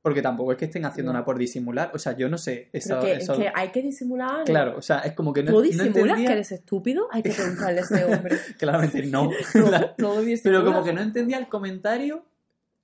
porque 0.03 0.23
tampoco 0.23 0.53
es 0.53 0.59
que 0.59 0.67
estén 0.67 0.85
haciendo 0.85 1.11
No. 1.13 1.15
nada 1.15 1.25
por 1.25 1.39
disimular. 1.39 1.91
O 1.95 1.99
sea, 1.99 2.17
yo 2.17 2.29
no 2.29 2.39
sé. 2.39 2.69
Eso, 2.73 3.01
que, 3.01 3.13
eso- 3.15 3.33
es 3.35 3.39
que 3.41 3.51
hay 3.55 3.69
que 3.69 3.83
disimular. 3.83 4.45
Claro, 4.45 4.77
o 4.79 4.83
sea, 4.83 5.01
es 5.01 5.13
como 5.13 5.33
que 5.33 5.43
no, 5.43 5.51
¿Tú 5.51 5.57
no 5.59 5.63
disimulas 5.63 5.97
entendía. 5.97 6.27
que 6.27 6.33
eres 6.33 6.53
estúpido? 6.53 7.09
Hay 7.11 7.23
que 7.23 7.31
preguntarle 7.31 7.81
a 7.81 7.83
ese 7.83 8.05
hombre. 8.05 8.37
Claramente 8.59 9.03
no. 9.07 9.31
No, 9.55 9.71
La- 9.71 9.95
no 9.99 10.15
Pero 10.43 10.65
como 10.65 10.85
que 10.85 10.93
no 10.93 11.01
entendía 11.03 11.39
el 11.39 11.49
comentario 11.49 12.25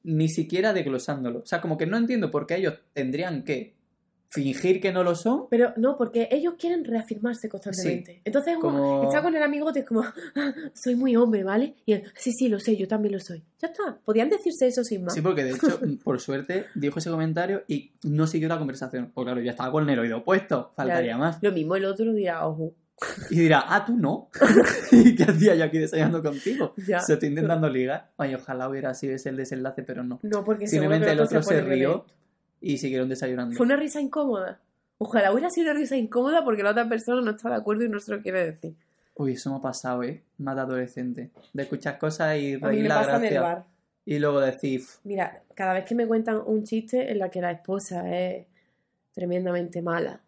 ni 0.02 0.28
siquiera 0.28 0.72
desglosándolo. 0.72 1.38
O 1.40 1.46
sea, 1.46 1.60
como 1.60 1.78
que 1.78 1.86
no 1.86 1.96
entiendo 1.96 2.30
por 2.30 2.46
qué 2.46 2.56
ellos 2.56 2.74
tendrían 2.92 3.42
que 3.44 3.73
fingir 4.34 4.80
que 4.80 4.92
no 4.92 5.04
lo 5.04 5.14
son. 5.14 5.46
Pero 5.48 5.72
no, 5.76 5.96
porque 5.96 6.28
ellos 6.32 6.54
quieren 6.58 6.84
reafirmarse 6.84 7.48
constantemente. 7.48 8.20
Entonces, 8.24 8.56
como, 8.60 9.04
está 9.04 9.22
con 9.22 9.34
el 9.36 9.42
amigote, 9.42 9.80
es 9.80 9.86
como, 9.86 10.02
"Ah, 10.02 10.12
soy 10.74 10.96
muy 10.96 11.14
hombre, 11.14 11.44
¿vale? 11.44 11.76
Y 11.86 11.92
él, 11.92 12.02
sí, 12.16 12.32
sí, 12.32 12.48
lo 12.48 12.58
sé, 12.58 12.76
yo 12.76 12.88
también 12.88 13.12
lo 13.14 13.20
soy. 13.20 13.42
Ya 13.62 13.68
está. 13.68 13.98
Podían 14.04 14.28
decirse 14.28 14.66
eso 14.66 14.82
sin 14.82 15.04
más. 15.04 15.14
Sí, 15.14 15.20
porque 15.20 15.44
de 15.44 15.50
hecho, 15.52 15.78
por 16.04 16.20
suerte, 16.20 16.66
dijo 16.74 16.98
ese 16.98 17.10
comentario 17.10 17.62
y 17.68 17.92
no 18.02 18.26
siguió 18.26 18.48
la 18.48 18.58
conversación. 18.58 19.12
Pues 19.14 19.24
claro, 19.24 19.40
ya 19.40 19.52
estaba 19.52 19.70
con 19.70 19.88
el 19.88 19.98
oído 19.98 20.24
puesto, 20.24 20.72
faltaría 20.76 21.14
Claro. 21.14 21.18
más. 21.20 21.38
Lo 21.40 21.52
mismo 21.52 21.76
el 21.76 21.84
otro 21.84 22.12
dirá, 22.12 22.46
ojo. 22.46 22.74
Y 23.30 23.40
dirá, 23.40 23.64
ah, 23.66 23.84
tú 23.84 23.96
no. 23.96 24.30
¿Y 24.92 25.14
qué 25.16 25.24
hacía 25.24 25.54
yo 25.56 25.64
aquí 25.64 25.78
desayunando 25.78 26.22
contigo? 26.22 26.74
Ya. 26.86 27.00
Se 27.00 27.14
estoy 27.14 27.28
intentando 27.30 27.68
ligar. 27.68 28.12
Ay, 28.16 28.34
ojalá 28.34 28.68
hubiera 28.68 28.94
sido 28.94 29.14
ese 29.16 29.30
el 29.30 29.36
desenlace, 29.36 29.82
pero 29.82 30.04
no. 30.04 30.20
No, 30.22 30.44
porque 30.44 30.66
Simplemente 30.68 31.10
el 31.10 31.20
otro 31.20 31.42
se 31.42 31.60
rió. 31.60 32.04
Y 32.64 32.78
siguieron 32.78 33.08
desayunando. 33.08 33.54
Fue 33.56 33.66
una 33.66 33.76
risa 33.76 34.00
incómoda. 34.00 34.58
Ojalá 34.98 35.32
hubiera 35.32 35.50
sido 35.50 35.70
una 35.70 35.78
risa 35.80 35.96
incómoda 35.96 36.44
porque 36.44 36.62
la 36.62 36.70
otra 36.70 36.88
persona 36.88 37.20
no 37.20 37.32
está 37.32 37.50
de 37.50 37.56
acuerdo 37.56 37.84
y 37.84 37.88
no 37.88 38.00
se 38.00 38.12
lo 38.12 38.22
quiere 38.22 38.44
decir. 38.52 38.74
Uy, 39.16 39.32
eso 39.34 39.50
me 39.50 39.56
ha 39.56 39.60
pasado, 39.60 40.02
¿eh? 40.02 40.22
Más 40.38 40.56
de 40.56 40.62
adolescente. 40.62 41.30
De 41.52 41.62
escuchar 41.62 41.98
cosas 41.98 42.36
y 42.38 42.56
reír 42.56 42.82
me 42.82 42.88
la 42.88 42.94
pasa 42.96 43.10
en 43.10 43.14
el 43.16 43.20
gracia. 43.20 43.40
bar. 43.42 43.64
Y 44.06 44.18
luego 44.18 44.40
decir, 44.40 44.80
"Uf, 44.80 44.96
Mira, 45.04 45.42
cada 45.54 45.72
vez 45.74 45.84
que 45.84 45.94
me 45.94 46.06
cuentan 46.06 46.40
un 46.44 46.64
chiste 46.64 47.10
en 47.10 47.18
la 47.18 47.28
que 47.30 47.40
la 47.40 47.52
esposa 47.52 48.08
es 48.10 48.46
tremendamente 49.12 49.82
mala 49.82 50.20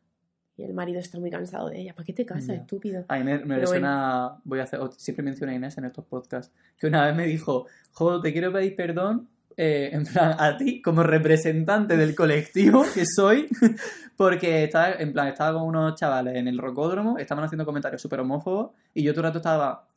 y 0.57 0.63
el 0.63 0.73
marido 0.73 1.01
está 1.01 1.19
muy 1.19 1.31
cansado 1.31 1.69
de 1.69 1.81
ella, 1.81 1.95
¿para 1.95 2.07
qué 2.07 2.13
te 2.15 2.25
casas, 2.25 2.57
estúpido? 2.57 3.05
a 3.09 3.19
Inés 3.19 3.45
me 3.45 3.59
resuena, 3.59 4.39
voy 4.45 4.61
a 4.61 4.63
hacer, 4.63 4.81
siempre 4.97 5.23
menciono 5.25 5.53
a 5.53 5.55
Inés 5.55 5.77
en 5.77 5.85
estos 5.85 6.05
podcasts, 6.07 6.55
que 6.79 6.87
una 6.87 7.05
vez 7.07 7.15
me 7.15 7.27
dijo, 7.27 7.67
joder, 7.93 8.23
te 8.23 8.33
quiero 8.33 8.53
pedir 8.53 8.75
perdón, 8.75 9.29
eh, 9.57 9.91
en 9.93 10.05
plan, 10.05 10.37
a 10.39 10.57
ti, 10.57 10.83
como 10.83 11.03
representante 11.03 11.97
del 11.97 12.15
colectivo 12.15 12.85
que 12.95 13.05
soy, 13.07 13.49
porque 14.17 14.65
estaba, 14.65 14.93
en 14.93 15.13
plan, 15.13 15.29
estaba 15.29 15.59
con 15.59 15.69
unos 15.69 15.95
chavales 15.99 16.37
en 16.37 16.49
el 16.49 16.59
rocódromo, 16.59 17.19
estaban 17.19 17.45
haciendo 17.45 17.65
comentarios 17.65 18.01
súper 18.03 18.21
homófobos, 18.21 18.71
y 18.95 19.03
yo 19.03 19.13
todo 19.13 19.23
el 19.23 19.27
rato 19.29 19.39
estaba, 19.39 19.89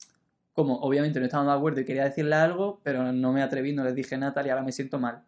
como, 0.53 0.75
obviamente 0.79 1.19
no 1.19 1.25
estaban 1.25 1.47
de 1.47 1.53
acuerdo 1.53 1.81
y 1.81 1.85
quería 1.85 2.05
decirle 2.05 2.35
algo, 2.35 2.79
pero 2.83 3.11
no 3.11 3.31
me 3.33 3.41
atreví, 3.41 3.73
no 3.73 3.83
les 3.83 3.95
dije 3.95 4.17
nada 4.17 4.45
y 4.45 4.49
ahora 4.49 4.63
me 4.63 4.71
siento 4.71 4.99
mal. 4.99 5.23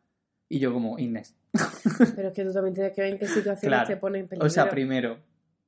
Y 0.49 0.59
yo 0.59 0.73
como, 0.73 0.99
Inés. 0.99 1.33
Pero 2.15 2.27
es 2.27 2.33
que 2.33 2.43
tú 2.43 2.51
también 2.51 2.73
tienes 2.73 2.91
que 2.91 3.01
ver 3.01 3.13
en 3.13 3.17
qué 3.19 3.25
situaciones 3.25 3.61
Claro. 3.69 3.87
te 3.87 3.95
ponen 3.95 4.23
en 4.23 4.27
peligro. 4.27 4.45
O 4.47 4.49
sea, 4.49 4.69
primero, 4.69 5.17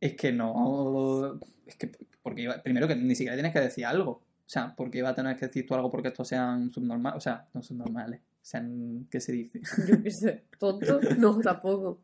es 0.01 0.13
que 0.15 0.33
no. 0.33 1.39
Es 1.65 1.75
que, 1.77 1.89
porque 2.21 2.41
iba- 2.41 2.61
primero 2.61 2.85
que 2.85 2.95
ni 2.97 3.15
siquiera 3.15 3.35
tienes 3.37 3.53
que 3.53 3.61
decir 3.61 3.85
algo. 3.85 4.11
O 4.11 4.23
sea, 4.45 4.73
porque 4.75 4.97
iba 4.97 5.07
a 5.07 5.15
tener 5.15 5.37
que 5.37 5.45
decir 5.47 5.65
tú 5.65 5.73
algo 5.73 5.89
porque 5.89 6.09
estos 6.09 6.27
sean 6.27 6.69
subnormales. 6.69 7.15
O 7.17 7.21
sea, 7.21 7.47
no 7.53 7.63
subnormales. 7.63 8.19
Sean. 8.43 9.07
¿Qué 9.09 9.19
se 9.21 9.31
dice? 9.31 9.61
Yo 9.87 10.03
qué 10.03 10.11
sé, 10.11 10.43
tonto, 10.59 10.99
no, 11.17 11.39
tampoco. 11.39 12.01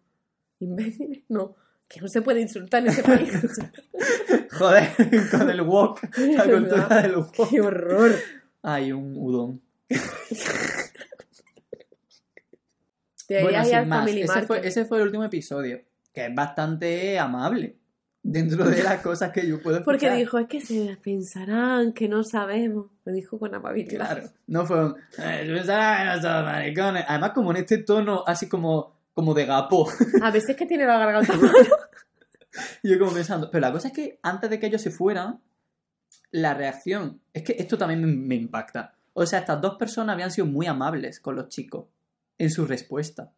Imbéciles, 0.59 1.23
no. 1.29 1.55
Que 1.87 2.01
no 2.01 2.07
se 2.07 2.21
puede 2.21 2.41
insultar 2.41 2.81
en 2.83 2.89
este 2.89 3.03
país. 3.11 3.31
Joder, 4.51 4.89
con 5.31 5.49
el 5.49 5.61
wok. 5.61 6.01
La 6.17 6.43
cultura 6.49 6.87
verdad. 6.87 7.03
del 7.03 7.15
wok. 7.17 7.49
¡Qué 7.49 7.61
horror! 7.61 8.15
Hay 8.61 8.91
un 8.91 9.15
udon. 9.17 9.61
Ir 9.89 9.99
sin 13.63 13.87
más, 13.87 14.09
ese 14.09 14.41
fue, 14.47 14.67
ese 14.67 14.85
fue 14.85 14.97
el 14.97 15.03
último 15.05 15.23
episodio. 15.23 15.81
Que 16.13 16.25
es 16.27 16.35
bastante 16.35 17.19
amable. 17.19 17.78
Dentro 18.21 18.65
de 18.65 18.83
las 18.83 19.01
cosas 19.01 19.31
que 19.31 19.47
yo 19.47 19.61
puedo 19.61 19.77
escuchar. 19.77 19.99
Porque 19.99 20.15
dijo, 20.15 20.37
es 20.39 20.47
que 20.47 20.59
se 20.59 20.97
pensarán 21.01 21.93
que 21.93 22.09
no 22.09 22.23
sabemos. 22.23 22.87
Lo 23.05 23.13
dijo 23.13 23.39
con 23.39 23.55
amabilidad. 23.55 23.95
Claro, 24.13 24.29
no 24.47 24.65
fue 24.65 24.85
un. 24.85 24.95
"Eh, 25.17 25.45
tú 25.47 25.53
pensabas 25.53 25.99
que 25.99 26.05
no 26.05 26.21
somos 26.21 26.43
maricones". 26.43 27.05
Además, 27.07 27.31
como 27.33 27.51
en 27.51 27.57
este 27.57 27.77
tono 27.79 28.23
así 28.27 28.49
como, 28.49 28.93
como 29.13 29.33
de 29.33 29.45
gapo. 29.45 29.89
A 30.21 30.31
veces 30.31 30.55
que 30.55 30.65
tiene 30.65 30.85
la 30.85 30.97
garganta. 30.99 31.33
Y 32.83 32.89
yo 32.89 32.99
como 32.99 33.13
pensando. 33.13 33.49
Pero 33.51 33.61
la 33.61 33.71
cosa 33.71 33.89
es 33.89 33.93
que 33.93 34.19
antes 34.23 34.49
de 34.49 34.59
que 34.59 34.67
ellos 34.67 34.81
se 34.81 34.91
fueran, 34.91 35.39
la 36.31 36.53
reacción. 36.53 37.21
Es 37.31 37.43
que 37.43 37.55
esto 37.57 37.77
también 37.77 38.01
me, 38.03 38.07
me 38.13 38.35
impacta. 38.35 38.95
O 39.13 39.25
sea, 39.25 39.39
estas 39.39 39.61
dos 39.61 39.75
personas 39.77 40.13
habían 40.13 40.31
sido 40.31 40.47
muy 40.47 40.65
amables 40.65 41.19
con 41.19 41.35
los 41.35 41.47
chicos 41.49 41.85
en 42.37 42.49
su 42.49 42.65
respuesta. 42.65 43.31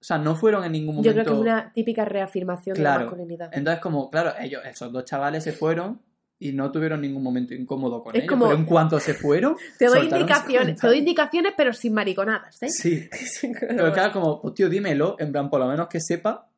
O 0.00 0.04
sea, 0.04 0.16
no 0.16 0.34
fueron 0.34 0.64
en 0.64 0.72
ningún 0.72 0.96
momento. 0.96 1.08
Yo 1.10 1.12
creo 1.12 1.24
que 1.26 1.32
es 1.32 1.38
una 1.40 1.72
típica 1.74 2.04
reafirmación 2.06 2.74
de 2.76 2.82
la 2.82 2.98
masculinidad. 3.00 3.50
Entonces, 3.52 3.82
como, 3.82 4.10
claro, 4.10 4.32
ellos, 4.40 4.62
esos 4.64 4.90
dos 4.90 5.04
chavales 5.04 5.44
se 5.44 5.52
fueron 5.52 6.00
y 6.38 6.52
no 6.52 6.72
tuvieron 6.72 7.02
ningún 7.02 7.22
momento 7.22 7.52
incómodo 7.52 8.02
con 8.02 8.16
Es 8.16 8.22
ellos. 8.22 8.30
como- 8.30 8.46
Pero 8.46 8.56
en 8.58 8.64
cuanto 8.64 8.98
se 8.98 9.12
fueron. 9.12 9.56
Te 9.78 9.86
doy 9.86 10.06
indicaciones, 10.08 10.80
te 10.80 10.86
doy 10.86 10.98
indicaciones, 10.98 11.52
pero 11.54 11.74
sin 11.74 11.92
mariconadas, 11.92 12.62
¿eh? 12.62 12.70
Sí. 12.70 13.08
Pero 13.60 13.92
claro, 13.92 14.12
como, 14.14 14.40
pues 14.40 14.54
tío, 14.54 14.70
dímelo, 14.70 15.16
en 15.18 15.32
plan, 15.32 15.50
por 15.50 15.60
lo 15.60 15.66
menos 15.66 15.86
que 15.88 16.00
sepa 16.00 16.48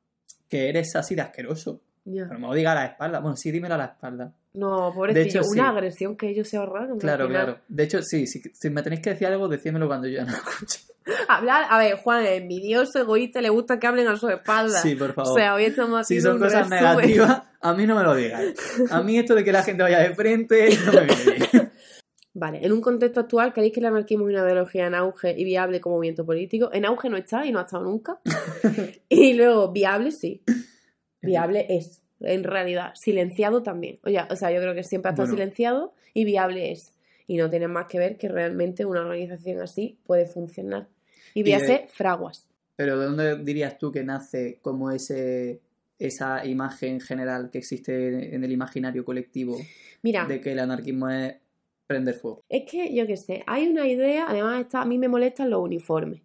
que 0.49 0.69
eres 0.69 0.95
así 0.95 1.17
de 1.17 1.23
asqueroso. 1.23 1.81
Ya. 2.05 2.25
Pero 2.25 2.35
no 2.35 2.41
me 2.41 2.47
lo 2.49 2.55
diga 2.55 2.73
a 2.73 2.75
la 2.75 2.85
espalda. 2.87 3.21
Bueno, 3.21 3.37
sí, 3.37 3.51
dímelo 3.51 3.75
a 3.75 3.79
la 3.79 3.85
espalda. 3.85 4.33
No, 4.55 4.93
pobrecillo, 4.95 5.23
De 5.23 5.29
hecho, 5.29 5.43
sí. 5.45 5.59
una 5.59 5.71
agresión 5.71 6.17
que 6.17 6.29
ellos 6.29 6.49
se 6.49 6.57
ahorraron. 6.57 6.99
Claro, 6.99 7.29
claro. 7.29 7.59
De 7.69 7.85
hecho, 7.85 8.03
sí, 8.03 8.27
si, 8.27 8.41
si 8.41 8.71
me 8.71 8.83
tenéis 8.83 9.01
que 9.01 9.11
decir 9.11 9.29
algo, 9.29 9.49
decídmelo 9.49 9.87
cuando 9.87 10.09
yo 10.09 10.17
ya 10.19 10.25
no 10.25 10.33
escuche. 10.33 10.81
Hablar, 11.29 11.67
a 11.69 11.79
ver, 11.79 11.97
Juan, 11.97 12.25
es 12.25 12.41
envidioso, 12.43 13.01
egoísta, 13.01 13.41
le 13.41 13.49
gusta 13.49 13.79
que 13.79 13.87
hablen 13.87 14.07
a 14.09 14.17
su 14.17 14.29
espalda. 14.29 14.81
Sí, 14.81 14.95
por 14.95 15.13
favor. 15.15 15.33
o 15.33 15.35
sea, 15.35 15.55
hoy 15.55 15.65
estamos 15.65 16.07
si 16.07 16.21
son 16.21 16.39
cosas 16.39 16.69
resumen. 16.69 16.81
negativas, 16.81 17.43
a 17.61 17.73
mí 17.75 17.87
no 17.87 17.97
me 17.97 18.03
lo 18.03 18.15
digáis. 18.15 18.55
A 18.91 19.03
mí 19.03 19.19
esto 19.19 19.35
de 19.35 19.43
que 19.43 19.53
la 19.53 19.63
gente 19.63 19.83
vaya 19.83 19.99
de 20.01 20.15
frente 20.15 20.71
no 20.87 20.93
me 20.93 21.07
viene 21.07 21.49
bien. 21.53 21.73
Vale, 22.35 22.65
en 22.65 22.73
un 22.73 22.81
contexto 22.81 23.21
actual, 23.21 23.53
¿creéis 23.53 23.75
que 23.75 23.81
el 23.81 23.87
anarquismo 23.87 24.27
es 24.27 24.35
una 24.35 24.45
ideología 24.45 24.87
en 24.87 24.95
auge 24.95 25.35
y 25.37 25.45
viable 25.45 25.81
como 25.83 25.97
movimiento 25.97 26.25
político? 26.25 26.71
En 26.73 26.87
auge 26.87 27.11
no 27.11 27.19
está 27.19 27.45
y 27.45 27.53
no 27.53 27.59
ha 27.59 27.63
estado 27.63 27.85
nunca. 27.85 28.21
y 29.09 29.35
luego, 29.35 29.71
viable 29.71 30.13
sí. 30.13 30.43
Viable 31.23 31.67
es, 31.69 32.03
en 32.21 32.45
realidad. 32.45 32.93
Silenciado 32.95 33.63
también. 33.63 33.99
Oye, 34.05 34.21
o 34.31 34.37
sea, 34.37 34.51
yo 34.51 34.61
creo 34.61 34.75
que 34.75 34.83
siempre 34.85 35.09
ha 35.09 35.13
estado 35.13 35.29
Bueno. 35.29 35.39
silenciado 35.43 35.95
y 36.15 36.25
viable 36.25 36.73
es. 36.73 36.95
Y 37.27 37.37
no 37.37 37.49
tiene 37.49 37.69
más 37.69 37.87
que 37.87 37.99
ver 37.99 38.17
que 38.19 38.29
realmente 38.29 38.85
una 38.85 39.01
organización 39.01 39.61
así 39.61 39.99
puede 40.05 40.27
funcionar. 40.27 40.89
Y 41.35 41.43
de- 41.43 41.51
véase 41.51 41.87
fraguas. 41.89 42.47
Pero 42.77 42.99
¿de 42.99 43.07
dónde 43.07 43.37
dirías 43.45 43.79
tú 43.79 43.93
que 43.93 44.03
nace 44.03 44.59
como 44.63 44.91
ese 44.91 45.61
esa 45.99 46.45
imagen 46.45 47.01
general 47.01 47.51
que 47.51 47.59
existe 47.59 48.35
en 48.35 48.43
el 48.43 48.51
imaginario 48.51 49.05
colectivo 49.05 49.57
Mira, 50.03 50.25
de 50.27 50.41
que 50.41 50.51
el 50.51 50.59
anarquismo 50.59 51.09
es 51.09 51.37
prender 51.87 52.15
fuego? 52.17 52.43
Es 52.49 52.69
que, 52.69 52.93
yo 52.93 53.07
qué 53.07 53.17
sé, 53.17 53.45
hay 53.47 53.69
una 53.69 53.87
idea, 53.87 54.27
además 54.29 54.63
está, 54.63 54.83
a 54.83 54.85
mí 54.85 54.99
me 54.99 55.07
molestan 55.07 55.49
los 55.51 55.63
uniformes. 55.63 56.21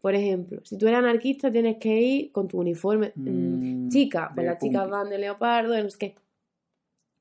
Por 0.00 0.14
ejemplo, 0.14 0.60
si 0.64 0.78
tú 0.78 0.86
eres 0.86 0.98
anarquista 0.98 1.50
tienes 1.50 1.76
que 1.78 2.00
ir 2.00 2.32
con 2.32 2.48
tu 2.48 2.58
uniforme. 2.58 3.12
Mm, 3.14 3.86
Mm, 3.86 3.88
chica, 3.88 4.30
pues 4.34 4.46
las 4.46 4.58
chicas 4.58 4.88
van 4.88 5.10
de 5.10 5.18
leopardo, 5.18 5.80
no 5.82 5.90
sé 5.90 5.98
qué. 5.98 6.14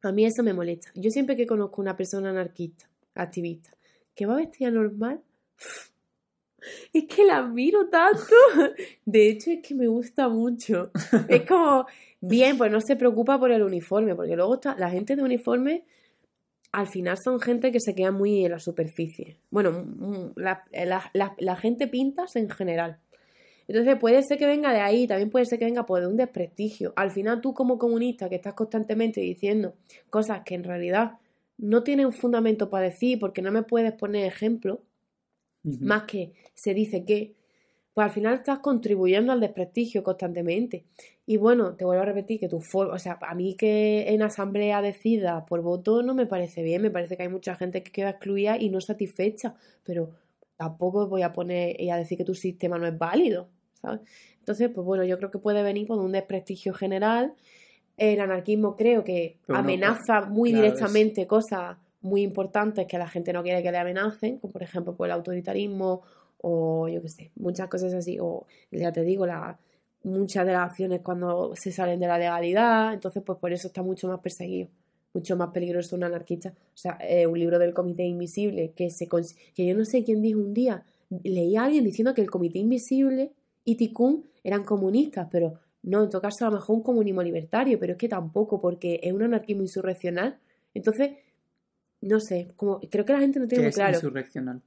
A 0.03 0.11
mí 0.11 0.25
eso 0.25 0.43
me 0.43 0.53
molesta. 0.53 0.89
Yo 0.95 1.09
siempre 1.09 1.35
que 1.35 1.47
conozco 1.47 1.81
una 1.81 1.97
persona 1.97 2.29
anarquista, 2.29 2.89
activista, 3.15 3.71
que 4.13 4.25
va 4.25 4.35
vestida 4.35 4.69
normal, 4.69 5.21
Es 6.93 7.05
que 7.05 7.23
la 7.23 7.37
admiro 7.37 7.87
tanto. 7.89 8.33
De 9.05 9.29
hecho, 9.29 9.51
es 9.51 9.61
que 9.61 9.75
me 9.75 9.87
gusta 9.87 10.27
mucho. 10.27 10.91
Es 11.29 11.45
como, 11.47 11.85
bien, 12.19 12.57
pues 12.57 12.71
no 12.71 12.81
se 12.81 12.95
preocupa 12.95 13.39
por 13.39 13.51
el 13.51 13.61
uniforme, 13.63 14.15
porque 14.15 14.35
luego 14.35 14.55
está, 14.55 14.75
la 14.77 14.89
gente 14.89 15.15
de 15.15 15.23
uniforme 15.23 15.83
al 16.71 16.87
final 16.87 17.17
son 17.17 17.39
gente 17.39 17.71
que 17.71 17.79
se 17.79 17.95
queda 17.95 18.11
muy 18.11 18.45
en 18.45 18.51
la 18.51 18.59
superficie. 18.59 19.37
Bueno, 19.49 19.71
mm, 19.71 20.33
la, 20.35 20.63
la- 20.71 21.09
la- 21.13 21.35
la 21.37 21.55
gente 21.55 21.87
pintas 21.87 22.35
en 22.35 22.49
general. 22.49 22.99
Entonces 23.67 23.97
puede 23.99 24.23
ser 24.23 24.37
que 24.37 24.45
venga 24.45 24.71
de 24.73 24.79
ahí, 24.79 25.07
también 25.07 25.29
puede 25.29 25.45
ser 25.45 25.59
que 25.59 25.65
venga 25.65 25.85
por 25.85 25.99
de 26.01 26.07
un 26.07 26.15
desprestigio. 26.17 26.93
Al 26.95 27.11
final 27.11 27.41
tú 27.41 27.53
como 27.53 27.77
comunista 27.77 28.29
que 28.29 28.35
estás 28.35 28.53
constantemente 28.53 29.19
diciendo 29.21 29.75
cosas 30.09 30.41
que 30.45 30.55
en 30.55 30.63
realidad 30.63 31.13
no 31.57 31.83
tienen 31.83 32.11
fundamento 32.13 32.69
para 32.69 32.85
decir 32.85 33.19
porque 33.19 33.41
no 33.41 33.51
me 33.51 33.63
puedes 33.63 33.91
poner 33.93 34.25
ejemplo, 34.25 34.83
más 35.81 36.03
que 36.03 36.33
se 36.53 36.73
dice 36.73 37.03
que, 37.03 37.35
pues 37.97 38.05
al 38.05 38.11
final 38.11 38.35
estás 38.35 38.59
contribuyendo 38.59 39.31
al 39.33 39.39
desprestigio 39.39 40.03
constantemente. 40.03 40.85
Y 41.25 41.37
bueno, 41.37 41.75
te 41.75 41.83
vuelvo 41.83 42.03
a 42.03 42.05
repetir 42.05 42.39
que 42.39 42.47
tu 42.47 42.61
forma, 42.61 42.93
o 42.93 42.99
sea, 42.99 43.17
a 43.19 43.33
mí 43.33 43.55
que 43.55 44.13
en 44.13 44.21
asamblea 44.21 44.83
decida 44.83 45.47
por 45.47 45.63
voto 45.63 46.03
no 46.03 46.13
me 46.13 46.27
parece 46.27 46.61
bien, 46.61 46.83
me 46.83 46.91
parece 46.91 47.17
que 47.17 47.23
hay 47.23 47.29
mucha 47.29 47.55
gente 47.55 47.81
que 47.81 47.91
queda 47.91 48.11
excluida 48.11 48.55
y 48.59 48.69
no 48.69 48.81
satisfecha, 48.81 49.55
pero 49.83 50.11
tampoco 50.57 51.07
voy 51.07 51.23
a 51.23 51.33
poner 51.33 51.81
y 51.81 51.89
a 51.89 51.97
decir 51.97 52.19
que 52.19 52.23
tu 52.23 52.35
sistema 52.35 52.77
no 52.77 52.85
es 52.85 52.95
válido, 52.95 53.49
¿sabes? 53.73 54.01
Entonces, 54.41 54.69
pues 54.69 54.85
bueno, 54.85 55.03
yo 55.03 55.17
creo 55.17 55.31
que 55.31 55.39
puede 55.39 55.63
venir 55.63 55.87
por 55.87 55.97
un 55.97 56.11
desprestigio 56.11 56.75
general. 56.75 57.33
El 57.97 58.19
anarquismo 58.19 58.75
creo 58.75 59.03
que 59.03 59.39
Pero 59.47 59.57
no, 59.57 59.59
amenaza 59.63 60.21
muy 60.21 60.51
claro, 60.51 60.67
es- 60.67 60.73
directamente 60.73 61.25
cosas 61.25 61.77
muy 62.01 62.21
importantes 62.21 62.85
que 62.85 62.99
la 62.99 63.07
gente 63.07 63.33
no 63.33 63.41
quiere 63.41 63.63
que 63.63 63.71
le 63.71 63.79
amenacen, 63.79 64.37
como 64.37 64.53
por 64.53 64.61
ejemplo 64.61 64.95
por 64.95 65.07
el 65.07 65.13
autoritarismo 65.13 66.03
o 66.39 66.87
yo 66.87 67.01
qué 67.01 67.09
sé, 67.09 67.31
muchas 67.35 67.67
cosas 67.67 67.93
así, 67.93 68.17
o 68.19 68.45
ya 68.71 68.91
te 68.91 69.01
digo, 69.03 69.25
la, 69.25 69.59
muchas 70.03 70.45
de 70.45 70.53
las 70.53 70.69
acciones 70.69 71.01
cuando 71.01 71.55
se 71.55 71.71
salen 71.71 71.99
de 71.99 72.07
la 72.07 72.17
legalidad, 72.17 72.93
entonces 72.93 73.23
pues 73.23 73.37
por 73.39 73.51
eso 73.51 73.67
está 73.67 73.83
mucho 73.83 74.07
más 74.07 74.19
perseguido, 74.19 74.69
mucho 75.13 75.35
más 75.35 75.49
peligroso 75.49 75.95
un 75.95 76.03
anarquista. 76.03 76.49
O 76.49 76.77
sea, 76.77 76.97
eh, 77.01 77.27
un 77.27 77.39
libro 77.39 77.59
del 77.59 77.73
Comité 77.73 78.03
Invisible 78.03 78.73
que 78.75 78.89
se 78.89 79.07
que 79.07 79.65
yo 79.65 79.75
no 79.75 79.85
sé 79.85 80.03
quién 80.03 80.21
dijo 80.21 80.39
un 80.39 80.53
día, 80.53 80.83
leí 81.23 81.55
a 81.55 81.65
alguien 81.65 81.83
diciendo 81.83 82.13
que 82.13 82.21
el 82.21 82.29
Comité 82.29 82.59
Invisible 82.59 83.33
y 83.63 83.75
Tikkun 83.75 84.25
eran 84.43 84.63
comunistas, 84.63 85.27
pero 85.31 85.59
no, 85.83 86.03
en 86.03 86.09
todo 86.09 86.21
caso 86.21 86.45
a 86.45 86.49
lo 86.49 86.55
mejor 86.55 86.77
un 86.77 86.83
comunismo 86.83 87.23
libertario, 87.23 87.79
pero 87.79 87.93
es 87.93 87.97
que 87.97 88.09
tampoco, 88.09 88.59
porque 88.61 88.99
es 89.03 89.13
un 89.13 89.23
anarquismo 89.23 89.61
insurreccional. 89.61 90.37
Entonces, 90.73 91.11
no 92.01 92.19
sé, 92.19 92.49
como 92.55 92.79
creo 92.79 93.05
que 93.05 93.13
la 93.13 93.19
gente 93.19 93.39
no 93.39 93.47
tiene 93.47 93.63
muy 93.63 93.69
es 93.69 93.75
claro, 93.75 93.95
insurreccional. 93.95 94.61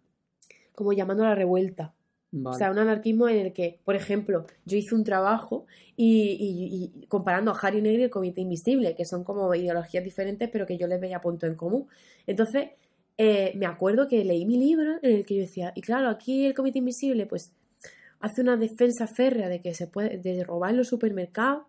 Como 0.80 0.92
llamando 0.92 1.22
a 1.24 1.28
la 1.28 1.34
revuelta. 1.36 1.94
Vale. 2.32 2.54
O 2.54 2.58
sea, 2.58 2.70
un 2.70 2.78
anarquismo 2.78 3.28
en 3.28 3.38
el 3.46 3.52
que, 3.52 3.80
por 3.84 3.96
ejemplo, 3.96 4.46
yo 4.64 4.76
hice 4.76 4.94
un 4.94 5.02
trabajo 5.04 5.66
y, 5.96 6.32
y- 6.40 7.00
y 7.02 7.06
comparando 7.06 7.50
a 7.52 7.58
Harry 7.60 7.80
Negri 7.82 8.02
y 8.02 8.04
el 8.04 8.10
Comité 8.10 8.40
Invisible, 8.40 8.94
que 8.94 9.04
son 9.04 9.24
como 9.24 9.52
ideologías 9.54 10.04
diferentes, 10.04 10.48
pero 10.50 10.64
que 10.66 10.76
yo 10.78 10.86
les 10.86 11.00
veía 11.00 11.20
punto 11.20 11.46
en 11.46 11.54
común. 11.56 11.86
Entonces, 12.26 12.70
eh, 13.18 13.52
me 13.56 13.66
acuerdo 13.66 14.06
que 14.08 14.24
leí 14.24 14.46
mi 14.46 14.56
libro 14.58 14.98
en 15.02 15.16
el 15.16 15.26
que 15.26 15.34
yo 15.36 15.40
decía, 15.42 15.72
y 15.74 15.80
claro, 15.82 16.08
aquí 16.08 16.46
el 16.46 16.54
Comité 16.54 16.78
Invisible, 16.78 17.26
pues, 17.26 17.52
hace 18.20 18.42
una 18.42 18.56
defensa 18.56 19.06
férrea 19.08 19.48
de 19.48 19.60
que 19.60 19.74
se 19.74 19.86
puede, 19.88 20.18
de 20.18 20.44
robar 20.44 20.70
en 20.70 20.76
los 20.76 20.88
supermercados. 20.88 21.64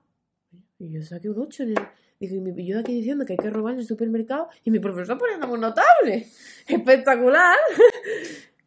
Y 0.77 0.91
yo 0.91 1.01
saqué 1.01 1.29
un 1.29 1.39
8 1.39 1.63
en 1.63 1.69
el. 1.69 1.75
Digo, 2.19 2.35
y 2.55 2.65
yo 2.67 2.77
aquí 2.79 2.93
diciendo 2.93 3.25
que 3.25 3.33
hay 3.33 3.37
que 3.37 3.49
robar 3.49 3.73
en 3.73 3.79
el 3.79 3.85
supermercado 3.87 4.47
y 4.63 4.69
mi 4.69 4.77
profesor 4.79 5.17
poniéndome 5.17 5.53
un 5.53 5.61
notable. 5.61 6.27
Espectacular. 6.67 7.55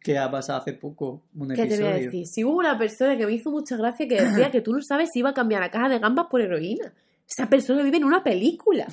¿Qué 0.05 0.19
ha 0.19 0.29
pasado 0.29 0.59
hace 0.59 0.73
poco? 0.73 1.23
Un 1.35 1.47
¿Qué 1.47 1.55
te 1.55 1.61
voy 1.61 1.71
a 1.71 1.95
episodio. 1.95 2.05
decir? 2.11 2.27
Si 2.27 2.43
hubo 2.43 2.59
una 2.59 2.77
persona 2.77 3.17
que 3.17 3.25
me 3.25 3.33
hizo 3.33 3.49
mucha 3.49 3.75
gracia 3.75 4.07
que 4.07 4.21
decía 4.21 4.51
que 4.51 4.61
tú 4.61 4.71
no 4.71 4.79
sabes 4.79 5.09
si 5.11 5.17
iba 5.17 5.31
a 5.31 5.33
cambiar 5.33 5.61
la 5.61 5.71
caja 5.71 5.89
de 5.89 5.97
gambas 5.97 6.27
por 6.29 6.41
heroína. 6.41 6.93
Esa 7.27 7.49
persona 7.49 7.81
vive 7.81 7.97
en 7.97 8.03
una 8.03 8.23
película. 8.23 8.85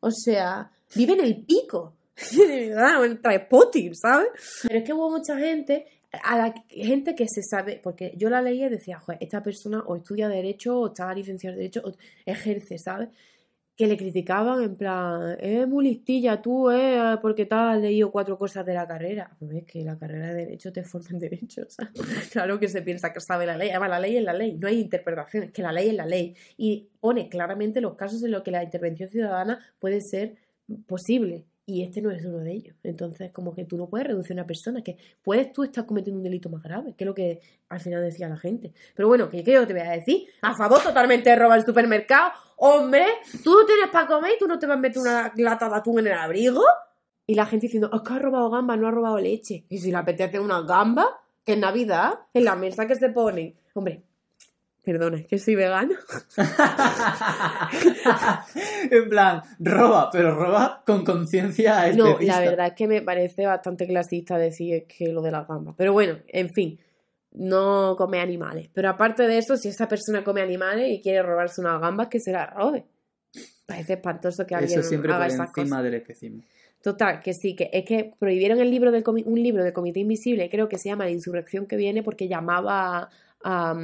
O 0.00 0.10
sea, 0.10 0.70
vive 0.94 1.14
en 1.14 1.20
el 1.20 1.42
pico. 1.42 1.94
De 2.36 2.68
verdad, 2.68 3.02
en 3.02 3.22
Trainspotting, 3.22 3.94
¿sabes? 3.94 4.28
Pero 4.64 4.78
es 4.78 4.84
que 4.84 4.92
hubo 4.92 5.10
mucha 5.10 5.38
gente, 5.38 5.86
a 6.22 6.36
la 6.36 6.54
gente 6.68 7.14
que 7.14 7.24
se 7.26 7.42
sabe, 7.42 7.80
porque 7.82 8.12
yo 8.18 8.28
la 8.28 8.42
leía 8.42 8.66
y 8.66 8.70
decía, 8.70 9.00
joder, 9.00 9.18
esta 9.22 9.42
persona 9.42 9.82
o 9.86 9.96
estudia 9.96 10.28
Derecho 10.28 10.80
o 10.80 10.88
está 10.88 11.14
licenciada 11.14 11.54
en 11.54 11.60
Derecho 11.60 11.80
o 11.82 11.92
ejerce, 12.26 12.76
¿sabes? 12.76 13.08
Que 13.78 13.86
le 13.86 13.96
criticaban 13.96 14.60
en 14.60 14.74
plan, 14.74 15.36
es 15.40 15.68
muy 15.68 15.84
listilla 15.84 16.42
tú, 16.42 16.68
¿eh? 16.68 17.16
Porque 17.22 17.46
te 17.46 17.54
has 17.54 17.80
leído 17.80 18.10
cuatro 18.10 18.36
cosas 18.36 18.66
de 18.66 18.74
la 18.74 18.88
carrera. 18.88 19.30
Es 19.52 19.64
que 19.64 19.84
la 19.84 19.96
carrera 19.96 20.34
de 20.34 20.34
Derecho 20.34 20.72
te 20.72 20.82
forma 20.82 21.10
en 21.10 21.18
Derecho, 21.20 21.62
¿sabes? 21.68 21.92
Claro 22.32 22.58
que 22.58 22.68
se 22.68 22.82
piensa 22.82 23.12
que 23.12 23.20
sabe 23.20 23.46
la 23.46 23.56
ley. 23.56 23.70
Además, 23.70 23.90
la 23.90 24.00
ley 24.00 24.16
es 24.16 24.24
la 24.24 24.32
ley, 24.32 24.58
no 24.58 24.66
hay 24.66 24.80
interpretación, 24.80 25.44
es 25.44 25.52
que 25.52 25.62
la 25.62 25.70
ley 25.70 25.90
es 25.90 25.94
la 25.94 26.06
ley. 26.06 26.34
Y 26.56 26.88
pone 26.98 27.28
claramente 27.28 27.80
los 27.80 27.94
casos 27.94 28.20
en 28.24 28.32
los 28.32 28.42
que 28.42 28.50
la 28.50 28.64
intervención 28.64 29.08
ciudadana 29.08 29.60
puede 29.78 30.00
ser 30.00 30.36
posible. 30.86 31.46
Y 31.70 31.82
este 31.82 32.00
no 32.00 32.10
es 32.10 32.24
uno 32.24 32.38
de 32.38 32.50
ellos. 32.50 32.74
Entonces, 32.82 33.30
como 33.30 33.54
que 33.54 33.66
tú 33.66 33.76
no 33.76 33.90
puedes 33.90 34.06
reducir 34.06 34.32
a 34.32 34.40
una 34.40 34.46
persona, 34.46 34.82
que 34.82 34.96
puedes 35.22 35.52
tú 35.52 35.64
estar 35.64 35.84
cometiendo 35.84 36.16
un 36.16 36.24
delito 36.24 36.48
más 36.48 36.62
grave, 36.62 36.94
que 36.96 37.04
es 37.04 37.06
lo 37.06 37.14
que 37.14 37.42
al 37.68 37.78
final 37.78 38.02
decía 38.02 38.26
la 38.26 38.38
gente. 38.38 38.72
Pero 38.94 39.06
bueno, 39.06 39.28
¿qué 39.28 39.44
creo 39.44 39.60
que 39.60 39.66
te 39.66 39.72
voy 39.74 39.82
a 39.86 39.90
decir? 39.90 40.28
A 40.40 40.54
favor 40.56 40.82
totalmente 40.82 41.28
de 41.28 41.36
robar 41.36 41.58
el 41.58 41.66
supermercado. 41.66 42.32
Hombre, 42.56 43.04
tú 43.44 43.52
no 43.52 43.66
tienes 43.66 43.88
para 43.92 44.06
comer 44.06 44.32
y 44.34 44.38
tú 44.38 44.48
no 44.48 44.58
te 44.58 44.66
vas 44.66 44.78
a 44.78 44.80
meter 44.80 44.98
una 44.98 45.30
lata 45.36 45.68
de 45.68 45.76
atún 45.76 45.98
en 45.98 46.06
el 46.06 46.14
abrigo. 46.14 46.64
Y 47.26 47.34
la 47.34 47.44
gente 47.44 47.66
diciendo, 47.66 47.90
es 47.92 48.00
que 48.00 48.14
ha 48.14 48.18
robado 48.18 48.48
gamba, 48.48 48.74
no 48.74 48.88
ha 48.88 48.90
robado 48.90 49.18
leche. 49.18 49.66
Y 49.68 49.76
si 49.76 49.90
le 49.90 49.98
apetece 49.98 50.40
una 50.40 50.62
gamba, 50.62 51.20
que 51.44 51.52
es 51.52 51.58
Navidad, 51.58 52.14
en 52.32 52.44
la 52.46 52.56
mesa 52.56 52.86
que 52.86 52.94
se 52.94 53.10
ponen. 53.10 53.54
Hombre, 53.74 54.04
perdona, 54.92 55.18
es 55.18 55.26
que 55.26 55.38
soy 55.38 55.54
vegano. 55.54 55.94
en 58.90 59.08
plan, 59.10 59.42
roba, 59.58 60.08
pero 60.10 60.34
roba 60.34 60.82
con 60.86 61.04
conciencia 61.04 61.92
No, 61.92 62.18
la 62.20 62.40
verdad 62.40 62.68
es 62.68 62.72
que 62.72 62.88
me 62.88 63.02
parece 63.02 63.44
bastante 63.44 63.86
clasista 63.86 64.38
decir 64.38 64.86
que 64.86 65.12
lo 65.12 65.20
de 65.20 65.30
las 65.30 65.46
gambas. 65.46 65.74
Pero 65.76 65.92
bueno, 65.92 66.16
en 66.28 66.48
fin, 66.48 66.80
no 67.32 67.96
come 67.98 68.20
animales. 68.20 68.70
Pero 68.72 68.88
aparte 68.88 69.24
de 69.24 69.36
eso, 69.36 69.58
si 69.58 69.68
esa 69.68 69.88
persona 69.88 70.24
come 70.24 70.40
animales 70.40 70.90
y 70.90 71.02
quiere 71.02 71.22
robarse 71.22 71.60
unas 71.60 71.82
gambas, 71.82 72.08
que 72.08 72.18
se 72.18 72.32
las 72.32 72.50
robe. 72.54 72.86
Parece 73.66 73.92
espantoso 73.94 74.46
que 74.46 74.54
alguien 74.54 74.80
Eso 74.80 74.88
siempre 74.88 75.12
haga 75.12 75.26
por 75.26 75.34
esas 75.34 75.48
encima 75.48 75.76
cosas. 75.76 75.84
del 75.84 75.94
especismo. 75.94 76.42
Total, 76.80 77.20
que 77.20 77.34
sí, 77.34 77.54
que 77.54 77.68
es 77.72 77.84
que 77.84 78.14
prohibieron 78.18 78.60
el 78.60 78.70
libro 78.70 78.90
del 78.90 79.04
un 79.06 79.42
libro 79.42 79.64
del 79.64 79.74
Comité 79.74 80.00
Invisible, 80.00 80.48
creo 80.48 80.68
que 80.68 80.78
se 80.78 80.88
llama 80.88 81.04
La 81.04 81.10
Insurrección 81.10 81.66
que 81.66 81.76
viene, 81.76 82.02
porque 82.02 82.28
llamaba 82.28 83.10
a, 83.42 83.74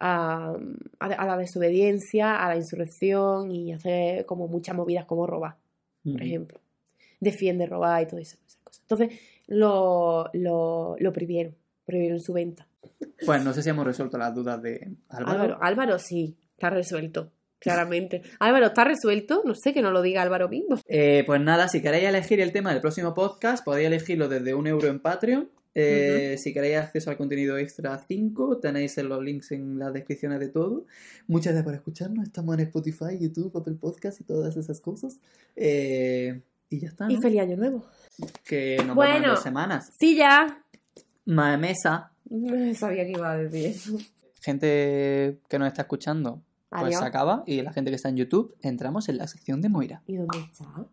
a- 0.00 0.56
a- 0.98 1.06
a 1.06 1.26
la 1.26 1.36
desobediencia, 1.36 2.36
a 2.42 2.48
la 2.48 2.56
insurrección 2.56 3.50
y 3.52 3.72
hacer 3.72 4.24
como 4.26 4.48
muchas 4.48 4.74
movidas 4.74 5.04
como 5.04 5.26
robar 5.26 5.56
por 6.02 6.22
ejemplo. 6.22 6.58
Defiende 7.20 7.66
robar 7.66 8.02
y 8.02 8.06
todas 8.06 8.26
esas 8.28 8.40
esas 8.46 8.60
cosas. 8.64 8.80
Entonces 8.88 9.20
lo, 9.46 10.30
lo, 10.32 10.96
lo 10.98 11.12
prohibieron, 11.12 11.54
prohibieron 11.84 12.20
su 12.20 12.32
venta. 12.32 12.66
Pues 13.26 13.44
no 13.44 13.52
sé 13.52 13.62
si 13.62 13.68
hemos 13.68 13.84
resuelto 13.84 14.16
las 14.16 14.34
dudas 14.34 14.62
de 14.62 14.94
Álvaro. 15.10 15.32
Álvaro, 15.42 15.58
Álvaro 15.60 15.98
sí, 15.98 16.36
está 16.52 16.70
resuelto, 16.70 17.30
claramente. 17.58 18.22
Álvaro, 18.40 18.66
¿está 18.68 18.84
resuelto? 18.84 19.42
No 19.44 19.54
sé, 19.54 19.74
que 19.74 19.82
no 19.82 19.90
lo 19.90 20.00
diga 20.00 20.22
Álvaro 20.22 20.48
mismo. 20.48 20.78
Eh, 20.86 21.22
pues 21.26 21.40
nada, 21.42 21.68
si 21.68 21.82
queréis 21.82 22.04
elegir 22.04 22.40
el 22.40 22.52
tema 22.52 22.72
del 22.72 22.80
próximo 22.80 23.12
podcast, 23.12 23.62
podéis 23.64 23.88
elegirlo 23.88 24.28
desde 24.28 24.54
un 24.54 24.66
euro 24.66 24.88
en 24.88 25.00
Patreon. 25.00 25.50
Eh, 25.74 26.36
Si 26.38 26.52
queréis 26.52 26.76
acceso 26.78 27.10
al 27.10 27.16
contenido 27.16 27.56
extra 27.58 27.96
5, 27.98 28.58
tenéis 28.58 28.98
en 28.98 29.08
los 29.08 29.22
links 29.22 29.52
en 29.52 29.78
las 29.78 29.92
descripciones 29.92 30.40
de 30.40 30.48
todo. 30.48 30.86
Muchas 31.28 31.52
gracias 31.52 31.64
por 31.64 31.74
escucharnos. 31.74 32.24
Estamos 32.26 32.54
en 32.54 32.60
Spotify, 32.66 33.18
YouTube, 33.20 33.56
Apple 33.56 33.74
Podcast 33.74 34.20
y 34.20 34.24
todas 34.24 34.56
esas 34.56 34.80
cosas. 34.80 35.18
Eh, 35.56 36.40
y 36.68 36.80
ya 36.80 36.88
está. 36.88 37.06
Y 37.10 37.16
feliz 37.18 37.40
año 37.40 37.56
nuevo. 37.56 37.84
Que 38.44 38.76
nos 38.78 38.88
vemos 38.88 38.90
en 38.90 38.94
Bueno. 38.94 39.28
dos 39.34 39.42
semanas. 39.42 39.90
Sí, 39.98 40.16
ya. 40.16 40.64
Mesa. 41.24 42.12
Sabía 42.74 43.04
que 43.04 43.10
iba 43.12 43.30
a 43.32 43.36
decir 43.38 43.66
eso. 43.66 43.96
Gente 44.40 45.38
que 45.48 45.58
nos 45.58 45.68
está 45.68 45.82
escuchando, 45.82 46.42
pues 46.70 46.82
Adiós. 46.82 47.00
se 47.00 47.04
acaba. 47.04 47.44
Y 47.46 47.62
la 47.62 47.72
gente 47.72 47.90
que 47.90 47.96
está 47.96 48.08
en 48.08 48.16
YouTube, 48.16 48.56
entramos 48.62 49.08
en 49.08 49.18
la 49.18 49.26
sección 49.26 49.60
de 49.60 49.68
Moira. 49.68 50.02
¿Y 50.06 50.16
dónde 50.16 50.38
está? 50.38 50.86